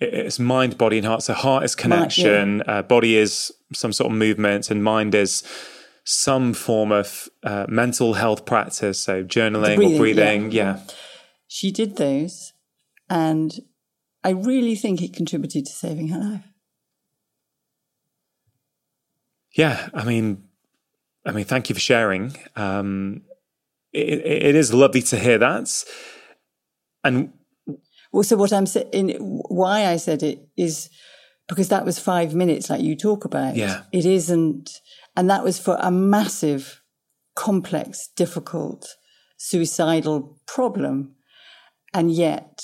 It's 0.00 0.38
mind, 0.38 0.78
body, 0.78 0.98
and 0.98 1.06
heart. 1.06 1.22
So 1.22 1.34
heart 1.34 1.64
is 1.64 1.74
connection, 1.74 2.58
mind, 2.58 2.64
yeah. 2.66 2.78
uh, 2.78 2.82
body 2.82 3.16
is 3.16 3.52
some 3.72 3.92
sort 3.92 4.10
of 4.10 4.16
movement, 4.16 4.70
and 4.70 4.82
mind 4.82 5.14
is 5.14 5.42
some 6.04 6.52
form 6.54 6.92
of 6.92 7.28
uh, 7.42 7.66
mental 7.68 8.14
health 8.14 8.44
practice, 8.44 9.00
so 9.00 9.22
journaling 9.24 9.76
breathing, 9.76 9.94
or 9.94 9.98
breathing. 9.98 10.52
Yeah. 10.52 10.76
yeah. 10.76 10.82
She 11.46 11.70
did 11.70 11.96
those, 11.96 12.52
and 13.08 13.52
I 14.22 14.30
really 14.30 14.74
think 14.74 15.02
it 15.02 15.14
contributed 15.14 15.66
to 15.66 15.72
saving 15.72 16.08
her 16.08 16.18
life. 16.18 16.44
Yeah, 19.56 19.88
I 19.92 20.04
mean, 20.04 20.44
I 21.26 21.32
mean, 21.32 21.44
thank 21.44 21.68
you 21.68 21.74
for 21.74 21.80
sharing. 21.80 22.36
Um, 22.56 23.22
it, 23.92 24.20
it 24.24 24.54
is 24.54 24.72
lovely 24.72 25.02
to 25.02 25.18
hear 25.18 25.38
that, 25.38 25.84
and 27.02 27.32
also 28.12 28.36
what 28.36 28.52
I'm 28.52 28.66
saying, 28.66 29.16
why 29.18 29.86
I 29.86 29.96
said 29.96 30.22
it 30.22 30.48
is 30.56 30.88
because 31.48 31.68
that 31.68 31.84
was 31.84 31.98
five 31.98 32.34
minutes, 32.34 32.70
like 32.70 32.80
you 32.80 32.96
talk 32.96 33.24
about. 33.24 33.56
Yeah, 33.56 33.82
it 33.92 34.06
isn't 34.06 34.70
and 35.20 35.28
that 35.28 35.44
was 35.44 35.58
for 35.58 35.76
a 35.80 35.90
massive, 35.90 36.80
complex, 37.36 38.08
difficult, 38.16 38.96
suicidal 39.36 40.40
problem. 40.46 41.14
And 41.92 42.10
yet 42.10 42.62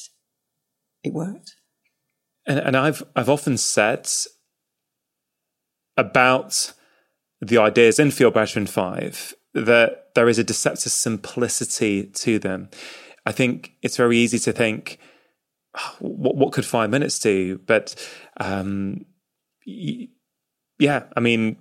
it 1.04 1.12
worked. 1.12 1.54
And, 2.46 2.58
and 2.58 2.74
I've, 2.74 3.02
I've 3.14 3.28
often 3.28 3.58
said 3.58 4.08
about 5.98 6.72
the 7.42 7.58
ideas 7.58 7.98
in 7.98 8.08
Better 8.08 8.58
in 8.58 8.66
Five 8.66 9.34
that 9.52 10.14
there 10.14 10.26
is 10.26 10.38
a 10.38 10.44
deceptive 10.44 10.92
simplicity 10.92 12.04
to 12.04 12.38
them. 12.38 12.70
I 13.26 13.32
think 13.32 13.72
it's 13.82 13.98
very 13.98 14.16
easy 14.16 14.38
to 14.38 14.52
think, 14.54 14.98
oh, 15.78 15.96
what, 15.98 16.36
what, 16.36 16.52
could 16.54 16.64
five 16.64 16.88
minutes 16.88 17.18
do? 17.18 17.58
But 17.58 17.94
um, 18.40 19.04
yeah, 19.66 21.02
I 21.14 21.20
mean, 21.20 21.58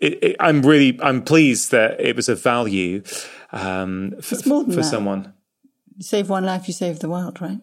it, 0.00 0.22
it, 0.22 0.36
I'm 0.40 0.62
really 0.62 0.98
I'm 1.02 1.22
pleased 1.22 1.70
that 1.70 2.00
it 2.00 2.16
was 2.16 2.28
of 2.28 2.42
value 2.42 3.02
um, 3.52 4.14
for, 4.20 4.36
for 4.36 4.64
that. 4.64 4.84
someone. 4.84 5.32
You 5.96 6.04
save 6.04 6.28
one 6.28 6.44
life, 6.44 6.68
you 6.68 6.74
save 6.74 6.98
the 6.98 7.08
world, 7.08 7.40
right? 7.40 7.60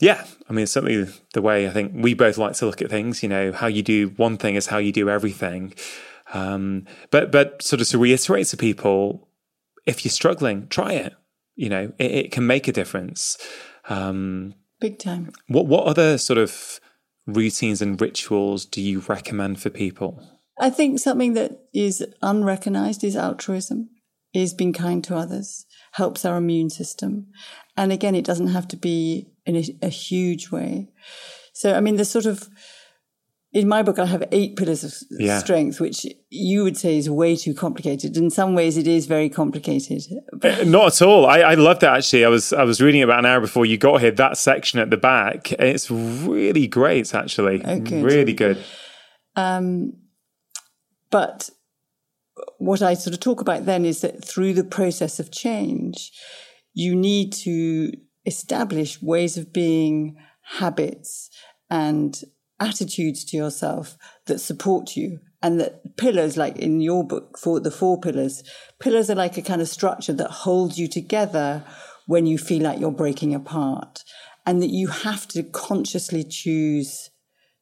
Yeah, 0.00 0.24
I 0.48 0.52
mean, 0.52 0.62
it's 0.62 0.72
certainly 0.72 1.10
the 1.34 1.42
way 1.42 1.66
I 1.66 1.70
think 1.70 1.92
we 1.94 2.14
both 2.14 2.38
like 2.38 2.52
to 2.54 2.66
look 2.66 2.80
at 2.80 2.90
things. 2.90 3.22
You 3.22 3.28
know, 3.28 3.52
how 3.52 3.66
you 3.66 3.82
do 3.82 4.10
one 4.16 4.36
thing 4.36 4.54
is 4.54 4.66
how 4.66 4.78
you 4.78 4.92
do 4.92 5.10
everything. 5.10 5.74
Um, 6.32 6.86
but 7.10 7.32
but 7.32 7.62
sort 7.62 7.80
of 7.80 7.88
to 7.88 7.98
reiterate 7.98 8.46
to 8.48 8.56
people, 8.56 9.28
if 9.86 10.04
you're 10.04 10.12
struggling, 10.12 10.68
try 10.68 10.92
it. 10.92 11.14
You 11.56 11.68
know, 11.68 11.92
it, 11.98 12.10
it 12.10 12.32
can 12.32 12.46
make 12.46 12.68
a 12.68 12.72
difference. 12.72 13.38
Um, 13.88 14.54
Big 14.80 14.98
time. 14.98 15.32
What 15.48 15.66
what 15.66 15.86
other 15.86 16.18
sort 16.18 16.38
of 16.38 16.78
routines 17.26 17.82
and 17.82 18.00
rituals 18.00 18.64
do 18.64 18.80
you 18.80 19.00
recommend 19.00 19.60
for 19.60 19.70
people? 19.70 20.22
I 20.60 20.70
think 20.70 20.98
something 20.98 21.34
that 21.34 21.60
is 21.72 22.04
unrecognized 22.22 23.04
is 23.04 23.16
altruism, 23.16 23.90
is 24.34 24.54
being 24.54 24.72
kind 24.72 25.02
to 25.04 25.16
others, 25.16 25.66
helps 25.92 26.24
our 26.24 26.36
immune 26.36 26.70
system. 26.70 27.28
And 27.76 27.92
again, 27.92 28.14
it 28.14 28.24
doesn't 28.24 28.48
have 28.48 28.68
to 28.68 28.76
be 28.76 29.28
in 29.46 29.56
a, 29.56 29.64
a 29.82 29.88
huge 29.88 30.50
way. 30.50 30.88
So, 31.52 31.74
I 31.74 31.80
mean, 31.80 31.96
the 31.96 32.04
sort 32.04 32.26
of 32.26 32.48
in 33.50 33.66
my 33.66 33.82
book, 33.82 33.98
I 33.98 34.04
have 34.04 34.24
eight 34.30 34.56
pillars 34.56 34.84
of 34.84 34.92
Yeah. 35.10 35.38
strength, 35.38 35.80
which 35.80 36.04
you 36.28 36.62
would 36.64 36.76
say 36.76 36.98
is 36.98 37.08
way 37.08 37.34
too 37.34 37.54
complicated. 37.54 38.14
In 38.16 38.28
some 38.28 38.54
ways, 38.54 38.76
it 38.76 38.86
is 38.86 39.06
very 39.06 39.30
complicated. 39.30 40.02
Not 40.66 40.88
at 41.00 41.02
all. 41.02 41.24
I, 41.24 41.38
I 41.40 41.54
loved 41.54 41.80
that 41.80 41.96
actually. 41.96 42.26
I 42.26 42.28
was 42.28 42.52
I 42.52 42.64
was 42.64 42.82
reading 42.82 43.02
about 43.02 43.20
an 43.20 43.26
hour 43.26 43.40
before 43.40 43.64
you 43.64 43.78
got 43.78 44.02
here. 44.02 44.10
That 44.10 44.36
section 44.36 44.78
at 44.80 44.90
the 44.90 44.98
back, 44.98 45.50
it's 45.52 45.90
really 45.90 46.66
great. 46.66 47.14
Actually, 47.14 47.62
Oh, 47.64 47.80
good. 47.80 48.04
really 48.04 48.34
good. 48.34 48.62
Um, 49.34 49.94
but 51.10 51.50
what 52.58 52.82
I 52.82 52.94
sort 52.94 53.14
of 53.14 53.20
talk 53.20 53.40
about 53.40 53.66
then 53.66 53.84
is 53.84 54.00
that 54.02 54.24
through 54.24 54.54
the 54.54 54.64
process 54.64 55.18
of 55.18 55.32
change, 55.32 56.12
you 56.72 56.94
need 56.94 57.32
to 57.32 57.92
establish 58.26 59.02
ways 59.02 59.36
of 59.36 59.52
being, 59.52 60.16
habits, 60.42 61.30
and 61.70 62.20
attitudes 62.60 63.24
to 63.26 63.36
yourself 63.36 63.96
that 64.26 64.38
support 64.38 64.96
you. 64.96 65.20
And 65.40 65.60
that 65.60 65.96
pillars, 65.96 66.36
like 66.36 66.56
in 66.56 66.80
your 66.80 67.06
book, 67.06 67.38
for 67.38 67.60
the 67.60 67.70
four 67.70 68.00
pillars, 68.00 68.42
pillars 68.80 69.08
are 69.08 69.14
like 69.14 69.36
a 69.38 69.42
kind 69.42 69.62
of 69.62 69.68
structure 69.68 70.12
that 70.14 70.30
holds 70.30 70.78
you 70.78 70.88
together 70.88 71.64
when 72.06 72.26
you 72.26 72.38
feel 72.38 72.62
like 72.62 72.80
you're 72.80 72.90
breaking 72.90 73.34
apart. 73.34 74.02
And 74.44 74.60
that 74.62 74.70
you 74.70 74.88
have 74.88 75.28
to 75.28 75.42
consciously 75.42 76.24
choose 76.24 77.10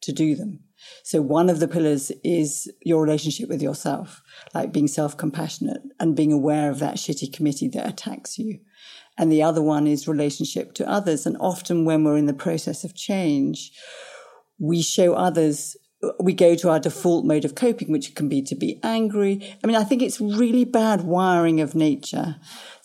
to 0.02 0.12
do 0.12 0.34
them. 0.36 0.60
So 1.02 1.22
one 1.22 1.48
of 1.48 1.60
the 1.60 1.68
pillars 1.68 2.10
is 2.24 2.70
your 2.82 3.02
relationship 3.02 3.48
with 3.48 3.62
yourself, 3.62 4.22
like 4.54 4.72
being 4.72 4.88
self-compassionate 4.88 5.82
and 6.00 6.16
being 6.16 6.32
aware 6.32 6.70
of 6.70 6.78
that 6.80 6.96
shitty 6.96 7.32
committee 7.32 7.68
that 7.68 7.88
attacks 7.88 8.38
you. 8.38 8.60
And 9.18 9.30
the 9.30 9.42
other 9.42 9.62
one 9.62 9.86
is 9.86 10.08
relationship 10.08 10.74
to 10.74 10.88
others. 10.88 11.26
And 11.26 11.36
often 11.38 11.84
when 11.84 12.04
we're 12.04 12.16
in 12.16 12.26
the 12.26 12.34
process 12.34 12.84
of 12.84 12.94
change, 12.94 13.72
we 14.58 14.82
show 14.82 15.14
others, 15.14 15.76
we 16.20 16.34
go 16.34 16.54
to 16.56 16.70
our 16.70 16.80
default 16.80 17.24
mode 17.24 17.44
of 17.44 17.54
coping, 17.54 17.92
which 17.92 18.14
can 18.14 18.28
be 18.28 18.42
to 18.42 18.54
be 18.54 18.80
angry. 18.82 19.56
I 19.62 19.66
mean, 19.66 19.76
I 19.76 19.84
think 19.84 20.02
it's 20.02 20.20
really 20.20 20.64
bad 20.64 21.02
wiring 21.02 21.60
of 21.60 21.74
nature 21.74 22.36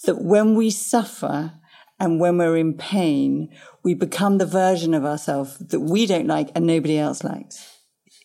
that 0.06 0.22
when 0.22 0.56
we 0.56 0.70
suffer 0.70 1.54
and 2.00 2.20
when 2.20 2.38
we're 2.38 2.58
in 2.58 2.76
pain, 2.76 3.50
we 3.84 3.94
become 3.94 4.38
the 4.38 4.46
version 4.46 4.94
of 4.94 5.06
ourselves 5.06 5.58
that 5.60 5.82
we 5.82 6.06
don't 6.06 6.28
like 6.28 6.50
and 6.56 6.66
nobody 6.66 6.98
else 6.98 7.24
likes. 7.24 7.71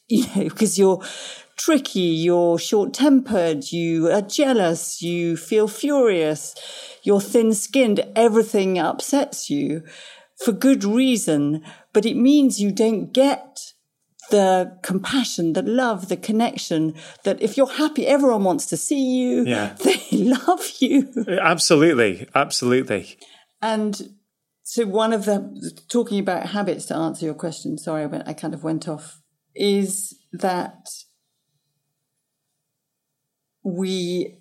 You 0.08 0.24
know, 0.36 0.44
because 0.44 0.78
you're 0.78 1.02
tricky, 1.56 2.00
you're 2.00 2.60
short 2.60 2.94
tempered, 2.94 3.72
you 3.72 4.08
are 4.08 4.22
jealous, 4.22 5.02
you 5.02 5.36
feel 5.36 5.66
furious, 5.66 6.54
you're 7.02 7.20
thin 7.20 7.52
skinned, 7.52 8.06
everything 8.14 8.78
upsets 8.78 9.50
you 9.50 9.82
for 10.36 10.52
good 10.52 10.84
reason, 10.84 11.64
but 11.92 12.06
it 12.06 12.16
means 12.16 12.60
you 12.60 12.70
don't 12.70 13.12
get 13.12 13.72
the 14.30 14.78
compassion, 14.82 15.52
the 15.52 15.62
love, 15.62 16.08
the 16.08 16.16
connection 16.16 16.94
that 17.24 17.40
if 17.40 17.56
you're 17.56 17.66
happy, 17.66 18.06
everyone 18.06 18.44
wants 18.44 18.66
to 18.66 18.76
see 18.76 19.18
you. 19.18 19.44
Yeah. 19.44 19.76
They 19.84 20.18
love 20.18 20.70
you. 20.78 21.12
Absolutely, 21.28 22.28
absolutely. 22.34 23.18
And 23.62 24.14
so 24.62 24.84
one 24.84 25.12
of 25.12 25.24
the 25.24 25.80
talking 25.88 26.18
about 26.18 26.48
habits 26.48 26.86
to 26.86 26.96
answer 26.96 27.24
your 27.24 27.34
question, 27.34 27.78
sorry, 27.78 28.02
I, 28.02 28.06
went, 28.06 28.28
I 28.28 28.32
kind 28.32 28.54
of 28.54 28.64
went 28.64 28.88
off, 28.88 29.20
is 29.56 30.14
that 30.32 30.88
we 33.62 34.38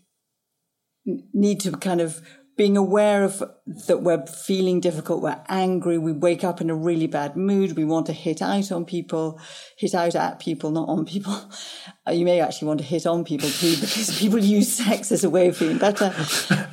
need 1.33 1.59
to 1.61 1.71
kind 1.71 2.01
of 2.01 2.21
being 2.57 2.77
aware 2.77 3.23
of 3.23 3.44
that 3.88 4.02
we're 4.02 4.26
feeling 4.26 4.80
difficult, 4.80 5.22
we're 5.22 5.44
angry, 5.49 5.98
we 5.98 6.14
wake 6.14 6.44
up 6.44 6.61
in 6.61 6.69
a 6.69 6.76
really 6.76 7.07
bad 7.07 7.36
mood, 7.36 7.76
we 7.76 7.84
want 7.84 8.06
to 8.06 8.14
hit 8.14 8.41
out 8.41 8.72
on 8.72 8.86
people, 8.86 9.40
hit 9.77 9.94
out 9.94 10.15
at 10.15 10.40
people, 10.40 10.72
not 10.72 10.88
on 10.90 11.06
people. 11.06 11.52
You 12.07 12.23
may 12.23 12.40
actually 12.40 12.68
want 12.68 12.82
to 12.82 12.86
hit 12.86 13.07
on 13.07 13.23
people 13.23 13.49
too, 13.49 13.76
because 13.82 14.19
people 14.19 14.38
use 14.38 14.72
sex 14.72 15.11
as 15.11 15.23
a 15.23 15.30
way 15.30 15.48
of 15.48 15.57
feeling 15.57 15.80
better. 15.80 16.14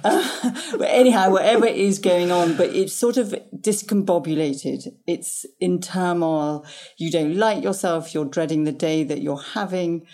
Uh, 0.04 0.50
but 0.78 0.88
anyhow, 0.88 1.30
whatever 1.30 1.64
is 1.64 2.00
going 2.00 2.32
on, 2.32 2.56
but 2.56 2.74
it's 2.74 2.92
sort 2.92 3.16
of 3.16 3.32
discombobulated. 3.54 4.88
It's 5.06 5.46
in 5.60 5.80
turmoil. 5.80 6.66
You 6.98 7.12
don't 7.12 7.36
like 7.36 7.62
yourself. 7.62 8.12
You're 8.12 8.24
dreading 8.24 8.64
the 8.64 8.72
day 8.72 9.04
that 9.04 9.22
you're 9.22 9.40
having. 9.40 10.04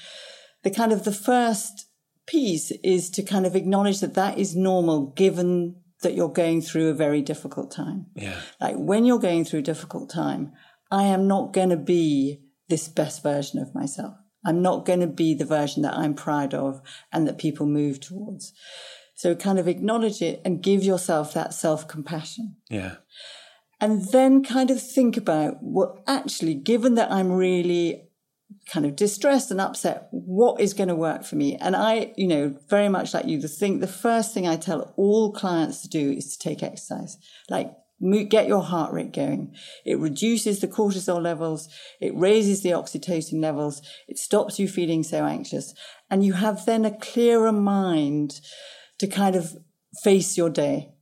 The 0.62 0.70
kind 0.70 0.92
of 0.92 1.04
the 1.04 1.12
first 1.12 1.87
piece 2.28 2.70
is 2.82 3.10
to 3.10 3.22
kind 3.22 3.46
of 3.46 3.56
acknowledge 3.56 4.00
that 4.00 4.14
that 4.14 4.38
is 4.38 4.54
normal 4.54 5.12
given 5.16 5.76
that 6.02 6.14
you're 6.14 6.28
going 6.28 6.62
through 6.62 6.88
a 6.88 6.94
very 6.94 7.22
difficult 7.22 7.70
time. 7.70 8.06
Yeah. 8.14 8.40
Like 8.60 8.76
when 8.76 9.04
you're 9.04 9.18
going 9.18 9.44
through 9.44 9.60
a 9.60 9.62
difficult 9.62 10.10
time, 10.10 10.52
I 10.90 11.04
am 11.04 11.26
not 11.26 11.52
going 11.52 11.70
to 11.70 11.76
be 11.76 12.40
this 12.68 12.88
best 12.88 13.22
version 13.22 13.58
of 13.60 13.74
myself. 13.74 14.14
I'm 14.44 14.62
not 14.62 14.86
going 14.86 15.00
to 15.00 15.06
be 15.06 15.34
the 15.34 15.44
version 15.44 15.82
that 15.82 15.94
I'm 15.94 16.14
proud 16.14 16.54
of 16.54 16.80
and 17.12 17.26
that 17.26 17.38
people 17.38 17.66
move 17.66 18.00
towards. 18.00 18.52
So 19.14 19.34
kind 19.34 19.58
of 19.58 19.66
acknowledge 19.66 20.22
it 20.22 20.40
and 20.44 20.62
give 20.62 20.84
yourself 20.84 21.34
that 21.34 21.52
self 21.52 21.88
compassion. 21.88 22.56
Yeah. 22.70 22.96
And 23.80 24.08
then 24.12 24.44
kind 24.44 24.70
of 24.70 24.82
think 24.82 25.16
about 25.16 25.56
what 25.60 26.02
actually, 26.06 26.54
given 26.54 26.94
that 26.94 27.10
I'm 27.10 27.32
really 27.32 28.07
kind 28.70 28.84
of 28.84 28.96
distressed 28.96 29.50
and 29.50 29.60
upset, 29.60 30.08
what 30.10 30.60
is 30.60 30.74
going 30.74 30.88
to 30.88 30.94
work 30.94 31.24
for 31.24 31.36
me? 31.36 31.56
And 31.56 31.74
I, 31.74 32.12
you 32.16 32.26
know, 32.26 32.54
very 32.68 32.88
much 32.88 33.14
like 33.14 33.26
you, 33.26 33.40
the 33.40 33.48
thing, 33.48 33.80
the 33.80 33.86
first 33.86 34.34
thing 34.34 34.46
I 34.46 34.56
tell 34.56 34.92
all 34.96 35.32
clients 35.32 35.82
to 35.82 35.88
do 35.88 36.12
is 36.12 36.36
to 36.36 36.38
take 36.38 36.62
exercise. 36.62 37.16
Like, 37.48 37.72
get 38.28 38.46
your 38.46 38.62
heart 38.62 38.92
rate 38.92 39.12
going. 39.12 39.54
It 39.84 39.98
reduces 39.98 40.60
the 40.60 40.68
cortisol 40.68 41.20
levels. 41.20 41.68
It 42.00 42.14
raises 42.14 42.62
the 42.62 42.70
oxytocin 42.70 43.40
levels. 43.40 43.82
It 44.06 44.18
stops 44.18 44.58
you 44.58 44.68
feeling 44.68 45.02
so 45.02 45.24
anxious. 45.24 45.74
And 46.10 46.24
you 46.24 46.34
have 46.34 46.64
then 46.66 46.84
a 46.84 46.96
clearer 46.96 47.52
mind 47.52 48.40
to 48.98 49.06
kind 49.06 49.34
of 49.34 49.56
face 50.02 50.36
your 50.36 50.50
day. 50.50 50.92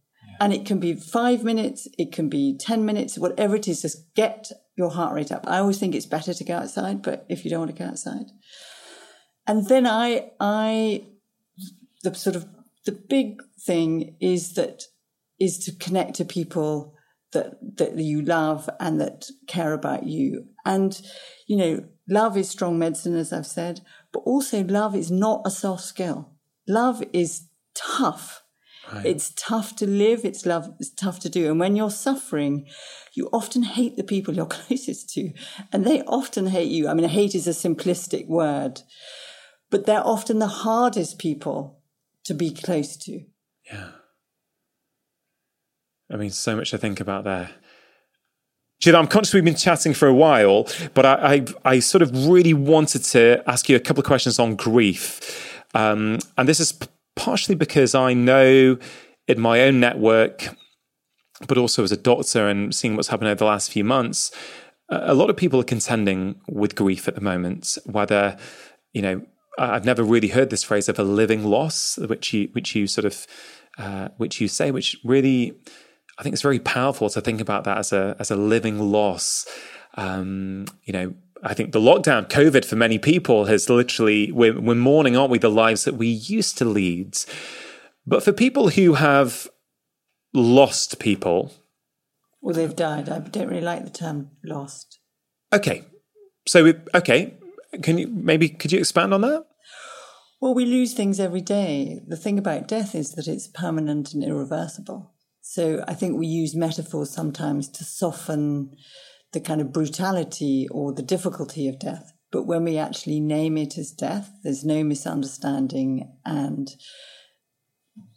And 0.40 0.52
it 0.52 0.66
can 0.66 0.78
be 0.78 0.94
five 0.94 1.44
minutes, 1.44 1.88
it 1.98 2.12
can 2.12 2.28
be 2.28 2.56
10 2.58 2.84
minutes, 2.84 3.18
whatever 3.18 3.56
it 3.56 3.66
is, 3.66 3.82
just 3.82 4.14
get 4.14 4.50
your 4.76 4.90
heart 4.90 5.14
rate 5.14 5.32
up. 5.32 5.44
I 5.46 5.58
always 5.58 5.78
think 5.78 5.94
it's 5.94 6.06
better 6.06 6.34
to 6.34 6.44
go 6.44 6.56
outside, 6.56 7.02
but 7.02 7.24
if 7.28 7.44
you 7.44 7.50
don't 7.50 7.60
want 7.60 7.76
to 7.76 7.82
go 7.82 7.88
outside. 7.88 8.26
And 9.46 9.66
then 9.68 9.86
I, 9.86 10.30
I, 10.38 11.06
the 12.02 12.14
sort 12.14 12.36
of, 12.36 12.46
the 12.84 12.92
big 12.92 13.42
thing 13.64 14.16
is 14.20 14.54
that, 14.54 14.84
is 15.40 15.58
to 15.64 15.72
connect 15.72 16.14
to 16.16 16.24
people 16.24 16.94
that, 17.32 17.56
that 17.76 17.96
you 17.96 18.22
love 18.22 18.68
and 18.80 19.00
that 19.00 19.26
care 19.46 19.72
about 19.72 20.04
you. 20.04 20.46
And, 20.64 21.00
you 21.46 21.56
know, 21.56 21.84
love 22.08 22.36
is 22.36 22.48
strong 22.48 22.78
medicine, 22.78 23.16
as 23.16 23.32
I've 23.32 23.46
said, 23.46 23.80
but 24.12 24.20
also 24.20 24.62
love 24.64 24.94
is 24.94 25.10
not 25.10 25.42
a 25.44 25.50
soft 25.50 25.84
skill. 25.84 26.32
Love 26.68 27.02
is 27.12 27.48
tough. 27.74 28.42
It's 29.04 29.32
tough 29.36 29.74
to 29.76 29.86
live. 29.86 30.24
It's 30.24 30.46
love. 30.46 30.72
It's 30.78 30.90
tough 30.90 31.20
to 31.20 31.28
do. 31.28 31.50
And 31.50 31.58
when 31.58 31.76
you're 31.76 31.90
suffering, 31.90 32.66
you 33.14 33.28
often 33.32 33.62
hate 33.62 33.96
the 33.96 34.04
people 34.04 34.34
you're 34.34 34.46
closest 34.60 35.10
to, 35.14 35.32
and 35.72 35.84
they 35.84 36.02
often 36.02 36.46
hate 36.46 36.70
you. 36.70 36.88
I 36.88 36.94
mean, 36.94 37.08
hate 37.08 37.34
is 37.34 37.46
a 37.46 37.50
simplistic 37.50 38.28
word, 38.28 38.82
but 39.70 39.86
they're 39.86 40.06
often 40.06 40.38
the 40.38 40.46
hardest 40.46 41.18
people 41.18 41.80
to 42.24 42.34
be 42.34 42.50
close 42.50 42.96
to. 42.98 43.22
Yeah. 43.64 43.90
I 46.10 46.16
mean, 46.16 46.30
so 46.30 46.54
much 46.54 46.70
to 46.70 46.78
think 46.78 47.00
about 47.00 47.24
there. 47.24 47.50
Julia, 48.78 48.98
I'm 48.98 49.06
conscious 49.06 49.32
we've 49.32 49.44
been 49.44 49.56
chatting 49.56 49.94
for 49.94 50.06
a 50.06 50.14
while, 50.14 50.68
but 50.94 51.06
I, 51.06 51.34
I, 51.34 51.46
I 51.64 51.78
sort 51.80 52.02
of 52.02 52.28
really 52.28 52.52
wanted 52.52 53.02
to 53.04 53.42
ask 53.46 53.68
you 53.68 53.74
a 53.74 53.80
couple 53.80 54.00
of 54.00 54.06
questions 54.06 54.38
on 54.38 54.54
grief. 54.54 55.64
Um, 55.74 56.18
and 56.36 56.48
this 56.48 56.60
is 56.60 56.72
partially 57.16 57.54
because 57.54 57.94
I 57.94 58.14
know 58.14 58.78
in 59.26 59.40
my 59.40 59.62
own 59.62 59.80
network, 59.80 60.48
but 61.48 61.58
also 61.58 61.82
as 61.82 61.92
a 61.92 61.96
doctor 61.96 62.48
and 62.48 62.74
seeing 62.74 62.94
what's 62.94 63.08
happened 63.08 63.28
over 63.28 63.38
the 63.38 63.44
last 63.44 63.72
few 63.72 63.84
months, 63.84 64.30
a 64.88 65.14
lot 65.14 65.30
of 65.30 65.36
people 65.36 65.60
are 65.60 65.64
contending 65.64 66.40
with 66.48 66.76
grief 66.76 67.08
at 67.08 67.14
the 67.14 67.20
moment, 67.20 67.76
whether, 67.84 68.36
you 68.92 69.02
know, 69.02 69.22
I've 69.58 69.84
never 69.84 70.02
really 70.04 70.28
heard 70.28 70.50
this 70.50 70.62
phrase 70.62 70.88
of 70.88 70.98
a 70.98 71.02
living 71.02 71.44
loss, 71.44 71.98
which 71.98 72.32
you, 72.32 72.48
which 72.52 72.74
you 72.76 72.86
sort 72.86 73.06
of, 73.06 73.26
uh, 73.78 74.08
which 74.18 74.40
you 74.40 74.48
say, 74.48 74.70
which 74.70 74.96
really, 75.02 75.58
I 76.18 76.22
think 76.22 76.34
it's 76.34 76.42
very 76.42 76.60
powerful 76.60 77.10
to 77.10 77.20
think 77.20 77.40
about 77.40 77.64
that 77.64 77.78
as 77.78 77.92
a 77.92 78.16
as 78.18 78.30
a 78.30 78.36
living 78.36 78.78
loss. 78.78 79.46
Um, 79.94 80.66
you 80.84 80.92
know, 80.92 81.14
I 81.46 81.54
think 81.54 81.72
the 81.72 81.80
lockdown, 81.80 82.28
COVID, 82.28 82.64
for 82.64 82.76
many 82.76 82.98
people 82.98 83.44
has 83.44 83.70
literally 83.70 84.32
we're, 84.32 84.60
we're 84.60 84.74
mourning, 84.74 85.16
aren't 85.16 85.30
we, 85.30 85.38
the 85.38 85.48
lives 85.48 85.84
that 85.84 85.94
we 85.94 86.08
used 86.08 86.58
to 86.58 86.64
lead. 86.64 87.16
But 88.06 88.22
for 88.22 88.32
people 88.32 88.70
who 88.70 88.94
have 88.94 89.48
lost 90.34 90.98
people, 90.98 91.52
Well, 92.42 92.54
they've 92.54 92.74
died. 92.74 93.08
I 93.08 93.20
don't 93.20 93.48
really 93.48 93.62
like 93.62 93.84
the 93.84 93.90
term 93.90 94.30
lost. 94.44 94.98
okay, 95.52 95.84
so 96.46 96.66
it, 96.66 96.88
okay, 96.94 97.34
can 97.82 97.98
you 97.98 98.08
maybe 98.08 98.48
could 98.48 98.72
you 98.72 98.78
expand 98.78 99.14
on 99.14 99.20
that? 99.22 99.44
Well, 100.40 100.54
we 100.54 100.66
lose 100.66 100.92
things 100.94 101.18
every 101.18 101.40
day. 101.40 102.00
The 102.06 102.16
thing 102.16 102.38
about 102.38 102.68
death 102.68 102.94
is 102.94 103.12
that 103.12 103.26
it's 103.26 103.48
permanent 103.48 104.12
and 104.12 104.22
irreversible. 104.22 105.12
So 105.40 105.82
I 105.88 105.94
think 105.94 106.18
we 106.18 106.26
use 106.26 106.54
metaphors 106.54 107.10
sometimes 107.10 107.68
to 107.70 107.84
soften 107.84 108.76
the 109.36 109.40
kind 109.40 109.60
of 109.60 109.70
brutality 109.70 110.66
or 110.70 110.94
the 110.94 111.02
difficulty 111.02 111.68
of 111.68 111.78
death. 111.78 112.10
But 112.32 112.44
when 112.46 112.64
we 112.64 112.78
actually 112.78 113.20
name 113.20 113.58
it 113.58 113.76
as 113.76 113.90
death, 113.90 114.30
there's 114.42 114.64
no 114.64 114.82
misunderstanding. 114.82 116.10
And 116.24 116.68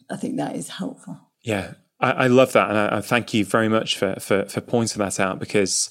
I 0.09 0.15
think 0.15 0.37
that 0.37 0.55
is 0.55 0.69
helpful. 0.69 1.19
Yeah, 1.43 1.73
I, 1.99 2.11
I 2.11 2.27
love 2.27 2.53
that. 2.53 2.69
And 2.69 2.77
I, 2.77 2.97
I, 2.97 3.01
thank 3.01 3.33
you 3.33 3.43
very 3.43 3.67
much 3.67 3.97
for, 3.97 4.15
for, 4.21 4.45
for 4.45 4.61
pointing 4.61 4.99
that 4.99 5.19
out 5.19 5.39
because 5.39 5.89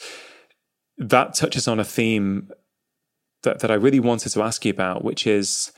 that 0.96 1.34
touches 1.34 1.68
on 1.68 1.78
a 1.78 1.84
theme 1.84 2.48
that, 3.42 3.60
that 3.60 3.70
I 3.70 3.74
really 3.74 4.00
wanted 4.00 4.30
to 4.30 4.42
ask 4.42 4.64
you 4.64 4.70
about, 4.70 5.04
which 5.04 5.26
is 5.26 5.72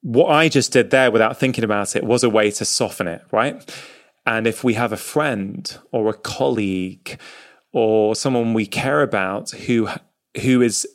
what 0.00 0.26
I 0.26 0.48
just 0.48 0.72
did 0.72 0.90
there 0.90 1.12
without 1.12 1.38
thinking 1.38 1.62
about 1.62 1.94
it 1.94 2.02
was 2.02 2.24
a 2.24 2.30
way 2.30 2.50
to 2.50 2.64
soften 2.64 3.06
it, 3.06 3.22
right? 3.30 3.64
And 4.28 4.46
if 4.46 4.62
we 4.62 4.74
have 4.74 4.92
a 4.92 4.98
friend 4.98 5.74
or 5.90 6.10
a 6.10 6.14
colleague 6.14 7.18
or 7.72 8.14
someone 8.14 8.52
we 8.52 8.66
care 8.66 9.00
about 9.00 9.50
who 9.52 9.88
who 10.42 10.60
is 10.60 10.86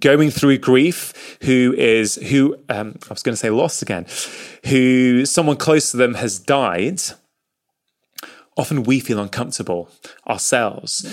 going 0.00 0.30
through 0.30 0.56
grief, 0.56 1.36
who 1.42 1.74
is 1.76 2.14
who 2.14 2.56
um, 2.70 2.98
I 3.10 3.12
was 3.12 3.22
going 3.22 3.34
to 3.34 3.36
say 3.36 3.50
lost 3.50 3.82
again, 3.82 4.06
who 4.64 5.26
someone 5.26 5.58
close 5.58 5.90
to 5.90 5.98
them 5.98 6.14
has 6.14 6.38
died, 6.38 7.02
often 8.56 8.84
we 8.84 9.00
feel 9.00 9.20
uncomfortable 9.20 9.90
ourselves. 10.26 11.04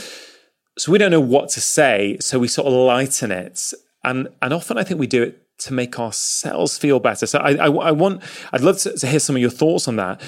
So 0.78 0.94
we 0.94 0.98
don't 0.98 1.12
know 1.12 1.20
what 1.20 1.50
to 1.50 1.62
say, 1.62 2.16
so 2.22 2.40
we 2.40 2.48
sort 2.48 2.68
of 2.68 2.74
lighten 2.74 3.34
it. 3.34 3.74
And 4.02 4.30
and 4.42 4.54
often 4.54 4.78
I 4.78 4.86
think 4.86 5.02
we 5.02 5.08
do 5.08 5.24
it 5.24 5.45
to 5.66 5.74
make 5.74 6.00
ourselves 6.00 6.78
feel 6.78 7.00
better. 7.00 7.26
So 7.26 7.40
I, 7.40 7.52
I, 7.56 7.68
I 7.68 7.92
want, 7.92 8.24
I'd 8.54 8.62
love 8.62 8.78
to, 8.80 8.98
to, 8.98 9.08
hear 9.08 9.20
some 9.20 9.36
of 9.36 9.42
your 9.42 9.52
thoughts 9.52 9.88
on 9.88 9.96
that, 9.98 10.22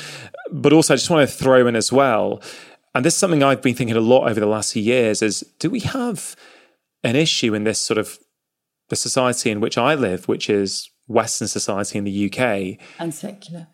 but 0.52 0.74
also 0.74 0.94
I 0.94 0.98
just 0.98 1.10
want 1.10 1.28
to 1.28 1.36
throw 1.36 1.68
in 1.68 1.76
as 1.76 1.92
well. 1.92 2.42
And 2.94 3.06
this 3.06 3.14
is 3.14 3.20
something 3.20 3.44
I've 3.44 3.62
been 3.62 3.76
thinking 3.76 3.96
a 3.96 4.02
lot 4.02 4.30
over 4.30 4.40
the 4.40 4.48
last 4.48 4.74
few 4.74 4.82
years: 4.82 5.22
is 5.22 5.42
do 5.60 5.70
we 5.70 5.82
have 5.82 6.36
an 7.04 7.16
issue 7.16 7.54
in 7.54 7.64
this 7.64 7.80
sort 7.80 7.98
of 7.98 8.18
the 8.90 8.96
society 8.96 9.52
in 9.52 9.60
which 9.60 9.78
I 9.78 9.94
live, 9.94 10.28
which 10.28 10.50
is 10.50 10.90
Western 11.08 11.48
society 11.48 11.98
in 11.98 12.06
the 12.06 12.26
UK, 12.26 12.80
and 13.00 13.14
secular. 13.14 13.68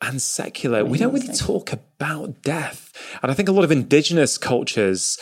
And 0.00 0.22
secular. 0.22 0.84
We 0.84 0.98
don't 0.98 1.12
really 1.12 1.34
talk 1.34 1.72
about 1.72 2.42
death. 2.42 2.92
And 3.20 3.32
I 3.32 3.34
think 3.34 3.48
a 3.48 3.52
lot 3.52 3.64
of 3.64 3.72
indigenous 3.72 4.38
cultures 4.38 5.18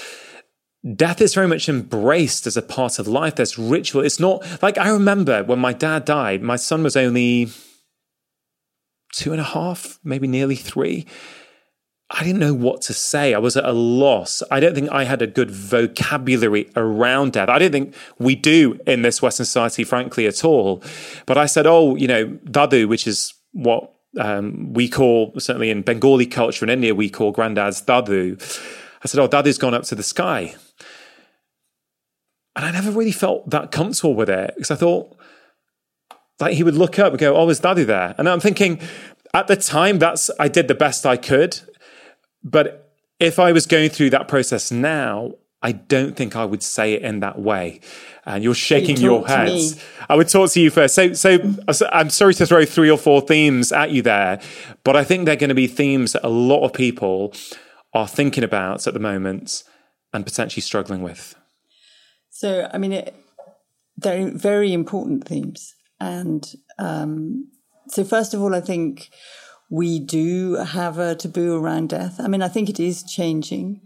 death 0.94 1.20
is 1.20 1.34
very 1.34 1.48
much 1.48 1.68
embraced 1.68 2.46
as 2.46 2.56
a 2.56 2.62
part 2.62 2.98
of 2.98 3.08
life. 3.08 3.36
There's 3.36 3.58
ritual. 3.58 4.04
It's 4.04 4.20
not 4.20 4.44
like 4.62 4.78
I 4.78 4.88
remember 4.88 5.42
when 5.42 5.58
my 5.58 5.72
dad 5.72 6.04
died, 6.04 6.42
my 6.42 6.56
son 6.56 6.82
was 6.82 6.96
only 6.96 7.48
two 9.12 9.32
and 9.32 9.40
a 9.40 9.44
half, 9.44 9.98
maybe 10.04 10.28
nearly 10.28 10.56
three. 10.56 11.06
I 12.10 12.22
didn't 12.22 12.38
know 12.38 12.54
what 12.54 12.82
to 12.82 12.92
say. 12.92 13.34
I 13.34 13.38
was 13.38 13.56
at 13.56 13.64
a 13.64 13.72
loss. 13.72 14.40
I 14.48 14.60
don't 14.60 14.74
think 14.74 14.90
I 14.90 15.02
had 15.02 15.22
a 15.22 15.26
good 15.26 15.50
vocabulary 15.50 16.70
around 16.76 17.32
death. 17.32 17.48
I 17.48 17.58
don't 17.58 17.72
think 17.72 17.96
we 18.20 18.36
do 18.36 18.78
in 18.86 19.02
this 19.02 19.20
Western 19.20 19.44
society, 19.44 19.82
frankly, 19.82 20.26
at 20.26 20.44
all. 20.44 20.84
But 21.26 21.36
I 21.36 21.46
said, 21.46 21.66
oh, 21.66 21.96
you 21.96 22.06
know, 22.06 22.26
dadu, 22.44 22.86
which 22.86 23.08
is 23.08 23.34
what 23.52 23.92
um, 24.20 24.72
we 24.72 24.88
call, 24.88 25.32
certainly 25.38 25.70
in 25.70 25.82
Bengali 25.82 26.26
culture 26.26 26.64
in 26.64 26.70
India, 26.70 26.94
we 26.94 27.10
call 27.10 27.32
granddad's 27.32 27.82
dadu. 27.82 28.40
I 29.02 29.08
said, 29.08 29.20
oh, 29.20 29.28
dadu's 29.28 29.58
gone 29.58 29.74
up 29.74 29.82
to 29.84 29.96
the 29.96 30.04
sky. 30.04 30.54
And 32.56 32.64
I 32.64 32.70
never 32.70 32.90
really 32.90 33.12
felt 33.12 33.48
that 33.50 33.70
comfortable 33.70 34.14
with 34.14 34.30
it 34.30 34.54
because 34.56 34.70
I 34.70 34.76
thought, 34.76 35.14
like, 36.40 36.54
he 36.54 36.62
would 36.62 36.74
look 36.74 36.98
up 36.98 37.12
and 37.12 37.18
go, 37.18 37.36
Oh, 37.36 37.48
is 37.50 37.60
daddy 37.60 37.84
there? 37.84 38.14
And 38.18 38.28
I'm 38.28 38.40
thinking, 38.40 38.80
at 39.34 39.46
the 39.46 39.56
time, 39.56 39.98
that's, 39.98 40.30
I 40.40 40.48
did 40.48 40.66
the 40.66 40.74
best 40.74 41.04
I 41.04 41.18
could. 41.18 41.60
But 42.42 42.94
if 43.20 43.38
I 43.38 43.52
was 43.52 43.66
going 43.66 43.90
through 43.90 44.10
that 44.10 44.26
process 44.26 44.72
now, 44.72 45.34
I 45.62 45.72
don't 45.72 46.16
think 46.16 46.36
I 46.36 46.44
would 46.44 46.62
say 46.62 46.94
it 46.94 47.02
in 47.02 47.20
that 47.20 47.38
way. 47.38 47.80
And 48.24 48.42
you're 48.42 48.54
shaking 48.54 48.96
you 48.96 49.02
your 49.02 49.26
head. 49.26 49.60
I 50.08 50.16
would 50.16 50.28
talk 50.28 50.50
to 50.52 50.60
you 50.60 50.70
first. 50.70 50.94
So, 50.94 51.12
so 51.12 51.38
I'm 51.92 52.10
sorry 52.10 52.34
to 52.34 52.46
throw 52.46 52.64
three 52.64 52.90
or 52.90 52.98
four 52.98 53.20
themes 53.20 53.72
at 53.72 53.90
you 53.90 54.02
there, 54.02 54.40
but 54.84 54.96
I 54.96 55.04
think 55.04 55.26
they're 55.26 55.36
going 55.36 55.48
to 55.48 55.54
be 55.54 55.66
themes 55.66 56.12
that 56.12 56.26
a 56.26 56.28
lot 56.28 56.64
of 56.64 56.72
people 56.72 57.34
are 57.92 58.06
thinking 58.06 58.44
about 58.44 58.86
at 58.86 58.94
the 58.94 59.00
moment 59.00 59.64
and 60.12 60.24
potentially 60.24 60.62
struggling 60.62 61.02
with. 61.02 61.34
So, 62.38 62.68
I 62.70 62.76
mean, 62.76 62.92
it, 62.92 63.14
they're 63.96 64.30
very 64.30 64.74
important 64.74 65.26
themes. 65.26 65.74
And 65.98 66.46
um, 66.78 67.50
so, 67.88 68.04
first 68.04 68.34
of 68.34 68.42
all, 68.42 68.54
I 68.54 68.60
think 68.60 69.08
we 69.70 69.98
do 69.98 70.56
have 70.56 70.98
a 70.98 71.14
taboo 71.14 71.56
around 71.56 71.88
death. 71.88 72.20
I 72.20 72.28
mean, 72.28 72.42
I 72.42 72.48
think 72.48 72.68
it 72.68 72.78
is 72.78 73.02
changing 73.04 73.80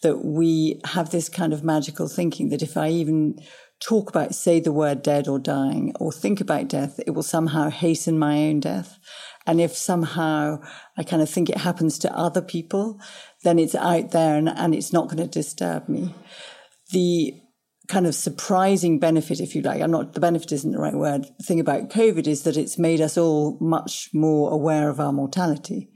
that 0.00 0.24
we 0.24 0.80
have 0.86 1.10
this 1.10 1.28
kind 1.28 1.52
of 1.52 1.62
magical 1.62 2.08
thinking 2.08 2.48
that 2.48 2.62
if 2.62 2.78
I 2.78 2.88
even 2.88 3.38
talk 3.80 4.08
about, 4.08 4.34
say 4.34 4.60
the 4.60 4.72
word 4.72 5.02
dead 5.02 5.28
or 5.28 5.38
dying 5.38 5.92
or 6.00 6.10
think 6.10 6.40
about 6.40 6.68
death, 6.68 6.98
it 7.06 7.10
will 7.10 7.22
somehow 7.22 7.68
hasten 7.68 8.18
my 8.18 8.48
own 8.48 8.60
death. 8.60 8.98
And 9.46 9.60
if 9.60 9.76
somehow 9.76 10.62
I 10.96 11.02
kind 11.02 11.20
of 11.20 11.28
think 11.28 11.50
it 11.50 11.58
happens 11.58 11.98
to 11.98 12.16
other 12.16 12.40
people, 12.40 12.98
then 13.44 13.58
it's 13.58 13.74
out 13.74 14.12
there 14.12 14.36
and, 14.36 14.48
and 14.48 14.74
it's 14.74 14.90
not 14.90 15.08
going 15.08 15.18
to 15.18 15.26
disturb 15.26 15.86
me. 15.86 16.14
The 16.92 17.39
kind 17.90 18.06
of 18.06 18.14
surprising 18.14 19.00
benefit, 19.00 19.40
if 19.40 19.54
you 19.54 19.62
like, 19.62 19.82
I'm 19.82 19.90
not, 19.90 20.12
the 20.12 20.20
benefit 20.20 20.52
isn't 20.52 20.70
the 20.70 20.78
right 20.78 20.94
word. 20.94 21.26
The 21.38 21.44
thing 21.44 21.60
about 21.60 21.90
COVID 21.90 22.26
is 22.28 22.44
that 22.44 22.56
it's 22.56 22.78
made 22.78 23.00
us 23.00 23.18
all 23.18 23.58
much 23.60 24.08
more 24.14 24.52
aware 24.52 24.88
of 24.88 25.00
our 25.00 25.12
mortality. 25.12 25.90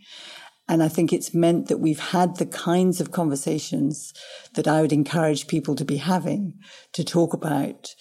And 0.68 0.82
I 0.82 0.88
think 0.88 1.12
it's 1.12 1.34
meant 1.34 1.68
that 1.68 1.78
we've 1.78 2.00
had 2.00 2.36
the 2.36 2.46
kinds 2.46 3.00
of 3.00 3.12
conversations 3.12 4.12
that 4.54 4.66
I 4.66 4.80
would 4.80 4.92
encourage 4.92 5.46
people 5.46 5.76
to 5.76 5.84
be 5.84 5.98
having 5.98 6.54
to 6.94 7.04
talk 7.04 7.32
about 7.32 7.94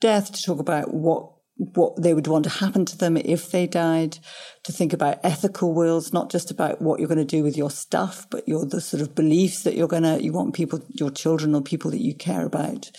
death, 0.00 0.32
to 0.32 0.42
talk 0.42 0.58
about 0.58 0.92
what 0.92 1.32
what 1.58 2.02
they 2.02 2.12
would 2.12 2.26
want 2.26 2.44
to 2.44 2.50
happen 2.50 2.84
to 2.84 2.98
them 2.98 3.16
if 3.16 3.50
they 3.50 3.66
died, 3.66 4.18
to 4.62 4.72
think 4.72 4.92
about 4.92 5.18
ethical 5.22 5.72
wills, 5.72 6.12
not 6.12 6.30
just 6.30 6.50
about 6.50 6.82
what 6.82 7.00
you're 7.00 7.08
going 7.08 7.16
to 7.16 7.24
do 7.24 7.42
with 7.42 7.56
your 7.56 7.70
stuff, 7.70 8.26
but 8.30 8.46
your 8.46 8.66
the 8.66 8.80
sort 8.80 9.00
of 9.00 9.14
beliefs 9.14 9.62
that 9.62 9.74
you're 9.74 9.88
going 9.88 10.02
to 10.02 10.22
you 10.22 10.32
want 10.32 10.54
people, 10.54 10.84
your 10.90 11.10
children 11.10 11.54
or 11.54 11.62
people 11.62 11.90
that 11.90 12.02
you 12.02 12.14
care 12.14 12.44
about 12.44 12.90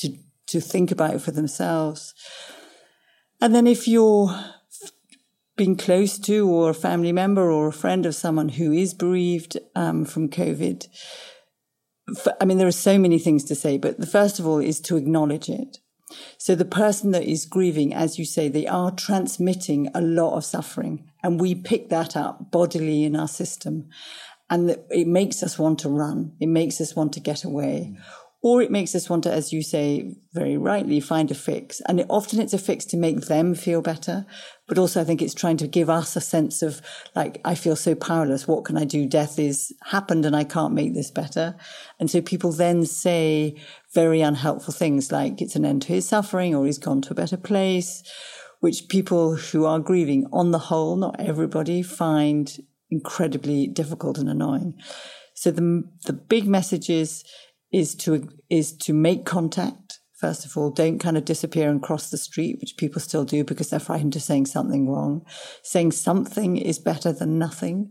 to, 0.00 0.16
to 0.48 0.60
think 0.60 0.90
about 0.90 1.14
it 1.14 1.22
for 1.22 1.30
themselves. 1.30 2.14
And 3.40 3.54
then 3.54 3.66
if 3.66 3.88
you're 3.88 4.34
being 5.56 5.76
close 5.76 6.18
to 6.18 6.48
or 6.48 6.70
a 6.70 6.74
family 6.74 7.12
member 7.12 7.50
or 7.50 7.68
a 7.68 7.72
friend 7.72 8.06
of 8.06 8.14
someone 8.14 8.50
who 8.50 8.72
is 8.72 8.94
bereaved 8.94 9.58
um, 9.74 10.04
from 10.04 10.28
COVID, 10.28 10.86
I 12.40 12.44
mean, 12.44 12.58
there 12.58 12.66
are 12.66 12.72
so 12.72 12.98
many 12.98 13.18
things 13.18 13.44
to 13.44 13.54
say, 13.54 13.78
but 13.78 13.98
the 13.98 14.06
first 14.06 14.38
of 14.38 14.46
all 14.46 14.58
is 14.58 14.80
to 14.82 14.96
acknowledge 14.96 15.48
it. 15.48 15.78
So 16.38 16.54
the 16.54 16.64
person 16.64 17.12
that 17.12 17.22
is 17.22 17.46
grieving, 17.46 17.94
as 17.94 18.18
you 18.18 18.24
say, 18.24 18.48
they 18.48 18.66
are 18.66 18.90
transmitting 18.90 19.88
a 19.94 20.00
lot 20.00 20.36
of 20.36 20.44
suffering 20.44 21.08
and 21.22 21.40
we 21.40 21.54
pick 21.54 21.88
that 21.90 22.16
up 22.16 22.50
bodily 22.50 23.04
in 23.04 23.14
our 23.14 23.28
system. 23.28 23.88
And 24.48 24.76
it 24.90 25.06
makes 25.06 25.44
us 25.44 25.58
want 25.58 25.78
to 25.80 25.88
run. 25.88 26.32
It 26.40 26.48
makes 26.48 26.80
us 26.80 26.96
want 26.96 27.12
to 27.12 27.20
get 27.20 27.44
away. 27.44 27.94
Mm 27.94 28.19
or 28.42 28.62
it 28.62 28.70
makes 28.70 28.94
us 28.94 29.10
want 29.10 29.24
to, 29.24 29.32
as 29.32 29.52
you 29.52 29.62
say 29.62 30.16
very 30.32 30.56
rightly, 30.56 30.98
find 30.98 31.30
a 31.30 31.34
fix. 31.34 31.82
And 31.86 32.00
it, 32.00 32.06
often 32.08 32.40
it's 32.40 32.54
a 32.54 32.58
fix 32.58 32.86
to 32.86 32.96
make 32.96 33.26
them 33.26 33.54
feel 33.54 33.82
better. 33.82 34.24
But 34.66 34.78
also 34.78 35.00
I 35.00 35.04
think 35.04 35.20
it's 35.20 35.34
trying 35.34 35.58
to 35.58 35.66
give 35.66 35.90
us 35.90 36.16
a 36.16 36.22
sense 36.22 36.62
of 36.62 36.80
like, 37.14 37.40
I 37.44 37.54
feel 37.54 37.76
so 37.76 37.94
powerless. 37.94 38.48
What 38.48 38.64
can 38.64 38.78
I 38.78 38.84
do? 38.84 39.06
Death 39.06 39.38
is 39.38 39.74
happened 39.84 40.24
and 40.24 40.34
I 40.34 40.44
can't 40.44 40.72
make 40.72 40.94
this 40.94 41.10
better. 41.10 41.54
And 41.98 42.10
so 42.10 42.22
people 42.22 42.50
then 42.50 42.86
say 42.86 43.60
very 43.92 44.22
unhelpful 44.22 44.72
things 44.72 45.12
like 45.12 45.42
it's 45.42 45.56
an 45.56 45.66
end 45.66 45.82
to 45.82 45.88
his 45.88 46.08
suffering 46.08 46.54
or 46.54 46.64
he's 46.64 46.78
gone 46.78 47.02
to 47.02 47.12
a 47.12 47.16
better 47.16 47.36
place, 47.36 48.02
which 48.60 48.88
people 48.88 49.36
who 49.36 49.66
are 49.66 49.80
grieving 49.80 50.26
on 50.32 50.50
the 50.50 50.58
whole, 50.58 50.96
not 50.96 51.20
everybody 51.20 51.82
find 51.82 52.56
incredibly 52.90 53.66
difficult 53.66 54.16
and 54.16 54.30
annoying. 54.30 54.80
So 55.34 55.50
the, 55.50 55.84
the 56.06 56.14
big 56.14 56.46
message 56.46 56.88
is, 56.88 57.22
is 57.72 57.94
to 57.94 58.28
is 58.48 58.76
to 58.78 58.92
make 58.92 59.24
contact 59.24 60.00
first 60.20 60.44
of 60.44 60.56
all. 60.56 60.70
Don't 60.70 60.98
kind 60.98 61.16
of 61.16 61.24
disappear 61.24 61.70
and 61.70 61.82
cross 61.82 62.10
the 62.10 62.18
street 62.18 62.58
which 62.60 62.76
people 62.76 63.00
still 63.00 63.24
do 63.24 63.42
because 63.42 63.70
they're 63.70 63.80
frightened 63.80 64.14
of 64.14 64.22
saying 64.22 64.46
something 64.46 64.88
wrong. 64.88 65.24
Saying 65.62 65.92
something 65.92 66.58
is 66.58 66.78
better 66.78 67.12
than 67.12 67.38
nothing. 67.38 67.90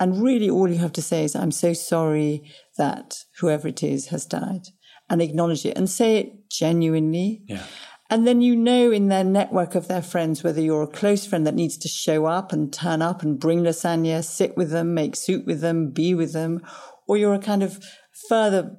And 0.00 0.22
really 0.22 0.48
all 0.48 0.68
you 0.68 0.78
have 0.78 0.94
to 0.94 1.02
say 1.02 1.24
is 1.24 1.36
i'm 1.36 1.52
so 1.52 1.74
sorry 1.74 2.50
that 2.78 3.18
whoever 3.38 3.68
it 3.68 3.82
is 3.82 4.06
has 4.06 4.24
died 4.24 4.68
and 5.10 5.20
acknowledge 5.20 5.66
it 5.66 5.76
and 5.76 5.90
say 5.90 6.16
it 6.16 6.48
genuinely. 6.50 7.42
Yeah. 7.46 7.64
And 8.08 8.26
then 8.26 8.40
you 8.40 8.56
know 8.56 8.90
in 8.90 9.08
their 9.08 9.22
network 9.22 9.74
of 9.74 9.86
their 9.86 10.02
friends 10.02 10.42
whether 10.42 10.60
you're 10.60 10.82
a 10.82 10.88
close 10.88 11.26
friend 11.26 11.46
that 11.46 11.54
needs 11.54 11.76
to 11.78 11.88
show 11.88 12.24
up 12.24 12.52
and 12.52 12.72
turn 12.72 13.02
up 13.02 13.22
and 13.22 13.38
bring 13.38 13.62
lasagna, 13.62 14.24
sit 14.24 14.56
with 14.56 14.70
them, 14.70 14.94
make 14.94 15.14
soup 15.14 15.46
with 15.46 15.60
them, 15.60 15.90
be 15.90 16.14
with 16.14 16.32
them, 16.32 16.60
or 17.06 17.16
you're 17.16 17.34
a 17.34 17.38
kind 17.38 17.62
of 17.62 17.84
further 18.28 18.76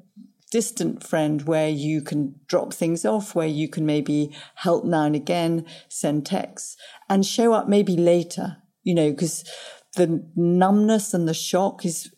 distant 0.52 1.02
friend 1.02 1.44
where 1.44 1.69
you 1.69 2.02
can 2.02 2.36
drop 2.48 2.73
things 2.73 3.06
off, 3.06 3.34
where 3.34 3.48
you 3.48 3.68
can 3.69 3.86
maybe 3.86 4.36
help 4.56 4.84
now 4.84 5.03
and 5.03 5.15
again, 5.15 5.65
send 5.90 6.26
texts 6.26 6.76
and 7.10 7.26
show 7.26 7.53
up 7.53 7.68
maybe 7.68 7.95
later, 7.95 8.57
you 8.84 8.94
know, 8.94 9.10
because 9.11 9.44
the 9.95 10.30
numbness 10.36 11.14
and 11.14 11.28
the 11.28 11.34
shock 11.34 11.86
is, 11.86 12.14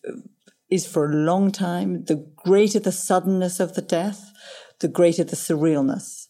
is 0.69 0.85
for 0.85 1.09
a 1.09 1.15
long 1.15 1.51
time. 1.51 2.03
The 2.05 2.27
greater 2.35 2.79
the 2.79 2.91
suddenness 2.91 3.59
of 3.59 3.75
the 3.75 3.81
death, 3.81 4.31
the 4.79 4.87
greater 4.87 5.23
the 5.23 5.35
surrealness, 5.35 6.25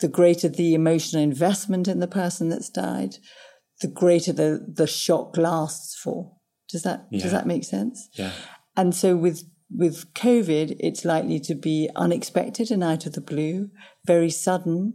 the 0.00 0.08
greater 0.08 0.48
the 0.48 0.74
emotional 0.74 1.22
investment 1.22 1.88
in 1.88 1.98
the 1.98 2.06
person 2.06 2.50
that's 2.50 2.70
died, 2.70 3.16
the 3.80 3.88
greater 3.88 4.32
the, 4.32 4.64
the 4.68 4.86
shock 4.86 5.36
lasts 5.36 5.96
for. 5.96 6.32
Does 6.68 6.82
that 6.82 7.06
yeah. 7.10 7.22
does 7.22 7.32
that 7.32 7.46
make 7.46 7.64
sense? 7.64 8.08
Yeah. 8.12 8.32
And 8.76 8.94
so 8.94 9.16
with 9.16 9.44
with 9.70 10.12
COVID, 10.14 10.76
it's 10.80 11.04
likely 11.04 11.40
to 11.40 11.54
be 11.54 11.90
unexpected 11.94 12.70
and 12.70 12.82
out 12.82 13.06
of 13.06 13.12
the 13.12 13.20
blue, 13.20 13.70
very 14.06 14.30
sudden, 14.30 14.94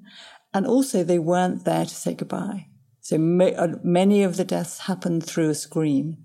and 0.54 0.66
also 0.66 1.04
they 1.04 1.20
weren't 1.20 1.66
there 1.66 1.86
to 1.86 1.96
say 1.96 2.14
goodbye. 2.14 2.68
So 3.02 3.18
uh, 3.18 3.68
many 3.84 4.24
of 4.24 4.38
the 4.38 4.46
deaths 4.46 4.80
happened 4.80 5.26
through 5.26 5.50
a 5.50 5.56
screen. 5.56 6.24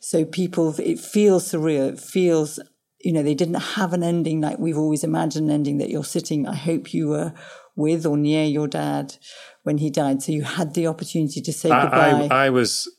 So 0.00 0.24
people, 0.24 0.74
it 0.80 0.98
feels 0.98 1.50
surreal. 1.50 1.92
It 1.92 2.00
feels, 2.00 2.58
you 3.00 3.12
know, 3.12 3.22
they 3.22 3.34
didn't 3.34 3.54
have 3.54 3.92
an 3.92 4.02
ending 4.02 4.40
like 4.40 4.58
we've 4.58 4.78
always 4.78 5.04
imagined 5.04 5.48
an 5.48 5.54
ending 5.54 5.78
that 5.78 5.90
you're 5.90 6.04
sitting. 6.04 6.46
I 6.46 6.54
hope 6.54 6.92
you 6.92 7.08
were 7.08 7.32
with 7.76 8.06
or 8.06 8.16
near 8.16 8.44
your 8.44 8.66
dad 8.66 9.16
when 9.62 9.78
he 9.78 9.90
died. 9.90 10.22
So 10.22 10.32
you 10.32 10.42
had 10.42 10.74
the 10.74 10.86
opportunity 10.86 11.40
to 11.40 11.52
say 11.52 11.68
goodbye. 11.68 12.28
I, 12.30 12.42
I, 12.42 12.46
I 12.46 12.50
was 12.50 12.90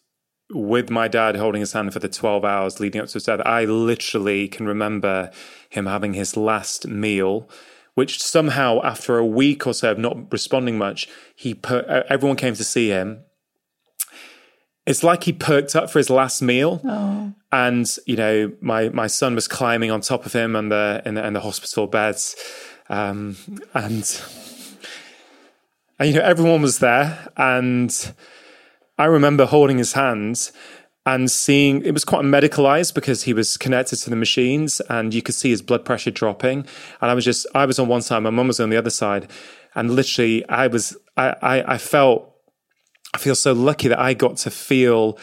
with 0.51 0.89
my 0.89 1.07
dad 1.07 1.35
holding 1.35 1.59
his 1.59 1.73
hand 1.73 1.91
for 1.91 1.99
the 1.99 2.07
12 2.07 2.45
hours 2.45 2.79
leading 2.79 3.01
up 3.01 3.07
to 3.07 3.13
his 3.15 3.23
death. 3.23 3.41
I 3.45 3.65
literally 3.65 4.47
can 4.47 4.65
remember 4.65 5.31
him 5.69 5.85
having 5.85 6.13
his 6.13 6.37
last 6.37 6.87
meal 6.87 7.49
which 7.97 8.21
somehow 8.21 8.79
after 8.83 9.17
a 9.17 9.25
week 9.25 9.65
or 9.65 9.73
so 9.73 9.89
of 9.89 9.97
not 9.97 10.31
responding 10.31 10.77
much, 10.77 11.09
he 11.35 11.55
put 11.55 11.83
everyone 11.87 12.37
came 12.37 12.53
to 12.53 12.63
see 12.63 12.89
him. 12.89 13.21
It's 14.85 15.03
like 15.03 15.23
he 15.23 15.33
perked 15.33 15.75
up 15.75 15.89
for 15.89 15.97
his 15.97 16.11
last 16.11 16.43
meal, 16.43 16.79
oh. 16.85 17.33
and 17.51 17.87
you 18.05 18.15
know, 18.15 18.51
my 18.61 18.89
my 18.89 19.07
son 19.07 19.33
was 19.33 19.47
climbing 19.47 19.89
on 19.89 20.01
top 20.01 20.27
of 20.27 20.33
him 20.33 20.55
and 20.55 20.71
the 20.71 21.01
in 21.05 21.15
the, 21.15 21.25
in 21.25 21.33
the 21.33 21.39
hospital 21.39 21.87
beds, 21.87 22.35
um, 22.87 23.35
and 23.73 24.21
and 25.97 26.09
you 26.09 26.13
know 26.13 26.21
everyone 26.21 26.61
was 26.61 26.77
there, 26.77 27.29
and 27.35 28.13
I 28.97 29.05
remember 29.05 29.45
holding 29.45 29.77
his 29.77 29.93
hands 29.93 30.51
and 31.05 31.31
seeing 31.31 31.83
it 31.85 31.91
was 31.91 32.03
quite 32.03 32.25
medicalized 32.25 32.93
because 32.93 33.23
he 33.23 33.33
was 33.33 33.55
connected 33.55 33.95
to 33.95 34.09
the 34.09 34.15
machines 34.15 34.81
and 34.89 35.13
you 35.13 35.21
could 35.21 35.35
see 35.35 35.49
his 35.49 35.61
blood 35.61 35.85
pressure 35.85 36.11
dropping. 36.11 36.65
And 37.01 37.11
I 37.11 37.13
was 37.13 37.23
just, 37.23 37.47
I 37.55 37.65
was 37.65 37.79
on 37.79 37.87
one 37.87 38.01
side, 38.01 38.23
my 38.23 38.29
mum 38.29 38.47
was 38.47 38.59
on 38.59 38.69
the 38.69 38.77
other 38.77 38.89
side. 38.89 39.31
And 39.73 39.91
literally, 39.91 40.47
I 40.49 40.67
was, 40.67 40.97
I, 41.15 41.35
I, 41.41 41.73
I 41.75 41.77
felt, 41.77 42.33
I 43.13 43.19
feel 43.19 43.35
so 43.35 43.53
lucky 43.53 43.87
that 43.87 43.99
I 43.99 44.13
got 44.13 44.37
to 44.37 44.51
feel 44.51 45.17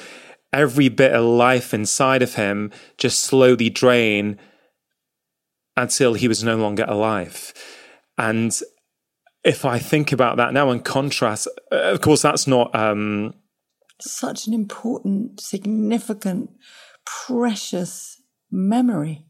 every 0.55 0.89
bit 0.89 1.13
of 1.13 1.25
life 1.25 1.75
inside 1.75 2.23
of 2.23 2.37
him 2.37 2.71
just 2.97 3.21
slowly 3.21 3.69
drain 3.69 4.39
until 5.77 6.15
he 6.15 6.29
was 6.29 6.43
no 6.43 6.57
longer 6.57 6.87
alive. 6.89 7.53
And 8.17 8.59
if 9.45 9.65
I 9.65 9.81
think 9.81 10.13
about 10.13 10.39
that 10.39 10.55
now 10.55 10.71
in 10.71 10.81
contrast, 10.81 11.49
of 11.71 12.01
course, 12.01 12.23
that's 12.23 12.47
not, 12.47 12.75
um, 12.75 13.35
such 14.01 14.47
an 14.47 14.55
important, 14.55 15.41
significant, 15.41 16.51
precious 17.05 18.21
memory. 18.51 19.27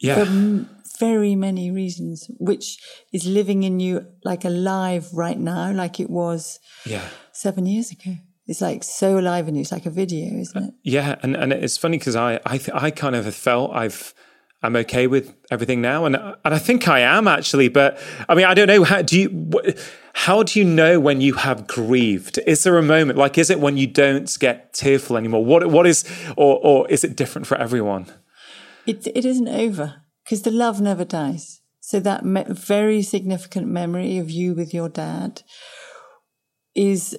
Yeah. 0.00 0.24
For 0.24 0.66
very 0.98 1.34
many 1.34 1.70
reasons, 1.70 2.30
which 2.38 2.78
is 3.12 3.26
living 3.26 3.62
in 3.62 3.80
you 3.80 4.06
like 4.24 4.44
alive 4.44 5.08
right 5.12 5.38
now, 5.38 5.72
like 5.72 6.00
it 6.00 6.10
was 6.10 6.58
yeah. 6.84 7.08
seven 7.32 7.66
years 7.66 7.90
ago. 7.90 8.16
It's 8.46 8.60
like 8.60 8.84
so 8.84 9.18
alive 9.18 9.48
in 9.48 9.56
you. 9.56 9.62
It's 9.62 9.72
like 9.72 9.86
a 9.86 9.90
video, 9.90 10.38
isn't 10.38 10.62
it? 10.62 10.68
Uh, 10.68 10.76
yeah, 10.84 11.16
and 11.22 11.34
and 11.36 11.52
it's 11.52 11.76
funny 11.76 11.98
because 11.98 12.14
I 12.14 12.40
I 12.46 12.58
th- 12.58 12.70
I 12.74 12.90
kind 12.90 13.16
of 13.16 13.32
felt 13.34 13.72
I've 13.74 14.14
I'm 14.62 14.76
okay 14.76 15.06
with 15.06 15.34
everything 15.50 15.80
now, 15.80 16.06
and 16.06 16.16
and 16.16 16.54
I 16.54 16.58
think 16.58 16.88
I 16.88 17.00
am 17.00 17.28
actually. 17.28 17.68
But 17.68 18.00
I 18.28 18.34
mean, 18.34 18.46
I 18.46 18.54
don't 18.54 18.68
know 18.68 18.84
how 18.84 19.02
do 19.02 19.20
you. 19.20 19.74
How 20.14 20.42
do 20.42 20.58
you 20.58 20.64
know 20.64 20.98
when 20.98 21.20
you 21.20 21.34
have 21.34 21.66
grieved? 21.66 22.38
Is 22.46 22.64
there 22.64 22.78
a 22.78 22.82
moment 22.82 23.18
like 23.18 23.36
is 23.36 23.50
it 23.50 23.60
when 23.60 23.76
you 23.76 23.86
don't 23.86 24.34
get 24.40 24.72
tearful 24.72 25.16
anymore? 25.16 25.44
What 25.44 25.66
what 25.70 25.86
is 25.86 26.04
or 26.36 26.58
or 26.62 26.90
is 26.90 27.04
it 27.04 27.16
different 27.16 27.46
for 27.46 27.56
everyone? 27.58 28.06
It 28.86 29.06
it 29.08 29.24
isn't 29.24 29.48
over 29.48 30.02
because 30.24 30.42
the 30.42 30.50
love 30.50 30.80
never 30.80 31.04
dies. 31.04 31.60
So 31.80 32.00
that 32.00 32.24
me- 32.24 32.44
very 32.48 33.02
significant 33.02 33.68
memory 33.68 34.18
of 34.18 34.30
you 34.30 34.54
with 34.54 34.72
your 34.72 34.88
dad 34.88 35.42
is 36.74 37.16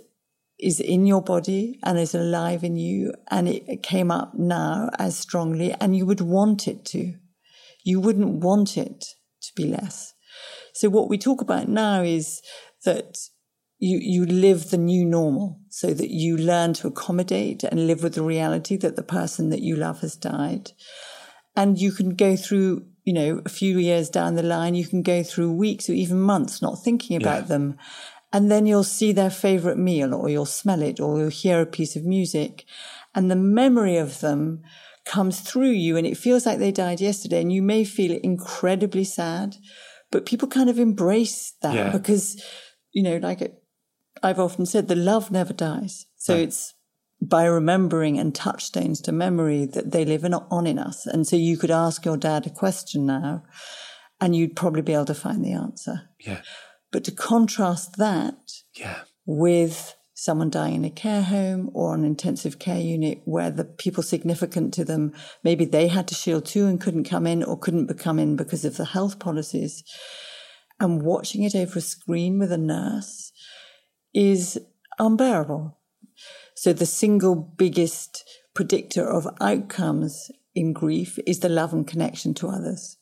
is 0.59 0.79
in 0.79 1.05
your 1.05 1.21
body 1.21 1.79
and 1.83 1.99
is 1.99 2.15
alive 2.15 2.63
in 2.63 2.77
you 2.77 3.13
and 3.29 3.47
it 3.47 3.83
came 3.83 4.09
up 4.09 4.33
now 4.33 4.89
as 4.97 5.17
strongly 5.17 5.73
and 5.79 5.95
you 5.95 6.05
would 6.05 6.21
want 6.21 6.67
it 6.67 6.83
to. 6.85 7.13
You 7.87 8.01
wouldn't 8.01 8.43
want 8.43 8.77
it 8.77 9.05
to 9.41 9.53
be 9.55 9.63
less. 9.63 10.13
So 10.73 10.89
what 10.89 11.07
we 11.07 11.17
talk 11.17 11.39
about 11.39 11.69
now 11.69 12.01
is 12.01 12.41
that 12.83 13.17
you, 13.79 13.97
you 14.01 14.25
live 14.25 14.71
the 14.71 14.77
new 14.77 15.05
normal 15.05 15.61
so 15.69 15.93
that 15.93 16.09
you 16.09 16.35
learn 16.35 16.73
to 16.73 16.87
accommodate 16.87 17.63
and 17.63 17.87
live 17.87 18.03
with 18.03 18.15
the 18.15 18.23
reality 18.23 18.75
that 18.75 18.97
the 18.97 19.03
person 19.03 19.51
that 19.51 19.61
you 19.61 19.77
love 19.77 20.01
has 20.01 20.17
died. 20.17 20.71
And 21.55 21.79
you 21.79 21.93
can 21.93 22.15
go 22.15 22.35
through, 22.35 22.85
you 23.05 23.13
know, 23.13 23.41
a 23.45 23.49
few 23.49 23.77
years 23.79 24.09
down 24.09 24.35
the 24.35 24.43
line, 24.43 24.75
you 24.75 24.85
can 24.85 25.01
go 25.01 25.23
through 25.23 25.53
weeks 25.53 25.89
or 25.89 25.93
even 25.93 26.19
months 26.19 26.61
not 26.61 26.83
thinking 26.83 27.15
about 27.15 27.43
yeah. 27.43 27.47
them. 27.47 27.77
And 28.33 28.51
then 28.51 28.65
you'll 28.65 28.83
see 28.83 29.13
their 29.13 29.29
favorite 29.29 29.77
meal 29.77 30.13
or 30.13 30.27
you'll 30.27 30.45
smell 30.45 30.81
it 30.81 30.99
or 30.99 31.19
you'll 31.19 31.29
hear 31.29 31.61
a 31.61 31.65
piece 31.65 31.95
of 31.95 32.03
music 32.03 32.65
and 33.15 33.31
the 33.31 33.35
memory 33.37 33.95
of 33.95 34.19
them 34.19 34.63
comes 35.07 35.39
through 35.39 35.71
you 35.71 35.97
and 35.97 36.05
it 36.05 36.17
feels 36.17 36.45
like 36.45 36.59
they 36.59 36.71
died 36.71 37.01
yesterday 37.01 37.41
and 37.41 37.51
you 37.51 37.61
may 37.61 37.83
feel 37.83 38.19
incredibly 38.23 39.03
sad, 39.03 39.55
but 40.11 40.25
people 40.25 40.47
kind 40.47 40.69
of 40.69 40.79
embrace 40.79 41.53
that 41.61 41.75
yeah. 41.75 41.91
because 41.91 42.41
you 42.91 43.03
know, 43.03 43.17
like 43.17 43.53
I've 44.23 44.39
often 44.39 44.65
said, 44.65 44.87
the 44.87 44.95
love 44.95 45.31
never 45.31 45.53
dies. 45.53 46.05
So 46.15 46.33
right. 46.33 46.43
it's 46.43 46.73
by 47.21 47.45
remembering 47.45 48.19
and 48.19 48.33
touchstones 48.33 49.01
to 49.01 49.11
memory 49.11 49.65
that 49.65 49.91
they 49.91 50.05
live 50.05 50.23
in, 50.23 50.33
on 50.33 50.67
in 50.67 50.79
us. 50.79 51.05
And 51.05 51.27
so 51.27 51.35
you 51.35 51.57
could 51.57 51.71
ask 51.71 52.05
your 52.05 52.17
dad 52.17 52.45
a 52.45 52.49
question 52.49 53.05
now 53.05 53.43
and 54.19 54.35
you'd 54.35 54.55
probably 54.55 54.81
be 54.81 54.93
able 54.93 55.05
to 55.05 55.15
find 55.15 55.43
the 55.43 55.53
answer. 55.53 56.09
Yeah. 56.19 56.41
But 56.91 57.03
to 57.05 57.11
contrast 57.11 57.97
that 57.97 58.35
yeah. 58.75 59.01
with 59.25 59.95
someone 60.19 60.49
dying 60.49 60.73
in 60.73 60.83
a 60.83 60.89
care 60.89 61.21
home 61.21 61.69
or 61.75 61.93
an 61.93 62.03
intensive 62.03 62.57
care 62.57 62.79
unit 62.79 63.21
where 63.25 63.51
the 63.51 63.63
people 63.63 64.01
significant 64.01 64.73
to 64.73 64.83
them, 64.83 65.13
maybe 65.43 65.63
they 65.63 65.87
had 65.87 66.07
to 66.07 66.15
shield 66.15 66.43
too 66.43 66.65
and 66.65 66.81
couldn't 66.81 67.03
come 67.03 67.27
in 67.27 67.43
or 67.43 67.55
couldn't 67.55 67.87
come 67.99 68.17
in 68.17 68.35
because 68.35 68.65
of 68.65 68.77
the 68.77 68.85
health 68.85 69.19
policies 69.19 69.83
and 70.79 71.03
watching 71.03 71.43
it 71.43 71.53
over 71.53 71.77
a 71.77 71.81
screen 71.81 72.39
with 72.39 72.51
a 72.51 72.57
nurse 72.57 73.31
is 74.11 74.59
unbearable. 74.97 75.77
So 76.55 76.73
the 76.73 76.87
single 76.87 77.35
biggest 77.35 78.27
predictor 78.55 79.07
of 79.07 79.27
outcomes 79.39 80.31
in 80.55 80.73
grief 80.73 81.19
is 81.27 81.41
the 81.41 81.49
love 81.49 81.73
and 81.73 81.85
connection 81.85 82.33
to 82.35 82.47
others. 82.47 82.97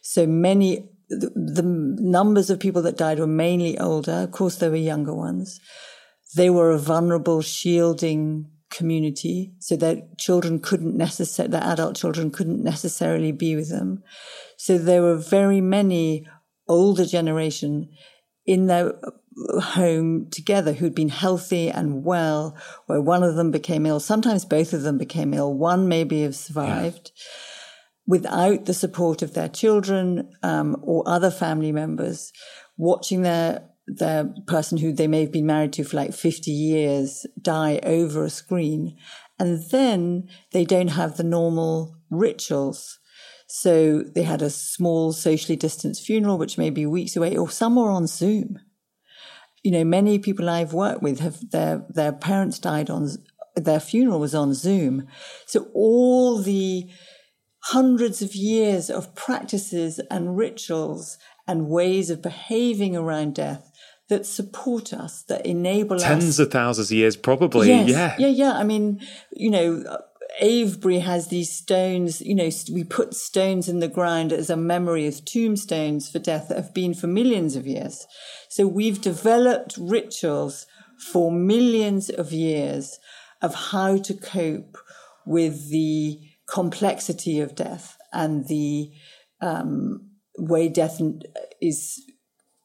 So 0.00 0.26
many, 0.26 0.88
the, 1.10 1.30
the 1.34 1.62
numbers 1.62 2.48
of 2.48 2.58
people 2.58 2.80
that 2.82 2.96
died 2.96 3.18
were 3.18 3.26
mainly 3.26 3.78
older. 3.78 4.22
Of 4.22 4.30
course, 4.30 4.56
there 4.56 4.70
were 4.70 4.76
younger 4.76 5.14
ones. 5.14 5.60
They 6.36 6.50
were 6.50 6.70
a 6.70 6.78
vulnerable, 6.78 7.42
shielding 7.42 8.50
community. 8.70 9.52
So 9.58 9.76
their 9.76 10.02
children 10.18 10.60
couldn't 10.60 10.96
necessarily, 10.96 11.52
their 11.52 11.64
adult 11.64 11.96
children 11.96 12.30
couldn't 12.30 12.62
necessarily 12.62 13.32
be 13.32 13.56
with 13.56 13.70
them. 13.70 14.02
So 14.56 14.78
there 14.78 15.02
were 15.02 15.16
very 15.16 15.60
many 15.60 16.26
older 16.68 17.06
generation 17.06 17.88
in 18.44 18.66
their 18.66 18.94
home 19.60 20.28
together 20.30 20.72
who'd 20.72 20.94
been 20.94 21.08
healthy 21.08 21.70
and 21.70 22.04
well, 22.04 22.56
where 22.86 23.00
one 23.00 23.22
of 23.22 23.36
them 23.36 23.50
became 23.50 23.86
ill. 23.86 24.00
Sometimes 24.00 24.44
both 24.44 24.72
of 24.72 24.82
them 24.82 24.98
became 24.98 25.32
ill. 25.32 25.54
One 25.54 25.88
maybe 25.88 26.22
have 26.22 26.34
survived 26.34 27.12
yeah. 27.14 27.22
without 28.06 28.64
the 28.66 28.74
support 28.74 29.22
of 29.22 29.34
their 29.34 29.48
children 29.48 30.30
um, 30.42 30.76
or 30.82 31.04
other 31.06 31.30
family 31.30 31.72
members, 31.72 32.32
watching 32.76 33.22
their 33.22 33.68
their 33.88 34.32
person 34.46 34.78
who 34.78 34.92
they 34.92 35.06
may 35.06 35.22
have 35.22 35.32
been 35.32 35.46
married 35.46 35.72
to 35.74 35.84
for 35.84 35.96
like 35.96 36.12
50 36.12 36.50
years 36.50 37.26
die 37.40 37.80
over 37.82 38.24
a 38.24 38.30
screen. 38.30 38.96
And 39.38 39.62
then 39.70 40.28
they 40.52 40.64
don't 40.64 40.88
have 40.88 41.16
the 41.16 41.24
normal 41.24 41.96
rituals 42.10 42.98
so 43.48 44.02
they 44.02 44.24
had 44.24 44.42
a 44.42 44.50
small 44.50 45.12
socially 45.12 45.56
distanced 45.56 46.04
funeral, 46.04 46.36
which 46.36 46.58
may 46.58 46.68
be 46.68 46.84
weeks 46.84 47.16
away, 47.16 47.36
or 47.36 47.48
some 47.48 47.76
were 47.76 47.90
on 47.90 48.06
Zoom. 48.06 48.58
You 49.64 49.70
know, 49.70 49.84
many 49.84 50.18
people 50.18 50.50
I've 50.50 50.74
worked 50.74 51.02
with 51.02 51.20
have 51.20 51.50
their 51.50 51.84
their 51.88 52.12
parents 52.12 52.58
died 52.58 52.90
on 52.90 53.08
their 53.56 53.80
funeral 53.80 54.20
was 54.20 54.34
on 54.34 54.52
Zoom. 54.52 55.08
So 55.46 55.68
all 55.72 56.38
the 56.38 56.90
hundreds 57.64 58.20
of 58.20 58.34
years 58.34 58.90
of 58.90 59.14
practices 59.14 59.98
and 60.10 60.36
rituals 60.36 61.16
and 61.46 61.68
ways 61.68 62.10
of 62.10 62.22
behaving 62.22 62.96
around 62.96 63.34
death 63.34 63.67
that 64.08 64.26
support 64.26 64.92
us, 64.92 65.22
that 65.24 65.44
enable 65.44 65.98
tens 65.98 66.40
us. 66.40 66.46
of 66.46 66.50
thousands 66.50 66.90
of 66.90 66.96
years, 66.96 67.16
probably. 67.16 67.68
Yes, 67.68 67.88
yeah, 67.88 68.16
yeah, 68.18 68.28
yeah. 68.28 68.52
I 68.52 68.64
mean, 68.64 69.00
you 69.32 69.50
know, 69.50 69.84
Avebury 70.40 71.00
has 71.00 71.28
these 71.28 71.50
stones, 71.50 72.20
you 72.20 72.34
know, 72.34 72.50
we 72.72 72.84
put 72.84 73.14
stones 73.14 73.68
in 73.68 73.80
the 73.80 73.88
ground 73.88 74.32
as 74.32 74.50
a 74.50 74.56
memory 74.56 75.06
as 75.06 75.20
tombstones 75.20 76.08
for 76.10 76.18
death 76.18 76.48
that 76.48 76.56
have 76.56 76.74
been 76.74 76.94
for 76.94 77.06
millions 77.06 77.56
of 77.56 77.66
years. 77.66 78.06
So 78.48 78.66
we've 78.66 79.00
developed 79.00 79.76
rituals 79.78 80.66
for 81.12 81.32
millions 81.32 82.08
of 82.08 82.32
years 82.32 82.98
of 83.42 83.54
how 83.54 83.98
to 83.98 84.14
cope 84.14 84.78
with 85.26 85.70
the 85.70 86.20
complexity 86.48 87.40
of 87.40 87.54
death 87.54 87.96
and 88.12 88.46
the 88.48 88.90
um, 89.40 90.08
way 90.38 90.68
death 90.68 91.00
is 91.60 92.02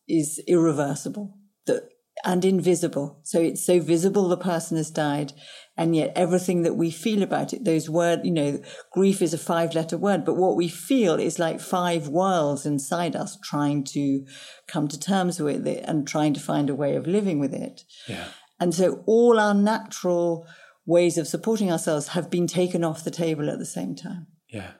is 0.07 0.41
irreversible 0.47 1.37
that 1.65 1.89
and 2.23 2.45
invisible. 2.45 3.19
So 3.23 3.39
it's 3.39 3.65
so 3.65 3.79
visible 3.79 4.29
the 4.29 4.37
person 4.37 4.77
has 4.77 4.91
died, 4.91 5.33
and 5.75 5.95
yet 5.95 6.13
everything 6.15 6.61
that 6.63 6.75
we 6.75 6.91
feel 6.91 7.23
about 7.23 7.53
it, 7.53 7.65
those 7.65 7.89
words, 7.89 8.21
you 8.23 8.31
know, 8.31 8.61
grief 8.91 9.21
is 9.21 9.33
a 9.33 9.37
five 9.37 9.73
letter 9.73 9.97
word, 9.97 10.23
but 10.23 10.35
what 10.35 10.55
we 10.55 10.67
feel 10.67 11.15
is 11.15 11.39
like 11.39 11.59
five 11.59 12.07
worlds 12.07 12.65
inside 12.65 13.15
us 13.15 13.37
trying 13.43 13.83
to 13.85 14.25
come 14.67 14.87
to 14.87 14.99
terms 14.99 15.39
with 15.39 15.67
it 15.67 15.83
and 15.87 16.07
trying 16.07 16.33
to 16.33 16.39
find 16.39 16.69
a 16.69 16.75
way 16.75 16.95
of 16.95 17.07
living 17.07 17.39
with 17.39 17.53
it. 17.53 17.81
Yeah. 18.07 18.27
And 18.59 18.73
so 18.73 19.03
all 19.05 19.39
our 19.39 19.53
natural 19.53 20.47
ways 20.85 21.17
of 21.17 21.27
supporting 21.27 21.71
ourselves 21.71 22.09
have 22.09 22.29
been 22.29 22.47
taken 22.47 22.83
off 22.83 23.03
the 23.03 23.11
table 23.11 23.49
at 23.49 23.57
the 23.57 23.65
same 23.65 23.95
time. 23.95 24.27
Yeah. 24.49 24.71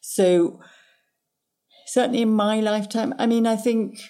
So 0.00 0.60
certainly 1.86 2.22
in 2.22 2.32
my 2.32 2.60
lifetime, 2.60 3.12
I 3.18 3.26
mean, 3.26 3.46
I 3.46 3.56
think 3.56 4.00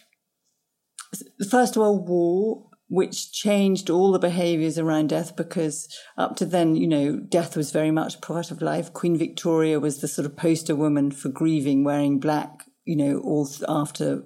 the 1.39 1.45
First 1.45 1.77
World 1.77 2.09
War, 2.09 2.67
which 2.89 3.33
changed 3.33 3.89
all 3.89 4.13
the 4.13 4.19
behaviors 4.19 4.79
around 4.79 5.11
death 5.11 5.37
because 5.37 5.89
up 6.17 6.37
to 6.37 6.45
then, 6.45 6.75
you 6.75 6.89
know, 6.89 7.17
death 7.17 7.57
was 7.57 7.71
very 7.71 7.91
much 7.91 8.21
part 8.21 8.51
of 8.51 8.63
life. 8.63 8.93
Queen 8.93 9.17
Victoria 9.17 9.79
was 9.79 10.01
the 10.01 10.09
sort 10.09 10.27
of 10.27 10.37
poster 10.37 10.75
woman 10.75 11.11
for 11.11 11.29
grieving, 11.29 11.85
wearing 11.85 12.19
black, 12.19 12.65
you 12.85 12.97
know, 12.97 13.19
all 13.21 13.49
after 13.69 14.25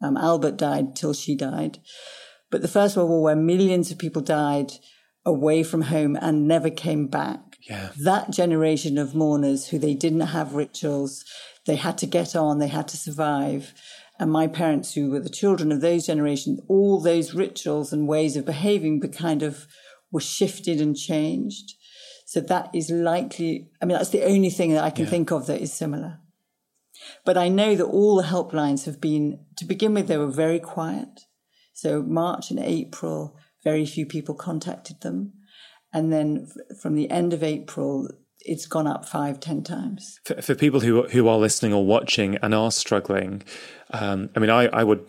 um, 0.00 0.16
Albert 0.16 0.56
died 0.56 0.94
till 0.94 1.14
she 1.14 1.34
died. 1.34 1.78
But 2.50 2.62
the 2.62 2.68
First 2.68 2.96
World 2.96 3.10
War, 3.10 3.22
where 3.22 3.36
millions 3.36 3.90
of 3.90 3.98
people 3.98 4.22
died 4.22 4.72
away 5.24 5.62
from 5.64 5.82
home 5.82 6.16
and 6.20 6.46
never 6.46 6.70
came 6.70 7.08
back. 7.08 7.40
Yeah. 7.68 7.90
That 7.98 8.30
generation 8.30 8.96
of 8.96 9.14
mourners 9.14 9.68
who 9.68 9.78
they 9.78 9.94
didn't 9.94 10.20
have 10.20 10.54
rituals, 10.54 11.24
they 11.66 11.74
had 11.74 11.98
to 11.98 12.06
get 12.06 12.36
on, 12.36 12.58
they 12.58 12.68
had 12.68 12.86
to 12.88 12.96
survive. 12.96 13.74
And 14.18 14.32
my 14.32 14.46
parents, 14.46 14.94
who 14.94 15.10
were 15.10 15.20
the 15.20 15.28
children 15.28 15.70
of 15.70 15.80
those 15.80 16.06
generations, 16.06 16.60
all 16.68 17.00
those 17.00 17.34
rituals 17.34 17.92
and 17.92 18.08
ways 18.08 18.36
of 18.36 18.46
behaving 18.46 19.00
were 19.00 19.08
kind 19.08 19.42
of 19.42 19.66
were 20.10 20.20
shifted 20.20 20.80
and 20.80 20.96
changed. 20.96 21.74
So 22.24 22.40
that 22.40 22.70
is 22.74 22.90
likely, 22.90 23.68
I 23.80 23.84
mean, 23.84 23.96
that's 23.96 24.10
the 24.10 24.24
only 24.24 24.50
thing 24.50 24.72
that 24.72 24.84
I 24.84 24.90
can 24.90 25.04
yeah. 25.04 25.10
think 25.10 25.30
of 25.30 25.46
that 25.46 25.60
is 25.60 25.72
similar. 25.72 26.18
But 27.24 27.36
I 27.36 27.48
know 27.48 27.74
that 27.76 27.84
all 27.84 28.16
the 28.16 28.28
helplines 28.28 28.84
have 28.86 29.00
been, 29.00 29.44
to 29.58 29.64
begin 29.64 29.94
with, 29.94 30.08
they 30.08 30.16
were 30.16 30.26
very 30.30 30.58
quiet. 30.58 31.20
So 31.74 32.02
March 32.02 32.50
and 32.50 32.58
April, 32.58 33.36
very 33.62 33.84
few 33.84 34.06
people 34.06 34.34
contacted 34.34 35.02
them. 35.02 35.34
And 35.92 36.12
then 36.12 36.48
from 36.80 36.94
the 36.94 37.10
end 37.10 37.32
of 37.32 37.42
April, 37.42 38.08
it's 38.46 38.66
gone 38.66 38.86
up 38.86 39.08
five, 39.08 39.40
ten 39.40 39.62
times. 39.62 40.20
For, 40.24 40.40
for 40.40 40.54
people 40.54 40.80
who 40.80 41.02
who 41.08 41.28
are 41.28 41.38
listening 41.38 41.72
or 41.72 41.84
watching 41.84 42.36
and 42.36 42.54
are 42.54 42.70
struggling, 42.70 43.42
um, 43.90 44.30
I 44.34 44.40
mean, 44.40 44.50
I, 44.50 44.66
I 44.66 44.84
would 44.84 45.06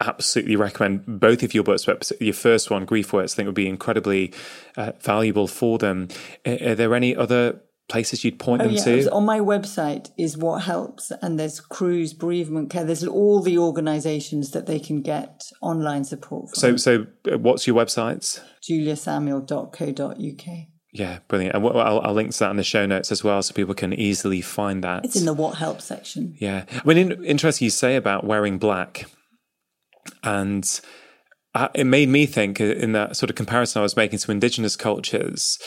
absolutely 0.00 0.56
recommend 0.56 1.20
both 1.20 1.42
of 1.42 1.54
your 1.54 1.64
books. 1.64 1.84
But 1.84 2.10
your 2.20 2.34
first 2.34 2.70
one, 2.70 2.84
Grief 2.84 3.12
Works, 3.12 3.34
I 3.34 3.36
think 3.36 3.46
would 3.46 3.54
be 3.54 3.68
incredibly 3.68 4.32
uh, 4.76 4.92
valuable 5.00 5.46
for 5.46 5.78
them. 5.78 6.08
Are, 6.46 6.70
are 6.70 6.74
there 6.74 6.94
any 6.94 7.14
other 7.14 7.60
places 7.88 8.24
you'd 8.24 8.38
point 8.38 8.62
oh, 8.62 8.66
them 8.66 8.74
yeah. 8.74 8.84
to? 8.84 9.10
On 9.10 9.24
my 9.24 9.40
website 9.40 10.10
is 10.16 10.38
what 10.38 10.62
helps, 10.62 11.12
and 11.22 11.38
there's 11.38 11.60
Cruse 11.60 12.14
bereavement 12.14 12.70
care. 12.70 12.84
There's 12.84 13.06
all 13.06 13.42
the 13.42 13.58
organisations 13.58 14.52
that 14.52 14.66
they 14.66 14.78
can 14.78 15.02
get 15.02 15.42
online 15.60 16.04
support. 16.04 16.50
From. 16.50 16.58
So, 16.58 16.76
so 16.76 17.06
uh, 17.30 17.38
what's 17.38 17.66
your 17.66 17.76
website? 17.76 18.40
juliasamuel.co.uk. 18.68 20.66
Yeah, 20.92 21.20
brilliant. 21.28 21.54
And 21.54 21.64
I'll, 21.64 22.00
I'll, 22.00 22.14
link 22.14 22.32
to 22.32 22.38
that 22.40 22.50
in 22.50 22.56
the 22.56 22.64
show 22.64 22.84
notes 22.84 23.12
as 23.12 23.22
well, 23.22 23.40
so 23.42 23.54
people 23.54 23.74
can 23.74 23.92
easily 23.92 24.40
find 24.40 24.82
that. 24.82 25.04
It's 25.04 25.16
in 25.16 25.24
the 25.24 25.32
what 25.32 25.58
helps 25.58 25.84
section. 25.84 26.34
Yeah, 26.38 26.64
I 26.72 26.80
mean, 26.84 26.98
in, 26.98 27.24
interesting 27.24 27.66
you 27.66 27.70
say 27.70 27.94
about 27.94 28.24
wearing 28.24 28.58
black, 28.58 29.06
and 30.24 30.80
uh, 31.54 31.68
it 31.74 31.84
made 31.84 32.08
me 32.08 32.26
think 32.26 32.60
in 32.60 32.92
that 32.92 33.16
sort 33.16 33.30
of 33.30 33.36
comparison 33.36 33.80
I 33.80 33.82
was 33.82 33.96
making 33.96 34.18
to 34.18 34.32
indigenous 34.32 34.74
cultures 34.74 35.58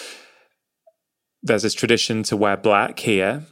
there's 1.43 1.63
this 1.63 1.73
tradition 1.73 2.23
to 2.23 2.37
wear 2.37 2.57
black 2.57 2.99
here. 2.99 3.43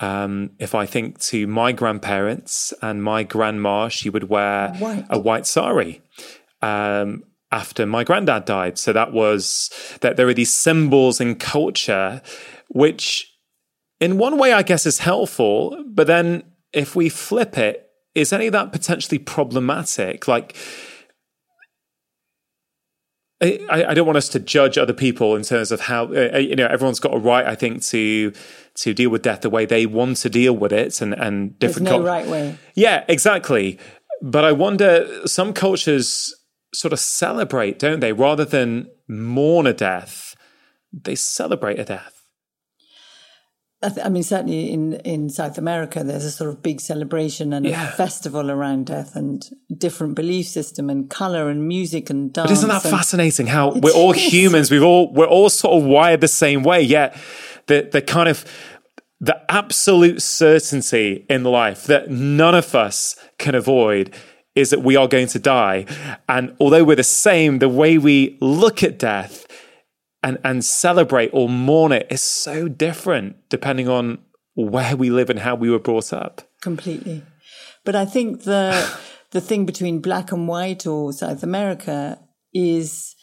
Um, 0.00 0.50
if 0.58 0.74
I 0.74 0.86
think 0.86 1.18
to 1.20 1.46
my 1.46 1.72
grandparents 1.72 2.72
and 2.82 3.02
my 3.02 3.24
grandma, 3.24 3.88
she 3.88 4.10
would 4.10 4.28
wear 4.28 4.74
white. 4.74 5.06
a 5.10 5.18
white 5.18 5.46
sari. 5.46 6.02
Um, 6.62 7.24
after 7.50 7.86
my 7.86 8.04
granddad 8.04 8.44
died. 8.44 8.78
So 8.78 8.92
that 8.92 9.12
was 9.12 9.70
that 10.00 10.16
there 10.16 10.28
are 10.28 10.34
these 10.34 10.52
symbols 10.52 11.20
in 11.20 11.36
culture, 11.36 12.22
which 12.68 13.32
in 14.00 14.18
one 14.18 14.38
way 14.38 14.52
I 14.52 14.62
guess 14.62 14.86
is 14.86 14.98
helpful, 15.00 15.82
but 15.86 16.06
then 16.06 16.44
if 16.72 16.94
we 16.94 17.08
flip 17.08 17.56
it, 17.56 17.90
is 18.14 18.32
any 18.32 18.46
of 18.46 18.52
that 18.52 18.72
potentially 18.72 19.18
problematic? 19.18 20.28
Like 20.28 20.56
I, 23.40 23.60
I, 23.70 23.94
don't 23.94 24.06
want 24.06 24.16
us 24.16 24.28
to 24.30 24.40
judge 24.40 24.76
other 24.76 24.92
people 24.92 25.36
in 25.36 25.42
terms 25.44 25.70
of 25.70 25.80
how 25.82 26.06
uh, 26.06 26.30
uh, 26.34 26.38
you 26.38 26.56
know 26.56 26.66
everyone's 26.66 26.98
got 26.98 27.14
a 27.14 27.18
right, 27.18 27.46
I 27.46 27.54
think, 27.54 27.84
to 27.84 28.32
to 28.76 28.94
deal 28.94 29.10
with 29.10 29.22
death 29.22 29.42
the 29.42 29.50
way 29.50 29.64
they 29.64 29.86
want 29.86 30.16
to 30.18 30.30
deal 30.30 30.56
with 30.56 30.72
it, 30.72 31.00
and 31.00 31.14
and 31.14 31.56
different. 31.58 31.88
There's 31.88 32.00
no 32.00 32.04
right 32.04 32.26
way. 32.26 32.58
Yeah, 32.74 33.04
exactly. 33.06 33.78
But 34.20 34.44
I 34.44 34.50
wonder, 34.50 35.06
some 35.28 35.52
cultures 35.52 36.34
sort 36.74 36.92
of 36.92 37.00
celebrate, 37.00 37.78
don't 37.78 38.00
they, 38.00 38.12
rather 38.12 38.44
than 38.44 38.88
mourn 39.08 39.66
a 39.66 39.72
death, 39.72 40.36
they 40.92 41.14
celebrate 41.14 41.78
a 41.78 41.84
death. 41.84 42.18
I, 43.80 44.08
mean, 44.08 44.24
certainly 44.24 44.72
in, 44.72 44.94
in 44.94 45.30
South 45.30 45.56
America, 45.56 46.02
there's 46.02 46.24
a 46.24 46.32
sort 46.32 46.50
of 46.50 46.62
big 46.62 46.80
celebration 46.80 47.52
and 47.52 47.64
yeah. 47.64 47.88
a 47.88 47.92
festival 47.92 48.50
around 48.50 48.86
death 48.86 49.14
and 49.14 49.48
different 49.76 50.16
belief 50.16 50.46
system 50.46 50.90
and 50.90 51.08
color 51.08 51.48
and 51.48 51.68
music 51.68 52.10
and 52.10 52.32
dance. 52.32 52.48
But 52.48 52.52
isn't 52.54 52.68
that 52.68 52.82
fascinating? 52.82 53.46
How 53.46 53.70
we're 53.70 53.92
all 53.92 54.14
is. 54.14 54.32
humans, 54.32 54.72
we've 54.72 54.82
all 54.82 55.12
we're 55.12 55.26
all 55.26 55.48
sort 55.48 55.80
of 55.80 55.84
wired 55.88 56.20
the 56.20 56.26
same 56.26 56.64
way, 56.64 56.82
yet 56.82 57.16
the 57.66 57.88
the 57.92 58.02
kind 58.02 58.28
of 58.28 58.44
the 59.20 59.40
absolute 59.48 60.22
certainty 60.22 61.24
in 61.28 61.44
life 61.44 61.84
that 61.84 62.10
none 62.10 62.56
of 62.56 62.74
us 62.74 63.14
can 63.38 63.54
avoid 63.54 64.12
is 64.58 64.70
that 64.70 64.82
we 64.82 64.96
are 64.96 65.08
going 65.08 65.28
to 65.28 65.38
die. 65.38 65.86
And 66.28 66.54
although 66.60 66.84
we're 66.84 66.96
the 66.96 67.04
same, 67.04 67.58
the 67.58 67.68
way 67.68 67.98
we 67.98 68.36
look 68.40 68.82
at 68.82 68.98
death 68.98 69.46
and 70.22 70.38
and 70.44 70.64
celebrate 70.64 71.30
or 71.32 71.48
mourn 71.48 71.92
it 71.92 72.06
is 72.10 72.20
so 72.22 72.66
different 72.66 73.36
depending 73.48 73.88
on 73.88 74.18
where 74.54 74.96
we 74.96 75.10
live 75.10 75.30
and 75.30 75.38
how 75.38 75.54
we 75.54 75.70
were 75.70 75.78
brought 75.78 76.12
up. 76.12 76.42
Completely. 76.60 77.22
But 77.84 77.94
I 77.94 78.04
think 78.04 78.42
the 78.42 78.98
the 79.30 79.40
thing 79.40 79.64
between 79.64 80.00
black 80.00 80.32
and 80.32 80.48
white 80.48 80.86
or 80.86 81.12
South 81.12 81.42
America 81.42 82.18
is 82.52 83.14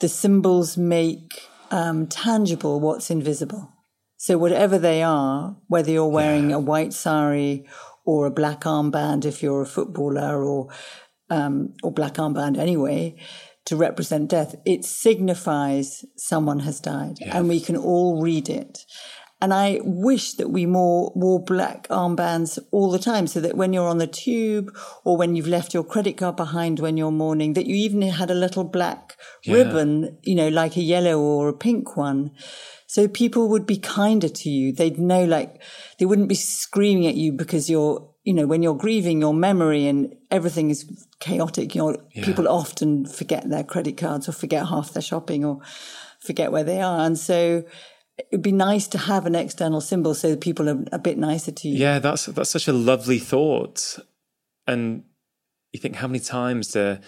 the 0.00 0.08
symbols 0.08 0.76
make 0.76 1.42
um, 1.70 2.06
tangible 2.06 2.80
what's 2.80 3.10
invisible. 3.10 3.70
So 4.16 4.38
whatever 4.38 4.78
they 4.78 5.02
are, 5.02 5.56
whether 5.68 5.90
you're 5.90 6.06
wearing 6.06 6.50
yeah. 6.50 6.56
a 6.56 6.58
white 6.58 6.94
sari 6.94 7.66
or 8.04 8.26
a 8.26 8.30
black 8.30 8.62
armband 8.62 9.24
if 9.24 9.42
you're 9.42 9.62
a 9.62 9.66
footballer 9.66 10.44
or 10.44 10.68
um, 11.30 11.74
or 11.82 11.92
black 11.92 12.14
armband 12.14 12.58
anyway, 12.58 13.16
to 13.66 13.76
represent 13.76 14.28
death. 14.28 14.54
It 14.64 14.84
signifies 14.84 16.04
someone 16.16 16.60
has 16.60 16.80
died 16.80 17.18
and 17.22 17.48
we 17.48 17.60
can 17.60 17.76
all 17.76 18.20
read 18.20 18.48
it. 18.48 18.80
And 19.40 19.52
I 19.52 19.80
wish 19.82 20.34
that 20.34 20.48
we 20.48 20.64
more 20.64 21.12
wore 21.14 21.42
black 21.42 21.86
armbands 21.88 22.58
all 22.70 22.90
the 22.90 22.98
time 22.98 23.26
so 23.26 23.40
that 23.40 23.56
when 23.56 23.74
you're 23.74 23.88
on 23.88 23.98
the 23.98 24.06
tube 24.06 24.74
or 25.04 25.18
when 25.18 25.36
you've 25.36 25.48
left 25.48 25.74
your 25.74 25.84
credit 25.84 26.16
card 26.16 26.36
behind 26.36 26.80
when 26.80 26.96
you're 26.96 27.10
mourning, 27.10 27.52
that 27.52 27.66
you 27.66 27.74
even 27.74 28.00
had 28.00 28.30
a 28.30 28.34
little 28.34 28.64
black 28.64 29.16
yeah. 29.42 29.56
ribbon, 29.56 30.16
you 30.22 30.34
know, 30.34 30.48
like 30.48 30.76
a 30.76 30.82
yellow 30.82 31.18
or 31.20 31.48
a 31.48 31.52
pink 31.52 31.94
one. 31.94 32.30
So 32.94 33.08
people 33.08 33.48
would 33.48 33.66
be 33.66 33.76
kinder 33.76 34.28
to 34.28 34.48
you. 34.48 34.70
They'd 34.70 35.00
know 35.00 35.24
like 35.24 35.60
they 35.98 36.06
wouldn't 36.06 36.28
be 36.28 36.36
screaming 36.36 37.08
at 37.08 37.16
you 37.16 37.32
because 37.32 37.68
you're 37.68 38.08
you 38.22 38.32
know, 38.32 38.46
when 38.46 38.62
you're 38.62 38.76
grieving 38.76 39.20
your 39.20 39.34
memory 39.34 39.88
and 39.88 40.14
everything 40.30 40.70
is 40.70 41.04
chaotic, 41.18 41.74
you 41.74 41.82
know, 41.82 41.96
yeah. 42.14 42.24
people 42.24 42.46
often 42.46 43.04
forget 43.04 43.50
their 43.50 43.64
credit 43.64 43.96
cards 43.96 44.28
or 44.28 44.32
forget 44.32 44.68
half 44.68 44.92
their 44.92 45.02
shopping 45.02 45.44
or 45.44 45.60
forget 46.20 46.52
where 46.52 46.62
they 46.62 46.80
are. 46.80 47.04
And 47.04 47.18
so 47.18 47.64
it'd 48.30 48.42
be 48.42 48.52
nice 48.52 48.86
to 48.86 48.98
have 48.98 49.26
an 49.26 49.34
external 49.34 49.80
symbol 49.80 50.14
so 50.14 50.30
that 50.30 50.40
people 50.40 50.68
are 50.68 50.84
a 50.92 50.98
bit 51.00 51.18
nicer 51.18 51.50
to 51.50 51.68
you. 51.68 51.76
Yeah, 51.76 51.98
that's 51.98 52.26
that's 52.26 52.50
such 52.50 52.68
a 52.68 52.72
lovely 52.72 53.18
thought. 53.18 53.98
And 54.68 55.02
you 55.72 55.80
think 55.80 55.96
how 55.96 56.06
many 56.06 56.20
times 56.20 56.68
do 56.68 56.98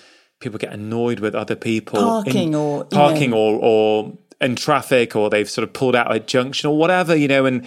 people 0.40 0.58
get 0.58 0.72
annoyed 0.72 1.20
with 1.20 1.36
other 1.36 1.54
people 1.54 2.00
parking 2.00 2.48
in, 2.48 2.54
or 2.56 2.86
parking 2.86 3.30
know, 3.30 3.36
or 3.36 3.60
or 3.62 4.18
in 4.40 4.56
traffic 4.56 5.16
or 5.16 5.30
they've 5.30 5.50
sort 5.50 5.66
of 5.66 5.72
pulled 5.72 5.96
out 5.96 6.14
a 6.14 6.20
junction 6.20 6.68
or 6.68 6.76
whatever, 6.76 7.14
you 7.14 7.28
know, 7.28 7.46
and 7.46 7.66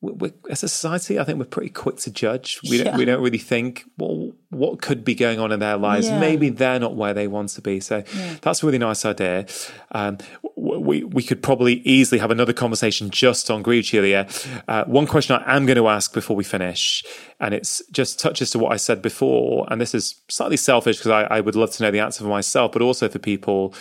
we, 0.00 0.32
as 0.50 0.62
a 0.62 0.68
society, 0.68 1.18
I 1.18 1.24
think 1.24 1.38
we're 1.38 1.46
pretty 1.46 1.70
quick 1.70 1.96
to 1.98 2.10
judge. 2.10 2.60
We, 2.68 2.78
yeah. 2.78 2.84
don't, 2.84 2.96
we 2.98 3.04
don't 3.04 3.22
really 3.22 3.38
think, 3.38 3.84
well, 3.96 4.32
what 4.50 4.80
could 4.80 5.04
be 5.04 5.14
going 5.14 5.40
on 5.40 5.52
in 5.52 5.60
their 5.60 5.76
lives? 5.76 6.06
Yeah. 6.06 6.20
Maybe 6.20 6.50
they're 6.50 6.78
not 6.78 6.96
where 6.96 7.14
they 7.14 7.26
want 7.26 7.48
to 7.50 7.62
be. 7.62 7.80
So 7.80 8.04
yeah. 8.14 8.36
that's 8.42 8.62
a 8.62 8.66
really 8.66 8.78
nice 8.78 9.04
idea. 9.04 9.46
Um, 9.92 10.18
we, 10.54 11.02
we 11.02 11.22
could 11.22 11.42
probably 11.42 11.74
easily 11.80 12.18
have 12.18 12.30
another 12.30 12.52
conversation 12.52 13.10
just 13.10 13.50
on 13.50 13.62
grief, 13.62 13.86
Julia. 13.86 14.28
Uh, 14.68 14.84
one 14.84 15.06
question 15.06 15.36
I 15.36 15.56
am 15.56 15.66
going 15.66 15.76
to 15.76 15.88
ask 15.88 16.12
before 16.12 16.36
we 16.36 16.44
finish, 16.44 17.02
and 17.40 17.54
it's 17.54 17.82
just 17.90 18.20
touches 18.20 18.50
to 18.50 18.58
what 18.58 18.72
I 18.72 18.76
said 18.76 19.00
before, 19.00 19.66
and 19.70 19.80
this 19.80 19.94
is 19.94 20.20
slightly 20.28 20.56
selfish 20.56 20.98
because 20.98 21.10
I, 21.10 21.22
I 21.24 21.40
would 21.40 21.56
love 21.56 21.70
to 21.72 21.82
know 21.82 21.90
the 21.90 22.00
answer 22.00 22.22
for 22.22 22.30
myself, 22.30 22.72
but 22.72 22.82
also 22.82 23.08
for 23.08 23.18
people, 23.18 23.74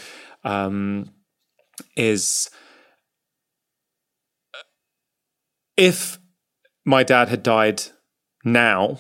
um, 0.44 1.12
is 1.96 2.50
if 5.78 6.20
my 6.86 7.04
dad 7.04 7.30
had 7.30 7.44
died 7.44 7.84
now, 8.44 9.00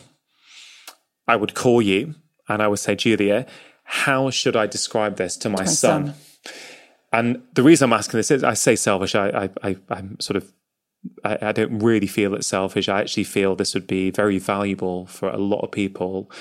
I 1.27 1.35
would 1.35 1.53
call 1.53 1.81
you 1.81 2.15
and 2.47 2.61
I 2.61 2.67
would 2.67 2.79
say, 2.79 2.95
Julia, 2.95 3.45
how 3.83 4.29
should 4.29 4.55
I 4.55 4.67
describe 4.67 5.17
this 5.17 5.37
to 5.37 5.49
my, 5.49 5.59
my 5.59 5.65
son? 5.65 6.07
son? 6.07 6.15
And 7.11 7.43
the 7.53 7.63
reason 7.63 7.85
I'm 7.85 7.97
asking 7.97 8.17
this 8.17 8.31
is 8.31 8.43
I 8.43 8.55
say 8.55 8.75
selfish. 8.75 9.15
I, 9.15 9.49
I, 9.63 9.77
I 9.89 9.97
am 9.97 10.19
sort 10.19 10.37
of 10.37 10.51
I, 11.23 11.37
I, 11.41 11.51
don't 11.51 11.79
really 11.79 12.07
feel 12.07 12.33
it's 12.33 12.47
selfish. 12.47 12.89
I 12.89 12.99
actually 12.99 13.25
feel 13.25 13.55
this 13.55 13.73
would 13.73 13.87
be 13.87 14.09
very 14.09 14.39
valuable 14.39 15.05
for 15.05 15.29
a 15.29 15.37
lot 15.37 15.61
of 15.61 15.71
people. 15.71 16.31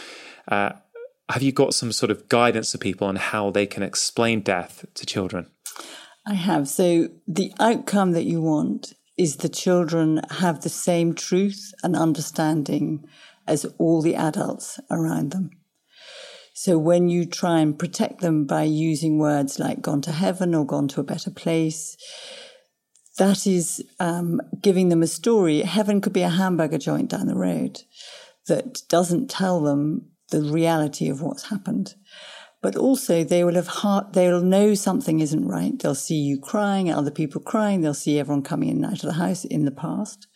Uh, 0.49 0.73
have 1.29 1.43
you 1.43 1.53
got 1.53 1.75
some 1.75 1.93
sort 1.93 2.11
of 2.11 2.29
guidance 2.29 2.73
to 2.73 2.79
people 2.79 3.07
on 3.07 3.17
how 3.17 3.51
they 3.51 3.67
can 3.67 3.83
explain 3.83 4.41
death 4.41 4.85
to 4.95 5.07
children? 5.07 5.51
I 6.27 6.35
have. 6.35 6.69
So 6.69 7.09
the 7.29 7.53
outcome 7.61 8.13
that 8.13 8.25
you 8.25 8.41
want 8.41 8.95
is 9.17 9.37
the 9.37 9.49
children 9.49 10.21
have 10.31 10.63
the 10.63 10.69
same 10.69 11.15
truth 11.15 11.73
and 11.83 11.95
understanding 11.95 13.07
as 13.47 13.67
all 13.79 14.01
the 14.01 14.17
adults 14.17 14.81
around 14.91 15.31
them. 15.31 15.51
So 16.55 16.79
when 16.79 17.09
you 17.09 17.27
try 17.27 17.61
and 17.61 17.79
protect 17.79 18.21
them 18.21 18.47
by 18.47 18.63
using 18.63 19.19
words 19.19 19.59
like 19.59 19.83
gone 19.83 20.01
to 20.03 20.13
heaven 20.13 20.55
or 20.55 20.65
gone 20.65 20.89
to 20.89 21.01
a 21.01 21.05
better 21.05 21.31
place, 21.31 21.97
that 23.19 23.47
is 23.47 23.83
um, 24.01 24.41
giving 24.61 24.89
them 24.89 25.03
a 25.03 25.07
story. 25.07 25.61
Heaven 25.63 26.01
could 26.01 26.13
be 26.13 26.23
a 26.23 26.29
hamburger 26.29 26.79
joint 26.79 27.11
down 27.11 27.27
the 27.27 27.37
road 27.37 27.83
that 28.47 28.83
doesn't 28.89 29.31
tell 29.31 29.61
them 29.61 30.11
the 30.31 30.43
reality 30.43 31.09
of 31.09 31.23
what's 31.23 31.51
happened 31.51 31.95
but 32.65 32.77
also 32.77 33.23
they 33.23 33.45
will 33.45 33.57
have 33.57 33.67
heart, 33.67 34.15
they'll 34.15 34.41
know 34.41 34.73
something 34.73 35.21
isn't 35.21 35.47
right. 35.47 35.79
They'll 35.79 35.95
see 35.95 36.15
you 36.15 36.41
crying, 36.41 36.91
other 36.91 37.11
people 37.11 37.43
crying. 37.43 37.83
They'll 37.83 37.93
see 37.93 38.19
everyone 38.19 38.41
coming 38.41 38.71
in 38.71 38.77
and 38.77 38.87
out 38.87 39.05
of 39.05 39.09
the 39.11 39.13
house 39.13 39.45
in 39.45 39.67
the 39.67 39.71
past. 39.71 40.27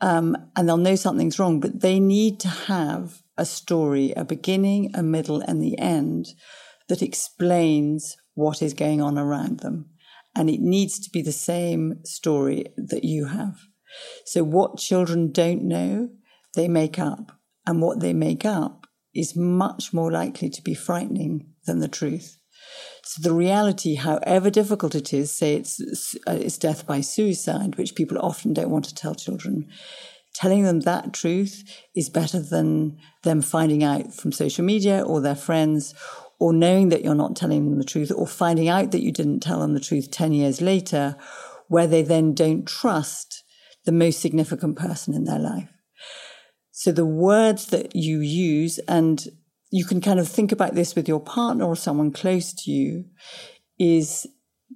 Um, 0.00 0.36
and 0.56 0.68
they'll 0.68 0.76
know 0.76 0.96
something's 0.96 1.38
wrong, 1.38 1.60
but 1.60 1.80
they 1.80 2.00
need 2.00 2.40
to 2.40 2.48
have 2.48 3.22
a 3.38 3.46
story, 3.46 4.12
a 4.16 4.24
beginning, 4.24 4.90
a 4.92 5.04
middle, 5.04 5.40
and 5.40 5.62
the 5.62 5.78
end 5.78 6.30
that 6.88 7.00
explains 7.00 8.16
what 8.34 8.60
is 8.60 8.74
going 8.74 9.00
on 9.00 9.16
around 9.16 9.60
them. 9.60 9.88
And 10.34 10.50
it 10.50 10.58
needs 10.58 10.98
to 10.98 11.10
be 11.10 11.22
the 11.22 11.30
same 11.30 12.04
story 12.04 12.64
that 12.76 13.04
you 13.04 13.26
have. 13.26 13.54
So 14.26 14.42
what 14.42 14.78
children 14.78 15.30
don't 15.30 15.62
know, 15.62 16.08
they 16.56 16.66
make 16.66 16.98
up. 16.98 17.38
And 17.68 17.80
what 17.80 18.00
they 18.00 18.14
make 18.14 18.44
up 18.44 18.88
is 19.14 19.36
much 19.36 19.92
more 19.92 20.10
likely 20.10 20.50
to 20.50 20.62
be 20.62 20.74
frightening 20.74 21.51
than 21.66 21.80
the 21.80 21.88
truth. 21.88 22.38
So 23.04 23.28
the 23.28 23.34
reality, 23.34 23.96
however 23.96 24.48
difficult 24.50 24.94
it 24.94 25.12
is, 25.12 25.32
say 25.32 25.54
it's, 25.56 26.16
it's 26.26 26.58
death 26.58 26.86
by 26.86 27.00
suicide, 27.00 27.76
which 27.76 27.94
people 27.94 28.18
often 28.18 28.52
don't 28.52 28.70
want 28.70 28.84
to 28.86 28.94
tell 28.94 29.14
children, 29.14 29.68
telling 30.34 30.62
them 30.62 30.80
that 30.80 31.12
truth 31.12 31.62
is 31.94 32.08
better 32.08 32.40
than 32.40 32.98
them 33.22 33.42
finding 33.42 33.82
out 33.82 34.14
from 34.14 34.32
social 34.32 34.64
media 34.64 35.02
or 35.02 35.20
their 35.20 35.34
friends 35.34 35.94
or 36.38 36.52
knowing 36.52 36.88
that 36.88 37.04
you're 37.04 37.14
not 37.14 37.36
telling 37.36 37.64
them 37.68 37.78
the 37.78 37.84
truth 37.84 38.10
or 38.14 38.26
finding 38.26 38.68
out 38.68 38.90
that 38.90 39.02
you 39.02 39.12
didn't 39.12 39.40
tell 39.40 39.60
them 39.60 39.74
the 39.74 39.80
truth 39.80 40.10
10 40.10 40.32
years 40.32 40.60
later, 40.60 41.16
where 41.68 41.86
they 41.86 42.02
then 42.02 42.34
don't 42.34 42.66
trust 42.66 43.44
the 43.84 43.92
most 43.92 44.20
significant 44.20 44.76
person 44.76 45.14
in 45.14 45.24
their 45.24 45.38
life. 45.38 45.68
So 46.70 46.90
the 46.90 47.06
words 47.06 47.66
that 47.66 47.94
you 47.94 48.20
use 48.20 48.78
and 48.88 49.24
you 49.72 49.86
can 49.86 50.02
kind 50.02 50.20
of 50.20 50.28
think 50.28 50.52
about 50.52 50.74
this 50.74 50.94
with 50.94 51.08
your 51.08 51.18
partner 51.18 51.64
or 51.64 51.74
someone 51.74 52.12
close 52.12 52.52
to 52.52 52.70
you 52.70 53.06
is 53.78 54.26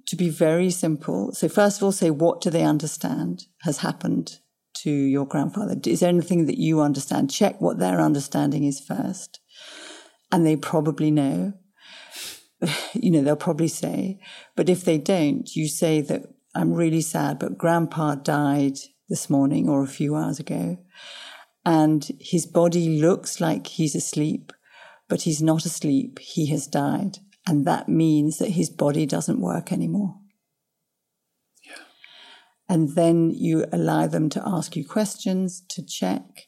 to 0.07 0.15
be 0.15 0.27
very 0.27 0.71
simple. 0.71 1.31
So 1.33 1.47
first 1.47 1.77
of 1.77 1.83
all, 1.83 1.91
say, 1.91 2.09
what 2.09 2.41
do 2.41 2.49
they 2.49 2.63
understand 2.63 3.43
has 3.61 3.77
happened 3.77 4.39
to 4.77 4.89
your 4.89 5.27
grandfather? 5.27 5.75
Is 5.85 5.99
there 5.99 6.09
anything 6.09 6.47
that 6.47 6.57
you 6.57 6.81
understand? 6.81 7.29
Check 7.29 7.61
what 7.61 7.77
their 7.77 8.01
understanding 8.01 8.63
is 8.63 8.79
first. 8.79 9.39
And 10.31 10.45
they 10.45 10.55
probably 10.55 11.11
know. 11.11 11.53
you 12.93 13.11
know, 13.11 13.21
they'll 13.21 13.35
probably 13.35 13.67
say, 13.67 14.19
but 14.55 14.67
if 14.67 14.83
they 14.83 14.97
don't, 14.97 15.55
you 15.55 15.67
say 15.67 16.01
that 16.01 16.23
I'm 16.55 16.73
really 16.73 17.01
sad, 17.01 17.37
but 17.37 17.57
grandpa 17.57 18.15
died 18.15 18.79
this 19.09 19.29
morning 19.29 19.69
or 19.69 19.83
a 19.83 19.87
few 19.87 20.15
hours 20.15 20.39
ago. 20.39 20.79
And 21.63 22.09
his 22.19 22.47
body 22.47 22.99
looks 22.99 23.39
like 23.39 23.67
he's 23.67 23.93
asleep 23.93 24.53
but 25.07 25.23
he's 25.23 25.41
not 25.41 25.65
asleep. 25.65 26.19
He 26.19 26.47
has 26.47 26.67
died. 26.67 27.19
And 27.47 27.65
that 27.65 27.87
means 27.87 28.39
that 28.39 28.51
his 28.51 28.69
body 28.69 29.05
doesn't 29.05 29.39
work 29.39 29.71
anymore. 29.71 30.15
Yeah. 31.65 31.83
And 32.67 32.95
then 32.95 33.31
you 33.31 33.65
allow 33.71 34.07
them 34.07 34.29
to 34.29 34.43
ask 34.45 34.75
you 34.75 34.85
questions, 34.85 35.63
to 35.69 35.85
check. 35.85 36.47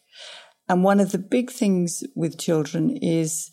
And 0.68 0.84
one 0.84 1.00
of 1.00 1.12
the 1.12 1.18
big 1.18 1.50
things 1.50 2.04
with 2.16 2.38
children 2.38 2.96
is 3.02 3.50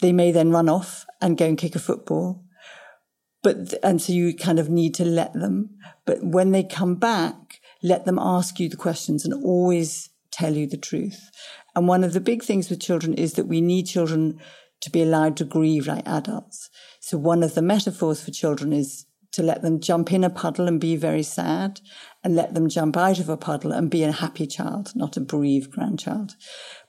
they 0.00 0.12
may 0.12 0.30
then 0.30 0.50
run 0.50 0.68
off 0.68 1.04
and 1.20 1.36
go 1.36 1.46
and 1.46 1.58
kick 1.58 1.74
a 1.74 1.80
football. 1.80 2.44
But, 3.42 3.74
and 3.82 4.00
so 4.00 4.12
you 4.12 4.34
kind 4.34 4.58
of 4.58 4.70
need 4.70 4.94
to 4.94 5.04
let 5.04 5.34
them. 5.34 5.70
But 6.06 6.18
when 6.22 6.52
they 6.52 6.62
come 6.62 6.94
back, 6.94 7.60
let 7.82 8.06
them 8.06 8.18
ask 8.18 8.58
you 8.58 8.68
the 8.68 8.76
questions 8.76 9.24
and 9.24 9.34
always 9.34 10.08
tell 10.30 10.54
you 10.54 10.66
the 10.66 10.78
truth. 10.78 11.30
And 11.76 11.88
one 11.88 12.04
of 12.04 12.12
the 12.12 12.20
big 12.20 12.42
things 12.42 12.70
with 12.70 12.80
children 12.80 13.14
is 13.14 13.34
that 13.34 13.46
we 13.46 13.60
need 13.60 13.86
children 13.86 14.40
to 14.80 14.90
be 14.90 15.02
allowed 15.02 15.36
to 15.38 15.44
grieve 15.44 15.86
like 15.86 16.06
adults. 16.06 16.70
So 17.00 17.16
one 17.18 17.42
of 17.42 17.54
the 17.54 17.62
metaphors 17.62 18.22
for 18.22 18.30
children 18.30 18.72
is 18.72 19.06
to 19.32 19.42
let 19.42 19.62
them 19.62 19.80
jump 19.80 20.12
in 20.12 20.22
a 20.24 20.30
puddle 20.30 20.68
and 20.68 20.80
be 20.80 20.94
very 20.94 21.22
sad 21.22 21.80
and 22.24 22.34
let 22.34 22.54
them 22.54 22.70
jump 22.70 22.96
out 22.96 23.20
of 23.20 23.28
a 23.28 23.36
puddle 23.36 23.70
and 23.70 23.90
be 23.90 24.02
a 24.02 24.10
happy 24.10 24.46
child, 24.46 24.92
not 24.94 25.16
a 25.18 25.20
bereaved 25.20 25.70
grandchild. 25.70 26.34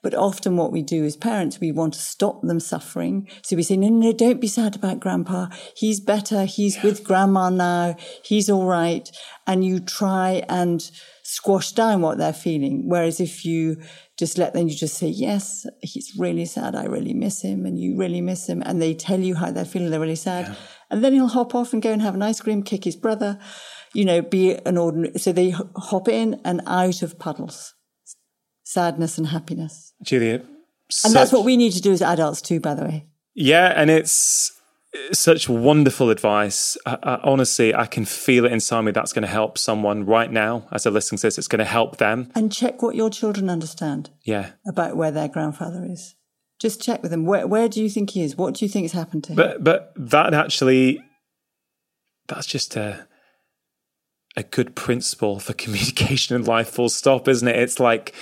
But 0.02 0.16
often 0.16 0.56
what 0.56 0.72
we 0.72 0.82
do 0.82 1.04
as 1.04 1.18
parents, 1.18 1.60
we 1.60 1.74
want 1.74 1.94
to 1.96 2.00
stop 2.00 2.42
them 2.42 2.62
suffering. 2.62 3.28
So 3.42 3.58
we 3.58 3.64
say, 3.64 3.76
no, 3.76 3.90
no, 3.90 4.08
no 4.08 4.14
don't 4.14 4.40
be 4.40 4.48
sad 4.48 4.76
about 4.76 5.02
grandpa. 5.02 5.48
He's 5.76 6.00
better. 6.00 6.46
He's 6.46 6.78
yeah. 6.78 6.84
with 6.84 7.04
grandma 7.04 7.50
now. 7.50 7.98
He's 8.24 8.50
all 8.50 8.66
right. 8.66 9.10
And 9.46 9.66
you 9.66 9.82
try 9.82 10.44
and 10.48 10.90
squash 11.24 11.74
down 11.74 12.02
what 12.02 12.18
they're 12.18 12.34
feeling. 12.34 12.84
Whereas 12.88 13.20
if 13.20 13.44
you 13.44 13.82
just 14.18 14.38
let 14.38 14.54
them, 14.54 14.70
you 14.70 14.76
just 14.76 14.98
say, 14.98 15.08
yes, 15.08 15.66
he's 15.82 16.14
really 16.18 16.46
sad. 16.46 16.76
I 16.76 16.86
really 16.86 17.14
miss 17.14 17.42
him 17.42 17.66
and 17.66 17.78
you 17.78 17.98
really 17.98 18.22
miss 18.22 18.48
him. 18.48 18.64
And 18.66 18.82
they 18.82 18.94
tell 18.94 19.20
you 19.20 19.36
how 19.36 19.52
they're 19.52 19.66
feeling. 19.66 19.90
They're 19.90 20.00
really 20.00 20.16
sad. 20.16 20.48
Yeah. 20.48 20.56
And 20.92 21.04
then 21.04 21.14
he'll 21.14 21.28
hop 21.28 21.56
off 21.56 21.74
and 21.74 21.82
go 21.82 21.92
and 21.92 22.02
have 22.02 22.16
an 22.16 22.22
ice 22.22 22.40
cream, 22.40 22.64
kick 22.64 22.86
his 22.86 22.96
brother, 22.96 23.40
you 23.96 24.06
know, 24.06 24.22
be 24.22 24.54
an 24.54 24.78
ordinary. 24.78 25.18
So 25.18 25.32
they 25.32 25.52
hop 25.52 26.08
in 26.08 26.42
and 26.44 26.62
out 26.68 27.02
of 27.02 27.18
puddles, 27.18 27.74
sadness 28.64 29.18
and 29.18 29.28
happiness. 29.28 29.94
Julia. 30.04 30.44
And 31.04 31.14
that's 31.14 31.32
what 31.32 31.46
we 31.46 31.58
need 31.58 31.72
to 31.72 31.82
do 31.82 31.92
as 31.92 32.02
adults 32.02 32.42
too, 32.42 32.60
by 32.60 32.76
the 32.76 32.84
way. 32.84 33.06
Yeah. 33.34 33.74
And 33.76 33.90
it's, 33.90 34.52
such 35.12 35.50
wonderful 35.50 36.10
advice. 36.10 36.78
I, 36.86 36.98
I, 37.04 37.20
honestly, 37.24 37.76
I 37.76 37.86
can 37.86 38.06
feel 38.06 38.46
it 38.46 38.54
inside 38.54 38.82
me. 38.82 38.92
That's 38.92 39.14
going 39.14 39.24
to 39.24 39.28
help 39.28 39.58
someone 39.58 40.06
right 40.06 40.32
now 40.32 40.68
as 40.72 40.84
they're 40.84 40.94
listening 40.94 41.18
to 41.20 41.28
this. 41.28 41.38
It's 41.38 41.50
going 41.50 41.60
to 41.60 41.66
help 41.66 41.98
them. 41.98 42.32
And 42.34 42.52
check 42.52 42.82
what 42.82 42.96
your 42.96 43.10
children 43.10 43.50
understand. 43.50 44.10
Yeah. 44.24 44.52
About 44.66 44.96
where 44.96 45.12
their 45.12 45.28
grandfather 45.28 45.86
is. 45.86 46.16
Just 46.60 46.82
check 46.82 47.02
with 47.02 47.12
them. 47.12 47.26
Where, 47.26 47.46
where 47.46 47.68
do 47.68 47.84
you 47.84 47.90
think 47.90 48.12
he 48.12 48.24
is? 48.24 48.38
What 48.38 48.54
do 48.54 48.64
you 48.64 48.70
think 48.70 48.86
has 48.86 48.94
happened 48.94 49.26
to 49.26 49.32
him? 49.32 49.36
But, 49.36 49.64
but 49.64 49.92
that 49.98 50.34
actually, 50.34 51.02
that's 52.28 52.48
just 52.48 52.76
a, 52.78 53.06
a 54.38 54.44
good 54.44 54.76
principle 54.76 55.40
for 55.40 55.54
communication 55.64 56.36
in 56.36 56.44
life, 56.44 56.70
full 56.70 56.90
stop, 56.90 57.28
isn't 57.28 57.48
it? 57.48 57.58
It's 57.58 57.80
like, 57.80 58.14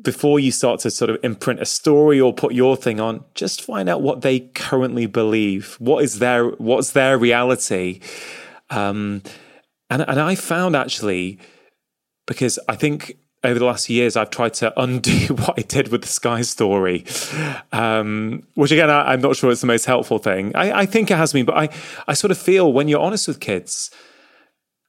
before 0.00 0.38
you 0.38 0.52
start 0.52 0.80
to 0.80 0.90
sort 0.90 1.10
of 1.10 1.18
imprint 1.22 1.60
a 1.60 1.64
story 1.64 2.20
or 2.20 2.32
put 2.32 2.52
your 2.52 2.76
thing 2.76 3.00
on, 3.00 3.24
just 3.34 3.62
find 3.62 3.88
out 3.88 4.02
what 4.02 4.20
they 4.20 4.40
currently 4.40 5.06
believe. 5.06 5.76
What 5.78 6.04
is 6.04 6.18
their 6.18 6.48
what's 6.48 6.90
their 6.90 7.16
reality? 7.16 8.00
Um, 8.68 9.22
and 9.88 10.02
and 10.02 10.20
I 10.20 10.34
found 10.34 10.76
actually 10.76 11.38
because 12.26 12.58
I 12.68 12.76
think 12.76 13.16
over 13.42 13.58
the 13.58 13.64
last 13.64 13.86
few 13.86 13.96
years 13.96 14.16
I've 14.16 14.30
tried 14.30 14.54
to 14.54 14.78
undo 14.78 15.34
what 15.34 15.54
I 15.58 15.62
did 15.62 15.88
with 15.88 16.02
the 16.02 16.08
Sky 16.08 16.42
story, 16.42 17.04
um, 17.72 18.42
which 18.54 18.72
again 18.72 18.90
I, 18.90 19.14
am 19.14 19.20
not 19.20 19.36
sure 19.36 19.50
it's 19.50 19.60
the 19.62 19.66
most 19.66 19.86
helpful 19.86 20.18
thing. 20.18 20.54
I, 20.54 20.80
I 20.80 20.86
think 20.86 21.10
it 21.10 21.16
has 21.16 21.32
been, 21.32 21.46
but 21.46 21.56
I 21.56 21.68
I 22.06 22.14
sort 22.14 22.30
of 22.30 22.38
feel 22.38 22.72
when 22.72 22.88
you're 22.88 23.00
honest 23.00 23.28
with 23.28 23.40
kids. 23.40 23.90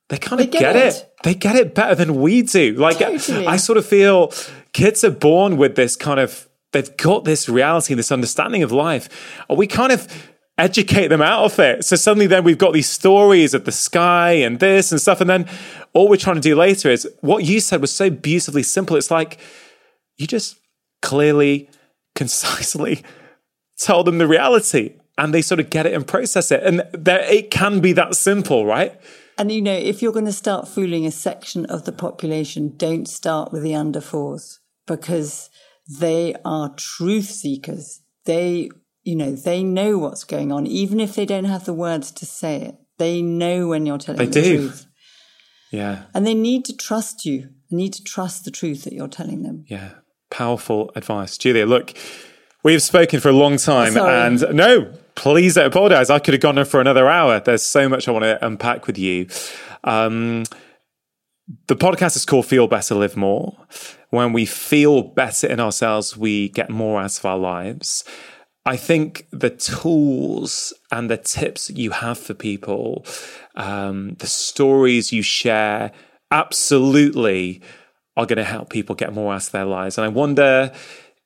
They 0.10 0.18
kind 0.18 0.42
of 0.42 0.52
get, 0.52 0.60
get 0.60 0.76
it. 0.76 0.94
it. 0.94 1.14
They 1.24 1.34
get 1.34 1.56
it 1.56 1.76
better 1.76 1.96
than 1.96 2.16
we 2.16 2.42
do. 2.42 2.76
They 2.76 2.94
get 2.94 3.14
it. 3.14 3.22
They 3.22 3.24
get 3.24 3.26
it 3.26 3.26
better 3.26 3.26
than 3.26 3.26
we 3.26 3.26
do. 3.28 3.28
Like 3.28 3.30
totally. 3.38 3.48
I 3.48 3.58
sort 3.58 3.78
of 3.78 3.86
feel 3.86 4.32
kids 4.74 5.04
are 5.04 5.12
born 5.12 5.58
with 5.58 5.76
this 5.76 5.96
kind 5.96 6.20
of 6.20 6.48
they've 6.72 6.98
got 6.98 7.26
this 7.26 7.50
reality, 7.50 7.94
and 7.94 8.00
this 8.00 8.12
understanding 8.12 8.64
of 8.64 8.72
life. 8.72 9.10
We 9.50 9.68
kind 9.68 9.92
of 9.92 10.08
educate 10.58 11.08
them 11.10 11.22
out 11.22 11.46
of 11.46 11.60
it. 11.60 11.86
So 11.86 11.96
suddenly 11.96 12.28
then 12.28 12.44
we've 12.44 12.58
got 12.58 12.74
these 12.74 12.90
stories 12.90 13.54
of 13.54 13.66
the 13.66 13.72
sky 13.72 14.32
and 14.32 14.60
this 14.60 14.92
and 14.92 15.00
stuff. 15.00 15.22
And 15.22 15.30
then 15.30 15.48
all 15.94 16.10
we're 16.10 16.18
trying 16.18 16.36
to 16.38 16.42
do 16.42 16.56
later 16.56 16.90
is 16.90 17.08
what 17.22 17.44
you 17.44 17.60
said 17.60 17.82
was 17.82 17.92
so 17.92 18.10
beautifully 18.10 18.64
simple. 18.64 18.96
It's 18.96 19.12
like 19.12 19.38
you 20.18 20.26
just 20.26 20.58
clearly, 21.02 21.70
concisely 22.16 23.04
tell 23.78 24.04
them 24.04 24.18
the 24.18 24.28
reality 24.28 24.96
and 25.18 25.34
they 25.34 25.42
sort 25.42 25.60
of 25.60 25.70
get 25.70 25.86
it 25.86 25.94
and 25.94 26.08
process 26.08 26.52
it. 26.52 26.64
And 26.64 26.84
there, 26.92 27.22
it 27.22 27.52
can 27.52 27.80
be 27.80 27.94
that 27.94 28.16
simple, 28.16 28.66
right? 28.66 29.00
And 29.38 29.52
you 29.52 29.62
know, 29.62 29.74
if 29.74 30.02
you're 30.02 30.12
going 30.12 30.26
to 30.26 30.34
start 30.34 30.68
fooling 30.68 31.06
a 31.06 31.12
section 31.12 31.66
of 31.68 31.86
the 31.86 31.92
population, 31.92 32.76
don't 32.76 33.08
start 33.08 33.52
with 33.52 33.64
the 33.64 33.76
under 33.76 34.02
fours 34.02 34.60
because 34.88 35.50
they 36.00 36.36
are 36.44 36.74
truth 36.76 37.26
seekers. 37.26 38.02
They, 38.26 38.70
you 39.04 39.16
know, 39.16 39.34
they 39.34 39.64
know 39.64 39.98
what's 39.98 40.24
going 40.24 40.52
on, 40.52 40.66
even 40.66 41.00
if 41.00 41.16
they 41.16 41.26
don't 41.26 41.46
have 41.46 41.66
the 41.66 41.74
words 41.74 42.12
to 42.14 42.26
say 42.26 42.62
it. 42.62 42.76
They 42.98 43.22
know 43.22 43.68
when 43.68 43.86
you're 43.86 44.00
telling 44.00 44.18
they 44.18 44.26
the 44.26 44.42
do. 44.42 44.58
truth. 44.58 44.88
Yeah. 45.72 46.04
And 46.14 46.26
they 46.26 46.34
need 46.34 46.66
to 46.66 46.76
trust 46.76 47.26
you. 47.26 47.50
They 47.70 47.78
need 47.78 47.94
to 47.94 48.04
trust 48.04 48.44
the 48.46 48.52
truth 48.52 48.86
that 48.86 48.94
you're 48.94 49.08
telling 49.08 49.44
them. 49.44 49.66
Yeah. 49.68 49.92
Powerful 50.30 50.92
advice. 50.96 51.38
Julia, 51.38 51.66
look, 51.66 51.94
we've 52.64 52.82
spoken 52.82 53.20
for 53.20 53.30
a 53.30 53.34
long 53.34 53.58
time 53.58 53.94
Sorry. 53.94 54.14
and 54.14 54.56
no, 54.56 54.94
please 55.18 55.56
don't 55.56 55.66
apologize. 55.66 56.10
I 56.10 56.20
could 56.20 56.36
have 56.36 56.42
gone 56.42 56.58
on 56.58 56.66
for 56.66 56.80
another 56.80 57.10
hour. 57.10 57.40
There's 57.40 57.64
so 57.64 57.90
much 57.90 58.08
I 58.08 58.12
want 58.12 58.24
to 58.24 58.46
unpack 58.46 58.88
with 58.88 58.98
you. 58.98 59.28
Um, 59.84 60.44
the 61.68 61.76
podcast 61.76 62.16
is 62.16 62.24
called 62.24 62.46
Feel 62.46 62.68
Better, 62.68 62.96
Live 62.96 63.18
More. 63.18 63.58
When 64.12 64.32
we 64.32 64.46
feel 64.46 65.02
better 65.02 65.48
in 65.48 65.60
ourselves, 65.60 66.16
we 66.16 66.50
get 66.50 66.70
more 66.70 67.02
out 67.02 67.18
of 67.18 67.26
our 67.26 67.38
lives. 67.38 68.04
I 68.66 68.78
think 68.78 69.28
the 69.32 69.50
tools 69.50 70.74
and 70.92 71.10
the 71.10 71.18
tips 71.18 71.70
you 71.72 71.92
have 71.92 72.20
for 72.20 72.34
people, 72.34 73.06
um, 73.56 74.16
the 74.20 74.28
stories 74.28 75.12
you 75.12 75.24
share, 75.24 75.92
absolutely 76.32 77.62
are 78.16 78.26
going 78.26 78.38
to 78.38 78.44
help 78.44 78.70
people 78.70 78.94
get 78.94 79.14
more 79.14 79.34
out 79.34 79.46
of 79.46 79.52
their 79.52 79.66
lives. 79.66 79.98
And 79.98 80.06
I 80.06 80.10
wonder 80.10 80.72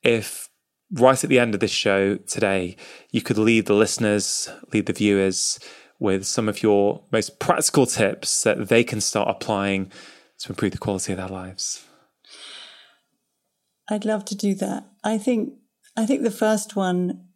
if 0.02 0.48
right 0.92 1.22
at 1.22 1.30
the 1.30 1.38
end 1.38 1.54
of 1.54 1.60
this 1.60 1.70
show 1.70 2.16
today, 2.16 2.76
you 3.10 3.22
could 3.22 3.38
lead 3.38 3.66
the 3.66 3.74
listeners, 3.74 4.48
lead 4.72 4.86
the 4.86 4.92
viewers 4.92 5.58
with 5.98 6.26
some 6.26 6.48
of 6.48 6.62
your 6.62 7.02
most 7.12 7.38
practical 7.38 7.86
tips 7.86 8.42
that 8.42 8.68
they 8.68 8.82
can 8.84 9.00
start 9.00 9.28
applying 9.28 9.90
to 10.38 10.50
improve 10.50 10.72
the 10.72 10.78
quality 10.78 11.12
of 11.12 11.18
their 11.18 11.28
lives? 11.28 11.86
I'd 13.88 14.04
love 14.04 14.24
to 14.26 14.34
do 14.34 14.54
that. 14.56 14.84
I 15.04 15.18
think 15.18 15.54
I 15.96 16.06
think 16.06 16.22
the 16.22 16.30
first 16.30 16.76
one 16.76 17.26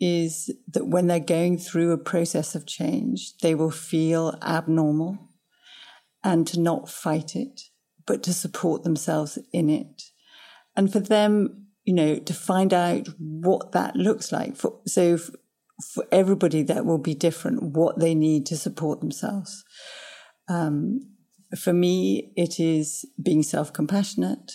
is 0.00 0.50
that 0.68 0.86
when 0.86 1.06
they're 1.06 1.20
going 1.20 1.58
through 1.58 1.92
a 1.92 1.98
process 1.98 2.54
of 2.54 2.66
change, 2.66 3.36
they 3.38 3.54
will 3.54 3.70
feel 3.70 4.38
abnormal 4.42 5.18
and 6.22 6.46
to 6.46 6.60
not 6.60 6.88
fight 6.88 7.36
it, 7.36 7.62
but 8.06 8.22
to 8.22 8.32
support 8.32 8.82
themselves 8.82 9.38
in 9.52 9.68
it. 9.68 10.02
And 10.76 10.92
for 10.92 11.00
them, 11.00 11.63
you 11.84 11.94
know, 11.94 12.16
to 12.16 12.34
find 12.34 12.72
out 12.72 13.08
what 13.18 13.72
that 13.72 13.96
looks 13.96 14.32
like. 14.32 14.56
For, 14.56 14.78
so 14.86 15.18
for 15.92 16.06
everybody, 16.10 16.62
that 16.62 16.86
will 16.86 16.98
be 16.98 17.14
different, 17.14 17.62
what 17.62 17.98
they 17.98 18.14
need 18.14 18.46
to 18.46 18.56
support 18.56 19.00
themselves. 19.00 19.64
Um, 20.48 21.00
for 21.58 21.72
me, 21.72 22.32
it 22.36 22.58
is 22.58 23.04
being 23.22 23.42
self 23.42 23.72
compassionate. 23.72 24.52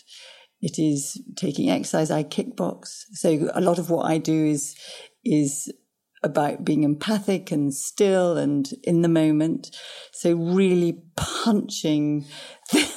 It 0.62 0.78
is 0.78 1.22
taking 1.36 1.70
exercise. 1.70 2.12
I 2.12 2.24
kickbox. 2.24 3.04
So 3.14 3.50
a 3.54 3.62
lot 3.62 3.80
of 3.80 3.90
what 3.90 4.10
I 4.10 4.18
do 4.18 4.46
is, 4.46 4.76
is 5.24 5.72
about 6.22 6.66
being 6.66 6.84
empathic 6.84 7.52
and 7.52 7.74
still 7.74 8.38
and 8.38 8.70
in 8.84 9.02
the 9.02 9.08
moment. 9.08 9.76
So 10.12 10.34
really 10.34 11.02
punching 11.16 12.26
the, 12.72 12.89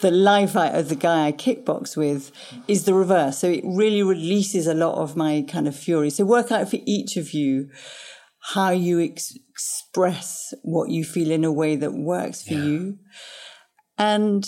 the 0.00 0.10
life 0.10 0.54
out 0.54 0.74
of 0.74 0.88
the 0.88 0.94
guy 0.94 1.26
I 1.26 1.32
kickbox 1.32 1.96
with 1.96 2.30
is 2.68 2.84
the 2.84 2.94
reverse. 2.94 3.38
So 3.38 3.48
it 3.48 3.64
really 3.64 4.02
releases 4.02 4.66
a 4.66 4.74
lot 4.74 4.94
of 4.94 5.16
my 5.16 5.44
kind 5.48 5.66
of 5.66 5.76
fury. 5.76 6.10
So 6.10 6.24
work 6.24 6.52
out 6.52 6.70
for 6.70 6.78
each 6.86 7.16
of 7.16 7.32
you 7.32 7.68
how 8.54 8.70
you 8.70 9.00
ex- 9.00 9.36
express 9.50 10.54
what 10.62 10.90
you 10.90 11.04
feel 11.04 11.30
in 11.30 11.44
a 11.44 11.52
way 11.52 11.76
that 11.76 11.92
works 11.92 12.42
for 12.42 12.54
yeah. 12.54 12.64
you. 12.64 12.98
And 13.98 14.46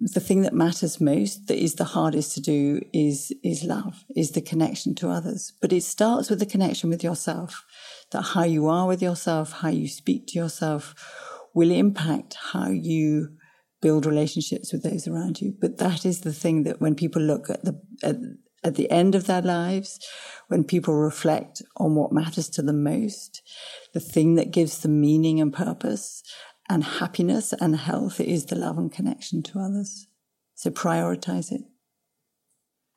the 0.00 0.20
thing 0.20 0.42
that 0.42 0.54
matters 0.54 1.00
most, 1.00 1.48
that 1.48 1.62
is 1.62 1.74
the 1.74 1.84
hardest 1.84 2.34
to 2.34 2.40
do, 2.40 2.80
is 2.92 3.32
is 3.42 3.64
love, 3.64 4.04
is 4.16 4.30
the 4.30 4.40
connection 4.40 4.94
to 4.96 5.10
others. 5.10 5.52
But 5.60 5.72
it 5.72 5.82
starts 5.82 6.30
with 6.30 6.38
the 6.38 6.46
connection 6.46 6.88
with 6.88 7.04
yourself. 7.04 7.64
That 8.12 8.22
how 8.22 8.44
you 8.44 8.68
are 8.68 8.86
with 8.86 9.02
yourself, 9.02 9.52
how 9.52 9.68
you 9.68 9.88
speak 9.88 10.28
to 10.28 10.38
yourself, 10.38 10.94
will 11.52 11.70
impact 11.70 12.36
how 12.52 12.68
you 12.70 13.37
build 13.80 14.06
relationships 14.06 14.72
with 14.72 14.82
those 14.82 15.06
around 15.06 15.40
you. 15.40 15.54
But 15.60 15.78
that 15.78 16.04
is 16.04 16.20
the 16.20 16.32
thing 16.32 16.64
that 16.64 16.80
when 16.80 16.94
people 16.94 17.22
look 17.22 17.48
at 17.50 17.64
the 17.64 17.80
at, 18.02 18.16
at 18.64 18.74
the 18.74 18.90
end 18.90 19.14
of 19.14 19.26
their 19.26 19.42
lives, 19.42 20.00
when 20.48 20.64
people 20.64 20.94
reflect 20.94 21.62
on 21.76 21.94
what 21.94 22.12
matters 22.12 22.48
to 22.50 22.62
them 22.62 22.82
most, 22.82 23.42
the 23.94 24.00
thing 24.00 24.34
that 24.34 24.50
gives 24.50 24.78
them 24.78 25.00
meaning 25.00 25.40
and 25.40 25.52
purpose 25.52 26.22
and 26.68 26.84
happiness 26.84 27.52
and 27.60 27.76
health 27.76 28.20
is 28.20 28.46
the 28.46 28.56
love 28.56 28.78
and 28.78 28.92
connection 28.92 29.42
to 29.42 29.60
others. 29.60 30.08
So 30.54 30.70
prioritize 30.70 31.52
it. 31.52 31.62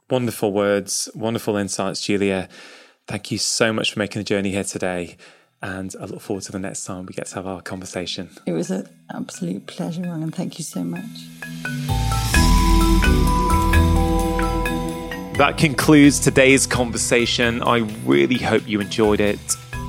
Wonderful 0.09 0.51
words, 0.51 1.09
wonderful 1.15 1.55
insights, 1.55 2.01
Julia. 2.01 2.49
Thank 3.07 3.31
you 3.31 3.37
so 3.37 3.71
much 3.71 3.93
for 3.93 3.99
making 3.99 4.19
the 4.19 4.25
journey 4.25 4.51
here 4.51 4.63
today. 4.63 5.15
And 5.63 5.95
I 6.01 6.05
look 6.05 6.21
forward 6.21 6.43
to 6.45 6.51
the 6.51 6.59
next 6.59 6.85
time 6.85 7.05
we 7.05 7.13
get 7.13 7.27
to 7.27 7.35
have 7.35 7.45
our 7.45 7.61
conversation. 7.61 8.29
It 8.47 8.53
was 8.53 8.71
an 8.71 8.89
absolute 9.13 9.67
pleasure, 9.67 10.03
and 10.03 10.33
thank 10.33 10.57
you 10.57 10.63
so 10.63 10.83
much. 10.83 11.01
That 15.37 15.57
concludes 15.57 16.19
today's 16.19 16.65
conversation. 16.65 17.61
I 17.63 17.79
really 18.05 18.37
hope 18.37 18.67
you 18.67 18.79
enjoyed 18.79 19.19
it. 19.19 19.39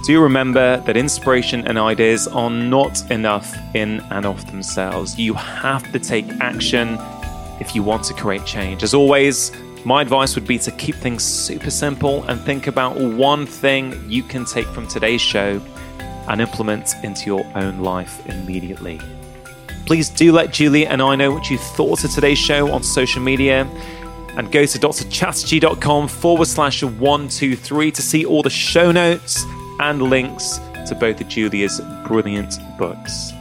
Do 0.07 0.21
remember 0.21 0.79
that 0.79 0.97
inspiration 0.97 1.67
and 1.67 1.79
ideas 1.79 2.27
are 2.29 2.51
not 2.51 3.11
enough 3.11 3.55
in 3.75 4.01
and 4.11 4.27
of 4.27 4.45
themselves. 4.51 5.19
You 5.19 5.35
have 5.35 5.91
to 5.93 5.99
take 5.99 6.27
action 6.41 6.99
if 7.61 7.75
you 7.75 7.83
want 7.83 8.05
to 8.05 8.15
create 8.15 8.45
change. 8.45 8.83
As 8.83 8.95
always, 8.95 9.53
my 9.85 10.01
advice 10.01 10.35
would 10.35 10.47
be 10.47 10.59
to 10.59 10.71
keep 10.71 10.95
things 10.95 11.25
super 11.25 11.71
simple 11.71 12.23
and 12.25 12.41
think 12.41 12.67
about 12.67 12.97
one 12.97 13.47
thing 13.47 14.09
you 14.09 14.23
can 14.23 14.45
take 14.45 14.67
from 14.67 14.87
today's 14.87 15.21
show 15.21 15.61
and 16.29 16.41
implement 16.41 16.95
into 17.03 17.27
your 17.27 17.45
own 17.57 17.81
life 17.81 18.25
immediately. 18.27 19.01
Please 19.87 20.09
do 20.09 20.31
let 20.31 20.53
Julie 20.53 20.87
and 20.87 21.03
I 21.03 21.17
know 21.17 21.33
what 21.33 21.51
you 21.51 21.59
thought 21.59 22.05
of 22.05 22.13
today's 22.13 22.39
show 22.39 22.73
on 22.73 22.83
social 22.83 23.21
media 23.21 23.63
and 24.37 24.51
go 24.53 24.65
to 24.65 24.79
drchatterjee.com 24.79 26.09
forward 26.09 26.47
slash 26.47 26.83
123 26.83 27.91
to 27.91 28.03
see 28.03 28.25
all 28.25 28.43
the 28.43 28.51
show 28.51 28.93
notes 28.93 29.45
and 29.81 30.03
links 30.03 30.59
to 30.87 30.97
both 30.99 31.21
of 31.21 31.29
Julia's 31.29 31.81
brilliant 32.07 32.55
books. 32.79 33.33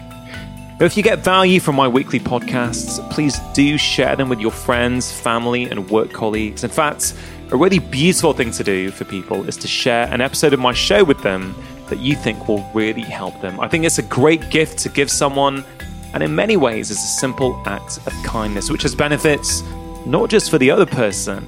If 0.85 0.97
you 0.97 1.03
get 1.03 1.19
value 1.19 1.59
from 1.59 1.75
my 1.75 1.87
weekly 1.87 2.19
podcasts, 2.19 3.07
please 3.11 3.37
do 3.53 3.77
share 3.77 4.15
them 4.15 4.29
with 4.29 4.39
your 4.39 4.49
friends, 4.49 5.11
family, 5.11 5.65
and 5.65 5.87
work 5.91 6.11
colleagues. 6.11 6.63
In 6.63 6.71
fact, 6.71 7.13
a 7.51 7.55
really 7.55 7.77
beautiful 7.77 8.33
thing 8.33 8.49
to 8.49 8.63
do 8.63 8.89
for 8.89 9.05
people 9.05 9.47
is 9.47 9.57
to 9.57 9.67
share 9.67 10.07
an 10.07 10.21
episode 10.21 10.53
of 10.53 10.59
my 10.59 10.73
show 10.73 11.03
with 11.03 11.21
them 11.21 11.53
that 11.89 11.99
you 11.99 12.15
think 12.15 12.47
will 12.47 12.67
really 12.73 13.03
help 13.03 13.39
them. 13.41 13.59
I 13.59 13.67
think 13.67 13.85
it's 13.85 13.99
a 13.99 14.03
great 14.03 14.49
gift 14.49 14.79
to 14.79 14.89
give 14.89 15.11
someone, 15.11 15.63
and 16.15 16.23
in 16.23 16.33
many 16.33 16.57
ways, 16.57 16.89
it's 16.89 17.03
a 17.03 17.19
simple 17.19 17.61
act 17.67 17.97
of 18.07 18.13
kindness, 18.23 18.71
which 18.71 18.81
has 18.81 18.95
benefits 18.95 19.61
not 20.07 20.31
just 20.31 20.49
for 20.49 20.57
the 20.57 20.71
other 20.71 20.87
person, 20.87 21.45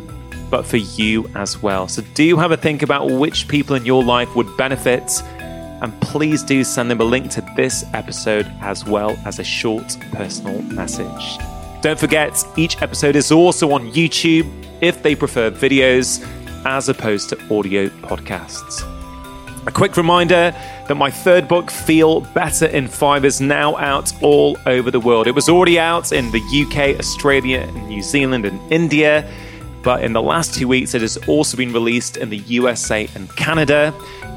but 0.52 0.64
for 0.64 0.78
you 0.78 1.28
as 1.34 1.60
well. 1.64 1.88
So, 1.88 2.04
do 2.14 2.38
have 2.38 2.52
a 2.52 2.58
think 2.58 2.84
about 2.84 3.10
which 3.10 3.48
people 3.48 3.76
in 3.76 3.84
your 3.84 4.04
life 4.04 4.36
would 4.36 4.56
benefit, 4.58 5.24
and 5.84 6.00
please 6.02 6.42
do 6.44 6.64
send 6.64 6.90
them 6.90 7.02
a 7.02 7.04
link 7.04 7.30
to 7.32 7.42
this 7.58 7.84
episode 7.94 8.50
as 8.62 8.86
well 8.86 9.18
as 9.26 9.38
a 9.38 9.44
short 9.44 9.98
personal 10.14 10.62
message. 10.64 11.38
Don't 11.82 12.00
forget, 12.00 12.42
each 12.56 12.82
episode 12.82 13.18
is 13.18 13.32
also 13.34 13.72
on 13.74 13.92
YouTube 13.92 14.50
if 14.82 15.04
they 15.04 15.14
prefer 15.14 15.52
videos 15.52 16.26
as 16.66 16.88
opposed 16.88 17.30
to 17.30 17.56
audio 17.56 17.90
podcasts. 17.90 18.90
A 19.68 19.72
quick 19.72 19.98
reminder 19.98 20.56
that 20.88 20.96
my 20.96 21.12
third 21.12 21.50
book, 21.50 21.70
Feel 21.70 22.22
Better 22.22 22.68
in 22.68 22.88
Five, 22.88 23.26
is 23.26 23.42
now 23.42 23.76
out 23.78 24.12
all 24.24 24.58
over 24.66 24.90
the 24.90 25.00
world. 25.02 25.28
It 25.28 25.36
was 25.36 25.50
already 25.50 25.80
out 25.80 26.14
in 26.14 26.32
the 26.32 26.66
UK, 26.66 26.98
Australia, 26.98 27.70
New 27.88 28.02
Zealand, 28.02 28.46
and 28.46 28.72
India, 28.72 29.30
but 29.84 30.02
in 30.02 30.14
the 30.14 30.22
last 30.22 30.54
two 30.54 30.68
weeks, 30.70 30.94
it 30.96 31.02
has 31.02 31.18
also 31.28 31.58
been 31.58 31.74
released 31.74 32.16
in 32.16 32.30
the 32.30 32.38
USA 32.38 33.10
and 33.16 33.34
Canada. 33.36 33.94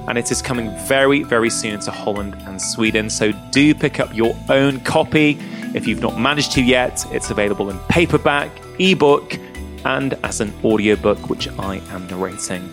And 0.08 0.16
it 0.18 0.30
is 0.30 0.40
coming 0.40 0.70
very, 0.86 1.22
very 1.22 1.50
soon 1.50 1.80
to 1.80 1.90
Holland 1.90 2.36
and 2.46 2.60
Sweden. 2.60 3.10
So 3.10 3.32
do 3.50 3.74
pick 3.74 4.00
up 4.00 4.14
your 4.14 4.36
own 4.48 4.80
copy. 4.80 5.38
If 5.74 5.86
you've 5.86 6.00
not 6.00 6.18
managed 6.18 6.52
to 6.52 6.62
yet, 6.62 7.04
it's 7.12 7.30
available 7.30 7.70
in 7.70 7.78
paperback, 7.88 8.50
ebook, 8.78 9.38
and 9.84 10.14
as 10.24 10.40
an 10.40 10.52
audiobook, 10.64 11.28
which 11.28 11.48
I 11.58 11.76
am 11.90 12.06
narrating. 12.08 12.68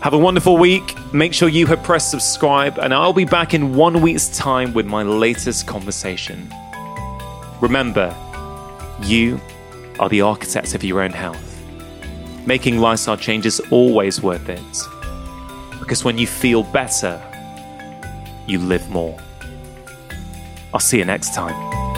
Have 0.00 0.14
a 0.14 0.18
wonderful 0.18 0.56
week. 0.56 0.94
Make 1.12 1.34
sure 1.34 1.48
you 1.48 1.66
have 1.66 1.82
pressed 1.82 2.10
subscribe, 2.10 2.78
and 2.78 2.94
I'll 2.94 3.12
be 3.12 3.26
back 3.26 3.52
in 3.52 3.74
one 3.74 4.00
week's 4.00 4.28
time 4.36 4.72
with 4.72 4.86
my 4.86 5.02
latest 5.02 5.66
conversation. 5.66 6.52
Remember, 7.60 8.14
you 9.02 9.38
are 9.98 10.08
the 10.08 10.22
architects 10.22 10.74
of 10.74 10.82
your 10.82 11.02
own 11.02 11.10
health. 11.10 11.62
Making 12.46 12.78
lifestyle 12.78 13.18
changes 13.18 13.60
always 13.70 14.22
worth 14.22 14.48
it. 14.48 14.99
Because 15.90 16.04
when 16.04 16.18
you 16.18 16.26
feel 16.28 16.62
better, 16.62 17.20
you 18.46 18.60
live 18.60 18.88
more. 18.90 19.18
I'll 20.72 20.78
see 20.78 20.98
you 20.98 21.04
next 21.04 21.34
time. 21.34 21.89